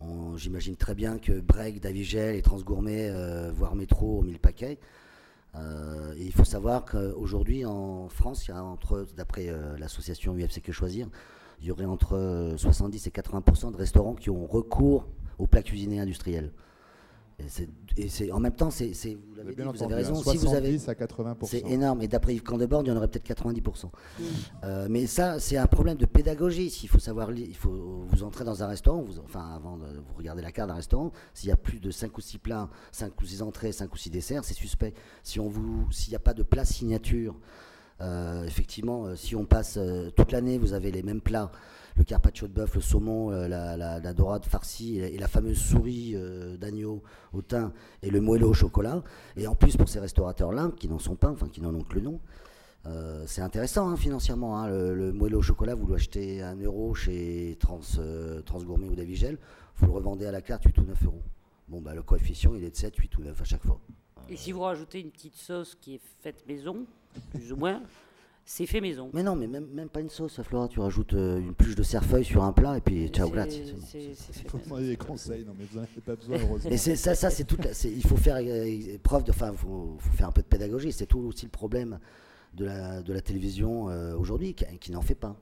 On- 0.00 0.36
J'imagine 0.36 0.76
très 0.76 0.94
bien 0.94 1.18
que 1.18 1.40
Break, 1.40 1.80
Davigel 1.80 2.36
et 2.36 2.42
Transgourmet, 2.42 3.08
euh, 3.10 3.50
voire 3.52 3.74
Métro, 3.74 4.18
ont 4.20 4.22
mis 4.22 4.32
le 4.32 4.38
paquet. 4.38 4.78
Euh, 5.56 6.14
et 6.16 6.24
il 6.24 6.32
faut 6.32 6.44
savoir 6.44 6.84
qu'aujourd'hui, 6.84 7.64
en 7.64 8.08
France, 8.08 8.46
il 8.46 8.50
y 8.50 8.54
a 8.54 8.62
entre, 8.62 9.06
d'après 9.16 9.48
euh, 9.48 9.76
l'association 9.78 10.34
UFC 10.36 10.62
Que 10.62 10.70
Choisir, 10.72 11.08
il 11.60 11.66
y 11.66 11.70
aurait 11.72 11.84
entre 11.86 12.16
euh, 12.16 12.56
70 12.56 13.06
et 13.08 13.10
80% 13.10 13.72
de 13.72 13.76
restaurants 13.76 14.14
qui 14.14 14.30
ont 14.30 14.46
recours 14.46 15.06
aux 15.40 15.46
plats 15.46 15.62
cuisinés 15.62 16.00
industriels. 16.00 16.52
Et 17.96 18.08
c'est- 18.10 18.30
en 18.30 18.38
même 18.38 18.52
temps, 18.52 18.70
c'est, 18.70 18.88
vous 18.92 19.34
l'avez 19.34 19.40
avez 19.40 19.50
dit, 19.50 19.56
bien 19.56 19.64
vous 19.64 19.70
entendu, 19.70 19.94
avez 19.94 20.04
hein, 20.04 20.08
raison. 20.08 20.14
Si 20.30 20.36
vous 20.36 20.54
avez, 20.54 20.78
70 20.78 20.88
à 20.90 20.94
80 20.94 21.36
c'est 21.44 21.60
énorme. 21.66 22.02
Et 22.02 22.08
d'après 22.08 22.34
Yves 22.34 22.42
Candebord, 22.42 22.82
il 22.82 22.88
y 22.88 22.90
en 22.92 22.96
aurait 22.98 23.08
peut-être 23.08 23.24
90%. 23.24 23.90
Euh, 24.64 24.88
mais 24.90 25.06
ça, 25.06 25.40
c'est 25.40 25.56
un 25.56 25.66
problème 25.66 25.96
de 25.96 26.04
pédagogie. 26.04 26.68
S'il 26.68 26.90
faut 26.90 26.98
savoir, 26.98 27.32
il 27.32 27.56
faut 27.56 28.04
vous 28.06 28.22
entrer 28.24 28.44
dans 28.44 28.62
un 28.62 28.66
restaurant, 28.66 29.00
vous, 29.00 29.18
enfin 29.20 29.54
avant 29.56 29.78
de 29.78 29.86
vous 29.86 30.14
regarder 30.18 30.42
la 30.42 30.52
carte 30.52 30.68
d'un 30.68 30.74
restaurant, 30.74 31.12
s'il 31.32 31.48
y 31.48 31.52
a 31.52 31.56
plus 31.56 31.80
de 31.80 31.90
5 31.90 32.16
ou 32.18 32.20
6 32.20 32.36
plats, 32.38 32.68
5 32.92 33.18
ou 33.20 33.24
6 33.24 33.40
entrées, 33.40 33.72
5 33.72 33.90
ou 33.90 33.96
6 33.96 34.10
desserts, 34.10 34.44
c'est 34.44 34.52
suspect. 34.54 34.92
Si 35.22 35.40
on 35.40 35.48
vous, 35.48 35.90
s'il 35.90 36.10
n'y 36.10 36.16
a 36.16 36.20
pas 36.20 36.34
de 36.34 36.42
plat 36.42 36.66
signature, 36.66 37.40
euh, 38.02 38.44
effectivement, 38.44 39.06
euh, 39.06 39.16
si 39.16 39.34
on 39.34 39.46
passe 39.46 39.76
euh, 39.78 40.10
toute 40.10 40.32
l'année, 40.32 40.58
vous 40.58 40.74
avez 40.74 40.90
les 40.90 41.02
mêmes 41.02 41.20
plats, 41.22 41.50
le 42.00 42.04
carpaccio 42.04 42.48
de 42.48 42.52
bœuf, 42.52 42.74
le 42.74 42.80
saumon, 42.80 43.30
euh, 43.30 43.46
la, 43.46 44.12
dorade 44.14 44.46
farcie 44.46 44.98
et, 44.98 45.18
la 45.18 45.28
fameuse 45.28 45.58
souris 45.58 46.12
euh, 46.14 46.56
d'agneau 46.56 47.02
au 47.34 47.42
thym 47.42 47.72
et 48.02 48.10
le 48.10 48.22
moelleux 48.22 48.46
au 48.46 48.54
chocolat. 48.54 49.02
Et 49.36 49.46
en 49.46 49.54
plus, 49.54 49.76
pour 49.76 49.88
ces 49.88 50.00
restaurateurs-là, 50.00 50.72
qui 50.78 50.88
n'en 50.88 50.98
sont 50.98 51.14
pas, 51.14 51.28
enfin 51.28 51.48
qui 51.48 51.60
n'en 51.60 51.74
ont 51.74 51.82
que 51.82 51.94
le 51.96 52.00
nom, 52.00 52.18
euh, 52.86 53.24
c'est 53.26 53.42
intéressant 53.42 53.90
hein, 53.90 53.96
financièrement. 53.96 54.58
hein. 54.58 54.68
Le, 54.68 54.94
le 54.94 55.12
moelleux 55.12 55.36
au 55.36 55.42
chocolat, 55.42 55.74
vous 55.74 55.86
l'achetez 55.86 56.42
à 56.42 56.48
1 56.48 56.62
euro 56.62 56.94
chez 56.94 57.58
Trans, 57.60 57.80
Transgourmet 58.46 58.88
ou 58.88 58.94
Davigel, 58.94 59.36
vous 59.76 59.86
le 59.86 59.92
revendez 59.92 60.24
à 60.24 60.32
la 60.32 60.40
carte 60.40 60.64
8 60.64 60.78
ou 60.78 60.84
9 60.84 61.04
euros. 61.04 61.22
Bon, 61.68 61.82
bah, 61.82 61.94
le 61.94 62.02
coefficient, 62.02 62.54
il 62.54 62.64
est 62.64 62.70
de 62.70 62.76
7, 62.76 62.96
8 62.96 63.18
ou 63.18 63.22
9 63.24 63.38
à 63.38 63.44
chaque 63.44 63.62
fois. 63.62 63.78
Et 64.30 64.36
si 64.36 64.52
vous 64.52 64.60
rajoutez 64.60 65.00
une 65.00 65.10
petite 65.10 65.34
sauce 65.36 65.76
qui 65.78 65.96
est 65.96 66.00
faite 66.22 66.46
maison, 66.48 66.86
plus 67.34 67.52
ou 67.52 67.56
moins, 67.56 67.82
c'est 68.52 68.66
fait 68.66 68.80
maison. 68.80 69.10
Mais 69.12 69.22
non, 69.22 69.36
mais 69.36 69.46
même, 69.46 69.68
même 69.68 69.88
pas 69.88 70.00
une 70.00 70.08
sauce, 70.08 70.42
Flora. 70.42 70.66
Tu 70.66 70.80
rajoutes 70.80 71.14
euh, 71.14 71.38
une 71.38 71.54
pluche 71.54 71.76
de 71.76 71.84
cerfeuil 71.84 72.24
sur 72.24 72.42
un 72.42 72.52
plat 72.52 72.76
et 72.76 72.80
puis 72.80 73.06
ciao, 73.08 73.28
C'est- 73.28 73.32
gratte. 73.32 73.50
c'est 73.52 74.68
bon. 74.68 74.78
Il 74.80 74.86
des 74.88 74.96
conseils. 74.96 75.44
Non, 75.44 75.54
mais 75.56 75.64
vous 75.66 75.76
n'en 75.76 75.84
avez 75.84 76.00
pas 76.04 76.16
besoin, 76.16 76.36
heureusement. 76.36 76.68
Et 76.68 76.76
c'est 76.76 76.96
ça, 76.96 77.14
ça 77.14 77.30
c'est 77.30 77.44
toute. 77.44 77.64
la- 77.64 77.70
il 77.88 78.04
faut 78.04 78.16
faire 78.16 78.38
euh, 78.40 78.98
preuve 79.04 79.22
de, 79.22 79.30
enfin, 79.30 79.52
faut, 79.52 79.94
faut 80.00 80.12
faire 80.16 80.26
un 80.26 80.32
peu 80.32 80.42
de 80.42 80.48
pédagogie. 80.48 80.90
C'est 80.90 81.06
tout 81.06 81.20
aussi 81.20 81.44
le 81.44 81.52
problème 81.52 82.00
de 82.54 82.64
la, 82.64 83.02
de 83.02 83.12
la 83.12 83.20
télévision 83.20 83.88
euh, 83.88 84.16
aujourd'hui, 84.16 84.54
qui, 84.54 84.64
qui 84.80 84.90
n'en 84.90 85.00
fait 85.02 85.14
pas. 85.14 85.36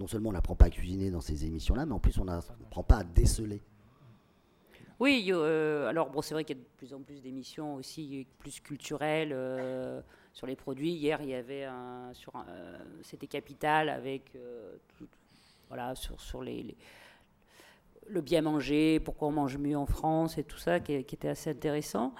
Non 0.00 0.08
seulement 0.08 0.30
on 0.30 0.32
n'apprend 0.32 0.56
pas 0.56 0.64
à 0.64 0.70
cuisiner 0.70 1.12
dans 1.12 1.20
ces 1.20 1.44
émissions-là, 1.44 1.86
mais 1.86 1.92
en 1.92 2.00
plus 2.00 2.18
on 2.18 2.24
n'apprend 2.24 2.82
pas 2.82 2.96
à 2.96 3.04
déceler. 3.04 3.62
Oui, 4.98 5.28
euh, 5.30 5.86
alors 5.86 6.10
bon, 6.10 6.20
c'est 6.20 6.34
vrai 6.34 6.42
qu'il 6.44 6.56
y 6.56 6.60
a 6.60 6.62
de 6.62 6.68
plus 6.78 6.94
en 6.94 7.00
plus 7.00 7.22
d'émissions 7.22 7.76
aussi 7.76 8.26
plus 8.40 8.58
culturelles 8.58 9.30
euh, 9.32 10.00
sur 10.32 10.46
les 10.46 10.56
produits. 10.56 10.92
Hier, 10.92 11.20
il 11.22 11.28
y 11.28 11.34
avait 11.34 11.64
un 11.64 12.12
sur 12.14 12.32
euh, 12.36 12.78
c'était 13.02 13.26
Capital 13.26 13.88
avec 13.88 14.34
euh, 14.36 14.76
le 18.08 18.20
bien 18.20 18.42
manger, 18.42 19.00
pourquoi 19.00 19.28
on 19.28 19.32
mange 19.32 19.56
mieux 19.56 19.76
en 19.76 19.86
France 19.86 20.38
et 20.38 20.44
tout 20.44 20.58
ça 20.58 20.80
qui 20.80 20.94
était 20.94 21.28
assez 21.28 21.50
intéressant. 21.50 22.14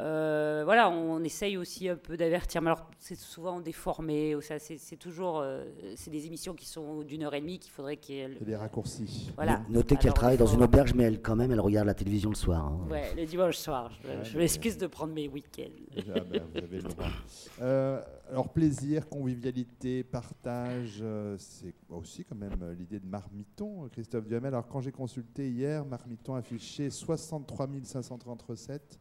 Euh, 0.00 0.62
voilà, 0.64 0.90
on 0.90 1.22
essaye 1.22 1.56
aussi 1.56 1.88
un 1.88 1.94
peu 1.94 2.16
d'avertir, 2.16 2.60
mais 2.60 2.70
alors 2.70 2.90
c'est 2.98 3.14
souvent 3.14 3.60
déformé, 3.60 4.34
ou 4.34 4.40
ça, 4.40 4.58
c'est 4.58 4.76
c'est 4.76 4.96
toujours, 4.96 5.38
euh, 5.38 5.64
c'est 5.94 6.10
des 6.10 6.26
émissions 6.26 6.52
qui 6.54 6.66
sont 6.66 7.02
d'une 7.02 7.22
heure 7.22 7.34
et 7.34 7.40
demie 7.40 7.60
qu'il 7.60 7.70
faudrait 7.70 7.96
qu'elles, 7.96 8.34
C'est 8.40 8.44
des 8.44 8.56
raccourcis. 8.56 9.30
voilà. 9.36 9.62
Notez 9.68 9.94
qu'elle 9.96 10.12
travaille 10.12 10.34
il 10.34 10.38
dans 10.40 10.46
une 10.46 10.64
auberge, 10.64 10.94
mais 10.94 11.04
elle, 11.04 11.22
quand 11.22 11.36
même, 11.36 11.52
elle 11.52 11.60
regarde 11.60 11.86
la 11.86 11.94
télévision 11.94 12.30
le 12.30 12.34
soir. 12.34 12.64
hein. 12.66 12.88
Ouais, 12.90 13.14
le 13.14 13.24
dimanche 13.24 13.56
soir. 13.56 13.92
Je, 14.02 14.08
Ouais, 14.08 14.24
je 14.24 14.32
mais- 14.32 14.38
m'excuse 14.42 14.76
de 14.78 14.88
prendre 14.88 15.12
mes 15.14 15.28
week-ends. 15.28 15.62
Ah 16.12 16.20
ben, 16.28 16.42
vous 16.52 16.58
avez 16.58 16.76
le 16.80 16.88
droit. 16.88 17.06
Euh, 17.62 18.02
alors, 18.30 18.48
plaisir, 18.52 19.08
convivialité, 19.08 20.02
partage, 20.02 21.04
c'est 21.38 21.72
aussi 21.88 22.24
quand 22.24 22.34
même 22.34 22.74
l'idée 22.76 22.98
de 22.98 23.06
Marmiton, 23.06 23.88
Christophe 23.92 24.26
Duhamel. 24.26 24.54
Alors, 24.54 24.66
quand 24.66 24.80
j'ai 24.80 24.90
consulté 24.92 25.48
hier, 25.50 25.84
Marmiton 25.84 26.34
affichait 26.34 26.90
63 26.90 27.68
530 27.84 28.42
recettes, 28.42 28.98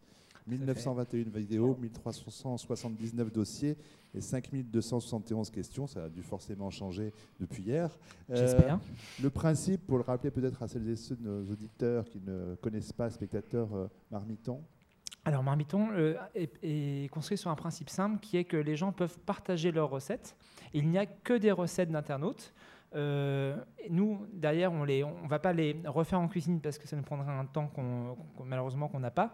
1921 0.47 1.29
vidéos, 1.39 1.77
1379 1.79 3.31
dossiers 3.31 3.77
et 4.13 4.21
5271 4.21 5.49
questions. 5.49 5.87
Ça 5.87 6.05
a 6.05 6.09
dû 6.09 6.21
forcément 6.21 6.69
changer 6.69 7.13
depuis 7.39 7.63
hier. 7.63 7.97
Euh, 8.29 8.35
J'espère. 8.35 8.79
le 9.21 9.29
principe, 9.29 9.85
pour 9.87 9.97
le 9.97 10.03
rappeler 10.03 10.31
peut-être 10.31 10.61
à 10.63 10.67
celles 10.67 10.87
et 10.89 10.95
ceux 10.95 11.15
de 11.15 11.23
nos 11.23 11.51
auditeurs 11.51 12.05
qui 12.05 12.19
ne 12.25 12.55
connaissent 12.61 12.93
pas, 12.93 13.09
spectateurs, 13.09 13.73
euh, 13.73 13.87
Marmiton, 14.11 14.61
Alors 15.25 15.43
Marmiton 15.43 15.89
euh, 15.91 16.15
est, 16.35 16.51
est 16.63 17.09
construit 17.11 17.37
sur 17.37 17.49
un 17.49 17.55
principe 17.55 17.89
simple 17.89 18.19
qui 18.19 18.37
est 18.37 18.43
que 18.43 18.57
les 18.57 18.75
gens 18.75 18.91
peuvent 18.91 19.17
partager 19.19 19.71
leurs 19.71 19.89
recettes. 19.89 20.35
Il 20.73 20.89
n'y 20.89 20.97
a 20.97 21.05
que 21.05 21.33
des 21.37 21.51
recettes 21.51 21.89
d'internautes. 21.91 22.53
Euh, 22.95 23.55
nous, 23.89 24.19
derrière, 24.33 24.71
on 24.71 24.85
ne 24.85 25.03
on 25.03 25.27
va 25.27 25.39
pas 25.39 25.51
les 25.53 25.75
refaire 25.85 26.19
en 26.19 26.27
cuisine 26.27 26.59
parce 26.61 26.77
que 26.77 26.87
ça 26.87 26.95
nous 26.95 27.01
prendrait 27.01 27.31
un 27.31 27.45
temps 27.45 27.67
qu'on, 27.67 28.15
qu'on- 28.37 28.43
malheureusement 28.45 28.87
qu'on 28.87 28.99
n'a 28.99 29.09
pas. 29.11 29.33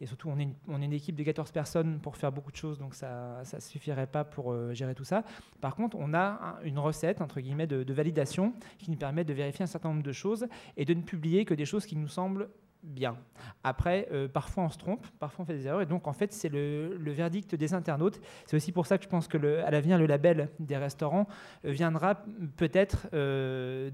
Et 0.00 0.06
surtout, 0.06 0.28
on 0.30 0.38
est, 0.38 0.48
une, 0.68 0.92
équipe 0.92 1.14
de 1.14 1.22
14 1.22 1.50
personnes 1.52 2.00
pour 2.00 2.16
faire 2.16 2.32
beaucoup 2.32 2.50
de 2.50 2.56
choses, 2.56 2.78
donc 2.78 2.94
ça 2.94 3.42
ne 3.54 3.60
suffirait 3.60 4.06
pas 4.06 4.24
pour 4.24 4.52
euh, 4.52 4.72
gérer 4.72 4.94
tout 4.94 5.04
ça. 5.04 5.24
Par 5.60 5.74
contre, 5.74 5.96
on 6.00 6.14
a 6.14 6.58
un- 6.60 6.64
une 6.64 6.78
recette, 6.78 7.20
entre 7.20 7.40
guillemets, 7.40 7.66
de 7.66 7.92
validation 7.92 8.54
qui 8.78 8.90
nous 8.90 8.96
permet 8.96 9.24
de 9.24 9.34
vérifier 9.34 9.62
un 9.62 9.66
certain 9.66 9.90
nombre 9.90 10.02
de 10.02 10.12
choses 10.12 10.46
et 10.76 10.84
de 10.84 10.94
ne 10.94 11.02
publier 11.02 11.44
que 11.44 11.54
des 11.54 11.66
choses 11.66 11.84
qui 11.84 11.96
nous 11.96 12.08
semblent 12.08 12.48
bien. 12.82 13.16
Après, 13.62 14.08
euh, 14.12 14.28
parfois 14.28 14.64
on 14.64 14.68
se 14.68 14.78
trompe, 14.78 15.06
parfois 15.18 15.42
on 15.42 15.46
fait 15.46 15.54
des 15.54 15.66
erreurs, 15.66 15.82
et 15.82 15.86
donc 15.86 16.06
en 16.06 16.12
fait 16.12 16.32
c'est 16.32 16.48
le, 16.48 16.96
verdict 16.98 17.54
des 17.54 17.74
internautes. 17.74 18.20
C'est 18.46 18.56
aussi 18.56 18.72
pour 18.72 18.86
ça 18.86 18.98
que 18.98 19.04
je 19.04 19.08
pense 19.08 19.28
que 19.28 19.60
à 19.62 19.70
l'avenir 19.70 19.98
le 19.98 20.06
label 20.06 20.48
des 20.58 20.76
restaurants 20.76 21.26
euh, 21.64 21.70
viendra 21.70 22.22
peut-être 22.56 23.08
euh, 23.12 23.90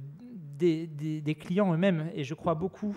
des, 0.58 1.36
clients 1.38 1.72
eux-mêmes. 1.72 2.10
Et 2.14 2.24
je 2.24 2.34
crois 2.34 2.54
beaucoup, 2.54 2.96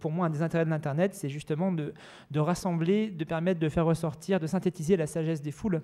pour 0.00 0.10
moi, 0.10 0.26
un 0.26 0.30
des 0.30 0.42
intérêts 0.42 0.64
de 0.64 0.70
l'Internet, 0.70 1.14
c'est 1.14 1.28
justement 1.28 1.70
de 1.72 2.40
rassembler, 2.40 3.10
de 3.10 3.24
permettre 3.24 3.60
de 3.60 3.68
faire 3.68 3.86
ressortir, 3.86 4.40
de 4.40 4.46
synthétiser 4.46 4.96
la 4.96 5.06
sagesse 5.06 5.40
des 5.40 5.52
foules. 5.52 5.82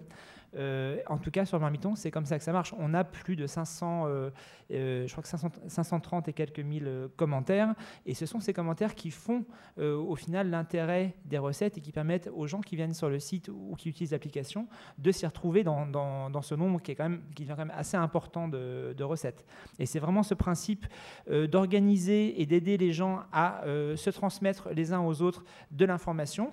Euh, 0.54 0.98
en 1.06 1.18
tout 1.18 1.30
cas, 1.30 1.44
sur 1.44 1.58
Marmiton, 1.58 1.94
c'est 1.94 2.10
comme 2.10 2.26
ça 2.26 2.38
que 2.38 2.44
ça 2.44 2.52
marche. 2.52 2.74
On 2.78 2.94
a 2.94 3.04
plus 3.04 3.36
de 3.36 3.46
500, 3.46 4.06
euh, 4.06 4.30
euh, 4.70 5.06
je 5.06 5.12
crois 5.12 5.22
que 5.22 5.28
500 5.28 5.50
530 5.66 6.28
et 6.28 6.32
quelques 6.32 6.60
mille 6.60 7.08
commentaires. 7.16 7.74
Et 8.06 8.14
ce 8.14 8.26
sont 8.26 8.40
ces 8.40 8.52
commentaires 8.52 8.94
qui 8.94 9.10
font 9.10 9.44
au 9.78 10.16
final 10.16 10.50
l'intérêt 10.50 11.14
des 11.24 11.38
recettes 11.38 11.78
et 11.78 11.80
qui 11.80 11.92
permettent 11.92 12.30
aux 12.34 12.46
gens 12.46 12.60
qui 12.60 12.76
viennent 12.76 12.94
sur 12.94 13.08
le 13.08 13.18
site 13.18 13.48
ou 13.48 13.74
qui 13.76 13.88
utilisent 13.88 14.12
l'application 14.12 14.66
de 14.98 15.10
s'y 15.10 15.26
retrouver 15.26 15.64
dans, 15.64 16.42
ce 16.42 16.54
nombre 16.54 16.80
qui 16.80 16.92
est 16.92 16.94
quand 16.94 17.08
même, 17.08 17.72
assez 17.74 17.96
important 17.96 18.48
de, 18.48 19.02
recettes. 19.02 19.44
Et 19.78 19.86
c'est 19.86 19.98
vraiment 19.98 20.22
ce 20.22 20.34
principe 20.34 20.86
d'organiser 21.28 22.40
et 22.40 22.46
d'aider 22.46 22.76
les 22.76 22.92
gens 22.92 23.22
à 23.32 23.62
se 23.64 24.10
transmettre 24.10 24.68
les 24.70 24.92
uns 24.92 25.00
aux 25.00 25.22
autres 25.22 25.44
de 25.70 25.84
l'information 25.84 26.52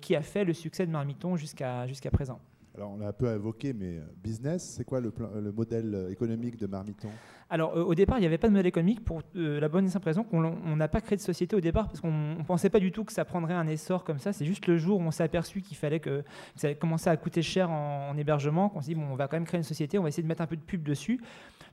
qui 0.00 0.16
a 0.16 0.22
fait 0.22 0.44
le 0.44 0.54
succès 0.54 0.86
de 0.86 0.90
Marmiton 0.90 1.36
jusqu'à 1.36 1.86
présent. 2.12 2.40
Alors, 2.78 2.92
on 2.92 2.98
l'a 2.98 3.08
un 3.08 3.12
peu 3.12 3.26
évoqué, 3.34 3.72
mais 3.72 3.96
euh, 3.96 4.02
business, 4.22 4.74
c'est 4.76 4.84
quoi 4.84 5.00
le, 5.00 5.12
modèle 5.50 5.92
euh, 5.96 6.12
économique 6.12 6.56
de 6.56 6.68
Marmiton? 6.68 7.08
Alors, 7.50 7.76
euh, 7.76 7.82
au 7.82 7.96
départ, 7.96 8.18
il 8.18 8.20
n'y 8.20 8.26
avait 8.28 8.38
pas 8.38 8.46
de 8.46 8.52
modèle 8.52 8.68
économique 8.68 9.04
pour 9.04 9.20
la 9.34 9.68
bonne 9.68 9.86
et 9.86 9.88
simple 9.88 10.06
raison 10.06 10.22
qu'on 10.22 10.44
on 10.44 10.76
n'a 10.76 10.86
pas 10.86 11.00
créé 11.00 11.16
de 11.16 11.20
société 11.20 11.56
au 11.56 11.60
départ 11.60 11.88
parce 11.88 12.00
qu'on 12.00 12.36
ne 12.36 12.42
pensait 12.44 12.70
pas 12.70 12.78
du 12.78 12.92
tout 12.92 13.02
que 13.02 13.12
ça 13.12 13.24
prendrait 13.24 13.54
un 13.54 13.66
essor 13.66 14.04
comme 14.04 14.20
ça. 14.20 14.32
C'est 14.32 14.44
juste 14.44 14.68
le 14.68 14.76
jour 14.76 15.00
où 15.00 15.02
on 15.02 15.10
s'est 15.10 15.24
aperçu 15.24 15.60
qu'il 15.60 15.76
fallait 15.76 15.98
que, 15.98 16.22
ça 16.54 16.72
commencer 16.74 17.10
à 17.10 17.16
coûter 17.16 17.42
cher 17.42 17.68
en, 17.68 18.10
en 18.10 18.16
hébergement 18.16 18.68
qu'on 18.68 18.80
s'est 18.80 18.94
dit, 18.94 18.94
bon, 18.94 19.08
on 19.10 19.16
va 19.16 19.26
quand 19.26 19.36
même 19.36 19.46
créer 19.46 19.58
une 19.58 19.64
société, 19.64 19.98
on 19.98 20.04
va 20.04 20.10
essayer 20.10 20.22
de 20.22 20.28
mettre 20.28 20.42
un 20.42 20.46
peu 20.46 20.56
de 20.56 20.62
pub 20.62 20.84
dessus. 20.84 21.20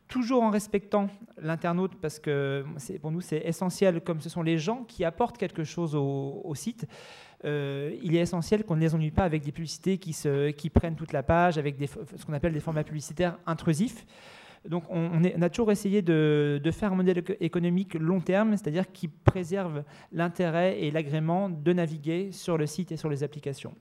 Toujours 0.08 0.41
en 0.41 0.49
respectant 0.49 1.08
l'internaute 1.39 1.95
parce 2.01 2.18
que 2.18 2.66
pour 2.99 3.12
nous 3.12 3.22
c'est 3.22 3.43
essentiel, 3.45 4.01
comme 4.01 4.22
ce 4.22 4.30
sont 4.30 4.41
les 4.41 4.58
gens 4.58 4.84
qui 4.86 5.06
apportent 5.06 5.38
quelque 5.38 5.64
chose 5.64 5.93
au 5.93 6.56
site. 6.56 6.88
Euh, 7.46 7.96
il 8.02 8.16
est 8.16 8.20
essentiel 8.20 8.64
qu'on 8.64 8.76
ne 8.76 8.82
les 8.82 8.96
ennuie 8.96 9.12
pas 9.12 9.24
avec 9.24 9.43
des 9.43 9.52
publicités 9.52 9.98
qui, 9.98 10.70
prennent 10.70 10.96
toute 10.96 11.14
la 11.14 11.24
page, 11.24 11.58
avec 11.58 11.78
ce 11.80 12.26
qu'on 12.26 12.34
appelle 12.34 12.54
des 12.54 12.60
formats 12.60 12.84
publicitaires 12.84 13.38
intrusifs. 13.46 14.06
Donc 14.68 14.84
on, 14.89 15.24
a 15.24 15.50
toujours 15.50 15.72
essayé 15.72 16.02
de, 16.02 16.60
faire 16.72 16.91
un 16.91 16.96
modèle 16.96 17.24
économique 17.39 17.93
long 17.93 18.20
terme, 18.20 18.52
c'est-à-dire 18.58 18.91
qui 18.91 19.08
préserve 19.08 19.84
l'intérêt 20.12 20.82
et 20.82 20.89
l'agrément 20.89 21.50
de 21.50 21.74
naviguer 21.74 22.32
sur 22.32 22.58
le 22.58 22.66
site 22.66 22.91
et 22.91 22.98
sur 22.98 23.10
les 23.10 23.22
applications. 23.24 23.76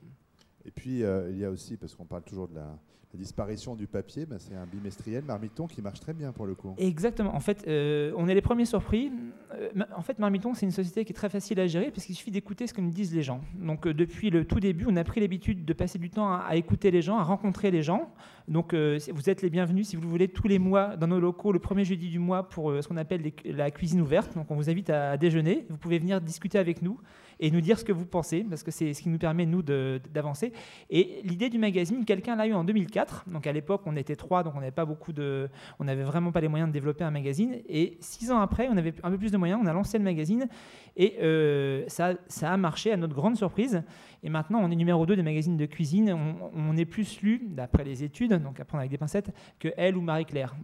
Et 0.66 0.70
puis 0.70 1.02
euh, 1.02 1.30
il 1.30 1.38
y 1.38 1.44
a 1.44 1.50
aussi, 1.50 1.76
parce 1.76 1.94
qu'on 1.94 2.04
parle 2.04 2.22
toujours 2.22 2.48
de 2.48 2.56
la, 2.56 2.78
la 3.14 3.18
disparition 3.18 3.76
du 3.76 3.86
papier, 3.86 4.26
ben, 4.26 4.38
c'est 4.40 4.56
un 4.56 4.66
bimestriel 4.66 5.22
Marmiton 5.24 5.68
qui 5.68 5.80
marche 5.80 6.00
très 6.00 6.12
bien 6.12 6.32
pour 6.32 6.46
le 6.46 6.56
coup. 6.56 6.74
Exactement. 6.78 7.34
En 7.34 7.40
fait, 7.40 7.64
euh, 7.68 8.12
on 8.16 8.26
est 8.26 8.34
les 8.34 8.42
premiers 8.42 8.64
surpris. 8.64 9.12
Euh, 9.54 9.68
en 9.96 10.02
fait, 10.02 10.18
Marmiton, 10.18 10.52
c'est 10.54 10.66
une 10.66 10.72
société 10.72 11.04
qui 11.04 11.12
est 11.12 11.14
très 11.14 11.28
facile 11.28 11.60
à 11.60 11.68
gérer 11.68 11.92
parce 11.92 12.06
qu'il 12.06 12.16
suffit 12.16 12.32
d'écouter 12.32 12.66
ce 12.66 12.74
que 12.74 12.80
nous 12.80 12.90
disent 12.90 13.14
les 13.14 13.22
gens. 13.22 13.40
Donc, 13.54 13.86
euh, 13.86 13.94
depuis 13.94 14.30
le 14.30 14.44
tout 14.44 14.58
début, 14.58 14.86
on 14.88 14.96
a 14.96 15.04
pris 15.04 15.20
l'habitude 15.20 15.64
de 15.64 15.72
passer 15.72 15.98
du 15.98 16.10
temps 16.10 16.34
à, 16.34 16.56
écouter 16.56 16.90
les 16.90 17.02
gens, 17.02 17.16
à 17.16 17.22
rencontrer 17.22 17.70
les 17.70 17.82
gens. 17.82 18.10
Donc, 18.48 18.74
vous 18.74 19.30
êtes 19.30 19.40
les 19.40 19.48
bienvenus 19.48 19.88
si 19.88 19.96
vous 19.96 20.08
voulez 20.08 20.28
tous 20.28 20.48
les 20.48 20.58
mois 20.58 20.96
dans 20.96 21.06
nos 21.06 21.18
locaux, 21.18 21.50
le 21.50 21.58
premier 21.58 21.84
jeudi 21.84 22.10
du 22.10 22.18
mois 22.18 22.48
pour 22.48 22.70
ce 22.82 22.86
qu'on 22.86 22.98
appelle 22.98 23.32
la 23.44 23.70
cuisine 23.70 24.02
ouverte. 24.02 24.34
Donc, 24.34 24.50
on 24.50 24.56
vous 24.56 24.68
invite 24.68 24.90
à 24.90 25.16
déjeuner. 25.16 25.64
Vous 25.70 25.78
pouvez 25.78 25.98
venir 25.98 26.20
discuter 26.20 26.58
avec 26.58 26.82
nous 26.82 27.00
et 27.40 27.50
nous 27.50 27.60
dire 27.60 27.78
ce 27.78 27.84
que 27.84 27.92
vous 27.92 28.06
pensez, 28.06 28.44
parce 28.48 28.62
que 28.62 28.70
c'est 28.70 28.92
ce 28.94 29.02
qui 29.02 29.08
nous 29.08 29.18
permet, 29.18 29.46
nous, 29.46 29.62
d'avancer. 29.62 30.52
Et 30.90 31.20
l'idée 31.24 31.50
du 31.50 31.58
magazine, 31.58 32.04
quelqu'un 32.04 32.36
l'a 32.36 32.46
eu 32.46 32.52
en 32.52 32.64
2004. 32.64 33.24
Donc 33.28 33.46
à 33.46 33.52
l'époque, 33.52 33.82
on 33.86 33.96
était 33.96 34.16
trois, 34.16 34.42
donc 34.42 34.54
on 34.56 34.60
n'avait 34.60 34.70
pas 34.70 34.84
beaucoup 34.84 35.12
de, 35.12 35.48
on 35.78 35.84
n'avait 35.84 36.02
vraiment 36.02 36.32
pas 36.32 36.40
les 36.40 36.48
moyens 36.48 36.68
de 36.68 36.72
développer 36.72 37.04
un 37.04 37.10
magazine. 37.10 37.58
Et 37.68 37.96
six 38.00 38.30
ans 38.30 38.40
après, 38.40 38.68
on 38.70 38.76
avait 38.76 38.94
un 39.02 39.10
peu 39.10 39.18
plus 39.18 39.32
de 39.32 39.36
moyens, 39.36 39.60
on 39.62 39.66
a 39.66 39.72
lancé 39.72 39.98
le 39.98 40.04
magazine 40.04 40.48
et 40.96 41.16
euh, 41.22 41.84
ça, 41.88 42.14
ça 42.28 42.52
a 42.52 42.56
marché 42.56 42.92
à 42.92 42.96
notre 42.96 43.14
grande 43.14 43.36
surprise. 43.36 43.82
Et 44.24 44.30
maintenant, 44.30 44.60
on 44.62 44.70
est 44.70 44.76
numéro 44.76 45.04
2 45.04 45.16
des 45.16 45.22
magazines 45.22 45.58
de 45.58 45.66
cuisine. 45.66 46.16
On, 46.54 46.76
est 46.78 46.86
plus 46.86 47.20
lu, 47.20 47.42
d'après 47.46 47.84
les 47.84 48.02
études, 48.02 48.32
donc 48.32 48.58
à 48.58 48.64
prendre 48.64 48.80
avec 48.80 48.90
des 48.90 48.96
pincettes, 48.96 49.30
que 49.58 49.68
Elle 49.76 49.98
ou 49.98 50.00
Marie-Claire. 50.00 50.56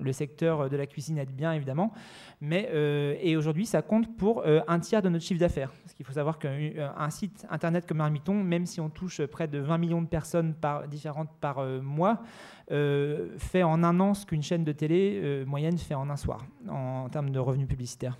le 0.00 0.12
secteur 0.12 0.70
de 0.70 0.76
la 0.76 0.86
cuisine 0.86 1.18
aide 1.18 1.34
bien, 1.34 1.52
évidemment. 1.52 1.92
Mais, 2.40 2.70
euh, 2.72 3.16
et 3.20 3.36
aujourd'hui, 3.36 3.66
ça 3.66 3.82
compte 3.82 4.16
pour 4.16 4.46
euh, 4.46 4.60
un 4.68 4.78
tiers 4.78 5.02
de 5.02 5.08
notre 5.08 5.24
chiffre 5.24 5.40
d'affaires. 5.40 5.72
Parce 5.82 5.94
qu'il 5.94 6.06
faut 6.06 6.12
savoir 6.12 6.38
qu'un 6.38 6.50
euh, 6.50 7.10
site 7.10 7.44
internet 7.50 7.86
comme 7.88 7.96
Marmiton, 7.96 8.34
même 8.34 8.66
si 8.66 8.80
on 8.80 8.88
touche 8.88 9.20
près 9.26 9.48
de 9.48 9.58
20 9.58 9.78
millions 9.78 10.02
de 10.02 10.06
personnes 10.06 10.54
différentes 10.88 11.30
par 11.40 11.64
mois, 11.82 12.22
fait 12.70 13.62
en 13.64 13.82
un 13.82 13.98
an 13.98 14.14
ce 14.14 14.26
qu'une 14.26 14.42
chaîne 14.42 14.62
de 14.62 14.72
télé 14.72 15.44
moyenne 15.44 15.76
fait 15.76 15.94
en 15.94 16.08
un 16.08 16.16
soir, 16.16 16.46
en 16.68 17.08
termes 17.08 17.30
de 17.30 17.38
revenus 17.40 17.66
publicitaires. 17.66 18.16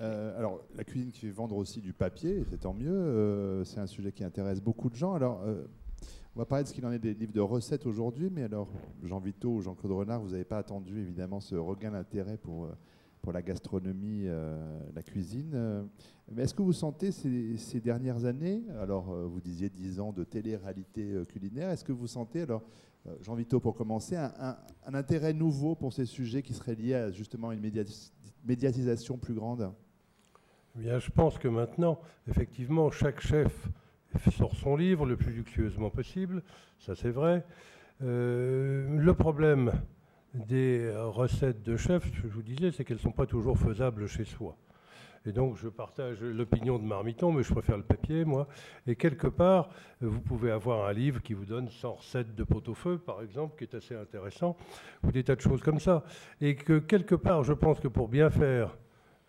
Euh, 0.00 0.38
alors, 0.38 0.60
la 0.76 0.84
cuisine 0.84 1.10
qui 1.10 1.20
fait 1.20 1.30
vendre 1.30 1.56
aussi 1.56 1.80
du 1.80 1.92
papier, 1.92 2.44
c'est 2.50 2.60
tant 2.60 2.74
mieux. 2.74 2.90
Euh, 2.90 3.64
c'est 3.64 3.80
un 3.80 3.86
sujet 3.86 4.12
qui 4.12 4.22
intéresse 4.22 4.60
beaucoup 4.60 4.90
de 4.90 4.94
gens. 4.94 5.14
Alors, 5.14 5.42
euh, 5.44 5.64
on 6.36 6.38
va 6.38 6.46
parler 6.46 6.62
de 6.62 6.68
ce 6.68 6.74
qu'il 6.74 6.86
en 6.86 6.92
est 6.92 7.00
des 7.00 7.14
livres 7.14 7.32
de 7.32 7.40
recettes 7.40 7.86
aujourd'hui. 7.86 8.30
Mais 8.30 8.44
alors, 8.44 8.68
Jean 9.02 9.18
Vito 9.18 9.50
ou 9.50 9.60
Jean-Claude 9.60 9.92
Renard, 9.92 10.20
vous 10.20 10.30
n'avez 10.30 10.44
pas 10.44 10.58
attendu 10.58 11.00
évidemment 11.00 11.40
ce 11.40 11.56
regain 11.56 11.90
d'intérêt 11.90 12.36
pour, 12.36 12.68
pour 13.22 13.32
la 13.32 13.42
gastronomie, 13.42 14.26
la 14.94 15.02
cuisine. 15.02 15.88
mais 16.30 16.44
est-ce 16.44 16.54
que 16.54 16.62
vous 16.62 16.72
sentez 16.72 17.10
ces, 17.10 17.80
dernières 17.80 18.24
années, 18.24 18.62
alors 18.80 19.12
vous 19.26 19.40
disiez 19.40 19.68
10 19.68 19.98
ans 19.98 20.12
de 20.12 20.22
télé-réalité 20.22 21.24
culinaire, 21.28 21.70
est-ce 21.70 21.82
que 21.82 21.90
vous 21.90 22.06
sentez, 22.06 22.42
alors, 22.42 22.62
Jean 23.20 23.34
Vito 23.34 23.58
pour 23.58 23.74
commencer, 23.74 24.14
un, 24.14 24.56
un, 24.86 24.94
intérêt 24.94 25.32
nouveau 25.32 25.74
pour 25.74 25.92
ces 25.92 26.04
sujets 26.04 26.42
qui 26.42 26.54
seraient 26.54 26.76
liés 26.76 26.94
à 26.94 27.10
justement 27.10 27.50
une 27.50 27.72
médiatisation 28.44 29.18
plus 29.18 29.34
grande? 29.34 29.72
Eh 30.84 31.00
je 31.00 31.10
pense 31.10 31.38
que 31.38 31.48
maintenant, 31.48 32.00
effectivement, 32.28 32.90
chaque 32.90 33.20
chef 33.20 33.68
sort 34.36 34.54
son 34.54 34.76
livre 34.76 35.06
le 35.06 35.16
plus 35.16 35.32
luxueusement 35.32 35.90
possible, 35.90 36.42
ça 36.78 36.94
c'est 36.94 37.10
vrai. 37.10 37.44
Euh, 38.02 38.96
le 38.96 39.14
problème 39.14 39.72
des 40.34 40.90
recettes 40.94 41.62
de 41.62 41.76
chef, 41.76 42.10
je 42.14 42.28
vous 42.28 42.42
disais, 42.42 42.70
c'est 42.70 42.84
qu'elles 42.84 42.98
ne 42.98 43.02
sont 43.02 43.12
pas 43.12 43.26
toujours 43.26 43.58
faisables 43.58 44.06
chez 44.06 44.24
soi. 44.24 44.56
Et 45.26 45.32
donc, 45.32 45.56
je 45.56 45.68
partage 45.68 46.22
l'opinion 46.22 46.78
de 46.78 46.84
Marmiton, 46.84 47.32
mais 47.32 47.42
je 47.42 47.52
préfère 47.52 47.76
le 47.76 47.82
papier, 47.82 48.24
moi. 48.24 48.46
Et 48.86 48.94
quelque 48.94 49.26
part, 49.26 49.68
vous 50.00 50.20
pouvez 50.20 50.50
avoir 50.50 50.88
un 50.88 50.92
livre 50.92 51.20
qui 51.20 51.34
vous 51.34 51.44
donne 51.44 51.68
100 51.68 51.92
recettes 51.92 52.34
de 52.34 52.44
pot-au-feu, 52.44 52.98
par 52.98 53.22
exemple, 53.22 53.56
qui 53.58 53.64
est 53.64 53.76
assez 53.76 53.94
intéressant, 53.94 54.56
ou 55.02 55.10
des 55.10 55.24
tas 55.24 55.34
de 55.34 55.40
choses 55.40 55.60
comme 55.60 55.80
ça. 55.80 56.04
Et 56.40 56.54
que 56.54 56.78
quelque 56.78 57.14
part, 57.14 57.42
je 57.42 57.52
pense 57.52 57.80
que 57.80 57.88
pour 57.88 58.08
bien 58.08 58.30
faire 58.30 58.76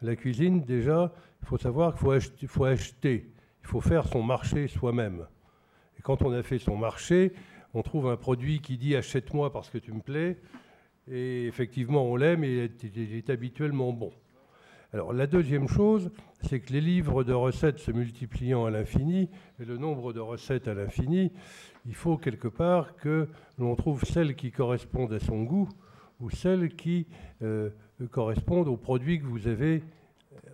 la 0.02 0.16
cuisine, 0.16 0.64
déjà, 0.64 1.14
il 1.42 1.48
faut 1.48 1.58
savoir 1.58 1.96
qu'il 1.96 2.48
faut 2.48 2.66
acheter, 2.66 3.32
il 3.62 3.68
faut 3.68 3.82
faire 3.82 4.08
son 4.08 4.24
marché 4.24 4.68
soi-même. 4.68 5.26
Et 5.98 6.02
quand 6.02 6.22
on 6.22 6.32
a 6.32 6.44
fait 6.44 6.60
son 6.60 6.78
marché, 6.78 7.34
on 7.74 7.82
trouve 7.82 8.08
un 8.08 8.16
produit 8.16 8.62
qui 8.62 8.78
dit 8.78 8.96
achète-moi 8.96 9.52
parce 9.52 9.70
que 9.70 9.78
tu 9.78 9.92
me 9.92 10.02
plais, 10.02 10.38
et 11.12 11.46
effectivement 11.48 12.06
on 12.06 12.16
l'aime 12.16 12.44
et 12.44 12.72
il 12.84 13.16
est, 13.16 13.30
habituellement 13.30 13.92
bon. 13.92 14.12
Alors 14.94 15.14
la 15.14 15.28
deuxième 15.28 15.68
chose, 15.68 16.10
c'est 16.42 16.62
que 16.62 16.74
les 16.74 16.82
livres 16.82 17.24
de 17.24 17.34
recettes 17.34 17.80
se 17.80 17.92
multipliant 17.92 18.66
à 18.66 18.72
l'infini, 18.72 19.30
et 19.60 19.66
le 19.66 19.78
nombre 19.78 20.14
de 20.14 20.20
recettes 20.20 20.68
à 20.68 20.74
l'infini, 20.74 21.32
il 21.86 21.94
faut 21.94 22.18
quelque 22.18 22.48
part 22.48 22.96
que 22.96 23.28
l'on 23.58 23.76
trouve 23.76 24.04
celles 24.04 24.36
qui 24.36 24.52
correspondent 24.52 25.14
à 25.14 25.20
son 25.20 25.44
goût 25.44 25.70
ou 26.20 26.30
celles 26.30 26.76
qui 26.76 27.08
euh, 27.42 27.70
correspondent 28.12 28.68
aux 28.68 28.78
produits 28.78 29.20
que 29.20 29.26
vous 29.26 29.48
avez 29.48 29.84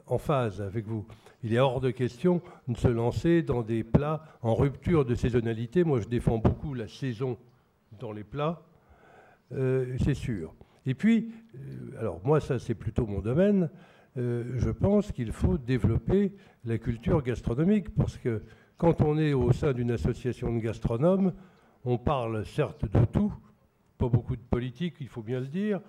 en 0.07 0.17
phase 0.17 0.61
avec 0.61 0.85
vous. 0.85 1.05
Il 1.43 1.53
est 1.53 1.59
hors 1.59 1.81
de 1.81 1.91
question 1.91 2.41
de 2.67 2.77
se 2.77 2.87
lancer 2.87 3.41
dans 3.41 3.61
des 3.61 3.83
plats 3.83 4.23
en 4.41 4.55
rupture 4.55 5.05
de 5.05 5.15
saisonnalité. 5.15 5.83
Moi, 5.83 5.99
je 5.99 6.07
défends 6.07 6.37
beaucoup 6.37 6.73
la 6.73 6.87
saison 6.87 7.37
dans 7.99 8.11
les 8.11 8.23
plats, 8.23 8.61
euh, 9.53 9.95
c'est 10.03 10.13
sûr. 10.13 10.53
Et 10.85 10.93
puis, 10.93 11.31
euh, 11.55 11.99
alors 11.99 12.21
moi, 12.23 12.39
ça 12.39 12.59
c'est 12.59 12.75
plutôt 12.75 13.05
mon 13.05 13.19
domaine, 13.19 13.69
euh, 14.17 14.43
je 14.55 14.69
pense 14.69 15.11
qu'il 15.11 15.31
faut 15.31 15.57
développer 15.57 16.33
la 16.63 16.77
culture 16.77 17.21
gastronomique, 17.21 17.93
parce 17.95 18.17
que 18.17 18.41
quand 18.77 19.01
on 19.01 19.17
est 19.17 19.33
au 19.33 19.51
sein 19.51 19.73
d'une 19.73 19.91
association 19.91 20.53
de 20.53 20.59
gastronomes, 20.59 21.33
on 21.83 21.97
parle 21.97 22.45
certes 22.45 22.85
de 22.91 23.05
tout, 23.05 23.33
pas 23.97 24.09
beaucoup 24.09 24.35
de 24.35 24.41
politique, 24.41 24.95
il 24.99 25.07
faut 25.07 25.21
bien 25.21 25.39
le 25.39 25.47
dire, 25.47 25.79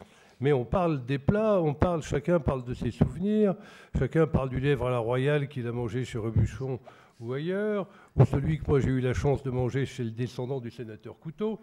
mais 0.40 0.52
on 0.52 0.64
parle 0.64 1.04
des 1.04 1.18
plats, 1.18 1.60
on 1.60 1.74
parle, 1.74 2.02
chacun 2.02 2.40
parle 2.40 2.64
de 2.64 2.74
ses 2.74 2.90
souvenirs, 2.90 3.54
chacun 3.98 4.26
parle 4.26 4.50
du 4.50 4.60
lièvre 4.60 4.86
à 4.86 4.90
la 4.90 4.98
royale 4.98 5.48
qu'il 5.48 5.66
a 5.66 5.72
mangé 5.72 6.04
chez 6.04 6.18
Rebuchon 6.18 6.78
ou 7.20 7.32
ailleurs, 7.32 7.88
ou 8.14 8.24
celui 8.24 8.58
que 8.58 8.64
moi 8.68 8.80
j'ai 8.80 8.90
eu 8.90 9.00
la 9.00 9.14
chance 9.14 9.42
de 9.42 9.50
manger 9.50 9.86
chez 9.86 10.04
le 10.04 10.10
descendant 10.10 10.60
du 10.60 10.70
sénateur 10.70 11.18
Couteau. 11.18 11.60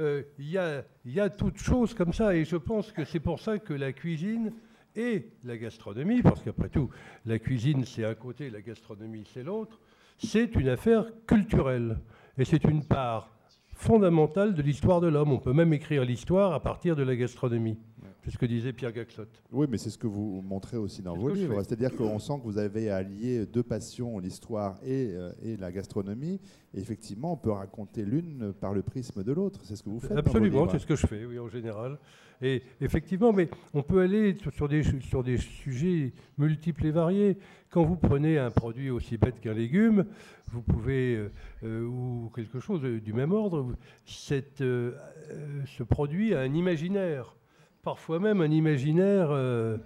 Euh, 0.00 0.22
il 0.38 0.50
y, 0.50 0.58
a, 0.58 0.84
y 1.04 1.20
a 1.20 1.30
toutes 1.30 1.58
choses 1.58 1.94
comme 1.94 2.12
ça, 2.12 2.34
et 2.34 2.44
je 2.44 2.56
pense 2.56 2.92
que 2.92 3.04
c'est 3.04 3.20
pour 3.20 3.40
ça 3.40 3.58
que 3.58 3.74
la 3.74 3.92
cuisine 3.92 4.52
et 4.96 5.28
la 5.44 5.56
gastronomie, 5.56 6.22
parce 6.22 6.42
qu'après 6.42 6.68
tout, 6.68 6.90
la 7.24 7.38
cuisine 7.38 7.84
c'est 7.84 8.04
un 8.04 8.14
côté, 8.14 8.50
la 8.50 8.60
gastronomie 8.60 9.24
c'est 9.32 9.44
l'autre, 9.44 9.78
c'est 10.18 10.54
une 10.56 10.68
affaire 10.68 11.06
culturelle, 11.26 11.98
et 12.36 12.44
c'est 12.44 12.64
une 12.64 12.84
part 12.84 13.37
fondamentale 13.78 14.54
de 14.54 14.60
l'histoire 14.60 15.00
de 15.00 15.06
l'homme. 15.06 15.32
On 15.32 15.38
peut 15.38 15.52
même 15.52 15.72
écrire 15.72 16.04
l'histoire 16.04 16.52
à 16.52 16.60
partir 16.60 16.96
de 16.96 17.02
la 17.02 17.16
gastronomie. 17.16 17.78
C'est 18.24 18.30
ce 18.30 18.38
que 18.38 18.46
disait 18.46 18.72
Pierre 18.72 18.92
Gaxotte. 18.92 19.42
Oui, 19.52 19.66
mais 19.70 19.78
c'est 19.78 19.90
ce 19.90 19.98
que 19.98 20.06
vous 20.06 20.42
montrez 20.42 20.76
aussi 20.76 21.02
dans 21.02 21.16
vos 21.16 21.30
livres. 21.30 21.62
C'est-à-dire 21.62 21.94
qu'on 21.94 22.18
sent 22.18 22.34
que 22.38 22.44
vous 22.44 22.58
avez 22.58 22.90
allié 22.90 23.46
deux 23.46 23.62
passions, 23.62 24.18
l'histoire 24.18 24.78
et, 24.84 25.10
euh, 25.12 25.32
et, 25.42 25.56
la 25.56 25.72
gastronomie. 25.72 26.40
Et 26.74 26.80
effectivement, 26.80 27.32
on 27.32 27.36
peut 27.36 27.52
raconter 27.52 28.04
l'une 28.04 28.52
par 28.60 28.74
le 28.74 28.82
prisme 28.82 29.22
de 29.24 29.32
l'autre. 29.32 29.60
C'est 29.64 29.76
ce 29.76 29.82
que 29.82 29.88
vous 29.88 30.00
faites. 30.00 30.16
Absolument, 30.16 30.68
c'est 30.68 30.78
ce 30.78 30.86
que 30.86 30.96
je 30.96 31.06
fais, 31.06 31.24
oui, 31.24 31.38
en 31.38 31.48
général. 31.48 31.98
Et 32.42 32.62
effectivement, 32.80 33.32
mais 33.32 33.48
on 33.74 33.82
peut 33.82 34.00
aller 34.00 34.36
sur 34.54 34.68
des, 34.68 34.82
sur 35.00 35.24
des 35.24 35.38
sujets 35.38 36.12
multiples 36.36 36.86
et 36.86 36.90
variés. 36.90 37.38
Quand 37.70 37.82
vous 37.82 37.96
prenez 37.96 38.38
un 38.38 38.50
produit 38.50 38.90
aussi 38.90 39.16
bête 39.16 39.40
qu'un 39.40 39.54
légume, 39.54 40.04
vous 40.52 40.62
pouvez, 40.62 41.16
euh, 41.16 41.32
euh, 41.64 41.84
ou 41.84 42.30
quelque 42.34 42.60
chose 42.60 42.82
du 42.82 43.12
même 43.12 43.32
ordre, 43.32 43.74
cette, 44.06 44.58
ce 44.58 45.82
produit 45.82 46.34
a 46.34 46.40
un 46.40 46.54
imaginaire 46.54 47.37
parfois 47.88 48.18
même 48.18 48.42
un 48.42 48.50
imaginaire 48.50 49.30
euh, 49.30 49.78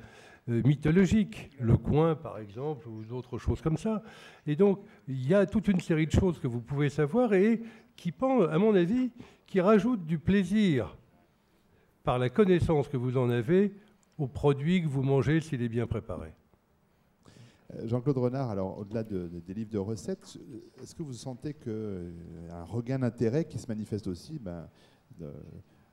euh, 0.49 0.61
mythologique, 0.65 1.53
le 1.61 1.77
coin 1.77 2.17
par 2.17 2.39
exemple, 2.39 2.89
ou 2.89 3.05
d'autres 3.05 3.39
choses 3.39 3.61
comme 3.61 3.77
ça. 3.77 4.03
Et 4.45 4.57
donc, 4.57 4.81
il 5.07 5.25
y 5.25 5.35
a 5.35 5.47
toute 5.47 5.69
une 5.69 5.79
série 5.79 6.09
de 6.09 6.11
choses 6.11 6.41
que 6.41 6.49
vous 6.49 6.61
pouvez 6.61 6.89
savoir 6.89 7.33
et 7.33 7.63
qui, 7.95 8.13
à 8.21 8.59
mon 8.59 8.75
avis, 8.75 9.13
qui 9.47 9.61
rajoutent 9.61 10.05
du 10.05 10.19
plaisir 10.19 10.97
par 12.03 12.19
la 12.19 12.29
connaissance 12.29 12.89
que 12.89 12.97
vous 12.97 13.17
en 13.17 13.31
avez 13.31 13.73
au 14.19 14.27
produit 14.27 14.83
que 14.83 14.89
vous 14.89 15.05
mangez 15.05 15.41
s'il 15.41 15.63
est 15.63 15.69
bien 15.69 15.87
préparé. 15.87 16.35
Euh, 17.75 17.87
Jean-Claude 17.87 18.19
Renard, 18.19 18.51
alors 18.51 18.79
au-delà 18.79 19.05
des 19.05 19.55
livres 19.55 19.71
de 19.71 19.79
recettes, 19.79 20.41
est-ce 20.83 20.97
que 20.97 21.05
vous 21.05 21.13
sentez 21.13 21.55
qu'un 21.55 22.65
regain 22.65 22.99
d'intérêt 22.99 23.45
qui 23.45 23.61
se 23.61 23.69
manifeste 23.69 24.09
aussi 24.09 24.41
ben, 24.41 24.69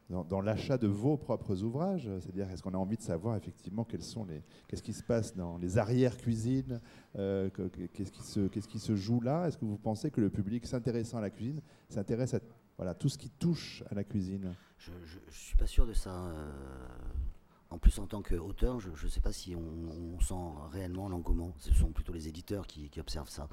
dans, 0.10 0.42
l'achat 0.42 0.78
de 0.78 0.88
vos 0.88 1.18
propres 1.18 1.64
ouvrages 1.64 2.10
C'est-à-dire, 2.20 2.50
est-ce 2.50 2.64
qu'on 2.64 2.74
a 2.74 2.78
envie 2.78 2.98
de 2.98 3.02
savoir 3.02 3.36
effectivement 3.36 3.84
quels 3.84 4.02
sont 4.02 4.26
les, 4.26 4.42
qu'est-ce 4.68 4.82
qui 4.82 4.94
se 4.94 5.04
passe 5.04 5.36
dans 5.36 5.58
les 5.58 5.78
arrières-cuisines 5.78 6.82
euh, 7.18 7.50
Qu'est-ce 7.94 8.12
qui, 8.12 8.24
se, 8.24 8.48
qu'est-ce 8.48 8.68
qui 8.68 8.80
se 8.80 8.96
joue 8.96 9.22
là? 9.22 9.48
Est-ce 9.48 9.58
que 9.58 9.66
vous 9.66 9.78
pensez 9.78 10.10
que 10.10 10.20
le 10.20 10.30
public 10.30 10.66
s'intéressant 10.66 11.20
à 11.20 11.22
la 11.22 11.30
cuisine 11.30 11.62
s'intéresse 11.90 12.34
à 12.34 12.40
voilà, 12.78 12.96
tout 12.96 13.10
ce 13.10 13.18
qui 13.18 13.30
touche 13.30 13.84
à 13.92 13.96
la 13.96 14.04
cuisine? 14.04 14.56
Je 14.78 14.92
ne 14.92 15.32
suis 15.32 15.58
pas 15.58 15.68
sûr 15.68 15.86
de 15.86 15.94
ça. 15.94 16.12
Euh, 16.12 16.52
en 17.70 17.78
plus, 17.78 18.00
en 18.00 18.08
tant 18.08 18.24
qu'auteur, 18.24 18.80
je 18.80 18.90
ne 18.90 19.10
sais 19.10 19.22
pas 19.22 19.32
si 19.32 19.56
on, 19.56 20.20
sent 20.22 20.34
réellement 20.72 21.08
l'engouement. 21.08 21.54
Ce 21.58 21.72
sont 21.74 21.92
plutôt 21.92 22.14
les 22.14 22.28
éditeurs 22.28 22.66
qui, 22.66 22.90
qui 22.90 23.00
observent 23.00 23.30
ça. 23.30 23.48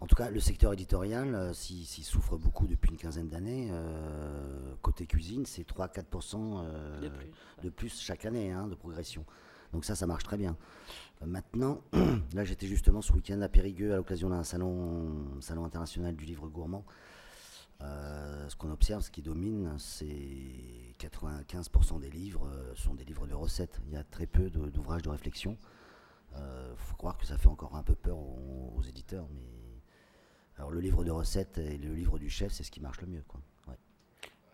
En 0.00 0.06
tout 0.06 0.14
cas, 0.14 0.30
le 0.30 0.40
secteur 0.40 0.74
éditorial, 0.74 1.34
euh, 1.34 1.52
s'il 1.54 1.86
souffre 1.86 2.36
beaucoup 2.36 2.66
depuis 2.66 2.90
une 2.90 2.98
quinzaine 2.98 3.28
d'années, 3.28 3.68
euh, 3.70 4.74
côté 4.82 5.06
cuisine, 5.06 5.46
c'est 5.46 5.66
3-4% 5.66 6.60
euh, 6.64 7.08
de, 7.62 7.70
plus, 7.70 7.98
chaque 8.00 8.26
année 8.26 8.52
hein, 8.52 8.68
de 8.68 8.74
progression. 8.74 9.24
Donc 9.72 9.86
ça, 9.86 9.94
ça 9.94 10.06
marche 10.06 10.24
très 10.24 10.36
bien. 10.36 10.56
maintenant, 11.24 11.80
là 12.34 12.44
j'étais 12.44 12.66
justement 12.66 13.00
ce 13.00 13.12
week-end 13.12 13.40
à 13.40 13.48
Périgueux 13.48 13.94
à 13.94 13.96
l'occasion 13.96 14.28
d'un 14.28 14.44
salon, 14.44 15.40
salon 15.40 15.64
international 15.64 16.14
du 16.14 16.24
livre 16.24 16.46
gourmand. 16.48 16.84
ce 17.80 18.54
qu'on 18.56 18.70
observe, 18.70 19.02
ce 19.02 19.10
qui 19.10 19.22
domine, 19.22 19.76
c'est 19.78 20.94
95% 21.00 22.00
des 22.00 22.10
livres 22.10 22.48
sont 22.74 22.94
des 22.94 23.04
livres 23.04 23.26
de 23.26 23.34
recettes. 23.34 23.80
Il 23.86 23.94
y 23.94 23.96
a 23.96 24.04
très 24.04 24.26
peu 24.26 24.50
d'ouvrages 24.50 25.02
de, 25.02 25.08
réflexion. 25.08 25.56
Il 26.34 26.76
faut 26.76 26.96
croire 26.96 27.16
que 27.16 27.26
ça 27.26 27.38
fait 27.38 27.48
encore 27.48 27.76
un 27.76 27.82
peu 27.82 27.94
peur 27.94 28.18
aux, 28.18 28.74
aux 28.76 28.82
éditeurs, 28.82 29.26
mais 29.34 29.65
alors 30.58 30.70
le 30.70 30.80
livre 30.80 31.04
de 31.04 31.10
recettes 31.10 31.58
et 31.58 31.76
le 31.78 31.94
livre 31.94 32.18
du 32.18 32.30
chef, 32.30 32.52
c'est 32.52 32.62
ce 32.62 32.70
qui 32.70 32.80
marche 32.80 33.00
le 33.00 33.06
mieux. 33.06 33.24
Quoi. 33.28 33.40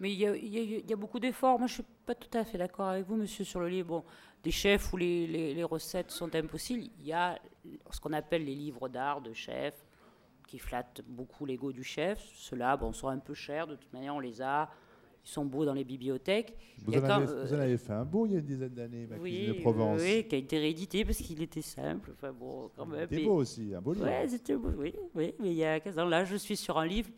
Mais 0.03 0.13
il 0.13 0.19
y, 0.19 0.93
a, 0.93 0.97
beaucoup 0.97 1.21
d'efforts. 1.21 1.61
Moi, 1.61 1.69
je 1.69 1.75
ne 1.75 1.85
suis 1.85 1.93
pas 2.05 2.17
tout 2.17 2.37
à 2.37 2.45
fait 2.45 2.59
d'accord 2.59 2.89
avec 2.89 3.07
vous, 3.07 3.15
monsieur, 3.15 3.45
sur 3.45 3.61
le 3.61 3.69
livre 3.69 4.05
des 4.43 4.51
chefs 4.51 4.93
où 4.93 4.97
les, 4.97 5.63
recettes 5.63 6.11
sont 6.11 6.35
impossibles. 6.35 6.91
Il 6.99 7.07
y 7.07 7.13
a 7.13 7.39
ce 7.89 8.01
qu'on 8.01 8.13
appelle 8.13 8.45
les 8.45 8.57
livres 8.57 8.89
d'art 8.89 9.21
de 9.21 9.33
chef 9.33 9.87
qui 10.49 10.59
flattent 10.59 11.03
beaucoup 11.07 11.47
l'ego 11.47 11.71
du 11.71 11.85
chef. 11.85 12.21
Ceux-là 12.35 12.77
bon, 12.77 12.93
sont 12.93 13.07
un 13.07 13.21
peu 13.21 13.33
chers. 13.33 13.69
De 13.69 13.77
toute 13.77 13.93
manière, 13.93 14.17
on 14.17 14.21
les 14.21 14.43
a. 14.43 14.69
Ils 15.25 15.29
sont 15.29 15.45
beaux 15.45 15.65
dans 15.65 15.75
les 15.75 15.85
bibliothèques. 15.85 16.57
Vous, 16.85 16.95
en, 16.95 17.05
avez, 17.05 17.77
fait 17.77 17.93
un 17.93 18.05
beau 18.05 18.27
il 18.27 18.33
y 18.33 18.37
a 18.37 18.39
une 18.41 18.45
dizaine 18.45 18.75
d'années, 18.75 19.07
ma 19.07 19.17
oui, 19.17 19.47
de 19.47 19.53
Provence. 19.61 20.01
Oui, 20.03 20.27
qui 20.27 20.35
a 20.35 20.39
été 20.39 20.59
réédité 20.59 21.05
parce 21.05 21.19
qu'il 21.19 21.41
était 21.41 21.63
simple. 21.63 22.11
Enfin, 22.15 22.33
bon, 22.33 22.71
quand 22.77 22.87
même. 22.87 23.07
C'était 23.09 23.25
beau 23.25 23.37
aussi, 23.37 23.73
un 23.73 23.81
beau 23.81 23.93
livre. 23.93 24.07
Ouais, 24.07 24.27
c'était 24.27 24.57
beau, 24.57 24.71
oui, 24.77 24.93
oui. 25.15 25.33
Mais 25.39 25.51
il 25.51 25.57
y 25.57 25.65
a 25.65 25.79
15 25.79 25.99
ans, 26.01 26.07
là, 26.07 26.25
je 26.25 26.35
suis 26.35 26.57
sur 26.57 26.77
un 26.77 26.87
livre 26.87 27.09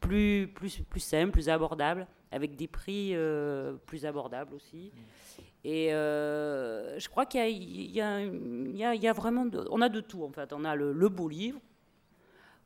plus, 0.00 0.50
plus, 0.54 0.80
plus 0.80 1.00
simple, 1.00 1.30
plus 1.30 1.50
abordable, 1.50 2.06
avec 2.30 2.56
des 2.56 2.68
prix 2.68 3.10
euh, 3.14 3.74
plus 3.84 4.06
abordables 4.06 4.54
aussi. 4.54 4.90
Et 5.62 5.92
euh, 5.92 6.98
je 6.98 7.08
crois 7.10 7.26
qu'il 7.26 7.46
y, 7.48 7.98
y, 7.98 7.98
y, 7.98 9.06
a 9.06 9.12
vraiment. 9.12 9.44
De, 9.44 9.68
on 9.70 9.82
a 9.82 9.90
de 9.90 10.00
tout, 10.00 10.24
en 10.24 10.32
fait. 10.32 10.54
On 10.54 10.64
a 10.64 10.74
le, 10.74 10.92
le 10.92 11.08
beau 11.10 11.28
livre 11.28 11.60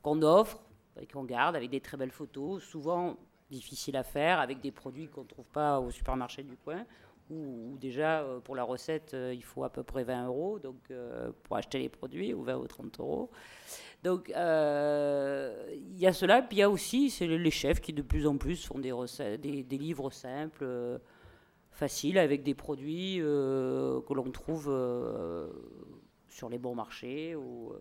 qu'on 0.03 0.23
offre 0.23 0.63
et 1.01 1.07
qu'on 1.07 1.25
garde 1.25 1.57
avec 1.57 1.71
des 1.71 1.81
très 1.81 1.97
belles 1.97 2.13
photos, 2.13 2.63
souvent 2.63 3.17
difficile 3.51 3.97
à 3.97 4.03
faire 4.03 4.41
avec 4.41 4.61
des 4.61 4.73
produits 4.73 5.09
qu'on 5.09 5.23
ne 5.23 5.29
trouve 5.29 5.47
pas 5.47 5.81
au 5.81 5.91
supermarché 5.91 6.43
du 6.43 6.57
coin. 6.57 6.85
Ou, 7.29 7.77
déjà, 7.81 8.21
euh, 8.21 8.39
pour 8.39 8.55
la 8.55 8.63
recette, 8.63 9.15
euh, 9.15 9.35
il 9.35 9.43
faut 9.43 9.65
à 9.65 9.71
peu 9.71 9.83
près 9.83 10.05
20 10.05 10.27
euros 10.27 10.61
donc, 10.61 10.77
euh, 10.91 11.33
pour 11.43 11.57
acheter 11.57 11.81
les 11.81 11.89
produits, 11.89 12.33
ou 12.33 12.43
20 12.43 12.57
ou 12.57 12.67
30 12.69 13.01
euros. 13.01 13.31
Donc, 14.05 14.29
il 14.29 15.99
y 15.99 16.07
a 16.07 16.13
cela. 16.13 16.43
Puis 16.43 16.59
il 16.59 16.61
y 16.61 16.63
a 16.63 16.71
aussi 16.71 17.13
les 17.21 17.51
chefs 17.51 17.81
qui, 17.81 17.93
de 17.93 18.03
plus 18.03 18.27
en 18.27 18.37
plus, 18.37 18.65
font 18.65 18.79
des, 18.79 18.93
recettes, 18.93 19.41
des, 19.41 19.79
livres 19.79 20.11
simples, 20.11 21.01
faciles, 21.73 22.19
avec 22.19 22.45
des 22.45 22.55
produits 22.55 23.17
que 23.19 24.15
l'on 24.15 24.31
trouve 24.31 24.67
sur 26.29 26.49
les 26.49 26.59
bons 26.59 26.77
marchés 26.77 27.35
ou 27.35 27.73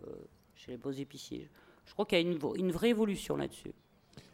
chez 0.55 0.72
les 0.72 0.78
beaux 0.78 0.91
épiciers. 0.91 1.47
Je 1.86 1.93
crois 1.93 2.05
qu'il 2.05 2.18
y 2.18 2.28
a 2.28 2.36
une 2.57 2.72
vraie 2.72 2.89
évolution 2.89 3.38
là-dessus. 3.38 3.76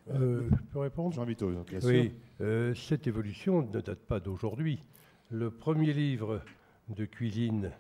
Euh, 0.10 0.50
je 0.50 0.56
peux 0.72 0.80
répondre? 0.80 1.14
J'invite 1.14 1.42
aux 1.42 1.52
Oui, 1.84 2.14
euh, 2.42 2.74
cette 2.74 3.08
évolution 3.08 3.62
ne 3.62 3.80
date 3.80 4.00
pas 4.00 4.20
d'aujourd'hui. 4.20 4.80
Le 5.30 5.52
premier 5.52 5.94
livre 5.94 6.42
de 6.90 7.06
cuisine 7.06 7.72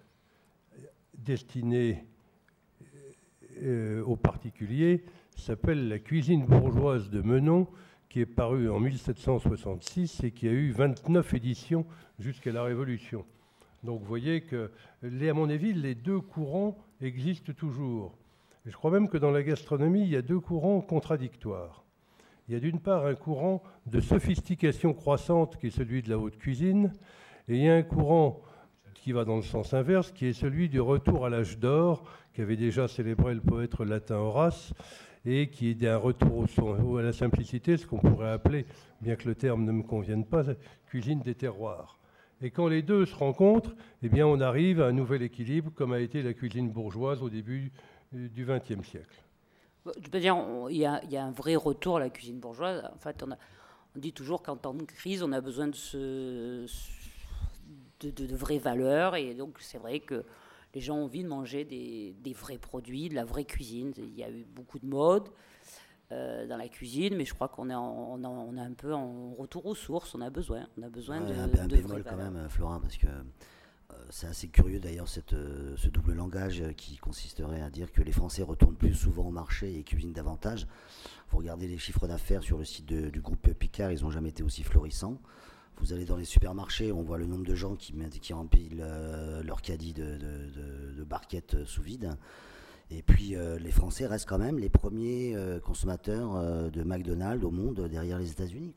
destiné 1.17 2.05
euh, 3.61 4.03
aux 4.03 4.15
particuliers 4.15 5.03
s'appelle 5.35 5.87
La 5.87 5.99
cuisine 5.99 6.45
bourgeoise 6.45 7.09
de 7.09 7.21
Menon, 7.21 7.67
qui 8.09 8.21
est 8.21 8.25
paru 8.25 8.69
en 8.69 8.79
1766 8.79 10.23
et 10.23 10.31
qui 10.31 10.47
a 10.47 10.51
eu 10.51 10.71
29 10.71 11.33
éditions 11.33 11.85
jusqu'à 12.19 12.51
la 12.51 12.63
Révolution. 12.63 13.25
Donc 13.83 13.99
vous 13.99 14.05
voyez 14.07 14.41
que, 14.41 14.69
à 15.03 15.33
mon 15.33 15.49
avis, 15.49 15.73
les 15.73 15.95
deux 15.95 16.19
courants 16.19 16.77
existent 17.01 17.53
toujours. 17.53 18.15
je 18.65 18.73
crois 18.73 18.91
même 18.91 19.09
que 19.09 19.17
dans 19.17 19.31
la 19.31 19.41
gastronomie, 19.41 20.03
il 20.03 20.09
y 20.09 20.15
a 20.15 20.21
deux 20.21 20.39
courants 20.39 20.81
contradictoires. 20.81 21.83
Il 22.51 22.55
y 22.55 22.57
a 22.57 22.59
d'une 22.59 22.81
part 22.81 23.05
un 23.05 23.15
courant 23.15 23.63
de 23.85 24.01
sophistication 24.01 24.93
croissante 24.93 25.55
qui 25.55 25.67
est 25.67 25.69
celui 25.69 26.01
de 26.01 26.09
la 26.09 26.17
haute 26.17 26.37
cuisine, 26.37 26.91
et 27.47 27.55
il 27.55 27.63
y 27.63 27.69
a 27.69 27.75
un 27.75 27.81
courant 27.81 28.41
qui 28.93 29.13
va 29.13 29.23
dans 29.23 29.37
le 29.37 29.41
sens 29.41 29.73
inverse, 29.73 30.11
qui 30.11 30.25
est 30.25 30.33
celui 30.33 30.67
du 30.67 30.81
retour 30.81 31.25
à 31.25 31.29
l'âge 31.29 31.59
d'or, 31.59 32.03
qu'avait 32.33 32.57
déjà 32.57 32.89
célébré 32.89 33.33
le 33.35 33.39
poète 33.39 33.79
latin 33.79 34.17
Horace, 34.17 34.73
et 35.23 35.47
qui 35.47 35.69
est 35.69 35.87
un 35.87 35.95
retour 35.95 36.45
à 36.99 37.01
la 37.01 37.13
simplicité, 37.13 37.77
ce 37.77 37.87
qu'on 37.87 37.99
pourrait 37.99 38.31
appeler, 38.31 38.65
bien 38.99 39.15
que 39.15 39.29
le 39.29 39.35
terme 39.35 39.63
ne 39.63 39.71
me 39.71 39.83
convienne 39.83 40.25
pas, 40.25 40.43
cuisine 40.87 41.21
des 41.21 41.35
terroirs. 41.35 41.99
Et 42.41 42.51
quand 42.51 42.67
les 42.67 42.81
deux 42.81 43.05
se 43.05 43.15
rencontrent, 43.15 43.77
eh 44.03 44.09
bien, 44.09 44.27
on 44.27 44.41
arrive 44.41 44.81
à 44.81 44.87
un 44.87 44.91
nouvel 44.91 45.21
équilibre, 45.21 45.71
comme 45.73 45.93
a 45.93 46.01
été 46.01 46.21
la 46.21 46.33
cuisine 46.33 46.69
bourgeoise 46.69 47.21
au 47.21 47.29
début 47.29 47.71
du 48.11 48.45
XXe 48.45 48.85
siècle. 48.85 49.23
Je 49.85 50.09
peux 50.09 50.19
dire, 50.19 50.37
il 50.69 50.77
y, 50.77 50.85
a, 50.85 51.23
un 51.23 51.31
vrai 51.31 51.55
retour 51.55 51.97
à 51.97 51.99
la 51.99 52.09
cuisine 52.09 52.39
bourgeoise. 52.39 52.83
En 52.93 52.99
fait, 52.99 53.23
on, 53.23 53.99
dit 53.99 54.13
toujours 54.13 54.41
qu'en 54.43 54.55
temps 54.55 54.73
de 54.73 54.83
crise, 54.83 55.23
on 55.23 55.31
a 55.31 55.41
besoin 55.41 55.67
de, 55.67 56.65
de, 58.01 58.35
vraies 58.35 58.59
valeurs. 58.59 59.15
Et 59.15 59.33
donc, 59.33 59.57
c'est 59.59 59.79
vrai 59.79 59.99
que 59.99 60.23
les 60.73 60.81
gens 60.81 60.97
ont 60.97 61.05
envie 61.05 61.23
de 61.23 61.27
manger 61.27 61.65
des, 61.65 62.33
vrais 62.33 62.57
produits, 62.57 63.09
de 63.09 63.15
la 63.15 63.25
vraie 63.25 63.45
cuisine. 63.45 63.91
Il 63.97 64.15
y 64.17 64.23
a 64.23 64.29
eu 64.29 64.45
beaucoup 64.45 64.79
de 64.79 64.85
mode 64.85 65.29
euh, 66.11 66.45
dans 66.45 66.57
la 66.57 66.67
cuisine, 66.67 67.15
mais 67.15 67.25
je 67.25 67.33
crois 67.33 67.47
qu'on 67.47 67.69
est, 67.69 67.75
on, 67.75 68.23
on 68.23 68.57
un 68.57 68.73
peu 68.73 68.93
en 68.93 69.33
retour 69.33 69.65
aux 69.65 69.75
sources. 69.75 70.13
On 70.13 70.21
a 70.21 70.29
besoin, 70.29 70.67
on 70.77 70.83
a 70.83 70.89
besoin 70.89 71.21
de, 71.21 71.33
un, 71.33 71.43
un 71.43 71.67
bémol 71.67 72.03
quand 72.03 72.17
même, 72.17 72.47
Florent, 72.49 72.79
parce 72.79 72.97
que 72.97 73.07
c'est 74.09 74.27
assez 74.27 74.47
curieux 74.47 74.79
d'ailleurs 74.79 75.07
euh, 75.33 75.75
ce 75.77 75.87
double 75.87 76.13
langage 76.13 76.63
qui 76.75 76.97
consisterait 76.97 77.61
à 77.61 77.69
dire 77.69 77.91
que 77.91 78.01
les 78.01 78.11
Français 78.11 78.43
retournent 78.43 78.75
plus 78.75 78.93
souvent 78.93 79.27
au 79.27 79.31
marché 79.31 79.77
et 79.77 79.83
cuisinent 79.83 80.13
davantage. 80.13 80.67
Vous 81.29 81.37
regardez 81.37 81.67
les 81.67 81.77
chiffres 81.77 82.07
d'affaires 82.07 82.43
sur 82.43 82.57
le 82.57 82.65
site 82.65 82.85
du 82.85 83.21
groupe 83.21 83.51
Picard, 83.53 83.91
ils 83.91 84.03
n'ont 84.03 84.11
jamais 84.11 84.29
été 84.29 84.43
aussi 84.43 84.63
florissants. 84.63 85.19
Vous 85.77 85.93
allez 85.93 86.05
dans 86.05 86.17
les 86.17 86.25
supermarchés, 86.25 86.91
on 86.91 87.01
voit 87.01 87.17
le 87.17 87.25
nombre 87.25 87.45
de 87.45 87.55
gens 87.55 87.75
qui, 87.75 87.93
qui 88.21 88.33
remplissent 88.33 88.73
leur 88.73 89.61
caddie 89.61 89.93
de, 89.93 91.03
barquettes 91.03 91.63
sous 91.65 91.81
vide. 91.81 92.17
Et 92.91 93.01
puis 93.01 93.35
les 93.59 93.71
Français 93.71 94.05
restent 94.05 94.27
quand 94.27 94.37
même 94.37 94.59
les 94.59 94.69
premiers 94.69 95.35
consommateurs 95.63 96.69
de 96.69 96.83
McDonald's 96.83 97.45
au 97.45 97.51
monde 97.51 97.87
derrière 97.89 98.19
les 98.19 98.29
États-Unis. 98.29 98.73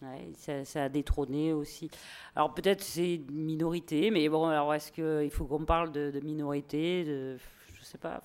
Ouais, 0.00 0.64
ça, 0.64 0.84
a 0.84 0.88
détrôné 0.88 1.52
aussi. 1.52 1.90
Alors 2.36 2.54
peut-être 2.54 2.82
c'est 2.82 3.16
une 3.16 3.44
minorité, 3.44 4.12
mais 4.12 4.28
bon, 4.28 4.46
alors 4.46 4.72
est-ce 4.72 4.92
qu'il 4.92 5.30
faut 5.30 5.44
qu'on 5.44 5.64
parle 5.64 5.90
de, 5.90 6.20
minorité 6.22 7.04
de, 7.04 7.36
Je 7.74 7.82
sais 7.82 7.98
pas. 7.98 8.22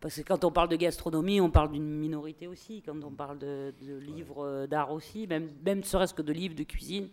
Parce 0.00 0.16
que 0.16 0.22
quand 0.22 0.42
on 0.44 0.50
parle 0.50 0.68
de 0.68 0.76
gastronomie, 0.76 1.40
on 1.40 1.50
parle 1.50 1.70
d'une 1.72 1.98
minorité 1.98 2.48
aussi. 2.48 2.82
Quand 2.82 2.96
on 3.04 3.12
parle 3.12 3.38
de, 3.38 3.72
livres 4.00 4.66
d'art 4.66 4.90
aussi, 4.90 5.28
même, 5.28 5.50
même 5.64 5.84
serait-ce 5.84 6.14
que 6.14 6.22
de 6.22 6.32
livres 6.32 6.56
de 6.56 6.64
cuisine, 6.64 7.08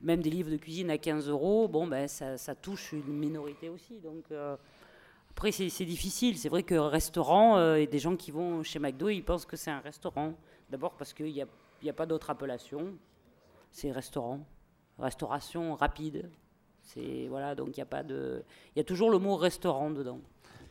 même 0.00 0.22
des 0.22 0.30
livres 0.30 0.50
de 0.50 0.56
cuisine 0.56 0.90
à 0.90 0.96
15 0.96 1.28
euros, 1.28 1.68
bon, 1.68 1.86
ben, 1.86 2.08
ça, 2.08 2.38
ça 2.38 2.54
touche 2.54 2.92
une 2.92 3.18
minorité 3.18 3.68
aussi. 3.68 4.00
Donc 4.00 4.24
euh, 4.30 4.56
après, 5.32 5.50
c'est 5.50 5.84
difficile. 5.84 6.38
C'est 6.38 6.48
vrai 6.48 6.62
que 6.62 6.74
restaurant, 6.76 7.58
euh, 7.58 7.76
et 7.76 7.86
des 7.86 7.98
gens 7.98 8.16
qui 8.16 8.30
vont 8.30 8.62
chez 8.62 8.78
McDo, 8.78 9.08
ils 9.08 9.24
pensent 9.24 9.44
que 9.44 9.56
c'est 9.56 9.72
un 9.72 9.80
restaurant. 9.80 10.32
D'abord 10.70 10.92
parce 10.92 11.12
qu'il 11.12 11.28
y 11.28 11.42
a 11.42 11.46
il 11.84 11.88
n'y 11.88 11.90
a 11.90 11.94
pas 11.94 12.06
d'autre 12.06 12.30
appellation. 12.30 12.94
C'est 13.70 13.92
restaurant, 13.92 14.40
restauration 14.98 15.74
rapide. 15.74 16.30
C'est 16.80 17.26
voilà, 17.28 17.54
donc 17.54 17.76
il 17.76 17.78
y 17.78 17.82
a 17.82 17.86
pas 17.86 18.02
de, 18.02 18.42
il 18.74 18.78
y 18.78 18.80
a 18.80 18.84
toujours 18.84 19.10
le 19.10 19.18
mot 19.18 19.36
restaurant 19.36 19.90
dedans. 19.90 20.20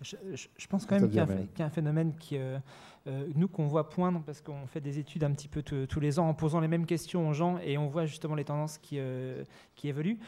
Je, 0.01 0.67
pense 0.67 0.85
quand 0.87 0.99
même 0.99 1.07
qu'il 1.07 1.17
y, 1.17 1.61
a 1.61 1.65
un 1.65 1.69
phénomène 1.69 2.15
qui, 2.17 2.37
euh, 2.37 2.57
nous 3.05 3.47
qu'on 3.47 3.67
voit 3.67 3.89
poindre 3.89 4.21
parce 4.25 4.41
qu'on 4.41 4.65
fait 4.67 4.81
des 4.81 4.99
études 4.99 5.23
un 5.23 5.31
petit 5.31 5.47
peu 5.47 5.61
tous 5.61 5.99
les 5.99 6.19
ans 6.19 6.27
en 6.29 6.33
posant 6.33 6.59
les 6.59 6.67
mêmes 6.67 6.85
questions 6.85 7.27
aux 7.27 7.33
gens 7.33 7.57
et 7.59 7.77
on 7.77 7.87
voit 7.87 8.05
justement 8.05 8.35
les 8.35 8.45
tendances 8.45 8.77
qui, 8.77 8.99
qui 9.75 9.87
évoluent. 9.89 10.19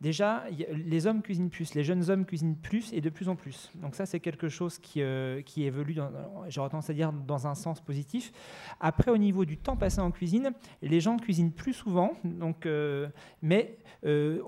Déjà, 0.00 0.44
les 0.72 1.06
hommes 1.06 1.22
cuisinent 1.22 1.50
plus, 1.50 1.74
les 1.74 1.84
jeunes 1.84 2.10
hommes 2.10 2.24
cuisinent 2.24 2.56
plus 2.56 2.92
et 2.92 3.00
de 3.00 3.08
plus 3.08 3.28
en 3.28 3.36
plus. 3.36 3.70
Donc 3.76 3.94
ça, 3.94 4.04
c'est 4.06 4.18
quelque 4.20 4.48
chose 4.48 4.78
qui, 4.78 5.00
euh, 5.00 5.40
évolue, 5.56 5.96
j'aurais 6.48 6.70
tendance 6.70 6.90
à 6.90 6.92
dire, 6.92 7.12
dans 7.12 7.46
un 7.46 7.54
sens 7.54 7.80
positif. 7.80 8.32
Après, 8.80 9.10
au 9.10 9.16
niveau 9.16 9.44
du 9.44 9.58
temps 9.58 9.76
passé 9.76 10.00
en 10.00 10.10
cuisine, 10.10 10.52
les 10.82 11.00
gens 11.00 11.16
cuisinent 11.16 11.52
plus 11.52 11.72
souvent, 11.72 12.14
donc, 12.24 12.66
euh, 12.66 13.08
mais 13.42 13.78
euh, 14.04 14.40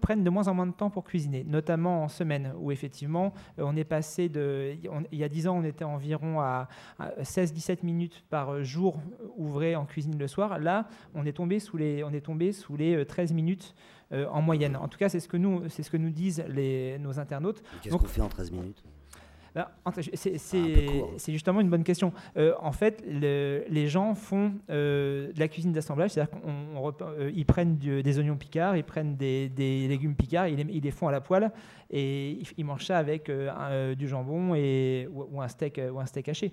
prennent 0.00 0.24
de 0.24 0.30
moins 0.30 0.48
en 0.48 0.54
moins 0.54 0.66
de 0.66 0.72
temps 0.72 0.90
pour 0.90 1.04
cuisiner, 1.04 1.44
notamment 1.44 2.02
en 2.02 2.08
semaine, 2.08 2.52
où 2.58 2.72
effectivement, 2.72 3.32
on 3.58 3.76
est 3.76 3.84
passé 3.84 4.28
de... 4.28 4.74
il 5.12 5.18
y 5.18 5.24
a 5.24 5.28
10 5.28 5.46
ans, 5.46 5.58
on 5.58 5.64
était 5.64 5.84
environ 5.84 6.40
à, 6.40 6.47
16-17 7.20 7.78
minutes 7.84 8.24
par 8.30 8.62
jour 8.64 9.00
ouvré 9.36 9.76
en 9.76 9.84
cuisine 9.84 10.18
le 10.18 10.28
soir. 10.28 10.58
Là, 10.58 10.88
on 11.14 11.26
est 11.26 11.32
tombé 11.32 11.58
sous 11.58 11.76
les, 11.76 12.04
on 12.04 12.10
est 12.10 12.20
tombé 12.20 12.52
sous 12.52 12.76
les 12.76 13.04
13 13.04 13.32
minutes 13.32 13.74
euh, 14.12 14.26
en 14.30 14.40
moyenne. 14.40 14.76
En 14.76 14.88
tout 14.88 14.98
cas, 14.98 15.10
c'est 15.10 15.20
ce 15.20 15.28
que 15.28 15.36
nous, 15.36 15.68
c'est 15.68 15.82
ce 15.82 15.90
que 15.90 15.98
nous 15.98 16.10
disent 16.10 16.42
les, 16.48 16.98
nos 16.98 17.18
internautes. 17.18 17.62
Qu'est-ce 17.82 17.94
qu'on 17.94 18.06
fait 18.06 18.22
en 18.22 18.28
13 18.28 18.52
minutes? 18.52 18.82
C'est 19.92 21.32
justement 21.32 21.60
une 21.60 21.70
bonne 21.70 21.84
question. 21.84 22.12
Euh, 22.36 22.54
en 22.60 22.72
fait, 22.72 23.02
les 23.06 23.88
gens 23.88 24.14
font 24.14 24.52
euh, 24.70 25.32
de 25.32 25.40
la 25.40 25.48
cuisine 25.48 25.72
d'assemblage, 25.72 26.10
c'est-à-dire 26.10 26.36
qu'ils 27.32 27.46
prennent 27.46 27.76
des 27.76 28.18
oignons 28.18 28.36
picards, 28.36 28.76
ils 28.76 28.84
prennent 28.84 29.16
des, 29.16 29.50
légumes 29.56 30.14
picards, 30.14 30.48
ils 30.48 30.56
les, 30.56 30.66
ils 30.70 30.82
les, 30.82 30.90
font 30.90 31.08
à 31.08 31.12
la 31.12 31.20
poêle 31.20 31.50
et 31.90 32.38
ils, 32.56 32.64
mangent 32.64 32.86
ça 32.86 32.98
avec 32.98 33.30
du 33.96 34.08
jambon 34.08 34.54
et, 34.54 35.08
ou, 35.12 35.40
un 35.40 35.48
steak, 35.48 35.80
ou 35.92 35.98
un 35.98 36.06
steak 36.06 36.28
haché. 36.28 36.52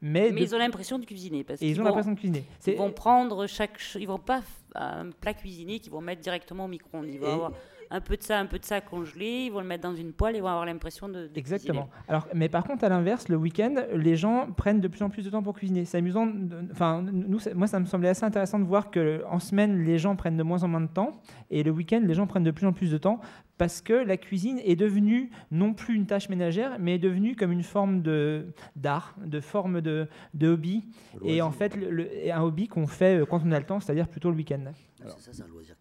mais, 0.00 0.30
ils 0.36 0.54
ont 0.54 0.58
l'impression 0.58 0.98
de 0.98 1.04
cuisiner. 1.06 1.44
Parce 1.44 1.60
ils 1.60 1.80
ont 1.80 1.84
l'impression 1.84 2.12
de 2.12 2.18
cuisiner. 2.18 2.44
Ils 2.66 2.76
vont 2.76 2.92
prendre 2.92 3.46
chaque... 3.46 3.80
Ils 3.98 4.06
vont 4.06 4.18
pas 4.18 4.42
un 4.74 5.10
plat 5.10 5.34
cuisiné 5.34 5.78
qu'ils 5.78 5.92
vont 5.92 6.00
mettre 6.00 6.20
directement 6.20 6.64
au 6.64 6.68
micro-ondes. 6.68 7.06
Ils 7.08 7.20
vont 7.20 7.32
avoir 7.32 7.52
un 7.90 8.00
peu 8.00 8.16
de 8.16 8.22
ça, 8.22 8.38
un 8.38 8.46
peu 8.46 8.58
de 8.58 8.64
ça 8.64 8.80
congelé, 8.80 9.44
ils 9.46 9.50
vont 9.50 9.60
le 9.60 9.66
mettre 9.66 9.82
dans 9.82 9.94
une 9.94 10.12
poêle 10.12 10.36
et 10.36 10.40
vont 10.40 10.48
avoir 10.48 10.66
l'impression 10.66 11.08
de, 11.08 11.30
Exactement. 11.34 11.88
Alors, 12.08 12.28
mais 12.34 12.48
par 12.48 12.64
contre, 12.64 12.84
à 12.84 12.88
l'inverse, 12.88 13.28
le 13.28 13.36
week-end, 13.36 13.74
les 13.94 14.16
gens 14.16 14.50
prennent 14.52 14.80
de 14.80 14.88
plus 14.88 15.02
en 15.02 15.10
plus 15.10 15.24
de 15.24 15.30
temps 15.30 15.42
pour 15.42 15.54
cuisiner. 15.54 15.84
C'est 15.84 15.98
amusant. 15.98 16.28
Enfin, 16.70 17.02
nous, 17.02 17.38
moi, 17.54 17.66
ça 17.66 17.80
me 17.80 17.86
semblait 17.86 18.08
assez 18.08 18.24
intéressant 18.24 18.58
de 18.58 18.64
voir 18.64 18.90
que 18.90 19.22
en 19.28 19.38
semaine, 19.38 19.84
les 19.84 19.98
gens 19.98 20.16
prennent 20.16 20.36
de 20.36 20.42
moins 20.42 20.62
en 20.62 20.68
moins 20.68 20.80
de 20.80 20.86
temps, 20.88 21.12
et 21.50 21.62
le 21.62 21.70
week-end, 21.70 22.02
les 22.04 22.14
gens 22.14 22.26
prennent 22.26 22.44
de 22.44 22.50
plus 22.50 22.66
en 22.66 22.72
plus 22.72 22.90
de 22.90 22.98
temps 22.98 23.20
parce 23.58 23.80
que 23.80 23.92
la 23.92 24.16
cuisine 24.16 24.60
est 24.64 24.76
devenue 24.76 25.30
non 25.50 25.74
plus 25.74 25.94
une 25.94 26.06
tâche 26.06 26.28
ménagère, 26.28 26.76
mais 26.80 26.96
est 26.96 26.98
devenue 26.98 27.36
comme 27.36 27.52
une 27.52 27.62
forme 27.62 28.02
de 28.02 28.46
d'art, 28.76 29.14
de 29.24 29.40
forme 29.40 29.80
de, 29.80 30.08
de 30.34 30.48
hobby, 30.48 30.84
et 31.24 31.40
en 31.40 31.52
fait, 31.52 31.76
le, 31.76 32.08
un 32.32 32.42
hobby 32.42 32.66
qu'on 32.66 32.86
fait 32.86 33.20
euh, 33.20 33.26
quand 33.26 33.42
on 33.44 33.52
a 33.52 33.58
le 33.58 33.66
temps, 33.66 33.80
c'est-à-dire 33.80 34.08
plutôt 34.08 34.30
le 34.30 34.36
week-end. 34.36 34.64
C'est 34.96 35.08
ça, 35.08 35.32
c'est 35.32 35.42
un 35.42 35.46
loisir. 35.46 35.76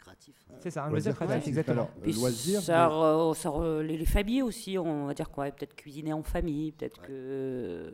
C'est 0.59 0.71
ça, 0.71 0.85
un 0.85 0.89
loisir, 0.89 1.15
créatif, 1.15 1.47
exactement. 1.47 1.89
loisir, 2.05 2.61
ça, 2.61 2.89
les, 3.81 4.05
familles 4.05 4.41
aussi, 4.41 4.77
on 4.77 5.07
va 5.07 5.13
dire 5.13 5.29
quoi, 5.29 5.51
peut-être 5.51 5.75
cuisiner 5.75 6.13
en 6.13 6.23
famille, 6.23 6.71
peut-être 6.71 7.01
que 7.01 7.93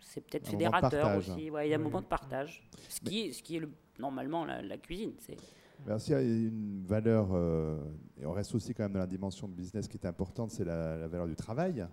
c'est 0.00 0.20
peut-être 0.20 0.48
fédérateur 0.48 1.16
aussi. 1.16 1.46
il 1.46 1.68
y 1.68 1.72
a 1.72 1.76
un 1.76 1.78
moment 1.78 2.00
de 2.00 2.06
partage, 2.06 2.62
ce 2.88 3.00
qui 3.00 3.26
est, 3.26 3.32
ce 3.32 3.42
qui 3.42 3.56
est 3.56 3.60
le, 3.60 3.70
normalement 3.98 4.44
la, 4.44 4.62
la 4.62 4.76
cuisine. 4.76 5.12
C'est 5.18 5.36
Merci. 5.86 6.12
Il 6.12 6.14
y 6.14 6.16
a 6.16 6.22
une 6.22 6.84
valeur, 6.84 7.28
euh, 7.32 7.76
et 8.20 8.26
on 8.26 8.32
reste 8.32 8.54
aussi 8.54 8.74
quand 8.74 8.84
même 8.84 8.92
dans 8.92 9.00
la 9.00 9.06
dimension 9.06 9.48
de 9.48 9.52
business 9.52 9.88
qui 9.88 9.96
est 9.96 10.06
importante, 10.06 10.50
c'est 10.50 10.64
la, 10.64 11.08
valeur 11.08 11.26
du 11.26 11.34
travail. 11.34 11.86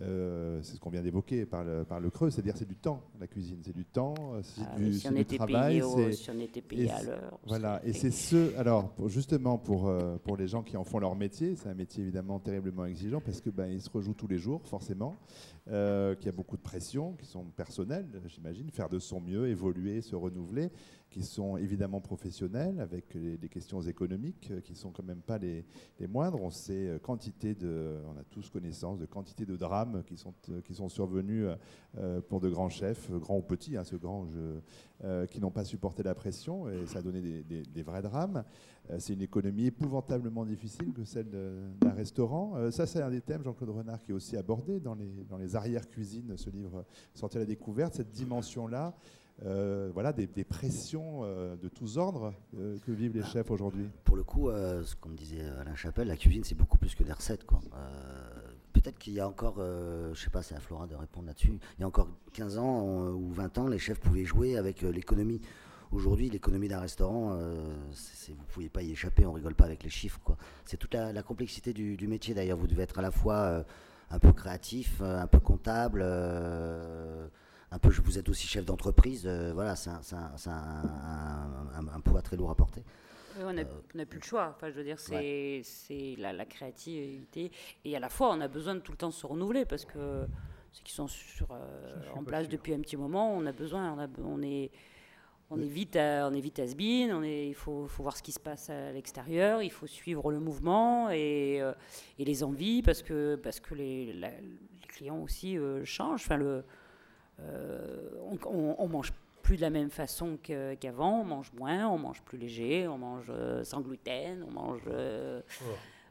Euh, 0.00 0.60
c'est 0.62 0.76
ce 0.76 0.80
qu'on 0.80 0.90
vient 0.90 1.02
d'évoquer 1.02 1.46
par 1.46 1.64
le, 1.64 1.84
par 1.84 1.98
le 1.98 2.10
creux, 2.10 2.30
c'est-à-dire 2.30 2.56
c'est 2.56 2.68
du 2.68 2.76
temps, 2.76 3.02
la 3.18 3.26
cuisine, 3.26 3.58
c'est 3.62 3.74
du 3.74 3.84
temps, 3.84 4.14
c'est 4.42 4.62
ah, 4.72 4.78
du, 4.78 4.92
si 4.94 5.08
on 5.08 5.16
était 5.16 5.36
travail. 5.36 5.80
Payé 5.80 6.12
si 6.12 6.30
on 6.30 6.38
était 6.38 6.62
payé 6.62 6.90
à 6.90 7.02
l'heure. 7.02 7.40
Voilà, 7.44 7.80
et 7.84 7.92
c'est 7.92 8.12
ce, 8.12 8.56
alors 8.56 8.94
justement 9.06 9.58
pour, 9.58 9.88
euh, 9.88 10.16
pour 10.22 10.36
les 10.36 10.46
gens 10.46 10.62
qui 10.62 10.76
en 10.76 10.84
font 10.84 11.00
leur 11.00 11.16
métier, 11.16 11.56
c'est 11.56 11.68
un 11.68 11.74
métier 11.74 12.04
évidemment 12.04 12.38
terriblement 12.38 12.86
exigeant 12.86 13.20
parce 13.20 13.40
que 13.40 13.50
ben, 13.50 13.66
ils 13.66 13.82
se 13.82 13.90
rejouent 13.90 14.14
tous 14.14 14.28
les 14.28 14.38
jours 14.38 14.62
forcément, 14.64 15.16
euh, 15.68 16.14
qu'il 16.14 16.26
y 16.26 16.28
a 16.28 16.32
beaucoup 16.32 16.56
de 16.56 16.62
pression 16.62 17.14
qui 17.14 17.26
sont 17.26 17.44
personnelles, 17.44 18.06
j'imagine, 18.26 18.70
faire 18.70 18.88
de 18.88 19.00
son 19.00 19.20
mieux, 19.20 19.48
évoluer, 19.48 20.02
se 20.02 20.14
renouveler 20.14 20.70
qui 21.10 21.24
sont 21.24 21.56
évidemment 21.56 22.00
professionnels, 22.00 22.80
avec 22.80 23.16
des 23.16 23.48
questions 23.48 23.80
économiques 23.82 24.48
euh, 24.52 24.60
qui 24.60 24.76
sont 24.76 24.90
quand 24.90 25.02
même 25.02 25.20
pas 25.20 25.38
les, 25.38 25.64
moindres. 26.08 26.40
On 26.40 26.50
sait 26.50 26.86
euh, 26.86 26.98
quantité 26.98 27.54
de, 27.54 27.96
on 28.06 28.18
a 28.18 28.22
tous 28.30 28.48
connaissance 28.48 28.98
de 28.98 29.06
quantité 29.06 29.44
de 29.44 29.56
drames 29.56 30.04
qui 30.06 30.16
sont, 30.16 30.34
euh, 30.50 30.60
qui 30.62 30.74
sont 30.74 30.88
survenus 30.88 31.46
pour 32.28 32.40
de 32.40 32.48
grands 32.48 32.68
chefs, 32.68 33.10
grands 33.10 33.38
ou 33.38 33.42
petits, 33.42 33.76
hein, 33.76 33.82
ce 33.82 33.96
grand 33.96 34.28
qui 35.28 35.40
n'ont 35.40 35.50
pas 35.50 35.64
supporté 35.64 36.02
la 36.04 36.14
pression 36.14 36.68
et 36.68 36.86
ça 36.86 37.00
a 37.00 37.02
donné 37.02 37.20
des, 37.20 37.82
vrais 37.82 38.02
drames. 38.02 38.44
c'est 38.98 39.14
une 39.14 39.22
économie 39.22 39.66
épouvantablement 39.66 40.44
difficile 40.44 40.92
que 40.92 41.04
celle 41.04 41.28
d'un 41.28 41.90
restaurant. 41.90 42.70
ça, 42.70 42.86
c'est 42.86 43.02
un 43.02 43.10
des 43.10 43.20
thèmes, 43.20 43.42
Jean-Claude 43.42 43.70
Renard, 43.70 44.04
qui 44.04 44.12
est 44.12 44.14
aussi 44.14 44.36
abordé 44.36 44.78
dans 44.78 44.94
les, 44.94 45.24
dans 45.28 45.38
les 45.38 45.56
arrières-cuisines, 45.56 46.36
ce 46.36 46.50
livre 46.50 46.84
sorti 47.14 47.38
à 47.38 47.40
la 47.40 47.46
découverte, 47.46 47.94
cette 47.94 48.12
dimension-là 48.12 48.94
euh, 49.46 49.90
voilà, 49.94 50.12
des, 50.12 50.44
pressions 50.44 51.22
euh, 51.24 51.56
de 51.56 51.68
tous 51.68 51.96
ordres 51.96 52.34
euh, 52.58 52.78
que 52.84 52.92
vivent 52.92 53.16
les 53.16 53.22
chefs 53.22 53.50
aujourd'hui 53.50 53.88
Pour 54.04 54.16
le 54.16 54.22
coup, 54.22 54.50
comme 55.00 55.14
disait 55.14 55.42
Alain 55.60 55.74
Chapelle, 55.74 56.08
la 56.08 56.16
cuisine, 56.16 56.44
c'est 56.44 56.54
beaucoup 56.54 56.78
plus 56.78 56.94
que 56.94 57.02
des 57.02 57.12
recettes. 57.12 57.46
Peut-être 58.72 58.98
qu'il 58.98 59.14
y 59.14 59.20
a 59.20 59.28
encore, 59.28 59.56
je 59.58 60.20
sais 60.20 60.30
pas, 60.30 60.42
c'est 60.42 60.54
à 60.54 60.60
Flora 60.60 60.86
de 60.86 60.94
répondre 60.94 61.26
là-dessus, 61.26 61.58
il 61.78 61.80
y 61.80 61.84
a 61.84 61.86
encore 61.86 62.08
15 62.32 62.58
ans 62.58 63.08
ou 63.10 63.30
20 63.32 63.58
ans, 63.58 63.68
les 63.68 63.78
chefs 63.78 64.00
pouvaient 64.00 64.24
jouer 64.24 64.56
avec 64.56 64.82
l'économie. 64.82 65.40
Aujourd'hui, 65.90 66.30
l'économie 66.30 66.68
d'un 66.68 66.80
restaurant, 66.80 67.34
vous 67.34 68.34
ne 68.34 68.46
pouviez 68.52 68.68
pas 68.68 68.82
y 68.82 68.92
échapper, 68.92 69.26
on 69.26 69.32
rigole 69.32 69.54
pas 69.54 69.64
avec 69.64 69.82
les 69.82 69.90
chiffres. 69.90 70.20
C'est 70.64 70.76
toute 70.76 70.94
la, 70.94 71.22
complexité 71.22 71.72
du, 71.72 71.96
du 71.96 72.06
métier 72.06 72.34
d'ailleurs. 72.34 72.58
Vous 72.58 72.68
devez 72.68 72.84
être 72.84 72.98
à 72.98 73.02
la 73.02 73.10
fois 73.10 73.64
un 74.10 74.18
peu 74.18 74.32
créatif, 74.32 75.00
un 75.02 75.26
peu 75.26 75.40
comptable 75.40 76.04
un 77.72 77.78
peu, 77.78 77.90
vous 77.90 78.18
êtes 78.18 78.28
aussi 78.28 78.46
chef 78.46 78.64
d'entreprise, 78.64 79.26
euh, 79.26 79.52
voilà, 79.52 79.76
c'est 79.76 79.90
un, 79.90 80.00
poids 82.04 82.22
très 82.22 82.36
lourd 82.36 82.50
à 82.50 82.54
porter. 82.56 82.82
on 83.38 83.52
n'a 83.52 83.62
euh, 83.62 84.04
plus 84.04 84.18
le 84.18 84.24
choix. 84.24 84.52
Enfin, 84.56 84.70
je 84.70 84.74
veux 84.74 84.84
dire, 84.84 84.98
c'est 84.98 85.62
la, 86.18 86.44
créativité. 86.44 87.52
Et 87.84 87.96
à 87.96 88.00
la 88.00 88.08
fois, 88.08 88.30
on 88.32 88.40
a 88.40 88.48
besoin 88.48 88.74
de 88.74 88.80
tout 88.80 88.92
le 88.92 88.98
temps 88.98 89.12
se 89.12 89.24
renouveler 89.26 89.64
parce 89.64 89.84
que 89.84 90.26
ceux 90.72 90.82
qui 90.82 90.92
sont 90.92 91.06
sur, 91.06 91.48
euh, 91.52 92.02
en 92.14 92.24
place 92.24 92.48
depuis 92.48 92.74
un 92.74 92.80
petit 92.80 92.96
moment, 92.96 93.32
on 93.36 93.46
a 93.46 93.52
besoin, 93.52 93.92
on, 93.92 94.00
a, 94.00 94.08
on 94.24 94.42
est. 94.42 94.70
On 95.52 95.60
est 95.60 95.66
vite 95.66 95.96
à, 95.96 96.28
on 96.30 96.32
est 96.32 96.40
vite 96.40 96.62
on 96.62 97.24
est, 97.24 97.48
il 97.48 97.56
faut, 97.56 97.88
faut, 97.88 98.04
voir 98.04 98.16
ce 98.16 98.22
qui 98.22 98.30
se 98.30 98.38
passe 98.38 98.70
à 98.70 98.92
l'extérieur, 98.92 99.62
il 99.62 99.72
faut 99.72 99.88
suivre 99.88 100.30
le 100.30 100.38
mouvement 100.38 101.10
et, 101.10 101.56
et, 102.20 102.24
les 102.24 102.44
envies 102.44 102.82
parce 102.82 103.02
que, 103.02 103.34
parce 103.34 103.58
que 103.58 103.74
les, 103.74 104.12
les 104.12 104.30
clients 104.86 105.20
aussi 105.20 105.58
changent. 105.82 106.22
Enfin, 106.24 106.36
le, 106.36 106.46
euh, 106.46 106.62
on, 108.44 108.76
on, 108.78 108.88
mange 108.88 109.12
plus 109.42 109.56
de 109.56 109.62
la 109.62 109.70
même 109.70 109.90
façon 109.90 110.38
qu'avant, 110.80 111.20
on 111.20 111.24
mange 111.24 111.52
moins, 111.52 111.88
on 111.88 111.98
mange 111.98 112.22
plus 112.22 112.38
léger, 112.38 112.86
on 112.86 112.98
mange 112.98 113.26
euh, 113.30 113.64
sans 113.64 113.80
gluten, 113.80 114.44
on 114.46 114.52
mange. 114.52 114.82
Euh, 114.88 115.40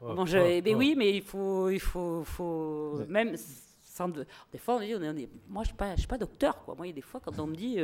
on 0.02 0.14
mange 0.14 0.34
eh 0.34 0.62
ben 0.62 0.74
oui, 0.76 0.94
mais 0.96 1.14
il 1.16 1.22
faut, 1.22 1.68
il 1.68 1.80
faut, 1.80 2.24
faut 2.24 3.00
même 3.08 3.34
sans 3.82 4.08
des 4.08 4.58
fois 4.58 4.76
on 4.76 4.80
dit, 4.80 4.94
on 4.94 5.16
est, 5.16 5.28
moi 5.48 5.62
je 5.62 5.68
suis 5.68 5.76
pas, 5.76 5.94
je 5.94 6.00
suis 6.00 6.08
pas 6.08 6.16
docteur 6.16 6.64
quoi. 6.64 6.74
Moi 6.74 6.86
il 6.86 6.90
y 6.90 6.92
a 6.92 6.94
des 6.94 7.02
fois 7.02 7.20
quand 7.22 7.38
on 7.38 7.46
me 7.46 7.54
dit 7.54 7.78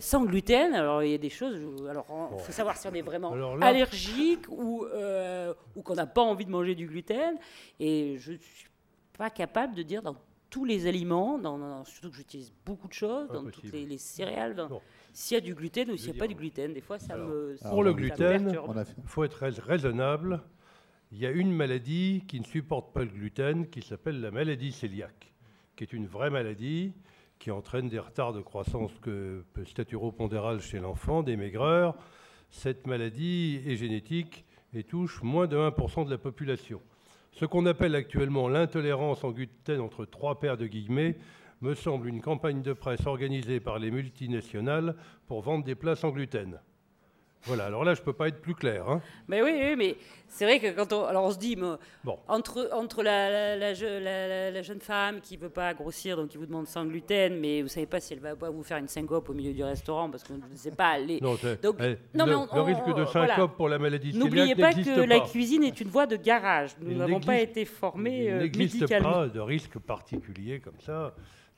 sans 0.00 0.24
gluten, 0.24 0.72
alors 0.72 1.02
il 1.02 1.10
y 1.10 1.14
a 1.14 1.18
des 1.18 1.30
choses, 1.30 1.56
alors 1.88 2.06
il 2.38 2.40
faut 2.40 2.52
savoir 2.52 2.76
si 2.76 2.86
on 2.86 2.94
est 2.94 3.02
vraiment 3.02 3.32
allergique 3.60 4.48
ou 4.48 4.86
ou 5.74 5.82
qu'on 5.82 5.94
n'a 5.94 6.06
pas 6.06 6.22
envie 6.22 6.44
de 6.44 6.50
manger 6.50 6.76
du 6.76 6.86
gluten, 6.86 7.36
et 7.80 8.16
je 8.18 8.34
suis 8.34 8.68
pas 9.18 9.30
capable 9.30 9.74
de 9.74 9.82
dire 9.82 10.00
dans 10.00 10.14
tous 10.54 10.64
les 10.64 10.86
aliments, 10.86 11.36
dans, 11.36 11.84
surtout 11.84 12.10
que 12.10 12.16
j'utilise 12.16 12.52
beaucoup 12.64 12.86
de 12.86 12.92
choses, 12.92 13.28
dans 13.28 13.42
toutes 13.50 13.72
les, 13.72 13.98
céréales, 13.98 14.68
s'il 15.12 15.34
y 15.34 15.38
a 15.38 15.40
du 15.40 15.52
gluten 15.52 15.90
ou 15.90 15.96
s'il 15.96 16.12
n'y 16.12 16.16
a 16.16 16.20
pas 16.20 16.28
du 16.28 16.36
gluten. 16.36 16.72
Des 16.72 16.80
fois, 16.80 17.00
ça 17.00 17.16
me. 17.16 17.56
Pour 17.68 17.82
le 17.82 17.92
gluten, 17.92 18.56
il 18.96 19.08
faut 19.08 19.24
être 19.24 19.42
raisonnable. 19.58 20.40
Il 21.10 21.18
y 21.18 21.26
a 21.26 21.32
une 21.32 21.50
maladie 21.50 22.22
qui 22.28 22.38
ne 22.38 22.44
supporte 22.44 22.94
pas 22.94 23.00
le 23.00 23.10
gluten, 23.10 23.68
qui 23.68 23.82
s'appelle 23.82 24.20
la 24.20 24.30
maladie 24.30 24.70
cœliaque, 24.70 25.32
qui 25.74 25.82
est 25.82 25.92
une 25.92 26.06
vraie 26.06 26.30
maladie 26.30 26.92
qui 27.40 27.50
entraîne 27.50 27.88
des 27.88 27.98
retards 27.98 28.32
de 28.32 28.40
croissance 28.40 28.92
que 29.02 29.44
staturo-pondérale 29.66 30.60
chez 30.60 30.78
l'enfant, 30.78 31.24
des 31.24 31.36
maigreurs. 31.36 31.96
Cette 32.50 32.86
maladie 32.86 33.60
est 33.66 33.74
génétique 33.74 34.44
et 34.72 34.84
touche 34.84 35.20
moins 35.20 35.48
de 35.48 35.56
1% 35.56 36.04
de 36.04 36.10
la 36.10 36.18
population. 36.18 36.80
Ce 37.34 37.44
qu'on 37.44 37.66
appelle 37.66 37.96
actuellement 37.96 38.48
l'intolérance 38.48 39.24
en 39.24 39.32
gluten 39.32 39.80
entre 39.80 40.04
trois 40.04 40.38
paires 40.38 40.56
de 40.56 40.68
guillemets 40.68 41.16
me 41.62 41.74
semble 41.74 42.08
une 42.08 42.20
campagne 42.20 42.62
de 42.62 42.72
presse 42.72 43.06
organisée 43.06 43.58
par 43.58 43.80
les 43.80 43.90
multinationales 43.90 44.94
pour 45.26 45.42
vendre 45.42 45.64
des 45.64 45.74
plats 45.74 45.96
sans 45.96 46.10
gluten. 46.10 46.60
Voilà, 47.46 47.66
alors 47.66 47.84
là, 47.84 47.94
je 47.94 48.00
ne 48.00 48.04
peux 48.04 48.12
pas 48.12 48.28
être 48.28 48.40
plus 48.40 48.54
clair. 48.54 48.88
Hein. 48.88 49.02
Mais 49.28 49.42
oui, 49.42 49.52
oui 49.54 49.76
mais 49.76 49.96
c'est 50.28 50.44
vrai 50.44 50.58
que 50.58 50.74
quand 50.74 50.92
on, 50.92 51.04
alors 51.04 51.24
on 51.24 51.30
se 51.30 51.38
dit, 51.38 51.56
bon. 51.56 51.78
entre, 52.26 52.70
entre 52.72 53.02
la, 53.02 53.56
la, 53.56 54.62
jeune 54.62 54.80
femme 54.80 55.20
qui 55.20 55.36
ne 55.36 55.42
veut 55.42 55.50
pas 55.50 55.74
grossir, 55.74 56.16
donc 56.16 56.28
qui 56.28 56.38
vous 56.38 56.46
demande 56.46 56.66
sans 56.66 56.86
gluten, 56.86 57.38
mais 57.38 57.60
vous 57.60 57.66
ne 57.66 57.70
savez 57.70 57.86
pas 57.86 58.00
si 58.00 58.14
elle 58.14 58.20
va 58.20 58.34
pas 58.34 58.50
vous 58.50 58.62
faire 58.62 58.78
une 58.78 58.88
syncope 58.88 59.28
au 59.28 59.34
milieu 59.34 59.52
du 59.52 59.62
restaurant, 59.62 60.10
parce 60.10 60.22
que 60.22 60.32
je 60.34 60.52
ne 60.52 60.56
sais 60.56 60.70
pas. 60.70 60.98
Les... 60.98 61.20
Non, 61.20 61.36
donc, 61.62 61.78
non, 62.14 62.48
le, 62.52 62.60
risque 62.62 62.94
de 62.96 63.04
syncope 63.04 63.56
pour 63.56 63.68
la 63.68 63.78
maladie 63.78 64.16
N'oubliez 64.16 64.54
pas 64.54 64.72
que 64.72 65.00
la 65.00 65.20
cuisine 65.20 65.64
est 65.64 65.80
une 65.80 65.88
voie 65.88 66.06
de 66.06 66.16
garage. 66.16 66.70
Nous 66.80 66.96
n'avons 66.96 67.20
pas 67.20 67.38
été 67.38 67.64
formés 67.64 68.26
Il 68.26 68.36
n'existe 68.36 68.88
pas 69.02 69.28
de 69.28 69.40
risque 69.40 69.78
particulier 69.78 70.60
comme 70.60 70.80
ça 70.80 71.14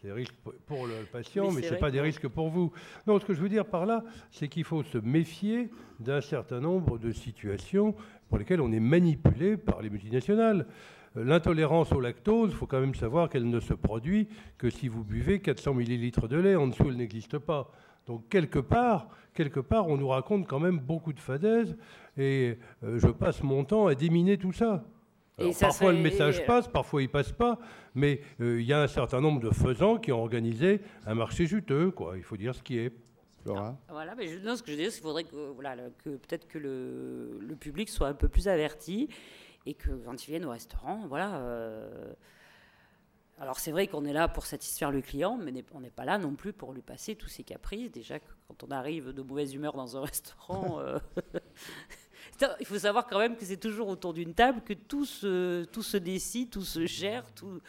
des 0.06 0.12
risques 0.12 0.34
pour 0.66 0.86
le 0.86 1.04
patient, 1.10 1.50
mais, 1.50 1.62
ce 1.62 1.72
n'est 1.72 1.80
pas 1.80 1.90
des 1.90 2.00
risques 2.00 2.28
pour 2.28 2.48
vous. 2.48 2.70
Non, 3.08 3.18
ce 3.18 3.24
que 3.24 3.34
je 3.34 3.40
veux 3.40 3.48
dire 3.48 3.66
par 3.66 3.86
là, 3.86 4.04
c'est 4.30 4.46
qu'il 4.46 4.62
faut 4.62 4.84
se 4.84 4.98
méfier 4.98 5.68
d'un 5.98 6.20
certain 6.20 6.60
nombre 6.60 6.96
de 6.96 7.10
situations 7.10 7.92
pour 8.28 8.38
lesquelles 8.38 8.60
on 8.60 8.70
est 8.70 8.78
manipulé 8.78 9.56
par 9.56 9.82
les 9.82 9.90
multinationales. 9.90 10.68
Euh, 11.16 11.24
l'intolérance 11.24 11.90
au 11.90 12.00
lactose, 12.00 12.50
il 12.52 12.56
faut 12.56 12.68
quand 12.68 12.78
même 12.78 12.94
savoir 12.94 13.28
qu'elle 13.28 13.50
ne 13.50 13.58
se 13.58 13.74
produit 13.74 14.28
que 14.58 14.70
si 14.70 14.86
vous 14.86 15.02
buvez 15.02 15.40
400 15.40 15.74
millilitres 15.74 16.28
de 16.28 16.36
lait. 16.36 16.54
En 16.54 16.68
dessous, 16.68 16.84
elle 16.88 16.98
n'existe 16.98 17.38
pas. 17.38 17.72
Donc 18.06 18.28
quelque 18.28 18.60
part, 18.60 19.08
quelque 19.34 19.58
part, 19.58 19.88
on 19.88 19.96
nous 19.96 20.08
raconte 20.08 20.46
quand 20.46 20.60
même 20.60 20.78
beaucoup 20.78 21.14
de 21.14 21.18
fadaises, 21.18 21.76
et 22.16 22.58
euh, 22.84 23.00
je 23.00 23.08
passe 23.08 23.42
mon 23.42 23.64
temps 23.64 23.88
à 23.88 23.96
déminer 23.96 24.38
tout 24.38 24.52
ça 24.52 24.84
parfois 25.60 25.92
le 25.92 25.98
message 25.98 26.44
passe, 26.46 26.68
parfois 26.68 27.02
il 27.02 27.08
passe 27.08 27.32
pas, 27.32 27.58
mais 27.94 28.20
euh, 28.40 28.60
il 28.60 28.66
y 28.66 28.72
a 28.72 28.82
un 28.82 28.86
certain 28.88 29.20
nombre 29.20 29.40
de 29.40 29.50
faisans 29.50 29.98
qui 29.98 30.12
ont 30.12 30.20
organisé 30.20 30.80
un 31.06 31.14
marché 31.14 31.46
juteux, 31.46 31.90
quoi. 31.90 32.16
Il 32.16 32.22
faut 32.22 32.36
dire 32.36 32.54
ce 32.54 32.62
qui 32.62 32.78
est. 32.78 32.92
Flora. 33.42 33.78
Ah, 33.88 33.92
voilà, 33.92 34.14
mais 34.14 34.26
je, 34.26 34.38
non, 34.38 34.56
ce 34.56 34.62
que 34.62 34.72
je 34.72 34.76
veux 34.76 34.82
dire, 34.82 34.90
c'est 34.90 34.96
qu'il 34.96 35.06
faudrait 35.06 35.24
que, 35.24 35.52
voilà, 35.52 35.76
que 36.02 36.16
peut-être 36.16 36.48
que 36.48 36.58
le, 36.58 37.38
le, 37.40 37.54
public 37.54 37.88
soit 37.88 38.08
un 38.08 38.14
peu 38.14 38.28
plus 38.28 38.48
averti 38.48 39.08
et 39.66 39.74
que 39.74 39.90
quand 40.04 40.26
ils 40.26 40.30
viennent 40.30 40.46
au 40.46 40.50
restaurant, 40.50 41.06
voilà. 41.06 41.36
Euh, 41.36 42.12
alors 43.38 43.58
c'est 43.58 43.70
vrai 43.70 43.86
qu'on 43.86 44.06
est 44.06 44.14
là 44.14 44.28
pour 44.28 44.46
satisfaire 44.46 44.90
le 44.90 45.02
client, 45.02 45.36
mais 45.36 45.52
on 45.74 45.80
n'est 45.80 45.90
pas 45.90 46.06
là 46.06 46.16
non 46.16 46.34
plus 46.34 46.54
pour 46.54 46.72
lui 46.72 46.80
passer 46.80 47.16
tous 47.16 47.28
ses 47.28 47.44
caprices. 47.44 47.90
Déjà, 47.92 48.18
quand 48.18 48.64
on 48.64 48.70
arrive 48.70 49.12
de 49.12 49.22
mauvaise 49.22 49.54
humeur 49.54 49.74
dans 49.74 49.96
un 49.96 50.00
restaurant, 50.04 50.80
euh, 50.80 50.98
il 52.60 52.66
faut 52.66 52.78
savoir 52.78 53.06
quand 53.06 53.18
même 53.18 53.36
que 53.36 53.44
c'est 53.44 53.56
toujours 53.56 53.88
autour 53.88 54.12
d'une 54.12 54.34
table 54.34 54.60
que 54.64 54.74
tout 54.74 55.04
se, 55.04 55.64
tout 55.64 55.82
se 55.82 55.96
décide, 55.96 56.50
tout 56.50 56.62
se 56.62 56.86
gère, 56.86 57.24
tout, 57.34 57.60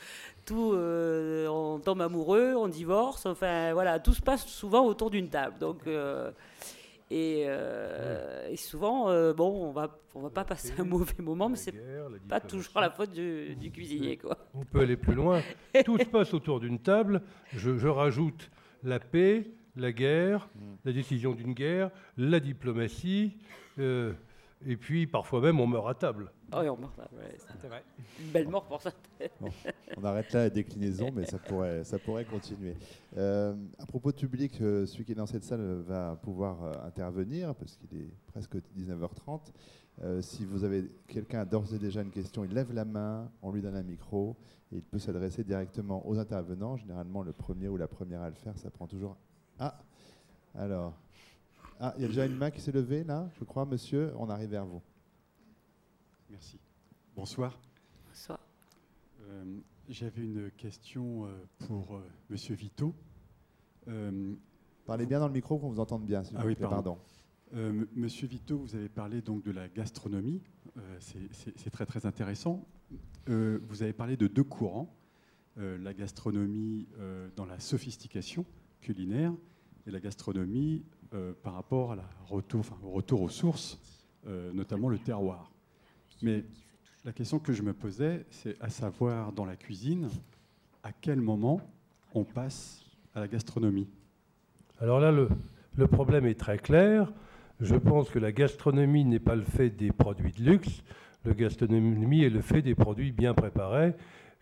tout 0.45 0.73
euh, 0.73 1.47
on 1.47 1.79
tombe 1.79 2.01
amoureux, 2.01 2.55
on 2.55 2.67
divorce, 2.67 3.25
enfin 3.25 3.73
voilà, 3.73 3.99
tout 3.99 4.13
se 4.13 4.21
passe 4.21 4.45
souvent 4.47 4.85
autour 4.85 5.09
d'une 5.09 5.29
table. 5.29 5.57
Donc, 5.59 5.85
euh, 5.87 6.31
euh, 7.11 8.49
et, 8.49 8.57
souvent, 8.57 9.05
bon, 9.33 9.67
on 9.67 9.71
va, 9.71 9.97
on 10.15 10.21
va 10.21 10.29
pas 10.29 10.43
passer 10.43 10.73
un 10.77 10.83
mauvais 10.83 11.21
moment, 11.21 11.49
mais 11.49 11.57
c'est 11.57 11.73
pas 12.27 12.39
toujours 12.39 12.81
la 12.81 12.89
faute 12.89 13.11
du, 13.11 13.71
cuisinier. 13.71 14.17
Quoi. 14.17 14.37
On 14.53 14.65
peut 14.65 14.81
aller 14.81 14.97
plus 14.97 15.13
loin. 15.15 15.41
tout 15.85 15.97
se 15.97 16.05
passe 16.05 16.33
autour 16.33 16.59
d'une 16.59 16.79
table. 16.79 17.21
Je, 17.53 17.77
je 17.77 17.87
rajoute 17.87 18.49
la 18.83 18.99
paix, 18.99 19.51
la 19.75 19.91
guerre, 19.91 20.49
mm. 20.55 20.59
la 20.85 20.91
décision 20.91 21.33
d'une 21.33 21.53
guerre, 21.53 21.91
la 22.17 22.39
diplomatie. 22.39 23.37
Et 24.65 24.75
puis, 24.75 25.05
parfois 25.05 25.39
même, 25.41 25.59
on 25.59 25.67
meurt 25.67 25.87
à 25.87 25.93
table. 25.93 26.31
Ah 26.51 26.61
oui, 26.61 26.69
on 26.69 26.77
meurt 26.77 26.97
à 26.99 27.03
table, 27.03 27.21
c'est 27.61 27.67
vrai. 27.67 27.83
Une 28.19 28.31
belle 28.31 28.47
mort 28.47 28.65
pour 28.65 28.81
ça. 28.81 28.91
on 29.97 30.03
arrête 30.03 30.31
là 30.33 30.43
la 30.43 30.49
déclinaison, 30.49 31.11
mais 31.11 31.25
ça 31.25 31.37
pourrait, 31.37 31.83
ça 31.83 31.99
pourrait 31.99 32.25
continuer. 32.25 32.75
Euh, 33.17 33.55
à 33.77 33.85
propos 33.85 34.11
de 34.11 34.17
public, 34.17 34.59
euh, 34.61 34.85
celui 34.85 35.05
qui 35.05 35.11
est 35.11 35.15
dans 35.15 35.27
cette 35.27 35.43
salle 35.43 35.83
va 35.87 36.15
pouvoir 36.15 36.63
euh, 36.63 36.73
intervenir, 36.85 37.53
parce 37.55 37.77
qu'il 37.77 37.99
est 37.99 38.09
presque 38.27 38.55
19h30. 38.75 39.51
si 40.21 40.45
vous 40.45 40.63
avez 40.63 40.87
quelqu'un 41.07 41.41
a 41.41 41.45
d'ores 41.45 41.73
et 41.73 41.79
déjà 41.79 42.01
une 42.01 42.11
question, 42.11 42.43
il 42.43 42.51
lève 42.51 42.73
la 42.73 42.85
main, 42.85 43.31
on 43.43 43.51
lui 43.51 43.61
donne 43.61 43.75
un 43.75 43.83
micro, 43.83 44.37
et 44.71 44.77
il 44.77 44.83
peut 44.83 44.99
s'adresser 44.99 45.43
directement 45.43 46.07
aux 46.07 46.17
intervenants. 46.17 46.77
Généralement, 46.77 47.21
le 47.21 47.31
premier 47.31 47.67
ou 47.67 47.77
la 47.77 47.87
première 47.87 48.21
à 48.21 48.29
le 48.29 48.35
faire, 48.35 48.57
ça 48.57 48.71
prend 48.71 48.87
toujours... 48.87 49.17
Ah 49.59 49.79
Alors, 50.55 50.93
ah, 51.79 51.93
il 51.97 52.01
y 52.01 52.05
a 52.05 52.07
déjà 52.07 52.25
une 52.25 52.35
main 52.35 52.49
qui 52.49 52.59
s'est 52.59 52.71
levée 52.71 53.03
là, 53.03 53.29
je 53.39 53.43
crois, 53.43 53.65
monsieur. 53.65 54.11
On 54.17 54.29
arrive 54.29 54.49
vers 54.49 54.65
vous. 54.65 54.81
Merci. 56.29 56.59
Bonsoir. 57.15 57.59
Bonsoir. 58.07 58.39
Euh, 59.21 59.59
j'avais 59.87 60.23
une 60.23 60.49
question 60.51 61.25
euh, 61.25 61.29
pour 61.67 61.95
euh, 61.95 62.01
monsieur 62.29 62.55
Vito. 62.55 62.95
Parlez 64.85 65.05
bien 65.05 65.19
dans 65.19 65.27
le 65.27 65.33
micro 65.33 65.57
qu'on 65.57 65.69
vous 65.69 65.79
entende 65.79 66.05
bien, 66.05 66.23
s'il 66.23 66.35
ah 66.37 66.41
vous 66.41 66.47
oui, 66.47 66.55
Pardon. 66.55 66.97
monsieur 67.95 68.27
Vito, 68.27 68.57
vous 68.57 68.75
avez 68.75 68.89
parlé 68.89 69.21
donc 69.21 69.43
de 69.43 69.51
la 69.51 69.69
gastronomie. 69.69 70.41
C'est 70.99 71.69
très 71.69 71.85
très 71.85 72.05
intéressant. 72.05 72.65
vous 73.27 73.83
avez 73.83 73.93
parlé 73.93 74.17
de 74.17 74.27
deux 74.27 74.43
courants 74.43 74.93
la 75.55 75.93
gastronomie 75.93 76.87
dans 77.35 77.45
la 77.45 77.59
sophistication 77.59 78.45
culinaire 78.81 79.33
et 79.85 79.91
la 79.91 80.01
gastronomie 80.01 80.83
euh, 81.13 81.33
par 81.43 81.53
rapport 81.53 81.93
à 81.93 81.95
la 81.95 82.09
retour, 82.27 82.63
au 82.83 82.91
retour 82.91 83.21
aux 83.21 83.29
sources, 83.29 83.79
euh, 84.27 84.51
notamment 84.53 84.89
le 84.89 84.97
terroir. 84.97 85.51
Mais 86.21 86.43
la 87.05 87.11
question 87.11 87.39
que 87.39 87.53
je 87.53 87.61
me 87.61 87.73
posais, 87.73 88.25
c'est 88.29 88.61
à 88.61 88.69
savoir 88.69 89.31
dans 89.31 89.45
la 89.45 89.55
cuisine, 89.55 90.09
à 90.83 90.91
quel 90.91 91.21
moment 91.21 91.61
on 92.13 92.23
passe 92.23 92.83
à 93.15 93.21
la 93.21 93.27
gastronomie? 93.27 93.87
Alors 94.79 94.99
là, 94.99 95.11
le, 95.11 95.29
le 95.75 95.87
problème 95.87 96.25
est 96.25 96.39
très 96.39 96.57
clair. 96.57 97.11
Je 97.59 97.75
pense 97.75 98.09
que 98.09 98.19
la 98.19 98.31
gastronomie 98.31 99.05
n'est 99.05 99.19
pas 99.19 99.35
le 99.35 99.43
fait 99.43 99.69
des 99.69 99.91
produits 99.91 100.31
de 100.31 100.43
luxe. 100.43 100.83
La 101.25 101.33
gastronomie 101.33 102.23
est 102.23 102.29
le 102.29 102.41
fait 102.41 102.61
des 102.61 102.75
produits 102.75 103.11
bien 103.11 103.33
préparés 103.33 103.95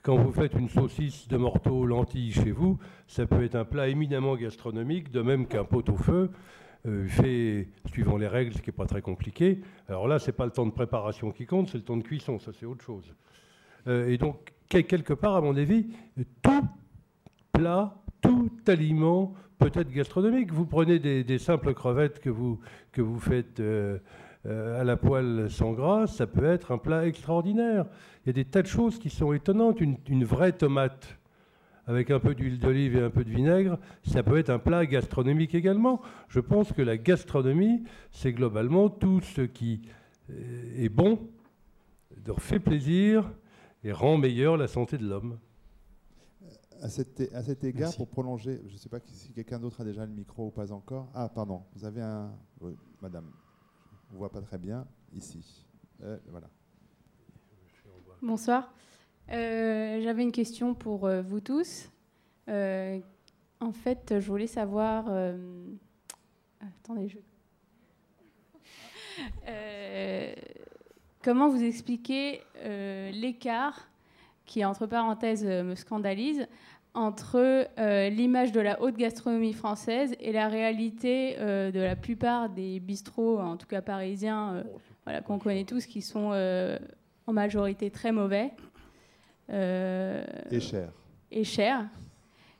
quand 0.05 0.17
vous 0.17 0.31
faites 0.31 0.53
une 0.53 0.69
saucisse 0.69 1.27
de 1.27 1.35
morteau 1.35 1.83
lentilles 1.83 2.31
chez 2.31 2.51
vous, 2.51 2.77
ça 3.07 3.25
peut 3.25 3.43
être 3.43 3.55
un 3.55 3.65
plat 3.65 3.87
éminemment 3.87 4.35
gastronomique, 4.35 5.09
de 5.09 5.23
même 5.23 5.47
qu'un 5.47 5.63
pot 5.63 5.89
au 5.89 5.97
feu, 5.97 6.29
euh, 6.85 7.07
fait 7.07 7.69
suivant 7.87 8.15
les 8.15 8.27
règles, 8.27 8.53
ce 8.53 8.61
qui 8.61 8.69
n'est 8.69 8.75
pas 8.75 8.85
très 8.85 9.01
compliqué. 9.01 9.61
Alors 9.89 10.07
là, 10.07 10.19
ce 10.19 10.27
n'est 10.27 10.33
pas 10.33 10.45
le 10.45 10.51
temps 10.51 10.67
de 10.67 10.71
préparation 10.71 11.31
qui 11.31 11.47
compte, 11.47 11.69
c'est 11.69 11.79
le 11.79 11.83
temps 11.83 11.97
de 11.97 12.03
cuisson, 12.03 12.37
ça 12.37 12.51
c'est 12.53 12.67
autre 12.67 12.83
chose. 12.83 13.15
Euh, 13.87 14.07
et 14.07 14.19
donc, 14.19 14.53
quelque 14.69 15.13
part, 15.13 15.37
à 15.37 15.41
mon 15.41 15.57
avis, 15.57 15.87
tout 16.43 16.67
plat, 17.51 17.95
tout 18.21 18.51
aliment 18.67 19.33
peut 19.57 19.71
être 19.73 19.89
gastronomique. 19.89 20.51
Vous 20.51 20.67
prenez 20.67 20.99
des, 20.99 21.37
simples 21.39 21.73
crevettes 21.73 22.19
que 22.19 22.29
vous, 22.29 22.59
que 22.91 23.01
vous 23.01 23.19
faites 23.19 23.59
euh, 23.59 23.97
à 24.45 24.83
la 24.83 24.97
poêle 24.97 25.49
sans 25.49 25.73
gras, 25.73 26.07
ça 26.07 26.27
peut 26.27 26.45
être 26.45 26.71
un 26.71 26.77
plat 26.77 27.07
extraordinaire. 27.07 27.85
Il 28.25 28.27
y 28.27 28.29
a 28.31 28.33
des 28.33 28.45
tas 28.45 28.61
de 28.61 28.67
choses 28.67 28.97
qui 28.97 29.09
sont 29.09 29.33
étonnantes. 29.33 29.79
Une, 29.81 30.23
vraie 30.23 30.51
tomate 30.51 31.19
avec 31.87 32.09
un 32.09 32.19
peu 32.19 32.33
d'huile 32.33 32.59
d'olive 32.59 32.95
et 32.95 33.01
un 33.01 33.11
peu 33.11 33.23
de 33.23 33.29
vinaigre, 33.29 33.77
ça 34.03 34.23
peut 34.23 34.39
être 34.39 34.49
un 34.49 34.57
plat 34.57 34.85
gastronomique 34.85 35.53
également. 35.53 36.01
Je 36.29 36.39
pense 36.39 36.73
que 36.73 36.81
la 36.81 36.97
gastronomie, 36.97 37.83
c'est 38.11 38.33
globalement 38.33 38.89
tout 38.89 39.21
ce 39.21 39.41
qui 39.41 39.81
euh, 40.31 40.83
est 40.83 40.89
bon, 40.89 41.19
fait 42.39 42.59
plaisir 42.59 43.31
et 43.83 43.91
rend 43.91 44.17
meilleure 44.17 44.57
la 44.57 44.67
santé 44.67 44.97
de 44.97 45.07
l'homme. 45.07 45.37
À 46.81 46.89
cet, 46.89 47.21
à 47.33 47.43
cet 47.43 47.63
égard, 47.63 47.95
pour 47.95 48.07
prolonger, 48.07 48.61
je 48.67 48.73
ne 48.73 48.77
sais 48.77 48.89
pas 48.89 48.99
si 49.05 49.31
quelqu'un 49.31 49.59
d'autre 49.59 49.81
a 49.81 49.83
déjà 49.83 50.05
le 50.05 50.11
micro 50.11 50.47
ou 50.47 50.51
pas 50.51 50.71
encore. 50.71 51.09
Ah, 51.13 51.29
pardon, 51.29 51.61
vous 51.75 51.85
avez 51.85 52.01
un. 52.01 52.31
madame, 53.01 53.31
on 53.31 53.44
voit 54.15 54.31
pas 54.31 54.41
très 54.41 54.57
bien 54.57 54.87
ici. 55.13 55.65
Euh. 56.01 56.17
Bonsoir. 58.21 58.73
Euh, 59.31 60.01
j'avais 60.01 60.23
une 60.23 60.31
question 60.31 60.73
pour 60.73 61.05
euh, 61.05 61.21
vous 61.21 61.41
tous. 61.41 61.89
En 62.47 63.71
fait, 63.71 64.19
je 64.19 64.27
voulais 64.27 64.47
savoir. 64.47 65.07
attendez, 66.61 67.09
je. 67.09 67.17
comment 71.23 71.49
vous 71.49 71.63
expliquez 71.63 72.41
l'écart 73.11 73.89
qui, 74.45 74.63
entre 74.63 74.85
parenthèses, 74.85 75.43
me 75.43 75.75
scandalise 75.75 76.47
entre 76.95 77.67
l'image 78.09 78.51
de 78.51 78.61
la 78.61 78.81
haute 78.81 78.97
gastronomie 78.97 79.53
française 79.53 80.15
et 80.19 80.31
la 80.31 80.47
réalité 80.47 81.35
de 81.37 81.79
la 81.79 81.95
plupart 81.95 82.49
des 82.49 82.79
bistrots, 82.79 83.39
en 83.39 83.57
tout 83.57 83.67
cas 83.67 83.81
parisiens, 83.81 84.63
voilà, 85.03 85.21
qu'on 85.21 85.37
connaît 85.37 85.65
tous, 85.65 85.85
qui 85.85 86.01
sont 86.01 86.31
en 87.27 87.33
majorité 87.33 87.89
très 87.89 88.11
mauvais. 88.11 88.51
Euh, 89.51 90.23
et 90.51 90.59
cher. 90.59 90.89
Et 91.31 91.43
cher. 91.43 91.85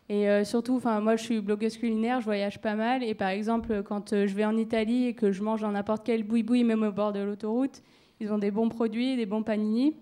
Et 0.07 0.29
euh, 0.29 0.43
surtout, 0.43 0.79
moi, 0.83 1.15
je 1.15 1.23
suis 1.23 1.41
blogueuse 1.41 1.77
culinaire, 1.77 2.19
je 2.19 2.25
voyage 2.25 2.61
pas 2.61 2.75
mal. 2.75 3.03
Et 3.03 3.15
par 3.15 3.29
exemple, 3.29 3.81
quand 3.83 4.13
euh, 4.13 4.27
je 4.27 4.35
vais 4.35 4.45
en 4.45 4.55
Italie 4.55 5.07
et 5.07 5.13
que 5.13 5.31
je 5.31 5.41
mange 5.41 5.61
dans 5.61 5.71
n'importe 5.71 6.05
quel 6.05 6.23
boui-boui, 6.23 6.63
même 6.63 6.83
au 6.83 6.91
bord 6.91 7.11
de 7.11 7.19
l'autoroute, 7.19 7.81
ils 8.19 8.31
ont 8.31 8.37
des 8.37 8.51
bons 8.51 8.69
produits, 8.69 9.15
des 9.15 9.25
bons 9.25 9.43
panini. 9.43 9.95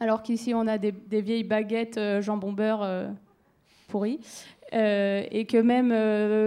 Alors 0.00 0.22
qu'ici, 0.22 0.54
on 0.54 0.66
a 0.66 0.76
des, 0.76 0.92
vieilles 1.10 1.44
baguettes 1.44 1.98
jambon 2.20 2.52
beurre 3.88 3.90
pourries. 3.90 4.20
et 4.72 5.46
que 5.46 5.60
même 5.60 5.90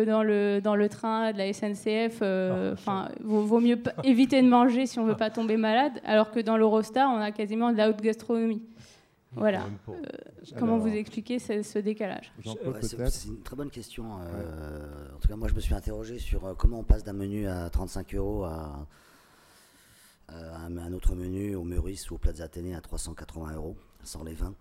dans, 0.05 0.23
le, 0.23 0.59
dans 0.61 0.75
le 0.75 0.89
train 0.89 1.31
de 1.31 1.37
la 1.37 1.51
SNCF, 1.51 2.21
ah, 2.21 2.71
enfin, 2.73 3.09
vaut, 3.23 3.43
vaut, 3.43 3.59
mieux 3.59 3.81
éviter 4.03 4.41
de 4.41 4.47
manger 4.47 4.85
si 4.85 4.99
on 4.99 5.05
veut 5.05 5.17
pas 5.17 5.29
tomber 5.29 5.57
malade, 5.57 5.93
alors 6.05 6.31
que 6.31 6.39
dans 6.39 6.57
l'Eurostar, 6.57 7.09
on 7.11 7.19
a 7.19 7.31
quasiment 7.31 7.71
de 7.71 7.77
la 7.77 7.89
haute 7.89 8.01
gastronomie. 8.01 8.63
Voilà. 9.33 9.65
comment 10.59 10.77
vous 10.77 10.89
expliquez 10.89 11.39
ce, 11.39 11.79
décalage? 11.79 12.33
C'est 12.81 13.27
une 13.27 13.41
très 13.41 13.55
bonne 13.55 13.69
question. 13.69 14.11
En 14.13 15.19
tout 15.19 15.27
cas, 15.27 15.35
moi, 15.35 15.47
je 15.47 15.53
me 15.53 15.59
suis 15.59 15.73
interrogé 15.73 16.19
sur 16.19 16.55
comment 16.57 16.79
on 16.79 16.83
passe 16.83 17.03
d'un 17.03 17.13
menu 17.13 17.47
à 17.47 17.69
35 17.69 18.13
euros 18.15 18.43
à, 18.43 18.87
un, 20.29 20.93
autre 20.93 21.15
menu 21.15 21.55
au 21.55 21.63
Meurice 21.63 22.09
ou 22.11 22.15
au 22.15 22.17
Plaza 22.17 22.45
Athénée 22.45 22.75
à 22.75 22.81
380 22.81 23.55
euros, 23.55 23.75
sans 24.03 24.23
les 24.23 24.33
vins. 24.33 24.53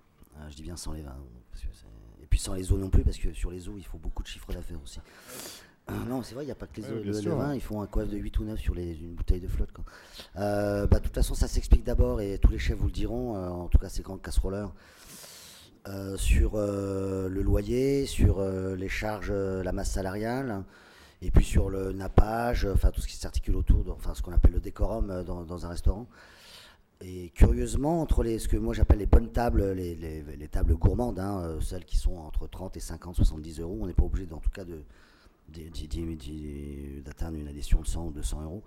je 0.49 0.57
dis 0.57 0.63
bien 0.63 0.77
sans 0.77 0.93
les 0.93 1.03
vins. 1.03 1.17
et 1.55 2.00
puis 2.31 2.39
sans 2.39 2.55
les 2.55 2.73
eaux 2.73 2.79
non 2.79 2.89
plus, 2.89 3.03
parce 3.03 3.19
que 3.19 3.33
sur 3.33 3.51
les 3.51 3.69
eaux, 3.69 3.75
il 3.77 3.85
faut 3.85 3.99
beaucoup 3.99 4.23
de 4.23 4.29
chiffres 4.29 4.53
d'affaires 4.53 4.81
aussi. 4.83 5.01
Euh, 5.91 5.95
non, 6.09 6.23
c'est 6.23 6.35
vrai, 6.35 6.45
il 6.45 6.47
n'y 6.47 6.53
a 6.53 6.57
pas 6.57 6.67
que 6.67 6.81
les 6.81 6.91
eaux. 6.91 7.03
le, 7.03 7.35
vin, 7.35 7.55
ils 7.55 7.61
font 7.61 7.83
un 7.83 7.87
coiffe 7.87 8.09
de 8.09 8.17
8 8.17 8.39
ou 8.39 8.45
9 8.45 8.59
sur 8.61 8.75
les, 8.75 8.95
une 8.95 9.15
bouteille 9.15 9.41
de 9.41 9.49
flotte. 9.49 9.71
Euh, 10.37 10.87
bah, 10.87 10.99
de 10.99 11.05
toute 11.05 11.15
façon, 11.15 11.35
ça 11.35 11.49
s'explique 11.49 11.85
d'abord, 11.85 12.21
et 12.21 12.39
tous 12.39 12.51
les 12.51 12.59
chefs 12.59 12.79
vous 12.79 12.87
le 12.87 12.93
diront, 12.93 13.37
euh, 13.37 13.49
en 13.49 13.67
tout 13.69 13.79
cas 13.79 13.89
ces 13.89 14.03
grands 14.03 14.19
casseroleurs, 14.19 14.73
sur 16.17 16.57
le 16.57 17.43
loyer, 17.43 18.07
sur 18.07 18.43
les 18.43 18.89
charges, 18.89 19.33
la 19.33 19.73
masse 19.73 19.91
salariale, 19.91 20.63
et 21.21 21.31
puis 21.33 21.45
sur 21.45 21.69
le 21.69 21.93
nappage, 21.93 22.65
enfin 22.67 22.91
tout 22.91 23.01
ce 23.01 23.09
qui 23.09 23.17
s'articule 23.17 23.57
autour, 23.57 23.83
de, 23.83 23.91
enfin 23.91 24.15
ce 24.15 24.23
qu'on 24.23 24.33
appelle 24.33 24.53
le 24.53 24.61
décorum 24.61 25.25
dans, 25.25 25.67
un 25.67 25.69
restaurant. 25.69 26.07
Et 27.03 27.31
curieusement, 27.31 28.03
entre 28.03 28.23
les, 28.23 28.39
ce 28.39 28.47
que 28.47 28.59
moi 28.59 28.75
j'appelle 28.75 28.99
les 28.99 29.07
bonnes 29.07 29.31
tables, 29.31 29.73
les, 29.73 29.95
les, 29.95 30.49
tables 30.49 30.75
gourmandes, 30.75 31.19
hein, 31.19 31.59
celles 31.61 31.87
qui 31.87 31.97
sont 31.97 32.17
entre 32.17 32.47
30 32.47 32.77
et 32.77 32.81
50, 32.81 33.17
70 33.17 33.61
euros, 33.61 33.79
on 33.81 33.87
n'est 33.87 33.95
pas 33.95 34.05
obligé 34.05 34.31
en 34.33 34.39
tout 34.39 34.51
cas 34.51 34.65
d'atteindre 37.05 37.39
une 37.39 37.49
addition 37.49 37.81
de 37.81 37.87
100 37.87 38.07
ou 38.07 38.11
200 38.13 38.43
euros. 38.43 38.63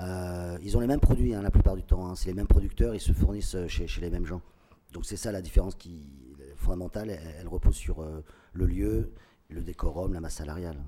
Euh, 0.00 0.56
ils 0.62 0.76
ont 0.76 0.80
les 0.80 0.86
mêmes 0.86 1.00
produits 1.00 1.34
hein, 1.34 1.42
la 1.42 1.50
plupart 1.50 1.76
du 1.76 1.82
temps. 1.82 2.06
Hein. 2.06 2.14
C'est 2.14 2.28
les 2.28 2.34
mêmes 2.34 2.46
producteurs, 2.46 2.94
ils 2.94 3.00
se 3.00 3.12
fournissent 3.12 3.56
euh, 3.56 3.66
chez, 3.68 3.86
les 4.00 4.10
mêmes 4.10 4.26
gens. 4.26 4.40
Donc 4.92 5.04
c'est 5.04 5.16
ça 5.16 5.32
la 5.32 5.42
différence 5.42 5.74
qui 5.74 6.06
fondamentale. 6.56 7.10
Elle, 7.10 7.48
repose 7.48 7.74
sur 7.74 8.00
euh, 8.00 8.24
le 8.52 8.66
lieu, 8.66 9.12
le 9.50 9.62
décorum, 9.62 10.12
la 10.12 10.20
masse 10.20 10.34
salariale 10.34 10.78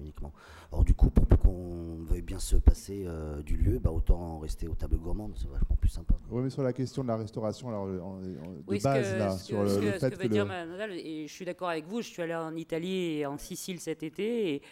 uniquement. 0.00 0.32
Or 0.72 0.84
du 0.84 0.94
coup, 0.94 1.10
pour 1.10 1.26
qu'on 1.38 2.04
veuille 2.04 2.22
bien 2.22 2.38
se 2.38 2.56
passer 2.56 3.04
euh, 3.06 3.42
du 3.42 3.56
lieu, 3.56 3.78
bah, 3.78 3.90
autant 3.90 4.38
rester 4.38 4.68
aux 4.68 4.74
tables 4.74 4.96
gourmandes, 4.96 5.34
c'est 5.36 5.48
vachement 5.48 5.76
plus 5.76 5.88
sympa. 5.88 6.14
Oui, 6.30 6.42
mais 6.42 6.50
sur 6.50 6.62
la 6.62 6.72
question 6.72 7.02
de 7.02 7.08
la 7.08 7.16
restauration, 7.16 7.68
alors, 7.68 7.86
de 7.86 8.82
base, 8.82 9.16
là, 9.16 9.36
sur 9.36 9.62
le, 9.62 9.68
fait 9.68 10.16
que... 10.18 10.26
dire 10.26 10.46
et 10.90 11.26
je 11.26 11.32
suis 11.32 11.44
d'accord 11.44 11.68
avec 11.68 11.86
vous, 11.86 12.02
je 12.02 12.08
suis 12.08 12.22
allé 12.22 12.34
en 12.34 12.54
Italie 12.56 13.18
et 13.18 13.26
en 13.26 13.38
Sicile 13.38 13.80
cet 13.80 14.02
été, 14.02 14.54
et 14.54 14.62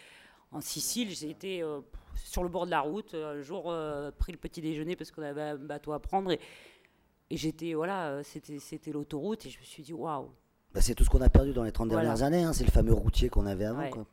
en 0.53 0.61
Sicile, 0.61 1.11
j'ai 1.11 1.31
été 1.31 1.63
euh, 1.63 1.81
sur 2.17 2.43
le 2.43 2.49
bord 2.49 2.67
de 2.67 2.71
la 2.71 2.81
route, 2.81 3.15
un 3.15 3.41
jour 3.41 3.71
euh, 3.71 4.11
pris 4.11 4.33
le 4.33 4.39
petit 4.39 4.61
déjeuner 4.61 4.97
parce 4.97 5.11
qu'on 5.11 5.23
avait 5.23 5.43
un 5.43 5.57
bateau 5.57 5.93
à 5.93 6.01
prendre, 6.01 6.33
et, 6.33 6.41
et 7.31 7.37
j'étais, 7.37 7.75
voilà, 7.75 8.23
c'était 8.23 8.93
l'autoroute, 8.93 9.47
et 9.47 9.51
je 9.51 9.59
me 9.59 9.65
suis 9.65 9.83
dit, 9.83 9.93
waouh 9.93 10.31
bah, 10.75 10.81
c'est 10.81 10.95
tout 10.95 11.05
ce 11.05 11.11
qu'on 11.11 11.21
a 11.21 11.29
perdu 11.29 11.53
dans 11.53 11.63
les 11.63 11.71
30 11.71 11.89
dernières 11.89 12.25
années, 12.25 12.43
hein. 12.43 12.53
c'est 12.53 12.65
le 12.65 12.71
fameux 12.73 12.93
routier 12.93 13.29
qu'on 13.29 13.47
avait 13.47 13.65
avant. 13.65 14.07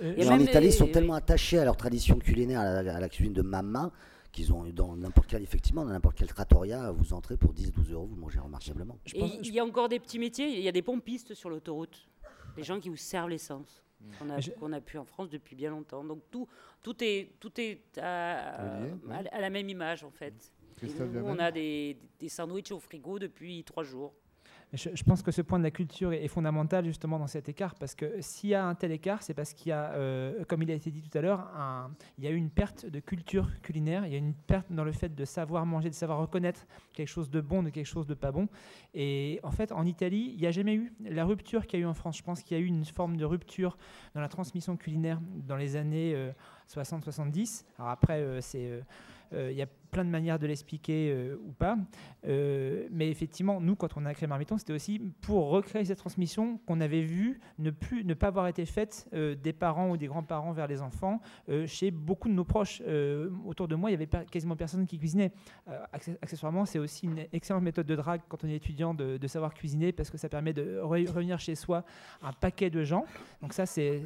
Et, 0.00 0.28
en 0.28 0.38
Italie, 0.38 0.68
ils 0.68 0.72
sont 0.72 0.86
tellement 0.86 1.14
attachés 1.14 1.58
à 1.58 1.64
leur 1.64 1.76
tradition 1.76 2.18
culinaire, 2.18 2.60
à 2.60 2.82
la, 2.82 3.08
cuisine 3.08 3.32
de 3.32 3.42
mamma, 3.42 3.90
qu'ils 4.30 4.52
ont 4.52 4.62
dans 4.72 4.94
n'importe 4.94 5.26
quel, 5.26 5.42
effectivement, 5.42 5.84
dans 5.84 5.90
n'importe 5.90 6.16
quel 6.16 6.28
trattoria, 6.28 6.92
vous 6.92 7.12
entrez 7.14 7.36
pour 7.36 7.52
10-12 7.52 7.92
euros, 7.92 8.06
vous 8.06 8.14
mangez 8.14 8.38
remarquablement. 8.38 8.96
il 9.12 9.52
y 9.52 9.58
a 9.58 9.64
encore 9.64 9.88
des 9.88 9.98
petits 9.98 10.20
métiers, 10.20 10.46
il 10.56 10.62
y 10.62 10.68
a 10.68 10.72
des 10.72 10.82
pompistes 10.82 11.34
sur 11.34 11.50
l'autoroute, 11.50 12.08
des 12.54 12.62
gens 12.62 12.78
qui 12.78 12.90
vous 12.90 12.96
servent 12.96 13.30
l'essence. 13.30 13.82
Mm. 14.00 14.50
Qu'on 14.60 14.72
a, 14.72 14.80
pu 14.80 14.96
en 14.98 15.04
France 15.04 15.28
depuis 15.28 15.56
bien 15.56 15.70
longtemps. 15.70 16.04
Donc 16.04 16.22
tout, 16.30 16.46
tout 16.84 16.94
est, 17.02 17.32
tout 17.40 17.50
est 17.60 17.98
à, 18.00 18.78
la 19.40 19.50
même 19.50 19.68
image 19.68 20.04
en 20.04 20.10
fait. 20.12 20.52
on 21.24 21.36
a 21.40 21.50
des, 21.50 21.96
des 22.20 22.28
sandwichs 22.28 22.70
au 22.70 22.78
frigo 22.78 23.18
depuis 23.18 23.64
trois 23.64 23.82
jours. 23.82 24.14
Je, 24.74 25.02
pense 25.02 25.22
que 25.22 25.30
ce 25.30 25.40
point 25.40 25.58
de 25.58 25.64
la 25.64 25.70
culture 25.70 26.12
est, 26.12 26.28
fondamental 26.28 26.84
justement 26.84 27.18
dans 27.18 27.26
cet 27.26 27.48
écart 27.48 27.74
parce 27.74 27.94
que 27.94 28.20
s'il 28.20 28.50
y 28.50 28.54
a 28.54 28.66
un 28.66 28.74
tel 28.74 28.92
écart, 28.92 29.22
c'est 29.22 29.32
parce 29.32 29.54
qu'il 29.54 29.70
y 29.70 29.72
a, 29.72 29.92
euh, 29.92 30.44
comme 30.44 30.62
il 30.62 30.70
a 30.70 30.74
été 30.74 30.90
dit 30.90 31.00
tout 31.00 31.16
à 31.16 31.22
l'heure, 31.22 31.50
il 32.18 32.24
y 32.24 32.26
a 32.26 32.30
eu 32.30 32.36
une 32.36 32.50
perte 32.50 32.84
de 32.84 33.00
culture 33.00 33.48
culinaire, 33.62 34.04
il 34.04 34.12
y 34.12 34.14
a 34.14 34.18
une 34.18 34.34
perte 34.34 34.66
dans 34.70 34.84
le 34.84 34.92
fait 34.92 35.14
de 35.14 35.24
savoir 35.24 35.64
manger, 35.64 35.88
de 35.88 35.94
savoir 35.94 36.18
reconnaître 36.18 36.66
quelque 36.92 37.08
chose 37.08 37.30
de 37.30 37.40
bon 37.40 37.62
de 37.62 37.70
quelque 37.70 37.86
chose 37.86 38.06
de 38.06 38.12
pas 38.12 38.30
bon. 38.30 38.46
Et 38.92 39.40
en 39.42 39.52
fait, 39.52 39.72
en 39.72 39.86
Italie, 39.86 40.32
il 40.34 40.40
n'y 40.40 40.46
a 40.46 40.50
jamais 40.50 40.74
eu 40.74 40.92
la 41.00 41.24
rupture 41.24 41.66
qu'il 41.66 41.80
y 41.80 41.82
a 41.82 41.86
eu 41.86 41.88
en 41.88 41.94
France. 41.94 42.18
Je 42.18 42.22
pense 42.22 42.42
qu'il 42.42 42.56
y 42.56 42.60
a 42.60 42.62
eu 42.62 42.66
une 42.66 42.84
forme 42.84 43.16
de 43.16 43.24
rupture 43.24 43.78
dans 44.14 44.20
la 44.20 44.28
transmission 44.28 44.76
culinaire 44.76 45.20
dans 45.46 45.56
les 45.56 45.76
années 45.76 46.14
60-70. 46.68 47.62
Euh, 47.62 47.64
Alors 47.78 47.90
après, 47.90 48.20
euh, 48.20 48.40
c'est 48.42 48.82
il 49.32 49.52
y 49.52 49.62
a 49.62 49.66
plein 49.90 50.04
de 50.04 50.10
manières 50.10 50.38
de 50.38 50.46
l'expliquer 50.46 51.10
euh, 51.10 51.36
ou 51.46 51.52
pas. 51.52 51.76
Euh, 52.26 52.86
mais 52.90 53.10
effectivement, 53.10 53.60
nous, 53.60 53.76
quand 53.76 53.96
on 53.96 54.04
a 54.04 54.14
créé 54.14 54.26
Marmiton, 54.26 54.58
c'était 54.58 54.72
aussi 54.72 55.00
pour 55.20 55.48
recréer 55.48 55.84
cette 55.84 55.98
transmission 55.98 56.58
qu'on 56.66 56.80
avait 56.80 57.02
vu 57.02 57.40
ne, 57.58 57.70
pas 58.14 58.28
avoir 58.28 58.48
été 58.48 58.66
faite 58.66 59.08
euh, 59.14 59.34
des 59.34 59.52
parents 59.52 59.90
ou 59.90 59.96
des 59.96 60.06
grands-parents 60.06 60.52
vers 60.52 60.66
les 60.66 60.82
enfants 60.82 61.20
chez 61.66 61.90
beaucoup 61.90 62.28
de 62.28 62.34
nos 62.34 62.44
proches. 62.44 62.82
autour 63.46 63.68
de 63.68 63.74
moi, 63.74 63.90
il 63.90 63.92
y 63.92 63.96
avait 63.96 64.08
quasiment 64.30 64.56
personne 64.56 64.86
qui 64.86 64.98
cuisinait. 64.98 65.32
accessoirement, 65.92 66.64
c'est 66.64 66.78
aussi 66.78 67.06
une 67.06 67.24
excellente 67.32 67.62
méthode 67.62 67.86
de 67.86 67.96
drague 67.96 68.20
quand 68.28 68.44
on 68.44 68.48
est 68.48 68.56
étudiant 68.56 68.94
de, 68.94 69.26
savoir 69.26 69.54
cuisiner 69.54 69.92
parce 69.92 70.10
que 70.10 70.18
ça 70.18 70.28
permet 70.28 70.52
de 70.52 70.80
revenir 70.80 71.38
chez 71.38 71.54
soi 71.54 71.84
un 72.22 72.32
paquet 72.32 72.70
de 72.70 72.84
gens. 72.84 73.04
Donc 73.40 73.52
ça, 73.52 73.66
c'est 73.66 74.02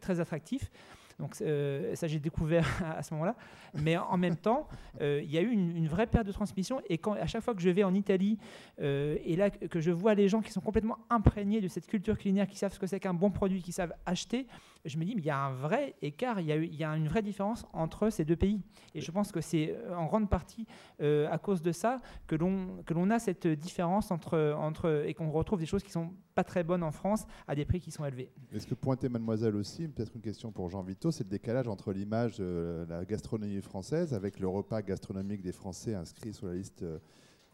très 0.00 0.20
attractif. 0.20 0.70
Donc 1.18 1.36
euh, 1.40 1.94
ça, 1.94 2.06
j'ai 2.06 2.18
découvert 2.18 2.66
à, 2.98 3.02
ce 3.02 3.14
moment-là. 3.14 3.34
Mais 3.82 3.96
en 3.96 4.16
même 4.16 4.36
temps, 4.36 4.68
euh, 5.00 5.20
il 5.22 5.30
y 5.30 5.38
a 5.38 5.40
eu 5.40 5.50
une, 5.50 5.88
vraie 5.88 6.06
perte 6.06 6.26
de 6.26 6.32
transmission. 6.32 6.80
Et 6.88 6.98
quand, 6.98 7.12
à 7.12 7.26
chaque 7.26 7.42
fois 7.42 7.54
que 7.54 7.60
je 7.60 7.70
vais 7.70 7.84
en 7.84 7.94
Italie, 7.94 8.38
euh, 8.80 9.16
et 9.24 9.36
là 9.36 9.50
que 9.50 9.80
je 9.80 9.90
vois 9.90 10.14
les 10.14 10.28
gens 10.28 10.40
qui 10.40 10.52
sont 10.52 10.60
complètement 10.60 10.98
imprégnés 11.10 11.60
de 11.60 11.68
cette 11.68 11.86
culture 11.86 12.16
culinaire, 12.16 12.46
qui 12.46 12.56
savent 12.56 12.72
ce 12.72 12.78
que 12.78 12.86
c'est 12.86 13.00
qu'un 13.00 13.14
bon 13.14 13.30
produit, 13.30 13.62
qui 13.62 13.72
savent 13.72 13.94
acheter, 14.06 14.46
je 14.84 14.98
me 14.98 15.04
dis, 15.04 15.14
mais 15.14 15.22
il 15.22 15.26
y 15.26 15.30
a 15.30 15.38
un 15.38 15.52
vrai 15.52 15.94
écart, 16.02 16.40
il 16.40 16.46
y 16.46 16.84
a, 16.84 16.96
une 16.96 17.08
vraie 17.08 17.22
différence 17.22 17.66
entre 17.72 18.10
ces 18.10 18.24
deux 18.24 18.36
pays. 18.36 18.60
Et 18.94 19.00
je 19.00 19.10
pense 19.10 19.32
que 19.32 19.40
c'est 19.40 19.74
en 19.96 20.04
grande 20.04 20.28
partie 20.28 20.66
à 21.00 21.38
cause 21.38 21.62
de 21.62 21.72
ça 21.72 22.00
que 22.26 22.36
l'on 22.36 23.10
a 23.10 23.18
cette 23.18 23.46
différence 23.46 24.10
entre, 24.10 24.54
entre 24.58 25.04
et 25.06 25.14
qu'on 25.14 25.30
retrouve 25.30 25.58
des 25.58 25.66
choses 25.66 25.82
qui 25.82 25.90
sont 25.90 26.12
pas 26.34 26.44
très 26.44 26.64
bonnes 26.64 26.82
en 26.82 26.90
France 26.90 27.26
à 27.46 27.54
des 27.54 27.64
prix 27.64 27.80
qui 27.80 27.90
sont 27.90 28.04
élevés. 28.04 28.30
Est-ce 28.52 28.66
que 28.66 28.74
pointer 28.74 29.08
mademoiselle 29.08 29.56
aussi, 29.56 29.88
peut-être 29.88 30.14
une 30.14 30.20
question 30.20 30.52
pour 30.52 30.68
Jean 30.68 30.82
Vito, 30.82 31.10
c'est 31.10 31.24
le 31.24 31.30
décalage 31.30 31.68
entre 31.68 31.92
l'image 31.92 32.38
de 32.38 32.84
la 32.88 33.04
gastronomie 33.04 33.60
française 33.64 34.14
avec 34.14 34.38
le 34.38 34.46
repas 34.46 34.82
gastronomique 34.82 35.42
des 35.42 35.52
Français 35.52 35.94
inscrit 35.94 36.32
sur 36.32 36.46
la 36.46 36.54
liste 36.54 36.82
euh, 36.82 36.98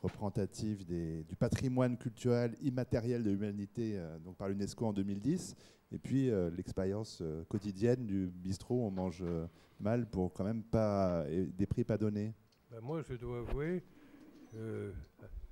représentative 0.02 0.84
du 0.84 1.36
patrimoine 1.38 1.96
culturel 1.96 2.56
immatériel 2.62 3.22
de 3.22 3.30
l'humanité 3.30 3.94
euh, 3.96 4.18
donc 4.18 4.36
par 4.36 4.48
l'UNESCO 4.48 4.86
en 4.86 4.92
2010, 4.92 5.56
et 5.92 5.98
puis 5.98 6.30
euh, 6.30 6.50
l'expérience 6.50 7.22
quotidienne 7.48 8.06
du 8.06 8.26
bistrot, 8.26 8.86
on 8.86 8.90
mange 8.90 9.24
mal 9.78 10.08
pour 10.08 10.32
quand 10.32 10.44
même 10.44 10.62
pas 10.62 11.24
des 11.28 11.66
prix 11.66 11.84
pas 11.84 11.96
donnés. 11.96 12.34
Ben, 12.70 12.80
moi, 12.80 13.02
je 13.02 13.14
dois 13.14 13.38
avouer, 13.38 13.82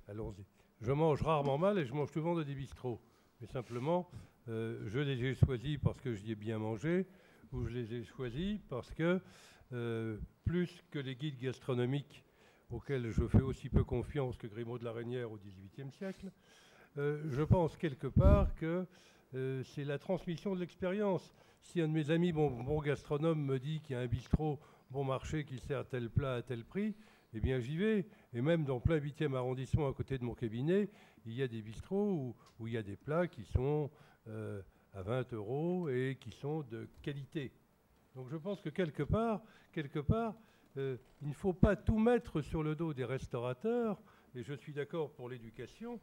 allons-y, 0.07 0.45
je 0.81 0.91
mange 0.91 1.21
rarement 1.21 1.57
mal 1.57 1.77
et 1.79 1.85
je 1.85 1.93
mange 1.93 2.11
souvent 2.11 2.35
de 2.35 2.43
des 2.43 2.55
bistrots. 2.55 2.99
Mais 3.41 3.47
simplement, 3.47 4.09
je 4.47 4.99
les 4.99 5.23
ai 5.23 5.33
choisis 5.35 5.77
parce 5.77 5.99
que 5.99 6.13
j'y 6.13 6.31
ai 6.31 6.35
bien 6.35 6.59
mangé, 6.59 7.07
où 7.51 7.65
je 7.65 7.69
les 7.69 7.93
ai 7.93 8.03
choisis 8.03 8.59
parce 8.69 8.91
que, 8.91 9.19
plus 10.49 10.83
que 10.89 10.97
les 10.97 11.15
guides 11.15 11.37
gastronomiques 11.37 12.23
auxquels 12.71 13.11
je 13.11 13.27
fais 13.27 13.41
aussi 13.41 13.69
peu 13.69 13.83
confiance 13.83 14.35
que 14.35 14.47
Grimaud 14.47 14.79
de 14.79 14.83
la 14.83 14.91
Reynière 14.91 15.31
au 15.31 15.37
XVIIIe 15.37 15.91
siècle, 15.91 16.31
euh, 16.97 17.21
je 17.29 17.43
pense 17.43 17.77
quelque 17.77 18.07
part 18.07 18.55
que 18.55 18.87
euh, 19.35 19.63
c'est 19.63 19.83
la 19.83 19.99
transmission 19.99 20.55
de 20.55 20.61
l'expérience. 20.61 21.35
Si 21.61 21.79
un 21.81 21.87
de 21.87 21.93
mes 21.93 22.09
amis, 22.09 22.31
bon, 22.31 22.49
bon 22.49 22.81
gastronome, 22.81 23.39
me 23.39 23.59
dit 23.59 23.79
qu'il 23.81 23.95
y 23.95 23.99
a 23.99 24.01
un 24.01 24.07
bistrot 24.07 24.59
bon 24.89 25.03
marché 25.03 25.45
qui 25.45 25.59
sert 25.59 25.87
tel 25.87 26.09
plat 26.09 26.37
à 26.37 26.41
tel 26.41 26.65
prix, 26.65 26.95
eh 27.35 27.39
bien 27.41 27.59
j'y 27.59 27.77
vais. 27.77 28.07
Et 28.33 28.41
même 28.41 28.65
dans 28.65 28.79
plein 28.79 28.97
8e 28.97 29.35
arrondissement 29.35 29.87
à 29.87 29.93
côté 29.93 30.17
de 30.17 30.23
mon 30.23 30.33
cabinet, 30.33 30.89
il 31.27 31.33
y 31.33 31.43
a 31.43 31.47
des 31.47 31.61
bistrots 31.61 32.11
où, 32.11 32.35
où 32.57 32.65
il 32.65 32.73
y 32.73 32.77
a 32.77 32.81
des 32.81 32.97
plats 32.97 33.27
qui 33.27 33.43
sont 33.43 33.91
à 34.25 35.03
20 35.03 35.31
euros 35.33 35.89
et 35.89 36.17
qui 36.19 36.31
sont 36.31 36.61
de 36.71 36.89
qualité. 37.03 37.51
Donc 38.15 38.29
je 38.29 38.37
pense 38.37 38.61
que 38.61 38.69
quelque 38.69 39.03
part, 39.03 39.41
quelque 39.71 39.99
part 39.99 40.35
euh, 40.77 40.97
il 41.21 41.29
ne 41.29 41.33
faut 41.33 41.53
pas 41.53 41.75
tout 41.75 41.97
mettre 41.97 42.41
sur 42.41 42.63
le 42.63 42.75
dos 42.75 42.93
des 42.93 43.05
restaurateurs, 43.05 43.99
et 44.35 44.43
je 44.43 44.53
suis 44.53 44.73
d'accord 44.73 45.11
pour 45.11 45.29
l'éducation, 45.29 45.99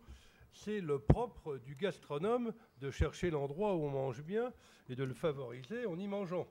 c'est 0.52 0.80
le 0.80 0.98
propre 0.98 1.58
du 1.58 1.74
gastronome 1.74 2.52
de 2.80 2.90
chercher 2.90 3.30
l'endroit 3.30 3.74
où 3.74 3.84
on 3.84 3.90
mange 3.90 4.22
bien 4.22 4.52
et 4.88 4.96
de 4.96 5.04
le 5.04 5.14
favoriser 5.14 5.86
en 5.86 5.98
y 5.98 6.08
mangeant. 6.08 6.46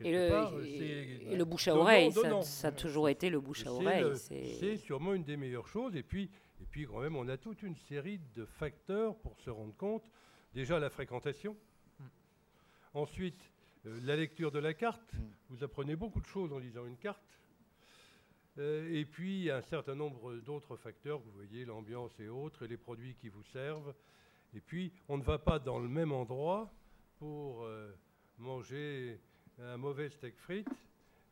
Et 0.00 0.12
le, 0.12 1.44
bouche 1.44 1.68
à 1.68 1.74
oreille, 1.74 2.12
ça, 2.12 2.68
a 2.68 2.72
toujours 2.72 3.08
été 3.08 3.30
le 3.30 3.40
bouche 3.40 3.66
à 3.66 3.72
oreille. 3.72 4.16
C'est 4.16 4.76
sûrement 4.76 5.14
une 5.14 5.24
des 5.24 5.38
meilleures 5.38 5.68
choses. 5.68 5.96
Et 5.96 6.02
puis, 6.02 6.30
Et 6.60 6.66
puis 6.66 6.86
quand 6.86 7.00
même, 7.00 7.16
on 7.16 7.28
a 7.28 7.36
toute 7.36 7.62
une 7.62 7.76
série 7.76 8.20
de 8.34 8.44
facteurs 8.44 9.16
pour 9.16 9.38
se 9.40 9.50
rendre 9.50 9.74
compte. 9.74 10.04
Déjà 10.54 10.78
la 10.78 10.90
fréquentation. 10.90 11.56
Hmm. 11.98 12.04
Ensuite, 12.94 13.50
euh, 13.86 14.00
la 14.02 14.16
lecture 14.16 14.50
de 14.50 14.58
la 14.58 14.74
carte. 14.74 15.14
Hmm. 15.14 15.28
Vous 15.50 15.64
apprenez 15.64 15.96
beaucoup 15.96 16.20
de 16.20 16.26
choses 16.26 16.52
en 16.52 16.58
lisant 16.58 16.86
une 16.86 16.96
carte. 16.96 17.38
Euh, 18.58 18.88
et 18.92 19.04
puis, 19.04 19.50
un 19.50 19.62
certain 19.62 19.94
nombre 19.94 20.34
d'autres 20.36 20.76
facteurs, 20.76 21.18
vous 21.20 21.30
voyez, 21.32 21.64
l'ambiance 21.64 22.18
et 22.20 22.28
autres, 22.28 22.64
et 22.64 22.68
les 22.68 22.76
produits 22.76 23.14
qui 23.14 23.28
vous 23.28 23.44
servent. 23.44 23.94
Et 24.54 24.60
puis, 24.60 24.92
on 25.08 25.18
ne 25.18 25.22
va 25.22 25.38
pas 25.38 25.58
dans 25.58 25.78
le 25.78 25.88
même 25.88 26.12
endroit 26.12 26.72
pour 27.18 27.64
euh, 27.64 27.92
manger 28.38 29.20
un 29.58 29.76
mauvais 29.76 30.10
steak 30.10 30.36
frites 30.38 30.68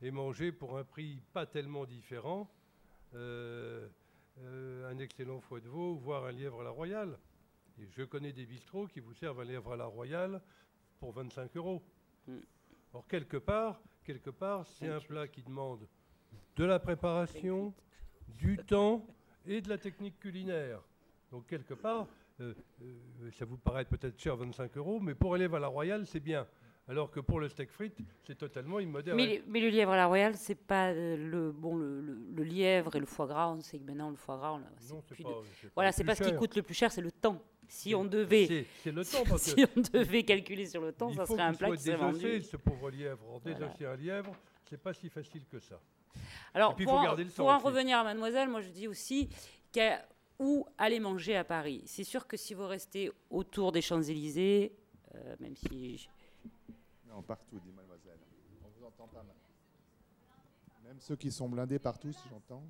et 0.03 0.11
manger 0.11 0.53
pour 0.53 0.79
un 0.79 0.85
prix 0.85 1.21
pas 1.33 1.47
tellement 1.47 1.85
différent 1.85 2.51
un 4.89 4.99
excellent 4.99 5.41
foie 5.41 5.61
de 5.61 5.69
veau, 5.69 5.95
voire 5.97 6.25
un 6.25 6.33
lièvre 6.33 6.61
à 6.61 6.65
la 6.65 6.71
royale. 6.71 7.19
Et 7.79 7.89
je 7.91 8.03
connais 8.03 8.33
des 8.33 8.47
bistrots 8.47 8.87
qui 8.87 9.01
vous 9.01 9.15
servent 9.15 9.41
un 9.41 9.45
lièvre 9.45 9.73
à 9.73 9.77
la 9.77 9.87
royale 9.87 10.41
pour 10.99 11.13
25 11.13 11.57
euros. 11.57 11.83
Mm. 12.27 12.39
Or, 12.93 13.07
quelque 13.09 13.37
part, 13.37 13.81
quelque 14.05 14.31
part 14.31 14.67
c'est 14.67 14.89
un 14.89 15.01
plat 15.01 15.29
qui 15.29 15.43
demande 15.43 15.87
de 16.57 16.65
la 16.65 16.79
préparation, 16.79 17.75
du 18.39 18.57
temps 18.57 19.05
et 19.47 19.61
de 19.61 19.69
la 19.69 19.79
technique 19.79 20.19
culinaire. 20.21 20.81
Donc 21.31 21.47
quelque 21.47 21.75
part, 21.75 22.07
euh, 22.41 22.55
euh, 22.83 23.31
ça 23.39 23.45
vous 23.45 23.57
paraît 23.57 23.85
peut-être 23.85 24.21
cher 24.21 24.37
25 24.37 24.77
euros, 24.77 25.01
mais 25.01 25.15
pour 25.15 25.35
aller 25.35 25.47
à 25.53 25.59
la 25.59 25.69
Royale, 25.69 26.07
c'est 26.07 26.21
bien. 26.21 26.47
Alors 26.87 27.11
que 27.11 27.21
pour 27.21 27.41
le 27.41 27.49
steak 27.49 27.71
frites, 27.71 27.99
c'est 28.27 28.37
totalement 28.37 28.79
immodéré. 28.79 29.17
Mais, 29.17 29.43
mais, 29.47 29.61
le 29.61 29.69
lièvre 29.69 29.93
à 29.93 29.97
la 29.97 30.07
Royale, 30.07 30.37
c'est 30.37 30.55
pas 30.55 30.91
euh, 30.91 31.17
le 31.17 31.51
bon 31.51 31.77
le, 31.77 32.43
lièvre 32.43 32.95
et 32.95 33.01
le 33.01 33.07
foie 33.07 33.27
gras. 33.27 33.49
On 33.49 33.61
sait 33.61 33.79
que 33.79 33.85
maintenant 33.85 34.11
le 34.11 34.17
foie 34.17 34.37
gras, 34.37 34.61
c'est 34.79 35.23
pas, 35.23 35.43
voilà, 35.75 35.93
c'est 35.93 36.05
pas 36.05 36.15
ce 36.15 36.25
qui 36.25 36.35
coûte 36.35 36.55
le 36.57 36.63
plus 36.63 36.75
cher, 36.75 36.93
c'est 36.93 37.01
le 37.01 37.11
temps. 37.11 37.41
Si 37.69 37.95
on 37.95 38.05
devait, 38.05 38.67
c'est 38.83 38.93
le 38.93 39.05
temps 39.05 39.25
si 39.39 39.67
on 39.77 39.81
devait 39.81 40.23
calculer 40.23 40.67
sur 40.67 40.81
le 40.81 40.93
temps, 40.93 41.13
ça 41.13 41.27
serait 41.27 41.43
un 41.43 41.55
plat 41.55 41.71
qui 41.77 41.83
serait 41.83 41.97
vendu. 41.97 42.43
ce 42.43 42.57
pauvre 42.57 42.91
lièvre, 42.91 43.41
désosser 43.45 43.87
un 43.87 43.97
lièvre, 43.97 44.37
c'est 44.69 44.81
pas 44.81 44.93
si 44.93 45.09
facile 45.09 45.45
que 45.47 45.59
ça. 45.59 45.81
Alors, 46.55 46.77
pour, 46.77 46.93
en, 46.93 47.59
revenir 47.59 47.99
à 47.99 48.05
mademoiselle, 48.05 48.49
moi 48.49 48.61
je 48.61 48.69
dis 48.69 48.87
aussi 48.87 49.29
où 50.39 50.67
aller 50.79 51.01
manger 51.01 51.37
à 51.37 51.45
Paris. 51.45 51.83
C'est 51.87 52.05
sûr 52.05 52.27
que 52.27 52.37
si 52.37 52.55
vous 52.55 52.67
restez 52.67 53.11
autour 53.31 53.73
des 53.73 53.83
Champs-Élysées, 53.83 54.73
euh, 55.15 55.37
même 55.41 55.57
si... 55.57 56.09
Non, 57.09 57.23
partout, 57.23 57.61
dit 57.61 57.73
mademoiselle. 57.73 58.19
On 58.65 58.69
vous 58.69 58.87
entend 58.87 59.07
pas 59.07 59.23
mal. 59.23 59.37
Même 60.85 61.01
ceux 61.01 61.17
qui 61.17 61.31
sont 61.31 61.49
blindés 61.49 61.79
partout, 61.79 62.13
si 62.13 62.29
j'entends. 62.29 62.65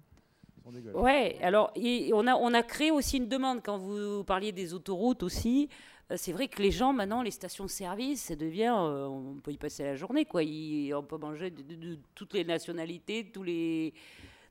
Ouais, 0.94 1.36
alors 1.42 1.72
on, 2.12 2.26
a, 2.26 2.34
on 2.34 2.54
a 2.54 2.62
créé 2.62 2.90
aussi 2.90 3.18
une 3.18 3.28
demande 3.28 3.62
quand 3.62 3.76
vous 3.76 4.24
parliez 4.24 4.52
des 4.52 4.72
autoroutes 4.72 5.22
aussi. 5.22 5.68
Euh, 6.10 6.16
c'est 6.18 6.32
vrai 6.32 6.48
que 6.48 6.62
les 6.62 6.70
gens, 6.70 6.92
maintenant, 6.92 7.22
les 7.22 7.30
stations-service, 7.30 8.22
ça 8.22 8.36
devient. 8.36 8.74
Euh, 8.76 9.06
on 9.06 9.40
peut 9.42 9.52
y 9.52 9.58
passer 9.58 9.84
la 9.84 9.96
journée, 9.96 10.24
quoi. 10.24 10.42
on 10.42 11.02
peut 11.02 11.18
manger 11.18 11.50
de, 11.50 11.98
toutes 12.14 12.34
les 12.34 12.44
nationalités, 12.44 13.30
tous 13.32 13.42
les, 13.42 13.94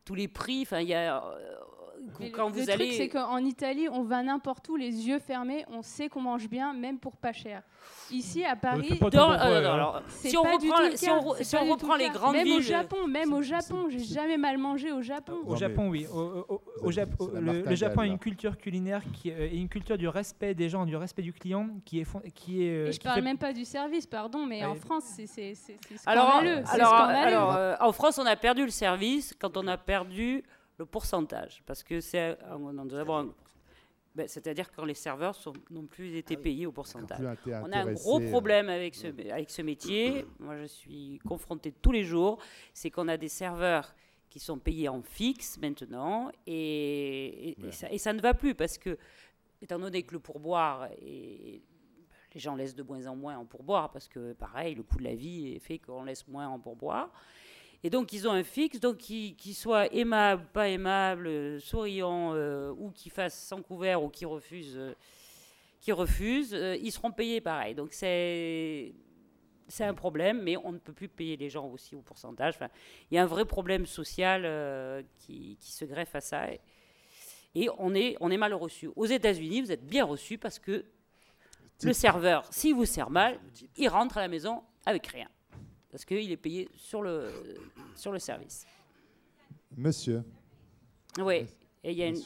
tous 0.06 0.16
les 0.16 0.28
prix. 0.28 0.62
Enfin, 0.64 0.82
il 0.82 0.90
y 0.90 0.94
a. 0.94 1.24
Euh, 2.22 2.30
quand 2.32 2.48
le, 2.48 2.54
vous 2.54 2.70
allez. 2.70 2.86
truc, 2.86 2.98
c'est 2.98 3.10
qu'en 3.10 3.38
Italie, 3.38 3.88
on 3.90 4.04
va 4.04 4.24
n'importe 4.24 4.68
où, 4.70 4.76
les 4.76 5.08
yeux 5.08 5.20
fermés, 5.20 5.66
on 5.70 5.82
sait 5.82 6.10
qu'on 6.10 6.22
mange 6.22 6.50
bien, 6.50 6.74
même 6.74 7.00
pour 7.00 7.18
pas 7.18 7.34
cher. 7.34 7.64
Ici, 8.12 8.44
à 8.44 8.56
Paris, 8.56 8.88
si 8.88 10.38
on 10.38 10.44
reprend, 10.44 11.42
si 11.42 11.56
on, 11.58 11.72
reprend 11.72 11.96
les 11.96 12.10
grandes 12.10 12.34
même 12.34 12.44
villes, 12.46 12.58
au 12.58 12.62
Japon, 12.62 13.08
même 13.08 13.34
au 13.34 13.42
Japon, 13.42 13.88
j'ai 13.90 14.00
jamais 14.00 14.38
mal 14.38 14.58
mangé 14.58 14.92
au 14.92 15.02
Japon. 15.02 15.40
Au 15.46 15.56
Japon, 15.56 15.90
oui. 15.90 16.06
Au, 16.08 16.92
Japon, 16.92 17.32
le, 17.34 17.76
Japon 17.76 18.02
a 18.02 18.06
une 18.06 18.20
culture 18.20 18.58
culinaire 18.58 19.02
qui 19.14 19.30
est 19.30 19.56
une 19.56 19.70
culture 19.70 19.98
du 19.98 20.08
respect 20.08 20.54
des 20.54 20.70
gens, 20.70 20.86
du 20.86 20.96
respect 20.96 21.22
du 21.22 21.34
client, 21.34 21.70
qui 21.86 22.00
est 22.00 22.08
qui 22.34 22.64
est. 22.64 22.90
Et 22.90 22.92
je 22.92 23.00
parle 23.00 23.22
même 23.22 23.38
pas 23.38 23.54
du 23.54 23.66
service, 23.66 24.06
pardon, 24.06 24.46
mais 24.46 24.64
en 24.66 24.76
France, 24.76 25.04
c'est 25.26 25.54
scandaleux. 25.96 26.64
Alors, 26.68 26.94
alors, 26.94 27.56
euh, 27.56 27.76
en 27.80 27.92
France, 27.92 28.18
on 28.18 28.26
a 28.26 28.36
perdu 28.36 28.64
le 28.64 28.72
service 28.72 29.34
quand 29.40 29.58
on 29.58 29.68
a 29.68 29.78
perdu 29.78 30.44
le 30.78 30.86
pourcentage, 30.86 31.64
parce 31.66 31.84
que 31.84 32.02
c'est 32.02 32.38
ben, 34.16 34.28
c'est-à-dire 34.28 34.72
quand 34.72 34.86
les 34.86 34.94
serveurs 34.94 35.36
n'ont 35.72 35.88
plus 35.88 36.16
été 36.16 36.36
ah 36.38 36.42
payés 36.42 36.68
au 36.68 36.72
pourcentage. 36.72 37.20
On 37.48 37.72
a 37.72 37.80
un 37.80 37.94
gros 37.94 38.20
problème 38.20 38.70
avec 38.70 38.94
ce, 38.94 39.08
avec 39.32 39.50
ce 39.50 39.64
métier. 39.64 40.26
Moi, 40.40 40.58
je 40.58 40.66
suis 40.66 41.20
confrontée 41.28 41.72
tous 41.72 41.92
les 41.92 42.04
jours. 42.04 42.38
C'est 42.76 42.92
qu'on 42.92 43.08
a 43.08 43.18
des 43.18 43.28
serveurs 43.28 43.96
qui 44.30 44.40
sont 44.40 44.60
payés 44.60 44.88
en 44.88 45.02
fixe 45.02 45.60
maintenant, 45.60 46.32
et, 46.48 47.56
ça, 47.72 47.92
et, 47.92 48.00
ça, 48.00 48.14
ne 48.14 48.22
va 48.22 48.34
plus 48.34 48.56
parce 48.56 48.80
que, 48.80 48.98
étant 49.62 49.78
donné 49.78 50.02
que 50.02 50.14
le 50.14 50.20
pourboire 50.20 50.90
et 51.00 51.62
les 52.34 52.40
gens 52.40 52.56
laissent 52.56 52.74
de 52.74 52.82
moins 52.82 53.06
en 53.06 53.16
moins 53.16 53.38
en 53.38 53.46
pourboire 53.46 53.92
parce 53.92 54.08
que, 54.08 54.34
pareil, 54.34 54.74
le 54.74 54.82
coût 54.82 54.98
de 54.98 55.04
la 55.04 55.14
vie 55.14 55.60
fait 55.60 55.78
qu'on 55.78 56.04
laisse 56.04 56.28
moins 56.28 56.48
en 56.48 56.60
pourboire. 56.60 57.12
Et 57.86 57.90
donc, 57.90 58.14
ils 58.14 58.28
ont 58.28 58.32
un 58.32 58.44
fixe, 58.44 58.80
donc 58.80 58.98
qui, 58.98 59.54
soit 59.54 59.94
aimable, 59.94 60.46
pas 60.54 60.70
aimable, 60.70 61.60
souriant, 61.60 62.34
euh, 62.34 62.74
ou 62.78 62.92
qui 62.92 63.10
fasse 63.10 63.38
sans 63.38 63.62
couvert, 63.62 64.02
ou 64.02 64.10
qui 64.10 64.24
refuse, 64.24 64.76
euh, 64.78 64.94
qui 65.82 65.92
refuse 65.92 66.54
euh, 66.54 66.78
ils 66.78 66.94
seront 66.94 67.12
payés 67.12 67.42
pareil. 67.42 67.76
Donc, 67.76 67.94
c'est. 67.94 68.94
C'est 69.70 69.86
un 69.86 69.94
problème, 69.94 70.42
mais 70.44 70.58
on 70.58 70.74
ne 70.74 70.78
peut 70.78 70.92
plus 70.92 71.08
payer 71.08 71.38
les 71.38 71.50
gens 71.50 71.66
aussi 71.68 71.96
au 71.96 72.02
pourcentage. 72.02 72.56
Enfin, 72.56 72.68
il 73.10 73.16
y 73.16 73.18
a 73.18 73.24
un 73.24 73.26
vrai 73.26 73.46
problème 73.46 73.86
social 73.86 75.06
qui, 75.20 75.58
qui, 75.60 75.72
se 75.72 75.86
greffe 75.86 76.14
à 76.14 76.22
ça. 76.22 76.48
Et, 77.56 77.70
on, 77.80 77.96
est, 77.96 78.18
on 78.20 78.30
est 78.30 78.38
mal 78.38 78.54
reçu. 78.54 78.90
Aux 78.98 79.06
États-Unis, 79.06 79.62
vous 79.62 79.72
êtes 79.72 79.88
bien 79.88 80.04
reçu 80.04 80.38
parce 80.38 80.60
que 80.60 80.86
le 81.82 81.94
serveur, 81.94 82.46
s'il 82.52 82.76
vous 82.76 82.86
sert 82.86 83.10
mal, 83.10 83.40
il 83.78 83.88
rentre 83.88 84.18
à 84.18 84.22
la 84.22 84.28
maison 84.28 84.62
avec 84.86 85.08
rien 85.08 85.30
parce 85.94 86.06
qu'il 86.06 86.32
est 86.32 86.38
payé 86.38 86.68
sur 86.76 87.04
le, 87.04 87.30
sur 87.96 88.12
le 88.12 88.18
service. 88.18 88.66
Monsieur. 89.78 90.24
Oui, 91.20 91.46
et 91.84 91.92
il 91.92 91.98
y 92.00 92.02
a 92.02 92.08
une... 92.08 92.20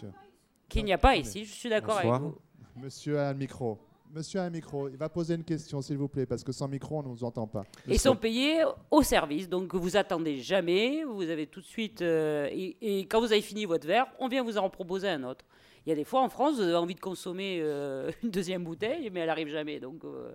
qu'il 0.70 0.86
n'y 0.86 0.94
a 0.94 0.98
pas 0.98 1.18
ici, 1.18 1.44
je 1.44 1.52
suis 1.52 1.68
d'accord 1.68 1.98
avec 1.98 2.10
vous. 2.10 2.38
Monsieur 2.78 3.20
a 3.20 3.28
un 3.28 3.34
micro. 3.34 3.78
Monsieur 4.16 4.40
a 4.40 4.44
un 4.44 4.50
micro. 4.50 4.88
Il 4.88 4.96
va 4.96 5.10
poser 5.10 5.36
une 5.36 5.44
question, 5.44 5.82
s'il 5.82 5.98
vous 5.98 6.08
plaît, 6.08 6.26
parce 6.26 6.46
que 6.46 6.54
sans 6.54 6.70
micro, 6.70 7.00
on 7.00 7.04
ne 7.04 7.10
nous 7.10 7.26
entend 7.26 7.46
pas. 7.46 7.66
Ils 7.90 8.00
sont 8.00 8.16
payés 8.16 8.64
au 8.90 9.02
service, 9.02 9.50
donc 9.50 9.76
vous 9.76 9.98
attendez 9.98 10.38
jamais. 10.38 11.04
Vous 11.04 11.30
avez 11.30 11.46
tout 11.46 11.60
de 11.60 11.66
suite. 11.66 12.02
Euh, 12.02 12.48
et, 12.50 13.02
quand 13.10 13.20
vous 13.20 13.34
avez 13.34 13.42
fini 13.42 13.66
votre 13.66 13.86
verre, 13.86 14.08
on 14.20 14.30
vient 14.30 14.44
vous 14.44 14.58
en 14.58 14.70
proposer 14.70 15.10
un 15.10 15.26
autre. 15.26 15.44
Il 15.86 15.90
y 15.90 15.92
a 15.92 15.96
des 15.96 16.06
fois 16.06 16.22
en 16.22 16.30
France, 16.30 16.56
vous 16.56 16.62
avez 16.62 16.76
envie 16.76 16.96
de 16.96 17.02
consommer 17.02 17.60
euh, 17.62 18.14
une 18.24 18.30
deuxième 18.30 18.64
bouteille, 18.64 19.10
mais 19.12 19.20
elle 19.20 19.28
n'arrive 19.28 19.50
jamais. 19.50 19.82
Donc. 19.82 20.06
Euh, 20.06 20.32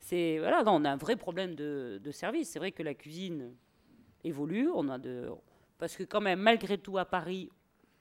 c'est 0.00 0.38
voilà, 0.38 0.62
on 0.66 0.84
a 0.84 0.90
un 0.90 0.96
vrai 0.96 1.16
problème 1.16 1.54
de, 1.54 2.00
service. 2.10 2.50
C'est 2.50 2.58
vrai 2.58 2.72
que 2.72 2.82
la 2.82 2.94
cuisine 2.94 3.54
évolue, 4.24 4.68
on 4.74 4.88
a 4.88 4.98
de 4.98 5.30
parce 5.78 5.96
que 5.96 6.02
quand 6.02 6.20
même 6.20 6.40
malgré 6.40 6.78
tout 6.78 6.98
à 6.98 7.04
Paris, 7.04 7.50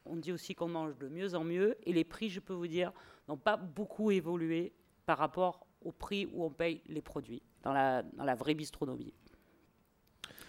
on 0.06 0.16
dit 0.16 0.32
aussi 0.32 0.56
qu'on 0.56 0.68
mange 0.68 0.98
de 0.98 1.08
mieux 1.08 1.36
en 1.36 1.44
mieux 1.44 1.78
et 1.84 1.94
les 1.94 2.04
prix, 2.04 2.30
je 2.30 2.40
peux 2.40 2.54
vous 2.54 2.68
dire, 2.68 2.92
n'ont 3.28 3.38
pas 3.38 3.58
beaucoup 3.58 4.12
évolué 4.12 4.74
par 5.06 5.18
rapport 5.18 5.66
au 5.82 5.92
prix 5.92 6.28
où 6.34 6.44
on 6.44 6.50
paye 6.50 6.82
les 6.88 7.02
produits 7.02 7.42
dans 7.64 7.74
la, 7.74 8.04
dans 8.04 8.24
la 8.24 8.36
vraie 8.36 8.54
bistronomie. 8.56 9.14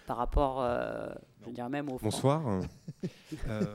Par 0.07 0.17
rapport, 0.17 0.61
euh, 0.61 1.09
je 1.45 1.51
dire 1.51 1.69
même 1.69 1.89
au 1.89 1.97
Bonsoir. 1.97 2.61
euh, 3.47 3.65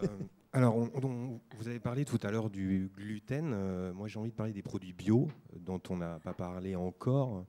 alors, 0.53 0.79
vous 0.79 1.68
avez 1.68 1.81
parlé 1.81 2.05
tout 2.05 2.18
à 2.22 2.31
l'heure 2.31 2.51
du 2.51 2.91
gluten. 2.95 3.53
Euh, 3.55 3.93
moi, 3.93 4.09
j'ai 4.09 4.18
envie 4.18 4.31
de 4.31 4.37
parler 4.37 4.53
des 4.53 4.62
produits 4.62 4.93
bio, 4.93 5.29
dont 5.55 5.81
on 5.89 5.97
n'a 5.97 6.18
pas 6.18 6.35
parlé 6.35 6.77
encore. 6.77 7.45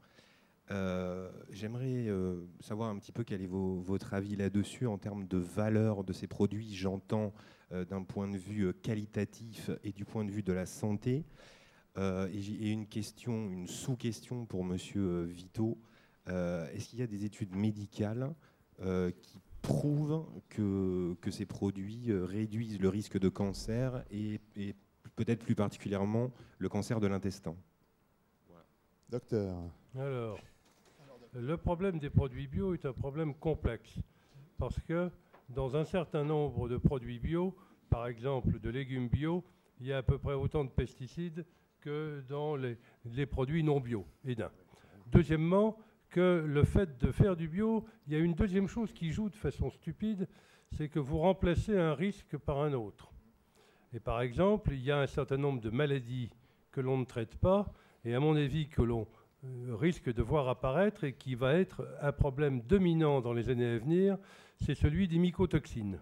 Euh, 0.70 1.30
j'aimerais 1.50 2.08
euh, 2.08 2.46
savoir 2.60 2.90
un 2.90 2.98
petit 2.98 3.14
peu 3.14 3.24
quel 3.24 3.42
est 3.42 3.48
votre 3.48 4.14
avis 4.14 4.36
là-dessus 4.36 4.86
en 4.86 4.98
termes 4.98 5.26
de 5.26 5.38
valeur 5.38 6.04
de 6.04 6.12
ces 6.14 6.28
produits. 6.28 6.76
J'entends 6.76 7.34
euh, 7.72 7.86
d'un 7.86 8.04
point 8.04 8.28
de 8.28 8.38
vue 8.38 8.74
qualitatif 8.74 9.70
et 9.84 9.94
du 9.94 10.04
point 10.04 10.26
de 10.26 10.32
vue 10.32 10.44
de 10.44 10.54
la 10.54 10.66
santé. 10.66 11.26
et 11.98 12.72
une 12.72 12.88
question, 12.88 13.50
une 13.50 13.68
sous-question 13.68 14.46
pour 14.46 14.64
Monsieur 14.64 15.24
Vito. 15.24 15.80
Est-ce 16.28 16.90
qu'il 16.90 17.00
y 17.00 17.02
a 17.02 17.08
des 17.08 17.26
études 17.26 17.56
médicales 17.56 18.36
qui 19.22 19.42
prouvent 19.62 20.26
que, 20.50 21.16
que, 21.22 21.32
ces 21.32 21.46
produits 21.46 22.12
réduisent 22.12 22.80
le 22.80 22.90
risque 22.90 23.18
de 23.18 23.30
cancer 23.30 24.04
et, 24.12 24.40
et 24.56 24.76
peut-être 25.16 25.44
plus 25.44 25.56
particulièrement 25.56 26.32
le 26.60 26.70
cancer 26.70 27.00
de 27.00 27.08
l'intestin? 27.08 27.56
Docteur. 29.10 29.58
Alors, 29.96 30.38
le 31.34 31.58
problème 31.58 32.00
des 32.00 32.10
produits 32.10 32.48
bio 32.48 32.74
est 32.74 32.86
un 32.86 32.94
problème 32.94 33.34
complexe 33.36 34.00
parce 34.58 34.80
que 34.82 35.10
dans 35.50 35.76
un 35.76 35.86
certain 35.86 36.24
nombre 36.24 36.68
de 36.68 36.78
produits 36.78 37.20
bio, 37.20 37.56
par 37.90 38.08
exemple 38.08 38.60
de 38.60 38.70
légumes 38.70 39.08
bio, 39.08 39.44
il 39.80 39.88
y 39.88 39.94
a 39.94 39.98
à 39.98 40.04
peu 40.04 40.18
près 40.18 40.34
autant 40.34 40.64
de 40.64 40.70
pesticides 40.70 41.46
que 41.80 42.24
dans 42.28 42.56
les, 42.56 43.26
produits 43.26 43.64
non 43.64 43.80
bio. 43.80 44.06
Et. 44.26 44.36
Deuxièmement, 45.12 45.78
que 46.10 46.44
le 46.46 46.64
fait 46.64 46.98
de 46.98 47.12
faire 47.12 47.36
du 47.36 47.48
bio, 47.48 47.86
il 48.08 48.14
y 48.14 48.16
a 48.16 48.20
une 48.20 48.34
deuxième 48.34 48.68
chose 48.68 48.92
qui 48.94 49.12
joue 49.12 49.30
de 49.30 49.36
façon 49.36 49.70
stupide, 49.70 50.28
c'est 50.72 50.90
que 50.90 51.00
vous 51.00 51.20
remplacez 51.20 51.78
un 51.78 51.94
risque 51.94 52.38
par 52.38 52.60
un 52.60 52.74
autre. 52.74 53.12
Et 53.94 54.00
par 54.00 54.22
exemple, 54.22 54.74
il 54.74 54.82
y 54.82 54.92
a 54.92 55.00
un 55.00 55.08
certain 55.08 55.38
nombre 55.38 55.62
de 55.62 55.70
maladies 55.70 56.30
que 56.72 56.82
l'on 56.82 56.98
ne 56.98 57.06
traite 57.06 57.36
pas, 57.38 57.72
et 58.04 58.14
à 58.14 58.20
mon 58.20 58.36
avis 58.36 58.68
que 58.68 58.82
l'on 58.82 59.08
risque 59.44 60.14
de 60.14 60.22
voir 60.22 60.48
apparaître 60.50 61.04
et 61.04 61.14
qui 61.14 61.36
va 61.36 61.54
être 61.54 61.88
un 62.02 62.12
problème 62.12 62.62
dominant 62.62 63.22
dans 63.22 63.34
les 63.34 63.50
années 63.50 63.68
à 63.68 63.78
venir, 63.78 64.18
c'est 64.58 64.76
celui 64.76 65.08
des 65.08 65.20
mycotoxines. 65.20 66.00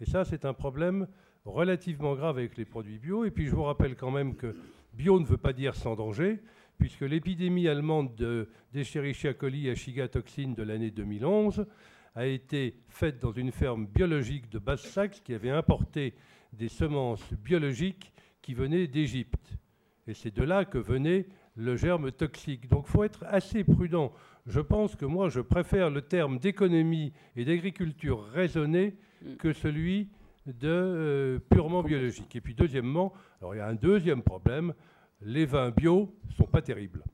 Et 0.00 0.06
ça, 0.06 0.24
c'est 0.24 0.44
un 0.44 0.54
problème 0.54 1.06
relativement 1.44 2.14
grave 2.14 2.38
avec 2.38 2.56
les 2.56 2.64
produits 2.64 2.98
bio. 2.98 3.24
Et 3.24 3.30
puis 3.30 3.46
je 3.46 3.54
vous 3.54 3.62
rappelle 3.62 3.96
quand 3.96 4.10
même 4.10 4.34
que 4.34 4.56
bio 4.94 5.20
ne 5.20 5.26
veut 5.26 5.36
pas 5.36 5.52
dire 5.52 5.74
sans 5.74 5.94
danger, 5.94 6.40
puisque 6.78 7.02
l'épidémie 7.02 7.68
allemande 7.68 8.14
de 8.14 8.48
d'Escherichia 8.72 9.34
coli 9.34 9.68
à 9.68 9.74
Shiga 9.74 10.08
toxine 10.08 10.54
de 10.54 10.62
l'année 10.62 10.90
2011 10.90 11.66
a 12.14 12.26
été 12.26 12.76
faite 12.88 13.20
dans 13.20 13.32
une 13.32 13.52
ferme 13.52 13.86
biologique 13.86 14.50
de 14.50 14.58
Basse-Saxe 14.58 15.20
qui 15.20 15.34
avait 15.34 15.50
importé 15.50 16.14
des 16.52 16.68
semences 16.68 17.32
biologiques 17.34 18.12
qui 18.42 18.54
venaient 18.54 18.86
d'Égypte. 18.86 19.58
Et 20.06 20.14
c'est 20.14 20.34
de 20.34 20.42
là 20.42 20.64
que 20.64 20.78
venait 20.78 21.26
le 21.56 21.76
germe 21.76 22.10
toxique. 22.12 22.68
Donc 22.68 22.84
il 22.88 22.90
faut 22.90 23.04
être 23.04 23.24
assez 23.26 23.64
prudent. 23.64 24.12
Je 24.46 24.60
pense 24.60 24.96
que 24.96 25.04
moi, 25.04 25.28
je 25.28 25.40
préfère 25.40 25.90
le 25.90 26.02
terme 26.02 26.38
d'économie 26.38 27.12
et 27.36 27.44
d'agriculture 27.44 28.24
raisonnée 28.32 28.96
mm. 29.22 29.36
que 29.36 29.52
celui 29.52 30.08
de 30.46 30.68
euh, 30.68 31.38
purement 31.50 31.82
biologique. 31.82 32.34
Et 32.36 32.40
puis 32.40 32.54
deuxièmement, 32.54 33.12
alors 33.40 33.54
il 33.54 33.58
y 33.58 33.60
a 33.60 33.66
un 33.66 33.74
deuxième 33.74 34.22
problème, 34.22 34.74
les 35.22 35.44
vins 35.44 35.70
bio 35.70 36.14
sont 36.36 36.46
pas 36.46 36.62
terribles. 36.62 37.04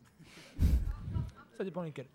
Ça 1.56 1.64
dépend 1.64 1.82
lesquels. 1.82 2.06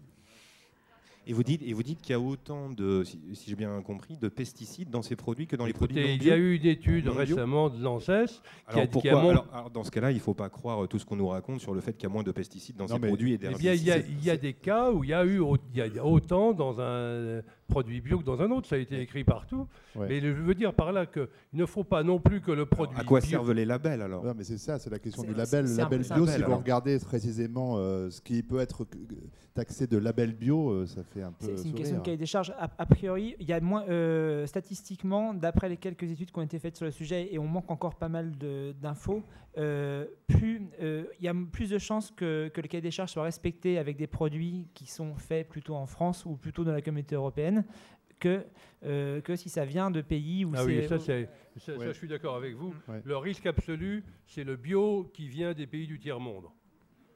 Et 1.31 1.33
vous 1.33 1.43
dites, 1.43 1.61
et 1.65 1.71
vous 1.71 1.81
dites 1.81 2.01
qu'il 2.01 2.11
y 2.11 2.13
a 2.13 2.19
autant 2.19 2.69
de, 2.69 3.05
si, 3.05 3.17
j'ai 3.47 3.55
bien 3.55 3.81
compris, 3.83 4.17
de 4.17 4.27
pesticides 4.27 4.89
dans 4.89 5.01
ces 5.01 5.15
produits 5.15 5.47
que 5.47 5.55
dans 5.55 5.65
les 5.65 5.71
produits 5.71 5.95
non 5.95 6.05
Il 6.05 6.25
y 6.25 6.29
a 6.29 6.35
eu 6.35 6.57
une 6.57 6.65
étude 6.65 7.07
récemment 7.07 7.69
de 7.69 7.81
l'ANSES 7.81 8.41
qui 8.69 8.79
a, 8.81 8.85
pourquoi, 8.85 9.21
alors, 9.21 9.71
dans 9.73 9.85
ce 9.85 9.91
cas-là, 9.91 10.11
il 10.11 10.15
ne 10.15 10.19
faut 10.19 10.33
pas 10.33 10.49
croire 10.49 10.89
tout 10.89 10.99
ce 10.99 11.05
qu'on 11.05 11.15
nous 11.15 11.29
raconte 11.29 11.61
sur 11.61 11.73
le 11.73 11.79
fait 11.79 11.93
qu'il 11.93 12.03
y 12.03 12.07
a 12.07 12.09
moins 12.09 12.23
de 12.23 12.33
pesticides 12.33 12.75
dans 12.75 12.89
ces 12.89 12.99
produits 12.99 13.31
et 13.31 13.35
eh 13.35 13.37
bien, 13.37 13.51
il, 13.57 13.63
y 13.81 13.91
a, 13.91 13.99
y 13.99 14.29
a 14.29 14.35
des 14.35 14.51
cas 14.51 14.91
où 14.91 15.05
il 15.05 15.11
y 15.11 15.13
a 15.13 15.25
eu 15.25 15.41
il 15.73 15.77
y 15.95 15.99
a 15.99 16.05
autant 16.05 16.51
dans 16.51 16.81
un 16.81 17.41
produit 17.71 18.01
bio 18.01 18.19
que 18.19 18.25
dans 18.25 18.41
un 18.41 18.51
autre. 18.51 18.67
Ça 18.67 18.75
a 18.75 18.79
été 18.79 18.99
écrit 18.99 19.23
partout. 19.23 19.67
Mais 19.95 20.19
je 20.19 20.27
veux 20.27 20.53
dire 20.53 20.73
par 20.73 20.91
là 20.91 21.05
qu'il 21.05 21.27
ne 21.53 21.65
faut 21.65 21.83
pas 21.83 22.03
non 22.03 22.19
plus 22.19 22.41
que 22.41 22.51
le 22.51 22.65
produit. 22.65 22.97
à 22.99 23.03
quoi 23.03 23.21
servent 23.21 23.53
les 23.53 23.65
labels 23.65 24.01
alors? 24.01 24.23
Non, 24.23 24.33
mais 24.35 24.43
c'est 24.43 24.57
ça, 24.57 24.77
c'est 24.77 24.89
la 24.89 24.99
question 24.99 25.23
du 25.23 25.33
label. 25.33 25.65
Le 25.65 25.77
label 25.77 26.01
bio, 26.01 26.27
si 26.27 26.41
vous 26.41 26.55
regardez 26.55 26.99
précisément 26.99 27.77
euh, 27.77 28.09
ce 28.09 28.21
qui 28.21 28.43
peut 28.43 28.59
être 28.59 28.85
taxé 29.53 29.87
de 29.87 29.97
label 29.97 30.33
bio, 30.33 30.69
euh, 30.69 30.85
ça 30.85 31.03
fait 31.03 31.21
un 31.21 31.31
peu. 31.31 31.55
C'est 31.55 31.67
une 31.67 31.73
question 31.73 31.97
de 31.97 32.01
cahier 32.01 32.17
des 32.17 32.25
charges. 32.25 32.53
A, 32.57 32.85
priori, 32.85 33.35
il 33.39 33.47
y 33.47 33.53
a 33.53 33.59
moins, 33.59 33.83
euh, 33.87 34.45
statistiquement, 34.45 35.33
d'après 35.33 35.69
les 35.69 35.77
quelques 35.77 36.09
études 36.11 36.31
qui 36.31 36.39
ont 36.39 36.43
été 36.43 36.59
faites 36.59 36.75
sur 36.75 36.85
le 36.85 36.91
sujet, 36.91 37.33
et 37.33 37.39
on 37.39 37.47
manque 37.47 37.71
encore 37.71 37.95
pas 37.95 38.09
mal 38.09 38.31
d'infos, 38.81 39.23
plus 39.55 40.61
il 40.79 41.23
y 41.23 41.27
a 41.27 41.33
plus 41.51 41.69
de 41.69 41.77
chances 41.77 42.11
que, 42.11 42.49
que 42.53 42.61
le 42.61 42.67
cahier 42.67 42.81
des 42.81 42.91
charges 42.91 43.11
soit 43.11 43.23
respecté 43.23 43.77
avec 43.77 43.97
des 43.97 44.07
produits 44.07 44.67
qui 44.73 44.85
sont 44.85 45.15
faits 45.15 45.47
plutôt 45.47 45.75
en 45.75 45.85
France 45.85 46.25
ou 46.25 46.35
plutôt 46.35 46.63
dans 46.63 46.71
la 46.71 46.81
communauté 46.81 47.15
européenne 47.15 47.60
que, 48.21 48.45
euh, 48.83 49.19
que 49.19 49.35
si 49.35 49.49
ça 49.49 49.65
vient 49.65 49.91
de 49.91 50.01
pays 50.01 50.45
où 50.45 50.53
ah 50.55 50.63
oui, 50.63 50.87
ça, 50.87 50.99
ça, 50.99 51.13
je 51.57 51.91
suis 51.91 52.07
d'accord 52.07 52.35
avec 52.35 52.55
vous. 52.55 52.73
Le 53.03 53.17
risque 53.17 53.45
absolu, 53.45 54.05
c'est 54.25 54.45
le 54.45 54.55
bio 54.55 55.09
qui 55.13 55.27
vient 55.27 55.53
des 55.53 55.67
pays 55.67 55.87
du 55.87 55.99
tiers-monde. 55.99 56.45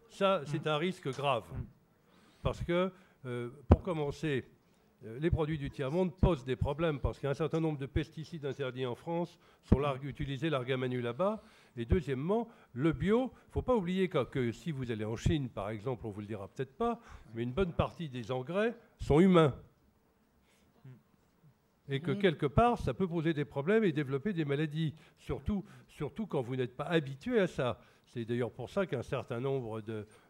Ça, 0.09 0.41
c'est 0.45 0.65
mm. 0.65 0.69
un 0.69 0.77
risque 0.77 1.09
grave. 1.09 1.45
Mm. 1.51 1.63
Parce 2.41 2.61
que, 2.63 2.91
euh, 3.25 3.49
pour 3.69 3.81
commencer, 3.81 4.45
euh, 5.05 5.19
les 5.19 5.29
produits 5.29 5.57
du 5.57 5.69
tiers-monde 5.69 6.15
posent 6.15 6.45
des 6.45 6.55
problèmes 6.55 6.99
parce 6.99 7.19
qu'un 7.19 7.33
certain 7.33 7.59
nombre 7.59 7.77
de 7.77 7.85
pesticides 7.85 8.45
interdits 8.45 8.85
en 8.85 8.95
France 8.95 9.37
sont 9.63 9.81
utilisés 10.03 10.49
l'argamanu 10.49 11.01
là-bas. 11.01 11.43
Et 11.77 11.85
deuxièmement, 11.85 12.47
le 12.73 12.93
bio, 12.93 13.31
il 13.33 13.47
ne 13.47 13.51
faut 13.51 13.61
pas 13.61 13.75
oublier 13.75 14.07
que, 14.07 14.23
que, 14.23 14.51
si 14.51 14.71
vous 14.71 14.91
allez 14.91 15.05
en 15.05 15.15
Chine, 15.15 15.49
par 15.49 15.69
exemple, 15.69 16.05
on 16.05 16.09
vous 16.09 16.21
le 16.21 16.27
dira 16.27 16.47
peut-être 16.47 16.75
pas, 16.77 16.99
mais 17.33 17.43
une 17.43 17.51
bonne 17.51 17.73
partie 17.73 18.09
des 18.09 18.31
engrais 18.31 18.75
sont 18.99 19.19
humains 19.19 19.53
et 21.89 21.99
que 21.99 22.11
quelque 22.11 22.45
part, 22.45 22.79
ça 22.79 22.93
peut 22.93 23.07
poser 23.07 23.33
des 23.33 23.45
problèmes 23.45 23.83
et 23.83 23.91
développer 23.91 24.33
des 24.33 24.45
maladies, 24.45 24.93
surtout, 25.17 25.63
surtout 25.87 26.25
quand 26.25 26.41
vous 26.41 26.55
n'êtes 26.55 26.75
pas 26.75 26.85
habitué 26.85 27.39
à 27.39 27.47
ça. 27.47 27.79
C'est 28.07 28.23
d'ailleurs 28.23 28.51
pour 28.51 28.69
ça 28.69 28.85
qu'un 28.85 29.01
certain 29.01 29.39
nombre 29.39 29.81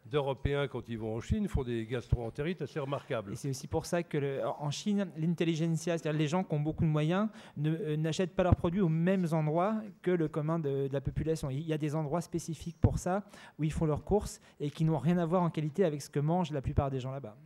d'Européens, 0.05 0.67
quand 0.67 0.87
ils 0.89 0.97
vont 0.97 1.15
en 1.15 1.19
Chine, 1.19 1.47
font 1.47 1.63
des 1.63 1.85
gastroentérites 1.85 2.61
assez 2.61 2.79
remarquables. 2.79 3.33
Et 3.33 3.35
c'est 3.35 3.49
aussi 3.49 3.67
pour 3.67 3.85
ça 3.85 4.01
que 4.01 4.41
en 4.45 4.71
Chine, 4.71 5.07
l'intelligentsia, 5.17 5.97
c'est-à-dire 5.97 6.17
les 6.17 6.27
gens 6.27 6.43
qui 6.43 6.55
ont 6.55 6.59
beaucoup 6.59 6.83
de 6.83 6.89
moyens, 6.89 7.29
euh, 7.63 7.95
n'achètent 7.97 8.35
pas 8.35 8.43
leurs 8.43 8.55
produits 8.55 8.81
aux 8.81 8.89
mêmes 8.89 9.27
endroits 9.31 9.81
que 10.01 10.11
le 10.11 10.27
commun 10.27 10.57
de, 10.57 10.87
de, 10.87 10.93
la 10.93 11.01
population. 11.01 11.49
Il 11.49 11.61
y 11.61 11.73
a 11.73 11.77
des 11.77 11.95
endroits 11.95 12.21
spécifiques 12.21 12.77
pour 12.79 12.97
ça, 12.97 13.23
où 13.59 13.63
ils 13.63 13.73
font 13.73 13.85
leurs 13.85 14.03
courses 14.03 14.41
et 14.59 14.71
qui 14.71 14.85
n'ont 14.85 14.97
rien 14.97 15.17
à 15.17 15.25
voir 15.25 15.43
en 15.43 15.49
qualité 15.49 15.83
avec 15.83 16.01
ce 16.01 16.09
que 16.09 16.19
mangent 16.19 16.51
la 16.51 16.61
plupart 16.61 16.89
des 16.89 16.99
gens 16.99 17.11
là-bas. 17.11 17.37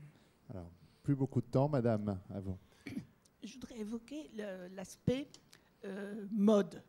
Alors, 0.51 0.71
plus 1.03 1.15
beaucoup 1.15 1.41
de 1.41 1.47
temps, 1.47 1.67
madame, 1.67 2.19
avant 2.33 2.57
je 3.43 3.53
voudrais 3.53 3.79
évoquer 3.79 4.29
l'aspect 4.75 5.27
euh, 5.85 6.25
mode. 6.31 6.81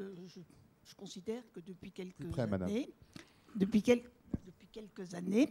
Euh, 0.00 0.14
je, 0.26 0.40
considère 0.94 1.42
que 1.52 1.60
depuis 1.60 1.90
quelques 1.90 2.38
années, 2.38 2.92
depuis, 3.56 3.82
depuis, 3.82 4.68
quelques 4.70 5.14
années, 5.14 5.48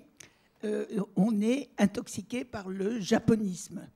euh, 0.64 0.86
on 1.16 1.42
est 1.42 1.72
intoxiqué 1.78 2.46
par 2.46 2.70
le 2.70 3.00
japonisme. 3.00 3.88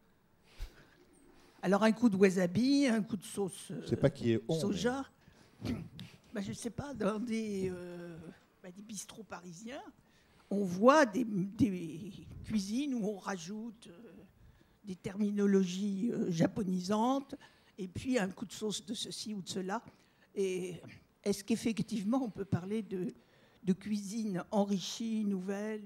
Alors 1.61 1.83
un 1.83 1.91
coup 1.91 2.09
de 2.09 2.17
wasabi, 2.17 2.87
un 2.87 3.03
coup 3.03 3.15
de 3.15 3.23
sauce 3.23 3.71
pas 4.01 4.09
qui 4.09 4.31
est 4.31 4.51
soja. 4.51 5.05
Bah, 6.33 6.41
je 6.41 6.49
ne 6.49 6.53
sais 6.53 6.69
pas, 6.69 6.93
dans 6.93 7.17
des, 7.17 7.71
bah, 8.61 8.69
des 8.69 8.81
bistrots 8.81 9.23
parisiens, 9.23 9.81
on 10.49 10.65
voit 10.65 11.05
des, 11.05 11.23
des, 11.23 12.11
cuisines 12.43 12.93
où 12.93 13.07
on 13.07 13.17
rajoute 13.17 13.87
des 14.85 14.95
terminologies 14.95 16.11
euh, 16.13 16.31
japonisantes, 16.31 17.35
et 17.77 17.87
puis 17.87 18.17
un 18.17 18.29
coup 18.29 18.45
de 18.45 18.53
sauce 18.53 18.85
de 18.85 18.93
ceci 18.93 19.33
ou 19.33 19.41
de 19.41 19.49
cela. 19.49 19.81
Et 20.35 20.75
est-ce 21.23 21.43
qu'effectivement 21.43 22.23
on 22.23 22.29
peut 22.29 22.45
parler 22.45 22.81
de, 22.81 23.13
de 23.63 23.73
cuisine 23.73 24.43
enrichie, 24.51 25.25
nouvelle 25.25 25.83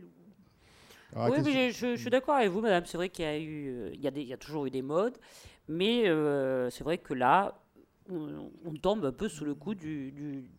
oui, 1.15 1.39
mais 1.43 1.71
je, 1.71 1.95
suis 1.95 2.09
d'accord 2.11 2.35
avec 2.35 2.51
vous, 2.51 2.61
madame. 2.61 2.85
C'est 2.85 2.97
vrai 2.97 3.09
qu'il 3.09 3.25
y 3.25 3.27
a 3.27 3.39
eu, 3.39 3.67
euh, 3.67 3.89
il 3.95 4.01
y 4.01 4.07
a, 4.07 4.11
il 4.15 4.27
y 4.27 4.33
a 4.33 4.37
toujours 4.37 4.67
eu 4.67 4.69
des 4.69 4.83
modes, 4.83 5.17
mais 5.67 6.07
euh, 6.07 6.69
c'est 6.69 6.83
vrai 6.83 6.99
que 6.99 7.15
là, 7.15 7.59
on, 8.11 8.73
tombe 8.79 9.05
un 9.05 9.11
peu 9.11 9.27
sous 9.27 9.43
le 9.43 9.55
coup 9.55 9.73
du, 9.73 10.11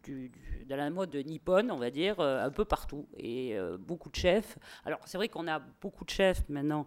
du, 0.02 0.32
de 0.66 0.74
la 0.74 0.90
mode 0.90 1.14
nippone, 1.14 1.70
on 1.70 1.76
va 1.76 1.90
dire, 1.90 2.18
un 2.18 2.50
peu 2.50 2.64
partout. 2.64 3.06
Et 3.16 3.56
beaucoup 3.78 4.10
de 4.10 4.16
chefs. 4.16 4.58
Alors, 4.84 4.98
c'est 5.04 5.18
vrai 5.18 5.28
qu'on 5.28 5.46
a 5.48 5.60
beaucoup 5.80 6.04
de 6.04 6.10
chefs 6.10 6.48
maintenant 6.48 6.86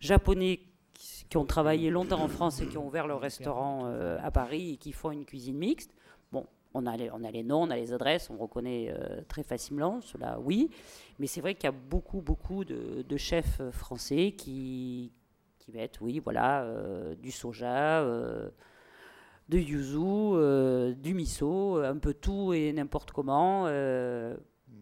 japonais 0.00 0.60
qui 0.94 1.36
ont 1.36 1.44
travaillé 1.44 1.90
longtemps 1.90 2.20
en 2.20 2.28
France 2.28 2.60
et 2.60 2.66
qui 2.66 2.78
ont 2.78 2.86
ouvert 2.86 3.06
leur 3.06 3.20
restaurant 3.20 3.86
euh, 3.86 4.18
à 4.22 4.30
Paris 4.30 4.72
et 4.72 4.76
qui 4.76 4.92
font 4.92 5.10
une 5.10 5.24
cuisine 5.24 5.56
mixte. 5.56 5.90
Bon, 6.32 6.46
on 6.74 6.86
a 6.86 6.96
les, 6.96 7.10
on 7.10 7.24
a 7.24 7.30
les 7.30 7.42
noms, 7.42 7.62
on 7.62 7.70
a 7.70 7.76
les 7.76 7.92
adresses, 7.92 8.30
on 8.30 8.36
reconnaît 8.36 8.90
euh, 8.90 9.20
très 9.28 9.42
facilement, 9.42 10.00
cela 10.00 10.38
oui. 10.40 10.70
Mais 11.18 11.26
c'est 11.26 11.40
vrai 11.40 11.54
qu'il 11.54 11.64
y 11.64 11.68
a 11.68 11.72
beaucoup, 11.72 12.20
beaucoup 12.20 12.64
de, 12.64 13.16
chefs 13.16 13.60
français 13.70 14.32
qui, 14.36 15.12
qui 15.58 15.72
mettent, 15.72 16.00
oui, 16.00 16.20
voilà, 16.20 16.62
euh, 16.62 17.14
du 17.16 17.30
soja, 17.30 18.04
de 18.04 19.58
yuzu, 19.58 20.94
du 20.96 21.14
miso, 21.14 21.76
un 21.76 21.98
peu 21.98 22.14
tout 22.14 22.52
et 22.52 22.72
n'importe 22.72 23.12
comment. 23.12 23.66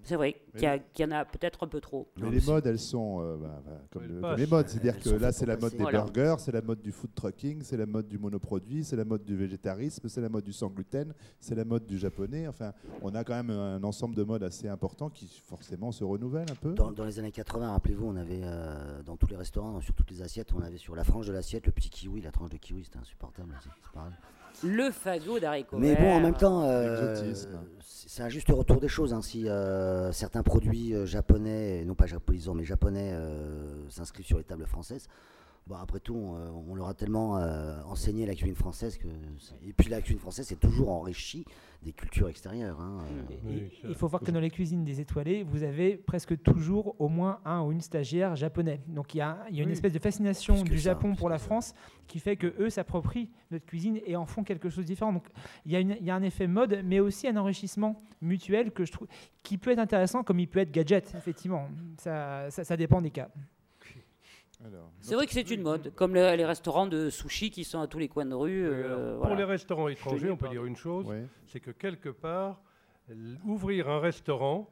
C'est 0.04 0.16
vrai 0.16 0.36
qu'il 0.56 0.80
y, 0.98 1.04
en 1.04 1.10
a 1.12 1.24
peut-être 1.24 1.64
un 1.64 1.68
peu 1.68 1.80
trop. 1.80 2.08
Mais 2.16 2.30
les 2.30 2.40
modes, 2.40 2.66
elles 2.66 2.78
sont 2.78 3.20
euh, 3.20 3.36
bah, 3.36 3.62
bah, 3.64 3.80
comme, 3.90 4.36
les 4.36 4.46
modes. 4.46 4.68
C'est-à-dire 4.68 4.98
que 5.00 5.10
là, 5.10 5.32
c'est 5.32 5.46
la 5.46 5.56
mode 5.56 5.72
des 5.72 5.84
burgers, 5.84 6.36
c'est 6.38 6.52
la 6.52 6.62
mode 6.62 6.80
du 6.80 6.92
food 6.92 7.14
trucking, 7.14 7.62
c'est 7.62 7.76
la 7.76 7.86
mode 7.86 8.08
du 8.08 8.18
monoproduit, 8.18 8.84
c'est 8.84 8.96
la 8.96 9.04
mode 9.04 9.24
du 9.24 9.36
végétarisme, 9.36 10.08
c'est 10.08 10.20
la 10.20 10.28
mode 10.28 10.44
du 10.44 10.52
sans 10.52 10.68
gluten, 10.68 11.14
c'est 11.40 11.54
la 11.54 11.64
mode 11.64 11.86
du 11.86 11.98
japonais. 11.98 12.48
Enfin, 12.48 12.72
on 13.02 13.14
a 13.14 13.24
quand 13.24 13.34
même 13.34 13.50
un 13.50 13.82
ensemble 13.84 14.14
de 14.14 14.24
modes 14.24 14.42
assez 14.42 14.68
important 14.68 15.08
qui 15.08 15.40
forcément 15.44 15.92
se 15.92 16.04
renouvellent 16.04 16.50
un 16.50 16.56
peu. 16.56 16.74
Dans, 16.74 17.04
les 17.04 17.18
années 17.18 17.32
80, 17.32 17.70
rappelez-vous, 17.72 18.06
on 18.06 18.16
avait 18.16 18.40
euh, 18.42 19.02
dans 19.02 19.16
tous 19.16 19.28
les 19.28 19.36
restaurants, 19.36 19.80
sur 19.80 19.94
toutes 19.94 20.10
les 20.10 20.22
assiettes, 20.22 20.52
on 20.54 20.62
avait 20.62 20.78
sur 20.78 20.94
la 20.96 21.04
frange 21.04 21.26
de 21.26 21.32
l'assiette 21.32 21.66
le 21.66 21.72
petit 21.72 21.90
kiwi, 21.90 22.22
la 22.22 22.32
tranche 22.32 22.50
de 22.50 22.56
kiwi, 22.56 22.84
c'était 22.84 22.98
insupportable. 22.98 23.54
C'est 23.62 23.92
pareil. 23.92 24.12
Le 24.64 24.90
fagot 24.90 25.38
d'haricots 25.40 25.78
Mais 25.78 25.94
bon, 25.96 26.12
en 26.12 26.20
même 26.20 26.34
temps, 26.34 26.62
euh, 26.64 27.34
c'est 27.80 28.22
un 28.22 28.28
juste 28.28 28.48
retour 28.50 28.80
des 28.80 28.88
choses. 28.88 29.12
Hein. 29.12 29.22
si 29.22 29.48
euh, 29.48 30.12
certains 30.12 30.42
produits 30.42 30.94
euh, 30.94 31.06
japonais, 31.06 31.84
non 31.84 31.94
pas 31.94 32.06
japonisants, 32.06 32.54
mais 32.54 32.64
japonais, 32.64 33.14
s'inscrivent 33.88 34.26
sur 34.26 34.38
les 34.38 34.44
tables 34.44 34.66
françaises, 34.66 35.08
Bon, 35.66 35.76
après 35.76 36.00
tout, 36.00 36.16
on, 36.16 36.74
leur 36.74 36.88
a 36.88 36.94
tellement 36.94 37.34
enseigné 37.86 38.26
la 38.26 38.34
cuisine 38.34 38.56
française 38.56 38.98
que. 38.98 39.06
Et 39.66 39.72
puis 39.72 39.88
la 39.88 40.00
cuisine 40.00 40.18
française 40.18 40.46
c'est 40.46 40.58
toujours 40.58 40.90
enrichie 40.90 41.44
des 41.82 41.92
cultures 41.92 42.28
extérieures. 42.28 42.80
Hein, 42.80 42.98
il 43.84 43.94
faut 43.94 44.08
voir 44.08 44.22
que 44.22 44.30
dans 44.30 44.40
les 44.40 44.50
cuisines 44.50 44.84
des 44.84 45.00
étoilées, 45.00 45.42
vous 45.42 45.62
avez 45.62 45.96
presque 45.96 46.40
toujours 46.42 46.96
au 46.98 47.08
moins 47.08 47.40
un 47.44 47.62
ou 47.62 47.72
une 47.72 47.80
stagiaire 47.80 48.36
japonais. 48.36 48.80
Donc 48.88 49.14
il 49.14 49.18
y 49.18 49.20
a, 49.20 49.38
une 49.50 49.70
espèce 49.70 49.92
de 49.92 49.98
fascination 49.98 50.62
du 50.62 50.78
Japon 50.78 51.14
pour 51.14 51.28
la 51.28 51.38
France 51.38 51.74
qui 52.06 52.18
fait 52.18 52.36
que 52.36 52.54
eux 52.58 52.70
s'approprient 52.70 53.30
notre 53.50 53.66
cuisine 53.66 54.00
et 54.04 54.16
en 54.16 54.26
font 54.26 54.44
quelque 54.44 54.68
chose 54.68 54.84
de 54.84 54.88
différent. 54.88 55.12
Donc 55.12 55.26
il 55.64 55.72
y, 55.72 55.76
a 55.76 55.80
il 55.80 56.04
y 56.04 56.10
a 56.10 56.14
un 56.14 56.22
effet 56.22 56.46
mode, 56.46 56.82
mais 56.84 57.00
aussi 57.00 57.28
un 57.28 57.36
enrichissement 57.36 58.02
mutuel 58.20 58.72
que 58.72 58.84
je 58.84 58.92
trouve 58.92 59.08
qui 59.42 59.58
peut 59.58 59.70
être 59.70 59.78
intéressant 59.78 60.22
comme 60.22 60.38
il 60.40 60.48
peut 60.48 60.60
être 60.60 60.70
gadget. 60.70 61.12
Effectivement, 61.16 61.68
ça, 61.98 62.50
ça, 62.50 62.76
dépend 62.76 63.00
des 63.00 63.10
cas. 63.10 63.28
C'est 65.00 65.14
vrai 65.14 65.26
que 65.26 65.32
c'est 65.32 65.50
une 65.50 65.62
mode, 65.62 65.92
comme 65.94 66.14
les, 66.14 66.44
restaurants 66.44 66.86
de 66.86 67.10
sushi 67.10 67.50
qui 67.50 67.64
sont 67.64 67.80
à 67.80 67.86
tous 67.86 67.98
les 67.98 68.08
coins 68.08 68.26
de 68.26 68.34
rue. 68.34 68.66
Euh, 68.66 69.18
pour 69.18 69.34
les 69.34 69.44
restaurants 69.44 69.88
étrangers, 69.88 70.30
on 70.30 70.36
peut 70.36 70.48
dire 70.48 70.64
une 70.64 70.76
chose, 70.76 71.06
c'est 71.46 71.60
que 71.60 71.70
quelque 71.70 72.08
part, 72.08 72.62
ouvrir 73.44 73.88
un 73.88 74.00
restaurant 74.00 74.70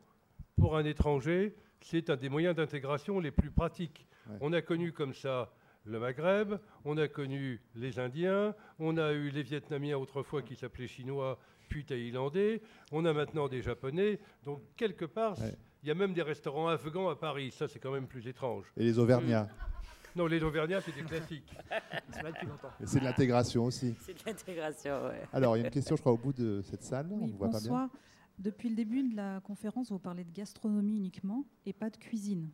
pour 0.57 0.77
un 0.77 0.85
étranger, 0.85 1.55
c'est 1.81 2.11
un 2.11 2.17
des 2.17 2.29
moyens 2.29 2.55
d'intégration 2.55 3.21
les 3.21 3.31
plus 3.31 3.51
pratiques. 3.51 4.07
On 4.41 4.53
a 4.53 4.63
connu 4.63 4.93
comme 4.93 5.15
ça 5.15 5.53
le 5.85 5.99
Maghreb, 5.99 6.55
on 6.85 6.99
a 6.99 7.09
connu 7.09 7.61
les 7.75 7.99
Indiens, 7.99 8.55
on 8.79 8.99
a 8.99 9.13
eu 9.13 9.31
les 9.31 9.43
Vietnamiens 9.43 9.97
autrefois 9.97 10.43
qui 10.43 10.55
s'appelaient 10.55 10.87
Chinois, 10.87 11.39
puis 11.69 11.85
Thaïlandais, 11.85 12.61
on 12.93 13.05
a 13.07 13.13
maintenant 13.13 13.49
des 13.49 13.63
Japonais. 13.63 14.21
Donc 14.45 14.61
quelque 14.77 15.07
part, 15.07 15.37
il 15.83 15.89
y 15.89 15.91
a 15.91 15.95
même 15.95 16.13
des 16.13 16.23
restaurants 16.23 16.69
afghans 16.69 17.09
à 17.09 17.17
Paris. 17.17 17.51
Ça, 17.51 17.67
c'est 17.67 17.79
quand 17.79 17.93
même 17.93 18.07
plus 18.07 18.27
étrange. 18.29 18.67
Et 18.77 18.85
les 18.85 18.99
Auvergnats 18.99 19.49
Non, 20.17 20.27
les 20.27 20.43
Auvergnats, 20.43 20.81
c'est 20.81 20.95
des 20.95 21.03
classiques. 21.03 21.57
c'est 22.85 22.99
de 22.99 23.05
l'intégration 23.05 23.65
aussi. 23.65 23.95
C'est 24.01 24.15
de 24.15 24.23
l'intégration, 24.27 25.07
oui. 25.07 25.17
Alors, 25.33 25.57
il 25.57 25.61
y 25.61 25.63
a 25.63 25.67
une 25.67 25.73
question, 25.73 25.97
je 25.97 26.01
crois, 26.01 26.13
au 26.13 26.19
bout 26.19 26.33
de 26.33 26.63
cette 26.63 26.83
salle. 26.83 27.09
on 27.13 27.27
voit 27.29 27.51
pas 27.51 27.61
bien. 27.61 27.91
Depuis 28.39 28.71
le 28.71 28.75
début 28.75 29.03
de 29.03 29.17
la 29.17 29.41
conférence, 29.41 29.91
vous 29.91 29.99
parlez 29.99 30.25
de 30.25 30.33
gastronomie 30.33 30.97
uniquement 30.97 31.45
et 31.67 31.75
pas 31.75 31.91
de 31.91 31.97
cuisine. 31.99 32.51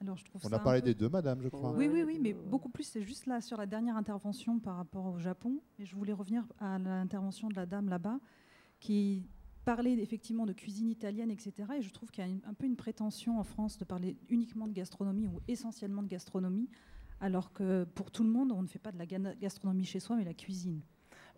Alors, 0.00 0.16
je 0.16 0.24
trouve 0.24 0.40
on 0.44 0.52
a 0.52 0.58
parlé 0.58 0.82
des 0.82 0.94
deux, 0.94 1.08
madame, 1.08 1.40
je 1.42 1.48
crois. 1.48 1.72
Oui, 1.72 1.88
oui, 1.92 2.02
oui, 2.02 2.18
mais 2.20 2.32
beaucoup 2.32 2.68
plus, 2.68 2.84
c'est 2.84 3.02
juste 3.02 3.26
là 3.26 3.40
sur 3.40 3.56
la 3.56 3.66
dernière 3.66 3.96
intervention 3.96 4.58
par 4.58 4.76
rapport 4.76 5.06
au 5.06 5.18
Japon. 5.18 5.60
Et 5.78 5.84
je 5.84 5.94
voulais 5.94 6.12
revenir 6.12 6.44
à 6.58 6.78
l'intervention 6.78 7.48
de 7.48 7.54
la 7.54 7.66
dame 7.66 7.88
là-bas 7.88 8.18
qui 8.80 9.26
parlait 9.64 9.92
effectivement 9.94 10.46
de 10.46 10.52
cuisine 10.52 10.90
italienne, 10.90 11.30
etc. 11.30 11.52
Et 11.78 11.82
je 11.82 11.90
trouve 11.90 12.10
qu'il 12.10 12.26
y 12.26 12.30
a 12.30 12.48
un 12.48 12.54
peu 12.54 12.66
une 12.66 12.76
prétention 12.76 13.38
en 13.38 13.44
France 13.44 13.78
de 13.78 13.84
parler 13.84 14.16
uniquement 14.28 14.68
de 14.68 14.72
gastronomie 14.72 15.26
ou 15.26 15.40
essentiellement 15.48 16.02
de 16.02 16.08
gastronomie, 16.08 16.68
alors 17.20 17.52
que 17.52 17.84
pour 17.94 18.10
tout 18.10 18.24
le 18.24 18.30
monde, 18.30 18.52
on 18.52 18.62
ne 18.62 18.66
fait 18.66 18.78
pas 18.78 18.92
de 18.92 18.98
la 18.98 19.06
gastronomie 19.06 19.84
chez 19.84 20.00
soi, 20.00 20.16
mais 20.16 20.24
la 20.24 20.34
cuisine 20.34 20.82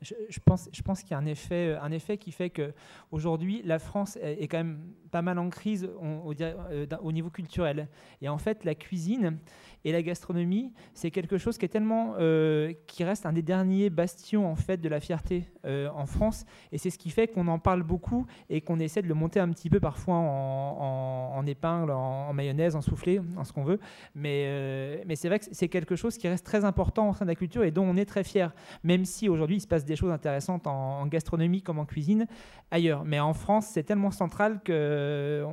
je, 0.03 0.41
pense, 0.45 0.69
je 0.73 0.83
pense 0.83 1.03
qu'il 1.03 1.13
y 1.13 1.15
a 1.15 1.19
un 1.19 1.27
effet, 1.27 1.77
un 1.81 1.91
effet 1.91 2.19
qui 2.19 2.33
fait 2.33 2.51
qu'aujourd'hui, 2.51 3.63
la 3.65 3.79
France 3.79 4.19
est, 4.23 4.47
quand 4.49 4.59
même 4.59 4.81
pas 5.11 5.23
mal 5.23 5.39
en 5.39 5.49
crise 5.49 5.89
euh, 6.03 6.87
au, 7.01 7.13
niveau 7.13 7.31
culturel. 7.31 7.89
Et 8.21 8.29
en 8.29 8.37
fait, 8.37 8.65
la 8.65 8.75
cuisine 8.75 9.39
et 9.85 9.93
la 9.93 10.03
gastronomie, 10.03 10.73
c'est 10.93 11.11
quelque 11.11 11.39
chose 11.39 11.57
qui 11.57 11.65
est 11.65 11.69
tellement, 11.69 12.15
euh, 12.19 12.75
qui 12.87 13.05
reste 13.05 13.25
un 13.25 13.33
des 13.33 13.41
derniers 13.41 13.89
bastions 13.89 14.51
en 14.51 14.57
fait 14.57 14.79
de 14.79 14.89
la 14.89 15.01
fierté 15.01 15.49
euh, 15.65 15.89
en 15.95 16.05
France. 16.05 16.45
Et 16.73 16.77
c'est 16.77 16.91
ce 16.91 16.99
qui 16.99 17.09
fait 17.09 17.29
qu'on 17.29 17.49
en 17.49 17.59
parle 17.59 17.83
beaucoup 17.83 18.27
et 18.51 18.61
qu'on 18.61 18.79
essaie 18.79 19.01
de 19.01 19.09
le 19.09 19.15
monter 19.15 19.41
un 19.41 19.49
petit 19.49 19.71
peu 19.71 19.81
parfois 19.81 20.17
en, 20.17 21.47
épingle, 21.47 21.93
en, 21.93 22.33
mayonnaise, 22.35 22.77
en 22.77 22.83
soufflé, 22.83 23.21
en 23.37 23.45
ce 23.45 23.55
qu'on 23.55 23.65
veut. 23.65 23.81
Mais, 24.15 25.03
mais 25.07 25.17
c'est 25.17 25.29
vrai 25.29 25.39
que 25.39 25.47
c'est 25.51 25.69
quelque 25.69 25.97
chose 25.97 26.19
qui 26.19 26.29
reste 26.29 26.45
très 26.45 26.67
important 26.67 27.09
en 27.09 27.13
sein 27.15 27.25
de 27.25 27.31
la 27.31 27.37
culture 27.37 27.65
et 27.65 27.71
dont 27.71 27.85
on 27.85 27.97
est 27.97 28.05
très 28.05 28.25
fier. 28.25 28.53
Même 28.83 29.07
si 29.07 29.31
aujourd'hui 29.31 29.57
il 29.57 29.61
se 29.61 29.67
passe 29.67 29.86
des 29.87 29.97
choses 29.97 30.11
intéressantes 30.11 30.67
en, 30.67 31.07
gastronomie 31.07 31.63
comme 31.63 31.79
en 31.79 31.87
cuisine 31.87 32.27
ailleurs. 32.71 33.05
Mais 33.05 33.21
en 33.21 33.33
France, 33.33 33.67
c'est 33.67 33.83
tellement 33.83 34.11
central 34.11 34.61
que 34.63 35.45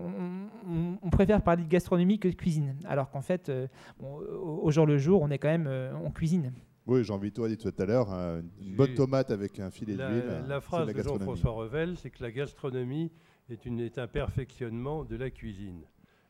on, 1.04 1.10
préfère 1.10 1.42
parler 1.42 1.64
de 1.64 1.70
gastronomie 1.70 2.20
que 2.20 2.28
de 2.28 2.34
cuisine. 2.34 2.76
Alors 2.86 3.12
qu'en 3.12 3.22
fait, 3.22 3.50
euh, 3.50 3.68
au, 4.00 4.72
jour 4.72 4.86
le 4.86 4.98
jour, 4.98 5.22
on 5.22 5.30
est 5.30 5.38
quand 5.38 5.50
même 5.50 5.68
euh, 5.68 5.94
en 5.94 6.10
cuisine. 6.10 6.54
Oui, 6.86 7.04
Jean-Vito 7.04 7.44
a 7.44 7.48
dit 7.48 7.58
tout 7.58 7.74
à 7.78 7.86
l'heure, 7.86 8.12
hein, 8.12 8.42
une 8.62 8.76
bonne 8.76 8.94
tomate 8.94 9.32
avec 9.32 9.60
un 9.60 9.70
filet 9.70 9.94
d'huile. 9.94 10.44
La, 10.48 10.60
phrase 10.60 10.92
de 10.92 11.02
Jean-François 11.02 11.52
Revel, 11.52 11.98
c'est 11.98 12.10
que 12.10 12.22
la 12.22 12.32
gastronomie 12.32 13.12
est, 13.50 13.66
une, 13.66 13.80
est 13.80 13.98
un 13.98 14.08
perfectionnement 14.08 15.06
de 15.06 15.16
la 15.16 15.30
cuisine. 15.30 15.84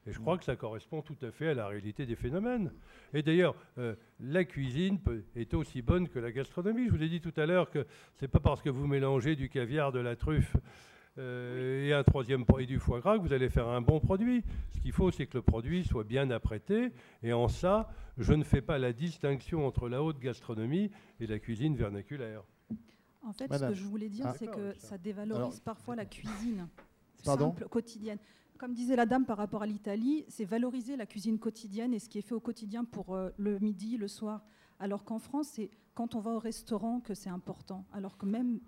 Et 0.05 0.11
je 0.11 0.19
crois 0.19 0.37
que 0.37 0.43
ça 0.43 0.55
correspond 0.55 1.01
tout 1.01 1.15
à 1.21 1.31
fait 1.31 1.49
à 1.49 1.53
la 1.53 1.67
réalité 1.67 2.05
des 2.05 2.15
phénomènes. 2.15 2.71
Et 3.13 3.23
d'ailleurs, 3.23 3.55
euh, 3.77 3.95
la 4.19 4.43
cuisine 4.43 4.99
peut, 4.99 5.23
est 5.35 5.53
aussi 5.53 5.81
bonne 5.81 6.09
que 6.09 6.19
la 6.19 6.31
gastronomie. 6.31 6.87
Je 6.87 6.91
vous 6.91 7.03
ai 7.03 7.09
dit 7.09 7.21
tout 7.21 7.33
à 7.37 7.45
l'heure 7.45 7.69
que 7.69 7.85
c'est 8.15 8.27
pas 8.27 8.41
parce 8.41 8.61
que 8.61 8.69
vous 8.69 8.85
mélangez 8.85 9.35
du 9.35 9.47
caviar, 9.47 9.93
de 9.93 9.99
la 9.99 10.17
truffe 10.17 10.57
euh, 11.17 11.87
et 11.87 11.93
un 11.93 12.03
troisième 12.03 12.43
et 12.59 12.65
du 12.65 12.79
foie 12.79 12.99
gras 12.99 13.17
que 13.17 13.23
vous 13.23 13.31
allez 13.31 13.49
faire 13.49 13.69
un 13.69 13.81
bon 13.81 14.01
produit. 14.01 14.43
Ce 14.71 14.81
qu'il 14.81 14.91
faut, 14.91 15.09
c'est 15.09 15.25
que 15.25 15.37
le 15.37 15.41
produit 15.41 15.85
soit 15.85 16.03
bien 16.03 16.29
apprêté. 16.31 16.91
Et 17.21 17.31
en 17.31 17.47
ça, 17.47 17.89
je 18.17 18.33
ne 18.33 18.43
fais 18.43 18.61
pas 18.61 18.79
la 18.79 18.91
distinction 18.91 19.65
entre 19.65 19.87
la 19.87 20.03
haute 20.03 20.19
gastronomie 20.19 20.91
et 21.21 21.27
la 21.27 21.39
cuisine 21.39 21.77
vernaculaire. 21.77 22.43
En 23.25 23.31
fait, 23.31 23.47
ce 23.53 23.67
que 23.67 23.73
je 23.73 23.83
voulais 23.83 24.09
dire, 24.09 24.25
ah. 24.27 24.35
c'est 24.37 24.47
que 24.47 24.73
ça 24.77 24.97
dévalorise 24.97 25.61
parfois 25.61 25.95
la 25.95 26.05
cuisine 26.05 26.67
simple, 27.23 27.69
quotidienne 27.69 28.17
comme 28.63 28.73
disait 28.73 28.95
la 28.95 29.05
dame 29.05 29.25
par 29.25 29.35
rapport 29.35 29.61
à 29.61 29.65
l'Italie, 29.65 30.23
c'est 30.29 30.45
valoriser 30.45 30.95
la 30.95 31.05
cuisine 31.05 31.37
quotidienne 31.37 31.93
et 31.93 31.99
ce 31.99 32.07
qui 32.07 32.17
est 32.17 32.21
fait 32.21 32.33
au 32.33 32.39
quotidien 32.39 32.85
pour 32.85 33.13
euh, 33.13 33.29
le 33.35 33.59
midi, 33.59 33.97
le 33.97 34.07
soir. 34.07 34.45
Alors 34.79 35.03
qu'en 35.03 35.19
France, 35.19 35.49
c'est 35.55 35.69
quand 35.93 36.15
on 36.15 36.21
va 36.21 36.31
au 36.31 36.39
restaurant 36.39 37.01
que 37.01 37.13
c'est 37.13 37.29
important. 37.29 37.85
Alors 37.91 38.17
que 38.17 38.25
même, 38.25 38.61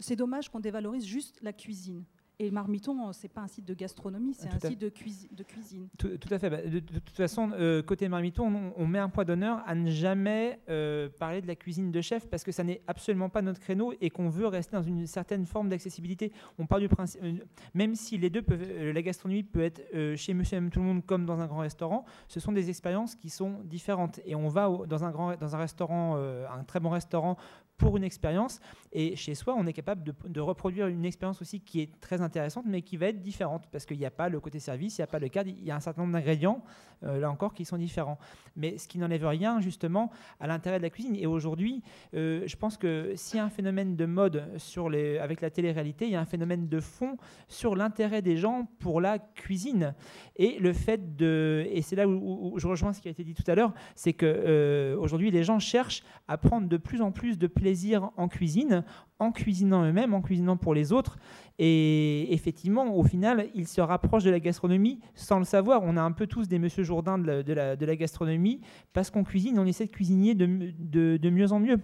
c'est 0.00 0.16
dommage 0.16 0.48
qu'on 0.48 0.58
dévalorise 0.58 1.04
juste 1.04 1.38
la 1.42 1.52
cuisine. 1.52 2.06
Et 2.42 2.50
Marmiton, 2.50 3.12
c'est 3.12 3.28
pas 3.28 3.42
un 3.42 3.46
site 3.46 3.64
de 3.64 3.72
gastronomie, 3.72 4.34
c'est 4.34 4.48
un 4.48 4.58
site 4.58 4.80
de, 4.80 4.86
de, 4.86 5.44
cuisine. 5.44 5.88
Tout, 5.96 6.18
à 6.28 6.40
fait. 6.40 6.50
Bah, 6.50 6.60
de, 6.60 6.80
toute 6.80 7.16
façon, 7.16 7.52
euh, 7.52 7.84
côté 7.84 8.08
Marmiton, 8.08 8.72
on, 8.76 8.84
met 8.84 8.98
un 8.98 9.08
point 9.08 9.24
d'honneur 9.24 9.62
à 9.64 9.76
ne 9.76 9.88
jamais 9.88 10.58
euh, 10.68 11.08
parler 11.20 11.40
de 11.40 11.46
la 11.46 11.54
cuisine 11.54 11.92
de 11.92 12.00
chef 12.00 12.28
parce 12.28 12.42
que 12.42 12.50
ça 12.50 12.64
n'est 12.64 12.82
absolument 12.88 13.28
pas 13.28 13.42
notre 13.42 13.60
créneau 13.60 13.94
et 14.00 14.10
qu'on 14.10 14.28
veut 14.28 14.48
rester 14.48 14.76
dans 14.76 14.82
une 14.82 15.06
certaine 15.06 15.46
forme 15.46 15.68
d'accessibilité. 15.68 16.32
On 16.58 16.66
part 16.66 16.80
du 16.80 16.88
principe, 16.88 17.22
euh, 17.22 17.34
même 17.74 17.94
si 17.94 18.18
les 18.18 18.28
deux 18.28 18.42
peuvent, 18.42 18.90
la 18.92 19.02
gastronomie 19.02 19.44
peut 19.44 19.62
être 19.62 20.16
chez 20.16 20.34
Monsieur 20.34 20.58
et 20.58 20.70
Tout 20.70 20.80
le 20.80 20.86
Monde 20.86 21.06
comme 21.06 21.24
dans 21.24 21.40
un 21.40 21.46
grand 21.46 21.60
restaurant, 21.60 22.04
ce 22.26 22.40
sont 22.40 22.50
des 22.50 22.70
expériences 22.70 23.14
qui 23.14 23.30
sont 23.30 23.60
différentes. 23.62 24.18
Et 24.26 24.34
on 24.34 24.48
va 24.48 24.68
dans 24.88 25.04
un 25.04 25.12
grand, 25.12 25.36
dans 25.36 25.54
un 25.54 25.58
restaurant, 25.58 26.16
un 26.16 26.64
très 26.64 26.80
bon 26.80 26.90
restaurant 26.90 27.36
pour 27.82 27.96
une 27.96 28.04
expérience. 28.04 28.60
Et 28.92 29.16
chez 29.16 29.34
soi, 29.34 29.54
on 29.58 29.66
est 29.66 29.72
capable 29.72 30.04
de, 30.04 30.40
reproduire 30.40 30.86
une 30.86 31.04
expérience 31.04 31.40
aussi 31.42 31.60
qui 31.60 31.80
est 31.80 32.00
très 32.00 32.20
intéressante, 32.20 32.64
mais 32.66 32.82
qui 32.82 32.96
va 32.96 33.06
être 33.08 33.20
différente, 33.20 33.66
parce 33.72 33.86
qu'il 33.86 33.98
n'y 33.98 34.06
a 34.06 34.10
pas 34.10 34.28
le 34.28 34.38
côté 34.38 34.60
service, 34.60 34.98
il 34.98 35.00
n'y 35.00 35.04
a 35.04 35.08
pas 35.08 35.18
le 35.18 35.28
cadre, 35.28 35.50
il 35.50 35.64
y 35.64 35.70
a 35.70 35.76
un 35.76 35.80
certain 35.80 36.02
nombre 36.02 36.12
d'ingrédients, 36.12 36.62
euh, 37.04 37.18
là 37.18 37.28
encore, 37.28 37.54
qui 37.54 37.64
sont 37.64 37.76
différents. 37.76 38.18
Mais 38.54 38.78
ce 38.78 38.86
qui 38.86 38.98
n'enlève 38.98 39.26
rien, 39.26 39.60
justement, 39.60 40.10
à 40.38 40.46
l'intérêt 40.46 40.78
de 40.78 40.82
la 40.82 40.90
cuisine. 40.90 41.16
Et 41.16 41.26
aujourd'hui, 41.26 41.82
euh, 42.14 42.44
je 42.46 42.56
pense 42.56 42.76
que 42.76 43.14
s'il 43.16 43.38
y 43.38 43.40
a 43.40 43.44
un 43.44 43.50
phénomène 43.50 43.96
de 43.96 44.04
mode 44.04 44.48
sur 44.58 44.88
les, 44.88 45.18
avec 45.18 45.40
la 45.40 45.50
télé-réalité, 45.50 46.04
il 46.04 46.12
y 46.12 46.16
a 46.16 46.20
un 46.20 46.26
phénomène 46.26 46.68
de 46.68 46.80
fond 46.80 47.16
sur 47.48 47.74
l'intérêt 47.74 48.22
des 48.22 48.36
gens 48.36 48.68
pour 48.78 49.00
la 49.00 49.18
cuisine. 49.18 49.94
Et 50.36 50.58
le 50.60 50.72
fait 50.72 51.16
de... 51.16 51.66
Et 51.70 51.82
c'est 51.82 51.96
là 51.96 52.06
où, 52.06 52.54
je 52.58 52.68
rejoins 52.68 52.92
ce 52.92 53.00
qui 53.00 53.08
a 53.08 53.10
été 53.10 53.24
dit 53.24 53.34
tout 53.34 53.50
à 53.50 53.56
l'heure, 53.56 53.72
c'est 53.96 54.12
qu'aujourd'hui, 54.12 55.28
euh, 55.28 55.32
les 55.32 55.42
gens 55.42 55.58
cherchent 55.58 56.04
à 56.28 56.38
prendre 56.38 56.68
de 56.68 56.76
plus 56.76 57.02
en 57.02 57.10
plus 57.10 57.38
de 57.38 57.46
plaisir 57.48 57.71
en 58.16 58.28
cuisine, 58.28 58.84
en 59.18 59.32
cuisinant 59.32 59.84
eux-mêmes, 59.84 60.14
en 60.14 60.22
cuisinant 60.22 60.56
pour 60.56 60.74
les 60.74 60.92
autres. 60.92 61.16
Et 61.58 62.32
effectivement, 62.32 62.96
au 62.96 63.04
final, 63.04 63.48
ils 63.54 63.68
se 63.68 63.80
rapprochent 63.80 64.24
de 64.24 64.30
la 64.30 64.40
gastronomie 64.40 65.00
sans 65.14 65.38
le 65.38 65.44
savoir. 65.44 65.82
On 65.82 65.96
a 65.96 66.02
un 66.02 66.12
peu 66.12 66.26
tous 66.26 66.48
des 66.48 66.58
Monsieur 66.58 66.82
Jourdain 66.82 67.18
de 67.18 67.26
la, 67.26 67.76
de 67.76 67.86
la, 67.86 67.96
gastronomie 67.96 68.60
parce 68.92 69.10
qu'on 69.10 69.24
cuisine, 69.24 69.58
on 69.58 69.66
essaie 69.66 69.86
de 69.86 69.90
cuisiner 69.90 70.34
de, 70.34 70.72
de, 71.16 71.30
mieux 71.30 71.52
en 71.52 71.60
mieux. 71.60 71.78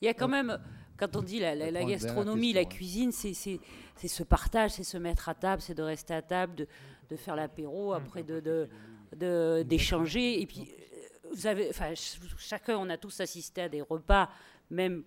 Il 0.00 0.06
y 0.06 0.08
a 0.08 0.14
quand 0.14 0.28
même, 0.28 0.58
quand 0.96 1.16
on 1.16 1.22
dit 1.22 1.40
la, 1.40 1.54
la 1.54 1.84
gastronomie, 1.84 2.52
la 2.52 2.64
cuisine, 2.64 3.12
c'est 3.12 3.34
ce 3.34 4.22
partage, 4.22 4.72
c'est 4.72 4.84
se 4.84 4.98
mettre 4.98 5.28
à 5.28 5.34
table, 5.34 5.60
c'est 5.60 5.74
de 5.74 5.82
rester 5.82 6.14
à 6.14 6.22
table, 6.22 6.54
de, 6.54 6.66
de 7.10 7.16
faire 7.16 7.36
l'apéro, 7.36 7.92
après 7.92 8.22
de 8.22 8.68
d'échanger. 9.62 10.40
Et 10.40 10.46
puis, 10.46 10.68
vous 11.34 11.46
avez, 11.46 11.68
enfin, 11.68 11.92
chacun, 12.38 12.76
on 12.76 12.88
a 12.90 12.96
tous 12.96 13.20
assisté 13.20 13.62
à 13.62 13.68
des 13.68 13.82
repas 13.82 14.28
même, 14.74 15.04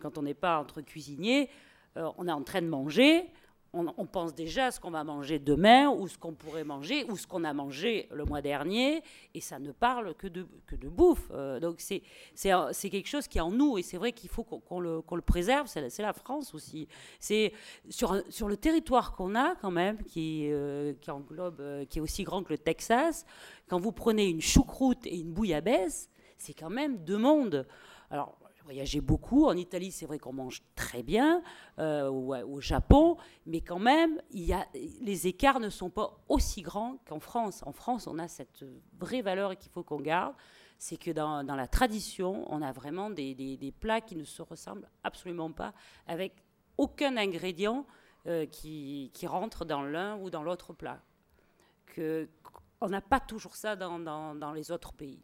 quand 0.00 0.18
on 0.18 0.22
n'est 0.22 0.34
pas 0.34 0.58
entre 0.58 0.80
cuisiniers, 0.80 1.48
euh, 1.96 2.10
on 2.18 2.28
est 2.28 2.32
en 2.32 2.42
train 2.42 2.62
de 2.62 2.68
manger, 2.68 3.30
on, 3.74 4.06
pense 4.06 4.34
déjà 4.34 4.66
à 4.66 4.70
ce 4.70 4.80
qu'on 4.80 4.90
va 4.90 5.04
manger 5.04 5.38
demain, 5.38 5.90
ou 5.90 6.08
ce 6.08 6.16
qu'on 6.16 6.32
pourrait 6.32 6.64
manger, 6.64 7.04
ou 7.04 7.16
ce 7.16 7.26
qu'on 7.26 7.44
a 7.44 7.52
mangé 7.52 8.08
le 8.10 8.24
mois 8.24 8.40
dernier, 8.40 9.02
et 9.34 9.40
ça 9.40 9.58
ne 9.58 9.72
parle 9.72 10.14
que 10.14 10.26
de, 10.26 10.46
bouffe. 10.88 11.30
Euh, 11.32 11.60
donc 11.60 11.76
c'est, 11.80 12.02
quelque 12.40 13.06
chose 13.06 13.28
qui 13.28 13.38
est 13.38 13.42
en 13.42 13.50
nous, 13.50 13.76
et 13.76 13.82
c'est 13.82 13.98
vrai 13.98 14.12
qu'il 14.12 14.30
faut 14.30 14.42
qu'on, 14.42 14.80
le, 14.80 15.02
préserve, 15.20 15.66
c'est 15.68 15.98
la, 15.98 16.12
France 16.14 16.54
aussi. 16.54 16.88
C'est 17.20 17.52
sur, 17.90 18.14
le 18.14 18.56
territoire 18.56 19.12
qu'on 19.14 19.34
a 19.34 19.54
quand 19.56 19.70
même, 19.70 20.02
qui, 20.02 20.48
euh, 20.50 20.94
qui 21.00 21.10
englobe, 21.10 21.86
qui 21.90 21.98
est 21.98 22.02
aussi 22.02 22.24
grand 22.24 22.42
que 22.42 22.54
le 22.54 22.58
Texas, 22.58 23.26
quand 23.68 23.78
vous 23.78 23.92
prenez 23.92 24.28
une 24.28 24.40
choucroute 24.40 25.06
et 25.06 25.18
une 25.18 25.32
bouillabaisse, 25.32 26.08
c'est 26.38 26.54
quand 26.54 26.70
même 26.70 27.04
deux 27.04 27.18
mondes. 27.18 27.66
Alors, 28.10 28.38
voyagé 28.68 29.00
beaucoup. 29.00 29.46
En 29.46 29.56
Italie, 29.56 29.90
c'est 29.90 30.04
vrai 30.04 30.18
qu'on 30.18 30.34
mange 30.34 30.60
très 30.74 31.02
bien, 31.02 31.42
euh, 31.78 32.10
ou, 32.10 32.34
au 32.34 32.60
Japon, 32.60 33.16
mais 33.46 33.62
quand 33.62 33.78
même, 33.78 34.20
il 34.30 34.44
y 34.44 34.52
a, 34.52 34.66
les 35.00 35.26
écarts 35.26 35.58
ne 35.58 35.70
sont 35.70 35.88
pas 35.88 36.18
aussi 36.28 36.60
grands 36.60 36.98
qu'en 37.08 37.18
France. 37.18 37.62
En 37.64 37.72
France, 37.72 38.06
on 38.06 38.18
a 38.18 38.28
cette 38.28 38.66
vraie 38.98 39.22
valeur 39.22 39.56
qu'il 39.56 39.72
faut 39.72 39.82
qu'on 39.82 40.00
garde, 40.00 40.34
c'est 40.76 40.98
que 40.98 41.10
dans, 41.10 41.42
la 41.42 41.66
tradition, 41.66 42.44
on 42.52 42.60
a 42.60 42.70
vraiment 42.70 43.08
des, 43.08 43.34
des, 43.34 43.72
plats 43.72 44.02
qui 44.02 44.16
ne 44.16 44.24
se 44.24 44.42
ressemblent 44.42 44.90
absolument 45.02 45.50
pas, 45.50 45.72
avec 46.06 46.34
aucun 46.76 47.16
ingrédient 47.16 47.86
euh, 48.26 48.44
qui, 48.44 49.10
qui, 49.14 49.26
rentre 49.26 49.64
dans 49.64 49.82
l'un 49.82 50.18
ou 50.18 50.28
dans 50.28 50.42
l'autre 50.42 50.74
plat. 50.74 51.00
Que, 51.86 52.28
on 52.82 52.90
n'a 52.90 53.00
pas 53.00 53.18
toujours 53.18 53.56
ça 53.56 53.76
dans, 53.76 53.98
dans, 53.98 54.34
dans 54.34 54.52
les 54.52 54.70
autres 54.70 54.92
pays. 54.92 55.22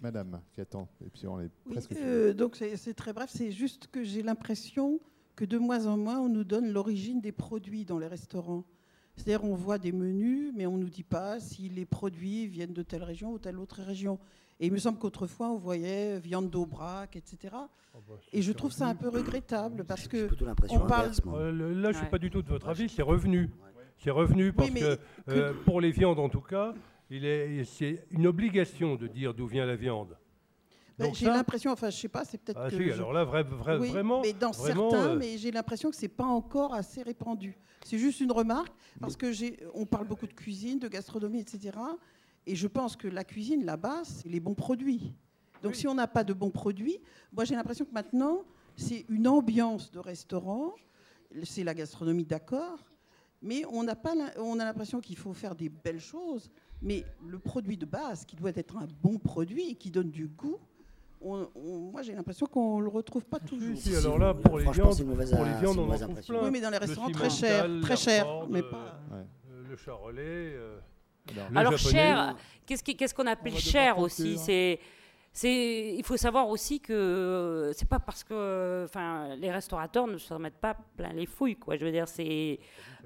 Madame 0.00 0.40
qui 0.52 0.60
attend. 0.60 0.88
Et 1.04 1.10
puis 1.10 1.26
on 1.26 1.40
est 1.40 1.50
presque. 1.70 1.92
Euh, 1.92 2.32
donc 2.32 2.56
c'est 2.56 2.94
très 2.94 3.12
bref. 3.12 3.30
C'est 3.32 3.52
juste 3.52 3.88
que 3.88 4.02
j'ai 4.02 4.22
l'impression 4.22 5.00
que 5.36 5.44
de 5.44 5.58
moins 5.58 5.86
en 5.86 5.96
moins 5.96 6.18
on 6.18 6.28
nous 6.28 6.44
donne 6.44 6.72
l'origine 6.72 7.20
des 7.20 7.32
produits 7.32 7.84
dans 7.84 7.98
les 7.98 8.06
restaurants. 8.06 8.64
C'est-à-dire 9.16 9.44
on 9.44 9.54
voit 9.54 9.78
des 9.78 9.92
menus, 9.92 10.52
mais 10.54 10.66
on 10.66 10.76
ne 10.76 10.82
nous 10.82 10.88
dit 10.88 11.02
pas 11.02 11.40
si 11.40 11.68
les 11.68 11.84
produits 11.84 12.46
viennent 12.46 12.72
de 12.72 12.82
telle 12.82 13.02
région 13.02 13.32
ou 13.32 13.38
telle 13.38 13.58
autre 13.58 13.82
région. 13.82 14.18
Et 14.60 14.66
il 14.66 14.72
me 14.72 14.78
semble 14.78 14.98
qu'autrefois 14.98 15.50
on 15.50 15.56
voyait 15.56 16.18
viande 16.18 16.50
d'Aubrac, 16.50 17.16
etc. 17.16 17.54
Oh 17.94 17.98
bah, 18.08 18.14
et 18.32 18.42
je 18.42 18.52
trouve 18.52 18.72
ça 18.72 18.86
un 18.86 18.94
peu 18.94 19.08
regrettable 19.08 19.84
parce 19.84 20.06
que 20.06 20.28
on 20.70 20.80
parle. 20.80 21.10
Euh, 21.26 21.74
là, 21.74 21.92
je 21.92 21.98
suis 21.98 22.06
pas 22.06 22.18
du 22.18 22.30
tout 22.30 22.42
de 22.42 22.48
votre 22.48 22.68
avis. 22.68 22.88
C'est 22.88 23.02
revenu. 23.02 23.50
C'est 23.98 24.10
revenu 24.10 24.52
parce 24.52 24.70
que, 24.70 24.98
euh, 25.28 25.52
pour 25.64 25.80
les 25.80 25.90
viandes 25.90 26.18
en 26.18 26.30
tout 26.30 26.40
cas, 26.40 26.72
c'est 27.64 28.06
une 28.10 28.26
obligation 28.26 28.94
de 28.94 29.08
dire 29.08 29.34
d'où 29.34 29.46
vient 29.46 29.66
la 29.66 29.76
viande. 29.76 30.16
j'ai 31.12 31.26
l'impression, 31.26 31.72
enfin, 31.72 31.90
je 31.90 31.96
sais 31.96 32.08
pas, 32.08 32.24
c'est 32.24 32.38
peut-être. 32.38 32.60
Ah 32.60 32.70
si, 32.70 32.90
alors 32.90 33.12
là, 33.12 33.24
vraiment. 33.24 34.20
Mais 34.22 34.32
dans 34.32 34.52
certains, 34.52 35.10
euh, 35.10 35.18
mais 35.18 35.36
j'ai 35.38 35.50
l'impression 35.50 35.90
que 35.90 35.96
c'est 35.96 36.08
pas 36.08 36.24
encore 36.24 36.74
assez 36.74 37.02
répandu. 37.02 37.58
C'est 37.84 37.98
juste 37.98 38.20
une 38.20 38.32
remarque 38.32 38.72
parce 39.00 39.16
que 39.16 39.32
j'ai, 39.32 39.58
on 39.74 39.86
parle 39.86 40.06
beaucoup 40.06 40.26
de 40.26 40.32
cuisine, 40.32 40.78
de 40.78 40.88
gastronomie, 40.88 41.40
etc. 41.40 41.76
Et 42.46 42.54
je 42.54 42.66
pense 42.66 42.96
que 42.96 43.08
la 43.08 43.24
cuisine, 43.24 43.64
là-bas, 43.64 44.02
c'est 44.04 44.28
les 44.28 44.40
bons 44.40 44.54
produits. 44.54 45.14
Donc, 45.62 45.74
si 45.74 45.86
on 45.88 45.94
n'a 45.94 46.06
pas 46.06 46.24
de 46.24 46.32
bons 46.32 46.50
produits, 46.50 46.98
moi, 47.32 47.44
j'ai 47.44 47.54
l'impression 47.54 47.84
que 47.84 47.92
maintenant, 47.92 48.44
c'est 48.76 49.04
une 49.08 49.26
ambiance 49.26 49.90
de 49.90 49.98
restaurant. 49.98 50.74
C'est 51.44 51.64
la 51.64 51.74
gastronomie, 51.74 52.24
d'accord, 52.24 52.78
mais 53.42 53.64
on 53.70 53.82
n'a 53.82 53.94
pas, 53.94 54.14
on 54.38 54.58
a 54.58 54.64
l'impression 54.64 55.00
qu'il 55.00 55.16
faut 55.16 55.32
faire 55.32 55.54
des 55.54 55.68
belles 55.68 56.00
choses. 56.00 56.50
Mais 56.82 57.04
le 57.26 57.38
produit 57.38 57.76
de 57.76 57.86
base, 57.86 58.24
qui 58.24 58.36
doit 58.36 58.52
être 58.54 58.76
un 58.76 58.88
bon 59.02 59.18
produit 59.18 59.70
et 59.70 59.74
qui 59.74 59.90
donne 59.90 60.10
du 60.10 60.28
goût, 60.28 60.58
moi 61.22 62.00
j'ai 62.02 62.14
l'impression 62.14 62.46
qu'on 62.46 62.78
ne 62.78 62.84
le 62.84 62.88
retrouve 62.88 63.24
pas 63.24 63.38
toujours. 63.38 63.76
Si, 63.76 63.94
alors 63.94 64.18
là, 64.18 64.32
pour 64.32 64.58
les 64.58 64.70
viandes, 64.70 64.96
pour 65.04 65.44
les 65.44 65.54
viandes 65.60 65.78
on 65.78 65.90
en 65.90 65.98
trouve 65.98 66.20
plein. 66.22 66.44
Oui, 66.44 66.50
mais 66.50 66.60
dans 66.62 66.70
les 66.70 66.78
restaurants 66.78 67.10
très 67.10 67.28
chers, 67.28 67.68
très 67.82 67.96
cher, 67.96 68.26
mais 68.48 68.62
pas. 68.62 69.00
Le 69.68 69.76
charolais. 69.76 70.54
Euh, 70.56 70.78
alors 71.54 71.76
cher, 71.76 72.36
qu'est-ce 72.66 73.14
qu'on 73.14 73.26
appelle 73.26 73.58
cher 73.58 73.98
aussi? 73.98 74.38
C'est 74.38 74.80
c'est, 75.32 75.94
il 75.96 76.04
faut 76.04 76.16
savoir 76.16 76.48
aussi 76.48 76.80
que 76.80 76.92
euh, 76.92 77.72
c'est 77.72 77.88
pas 77.88 78.00
parce 78.00 78.24
que, 78.24 78.82
enfin, 78.84 79.36
les 79.36 79.52
restaurateurs 79.52 80.08
ne 80.08 80.18
se 80.18 80.34
remettent 80.34 80.58
pas 80.58 80.76
plein 80.96 81.12
les 81.12 81.26
fouilles, 81.26 81.56
quoi. 81.56 81.76
Je 81.76 81.84
veux 81.84 81.92
dire, 81.92 82.08
c'est, 82.08 82.58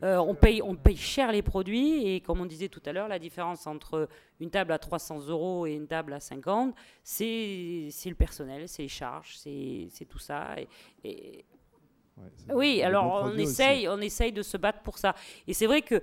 euh, 0.03 0.17
on 0.17 0.35
paye, 0.35 0.63
on 0.63 0.75
paye 0.75 0.97
cher 0.97 1.33
les 1.33 1.43
produits 1.43 2.07
et 2.09 2.21
comme 2.21 2.41
on 2.41 2.47
disait 2.47 2.69
tout 2.69 2.83
à 2.87 2.93
l'heure, 2.93 3.09
la 3.09 3.19
différence 3.19 3.67
entre 3.67 4.09
une 4.41 4.51
table 4.51 4.73
à 4.73 4.79
300 4.79 5.29
euros 5.29 5.67
et 5.67 5.75
une 5.75 5.87
table 5.87 6.15
à 6.15 6.21
50, 6.21 6.75
c'est, 7.03 7.89
c'est 7.91 8.09
le 8.09 8.17
personnel, 8.17 8.69
c'est 8.69 8.83
les 8.83 8.89
charges, 8.89 9.37
c'est, 9.37 9.89
c'est 9.91 10.07
tout 10.07 10.19
ça. 10.19 10.57
Et, 11.05 11.45
oui, 12.55 12.83
alors 12.83 13.25
on 13.25 13.37
essaye, 13.37 13.87
on 13.89 14.01
essaye 14.01 14.33
de 14.33 14.43
se 14.43 14.57
battre 14.57 14.81
pour 14.81 14.97
ça. 14.97 15.15
Et 15.47 15.53
c'est 15.53 15.67
vrai 15.67 15.83
que 15.83 16.01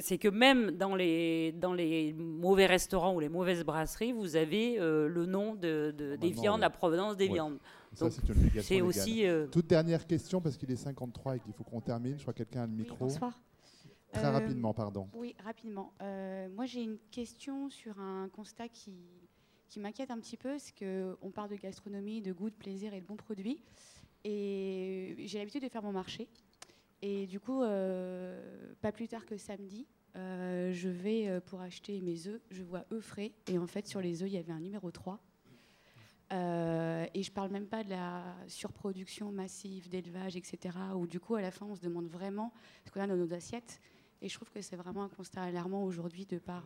c'est 0.00 0.18
que 0.18 0.28
même 0.28 0.72
dans 0.72 0.94
les, 0.94 1.52
dans 1.52 1.72
les 1.72 2.12
mauvais 2.14 2.66
restaurants 2.66 3.14
ou 3.14 3.20
les 3.20 3.28
mauvaises 3.28 3.64
brasseries, 3.64 4.12
vous 4.12 4.36
avez 4.36 4.78
euh, 4.80 5.08
le 5.08 5.26
nom 5.26 5.54
de, 5.54 5.94
des 6.20 6.30
viandes, 6.30 6.60
la 6.60 6.70
provenance 6.70 7.16
des 7.16 7.28
viandes. 7.28 7.58
Ça, 7.92 8.08
c'est 8.60 8.80
aussi. 8.80 9.26
Euh, 9.26 9.46
Toute 9.48 9.66
dernière 9.66 10.06
question, 10.06 10.40
parce 10.40 10.56
qu'il 10.56 10.70
est 10.70 10.76
53 10.76 11.36
et 11.36 11.40
qu'il 11.40 11.52
faut 11.52 11.64
qu'on 11.64 11.80
termine. 11.80 12.16
Je 12.16 12.22
crois 12.22 12.32
que 12.32 12.38
quelqu'un 12.38 12.62
a 12.62 12.66
le 12.66 12.72
micro. 12.72 12.96
bonsoir. 12.96 13.38
Très 14.12 14.26
euh, 14.26 14.30
rapidement, 14.30 14.74
pardon. 14.74 15.08
Oui, 15.14 15.34
rapidement. 15.44 15.92
moi, 16.54 16.66
j'ai 16.66 16.82
une 16.82 16.98
question 17.10 17.68
sur 17.70 17.98
un 18.00 18.28
constat 18.30 18.68
qui, 18.68 18.94
qui 19.68 19.80
m'inquiète 19.80 20.10
un 20.10 20.18
petit 20.18 20.36
peu. 20.36 20.58
C'est 20.58 20.74
qu'on 20.74 21.30
parle 21.30 21.50
de 21.50 21.56
gastronomie, 21.56 22.20
de 22.20 22.32
goût, 22.32 22.50
de 22.50 22.54
plaisir 22.54 22.94
et 22.94 23.00
de 23.00 23.06
bons 23.06 23.16
produits. 23.16 23.62
Et 24.24 25.16
j'ai 25.18 25.38
l'habitude 25.38 25.62
de 25.62 25.68
faire 25.68 25.82
mon 25.82 25.92
marché. 25.92 26.28
Et 27.02 27.26
du 27.26 27.40
coup, 27.40 27.62
euh, 27.62 28.40
pas 28.80 28.92
plus 28.92 29.08
tard 29.08 29.26
que 29.26 29.36
samedi, 29.36 29.86
euh, 30.14 30.72
je 30.72 30.88
vais 30.88 31.28
euh, 31.28 31.40
pour 31.40 31.60
acheter 31.60 32.00
mes 32.00 32.28
œufs, 32.28 32.40
je 32.50 32.62
vois 32.62 32.84
œufs 32.92 33.04
frais, 33.04 33.32
et 33.48 33.58
en 33.58 33.66
fait, 33.66 33.88
sur 33.88 34.00
les 34.00 34.22
œufs, 34.22 34.30
il 34.30 34.34
y 34.34 34.38
avait 34.38 34.52
un 34.52 34.60
numéro 34.60 34.90
3. 34.92 35.18
et 36.30 37.22
je 37.22 37.30
parle 37.32 37.50
même 37.50 37.66
pas 37.66 37.82
de 37.82 37.90
la 37.90 38.36
surproduction 38.46 39.32
massive 39.32 39.88
d'élevage, 39.88 40.36
etc., 40.36 40.78
où 40.94 41.08
du 41.08 41.18
coup, 41.18 41.34
à 41.34 41.42
la 41.42 41.50
fin, 41.50 41.66
on 41.66 41.74
se 41.74 41.80
demande 41.80 42.06
vraiment 42.06 42.52
ce 42.86 42.92
qu'on 42.92 43.00
a 43.00 43.06
dans 43.08 43.16
nos 43.16 43.34
assiettes. 43.34 43.80
Et 44.22 44.28
je 44.28 44.34
trouve 44.36 44.50
que 44.50 44.62
c'est 44.62 44.76
vraiment 44.76 45.02
un 45.02 45.08
constat 45.08 45.42
alarmant 45.42 45.84
aujourd'hui 45.84 46.24
de 46.24 46.38
par 46.38 46.64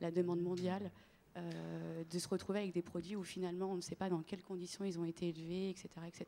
la 0.00 0.10
demande 0.10 0.40
mondiale. 0.40 0.90
de 1.36 2.18
se 2.18 2.28
retrouver 2.28 2.60
avec 2.60 2.72
des 2.72 2.82
produits 2.82 3.16
où 3.16 3.24
finalement 3.24 3.72
on 3.72 3.76
ne 3.76 3.82
sait 3.82 3.96
pas 3.96 4.08
dans 4.08 4.22
quelles 4.22 4.42
conditions 4.42 4.84
ils 4.84 4.98
ont 4.98 5.04
été 5.04 5.28
élevés, 5.28 5.68
etc. 5.68 5.88
etc 6.06 6.26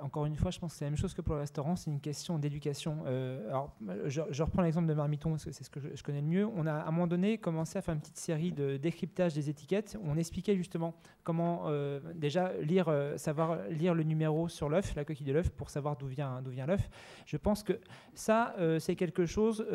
encore 0.00 0.26
une 0.26 0.36
fois, 0.36 0.50
je 0.50 0.58
pense 0.58 0.72
que 0.72 0.78
c'est 0.78 0.84
la 0.84 0.90
même 0.90 0.98
chose 0.98 1.14
que 1.14 1.20
pour 1.20 1.34
le 1.34 1.40
restaurant, 1.40 1.76
c'est 1.76 1.90
une 1.90 2.00
question 2.00 2.38
d'éducation. 2.38 2.98
Euh, 3.06 3.48
alors, 3.48 3.74
je, 4.06 4.42
reprends 4.42 4.62
l'exemple 4.62 4.86
de 4.86 4.94
Marmiton, 4.94 5.30
parce 5.30 5.44
que 5.44 5.52
c'est 5.52 5.64
ce 5.64 5.70
que 5.70 5.80
je, 5.94 6.02
connais 6.02 6.20
le 6.20 6.26
mieux. 6.26 6.46
On 6.46 6.66
a 6.66 6.72
à 6.72 6.88
un 6.88 6.90
moment 6.90 7.06
donné 7.06 7.38
commencé 7.38 7.78
à 7.78 7.82
faire 7.82 7.94
une 7.94 8.00
petite 8.00 8.16
série 8.16 8.52
de 8.52 8.76
décryptage 8.76 9.34
des 9.34 9.50
étiquettes. 9.50 9.98
On 10.04 10.16
expliquait 10.16 10.56
justement 10.56 10.94
comment 11.22 11.64
euh, 11.66 12.00
déjà 12.14 12.52
lire, 12.60 12.88
euh, 12.88 13.16
savoir 13.16 13.58
lire 13.68 13.94
le 13.94 14.02
numéro 14.02 14.48
sur 14.48 14.68
l'œuf, 14.68 14.94
la 14.94 15.04
coquille 15.04 15.26
de 15.26 15.32
l'œuf, 15.32 15.50
pour 15.50 15.70
savoir 15.70 15.96
d'où 15.96 16.06
vient, 16.06 16.42
d'où 16.42 16.50
vient 16.50 16.66
l'œuf. 16.66 16.88
Je 17.26 17.36
pense 17.36 17.62
que 17.62 17.80
ça, 18.14 18.54
c'est 18.78 18.96
quelque 18.96 19.26
chose, 19.26 19.66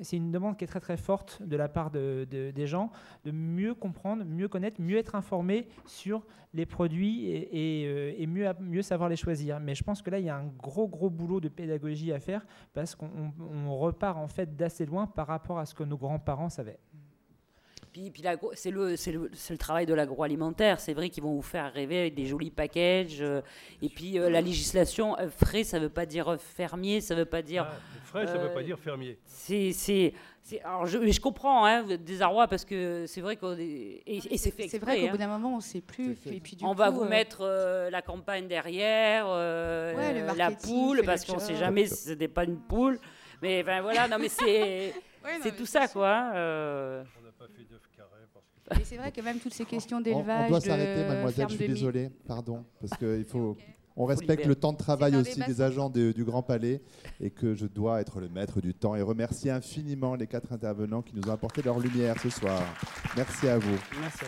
c'est 0.00 0.16
une 0.16 0.32
demande 0.32 0.56
qui 0.56 0.64
est 0.64 0.68
très 0.68 0.80
très 0.80 0.96
forte 0.96 1.42
de 1.42 1.56
la 1.56 1.68
part 1.68 1.90
de, 1.90 2.26
des 2.30 2.66
gens, 2.66 2.90
de 3.24 3.30
mieux 3.30 3.74
comprendre, 3.74 4.24
mieux 4.24 4.48
connaître, 4.48 4.80
mieux 4.80 4.98
être 4.98 5.14
informé 5.14 5.68
sur 5.86 6.22
les 6.54 6.66
produits 6.66 7.28
et, 7.30 8.26
mieux, 8.26 8.50
mieux 8.60 8.82
savoir 8.82 9.08
choisir. 9.16 9.60
Mais 9.60 9.74
je 9.74 9.84
pense 9.84 10.02
que 10.02 10.10
là, 10.10 10.18
il 10.18 10.26
y 10.26 10.30
a 10.30 10.36
un 10.36 10.46
gros, 10.46 10.88
gros 10.88 11.10
boulot 11.10 11.40
de 11.40 11.48
pédagogie 11.48 12.12
à 12.12 12.20
faire 12.20 12.44
parce 12.72 12.94
qu'on 12.94 13.32
repart 13.76 14.18
en 14.18 14.28
fait 14.28 14.56
d'assez 14.56 14.86
loin 14.86 15.06
par 15.06 15.26
rapport 15.26 15.58
à 15.58 15.66
ce 15.66 15.74
que 15.74 15.84
nos 15.84 15.96
grands-parents 15.96 16.48
savaient. 16.48 16.78
Puis, 17.92 18.10
puis 18.10 18.22
c'est 18.54 18.70
le, 18.70 18.94
le, 18.94 19.30
le, 19.50 19.58
travail 19.58 19.84
de 19.84 19.92
l'agroalimentaire. 19.92 20.80
C'est 20.80 20.94
vrai 20.94 21.10
qu'ils 21.10 21.22
vont 21.22 21.34
vous 21.34 21.42
faire 21.42 21.70
rêver 21.72 22.00
avec 22.00 22.14
des 22.14 22.24
jolis 22.24 22.50
packages. 22.50 23.20
Euh, 23.20 23.42
et 23.82 23.90
puis 23.90 24.18
euh, 24.18 24.30
la 24.30 24.40
législation, 24.40 25.18
euh, 25.18 25.28
frais, 25.28 25.62
ça 25.62 25.78
ne 25.78 25.84
veut 25.84 25.90
pas 25.90 26.06
dire 26.06 26.36
fermier, 26.40 27.02
ça 27.02 27.14
ne 27.14 27.20
veut 27.20 27.26
pas 27.26 27.42
dire. 27.42 27.66
Ah, 27.68 27.76
frais, 28.02 28.26
ça 28.26 28.38
ne 28.38 28.44
veut 28.44 28.54
pas 28.54 28.62
dire 28.62 28.78
fermier. 28.78 29.18
C'est 29.26 30.14
alors 30.64 30.86
je, 30.86 31.10
je 31.10 31.20
comprends 31.20 31.64
hein, 31.64 31.84
désarroi 31.96 32.48
parce 32.48 32.64
que 32.64 33.04
c'est 33.06 33.20
vrai 33.20 33.36
qu'on 33.36 33.56
et, 33.58 34.02
et 34.06 34.38
c'est 34.38 34.50
fait. 34.50 34.68
C'est 34.68 34.78
vrai 34.78 35.00
qu'au 35.00 35.08
bout 35.08 35.14
hein. 35.14 35.18
d'un 35.18 35.28
moment 35.28 35.54
on 35.54 35.56
ne 35.56 35.62
sait 35.62 35.80
plus. 35.80 36.16
Et 36.26 36.40
puis, 36.40 36.56
on 36.62 36.74
va 36.74 36.90
vous 36.90 37.02
euh, 37.02 37.08
mettre 37.08 37.38
euh, 37.42 37.90
la 37.90 38.02
campagne 38.02 38.48
derrière, 38.48 39.26
euh, 39.28 40.34
la 40.36 40.50
poule 40.50 41.02
parce 41.04 41.24
qu'on 41.24 41.36
ne 41.36 41.40
sait 41.40 41.56
jamais 41.56 41.86
si 41.86 42.08
ce 42.08 42.12
n'est 42.12 42.28
pas 42.28 42.44
une 42.44 42.58
poule. 42.58 42.98
Mais 43.40 43.62
voilà, 43.62 44.08
non 44.08 44.18
mais 44.18 44.28
c'est 44.28 44.92
tout 45.56 45.66
ça 45.66 45.88
quoi. 45.88 46.10
Hein, 46.10 47.04
on 47.20 47.24
n'a 47.24 47.32
pas 47.38 47.46
fait 47.46 47.64
d'œuf 47.64 47.88
carré 47.96 48.08
parce 48.64 48.80
que. 48.80 48.84
c'est 48.86 48.96
vrai 48.96 49.12
que 49.12 49.20
même 49.20 49.38
toutes 49.38 49.54
ces 49.54 49.64
questions 49.64 50.00
d'élevage. 50.00 50.46
On, 50.46 50.50
doit 50.50 50.60
s'arrêter, 50.60 51.04
mademoiselle. 51.04 51.46
Je 51.48 51.56
suis 51.56 51.68
désolé, 51.68 52.10
pardon, 52.26 52.64
parce 52.80 52.98
qu'il 52.98 53.24
faut. 53.24 53.56
On 53.96 54.04
respecte 54.04 54.46
le 54.46 54.54
temps 54.54 54.72
de 54.72 54.78
travail 54.78 55.16
aussi 55.16 55.40
des 55.40 55.60
agents 55.60 55.90
du 55.90 56.24
Grand 56.24 56.42
Palais 56.42 56.82
et 57.20 57.30
que 57.30 57.54
je 57.54 57.66
dois 57.66 58.00
être 58.00 58.20
le 58.20 58.28
maître 58.28 58.60
du 58.60 58.74
temps 58.74 58.94
et 58.94 59.02
remercier 59.02 59.50
infiniment 59.50 60.14
les 60.14 60.26
quatre 60.26 60.52
intervenants 60.52 61.02
qui 61.02 61.14
nous 61.14 61.28
ont 61.28 61.32
apporté 61.32 61.62
leur 61.62 61.78
lumière 61.78 62.16
ce 62.20 62.30
soir. 62.30 62.62
Merci 63.16 63.48
à 63.48 63.58
vous. 63.58 63.78
Merci. 64.00 64.24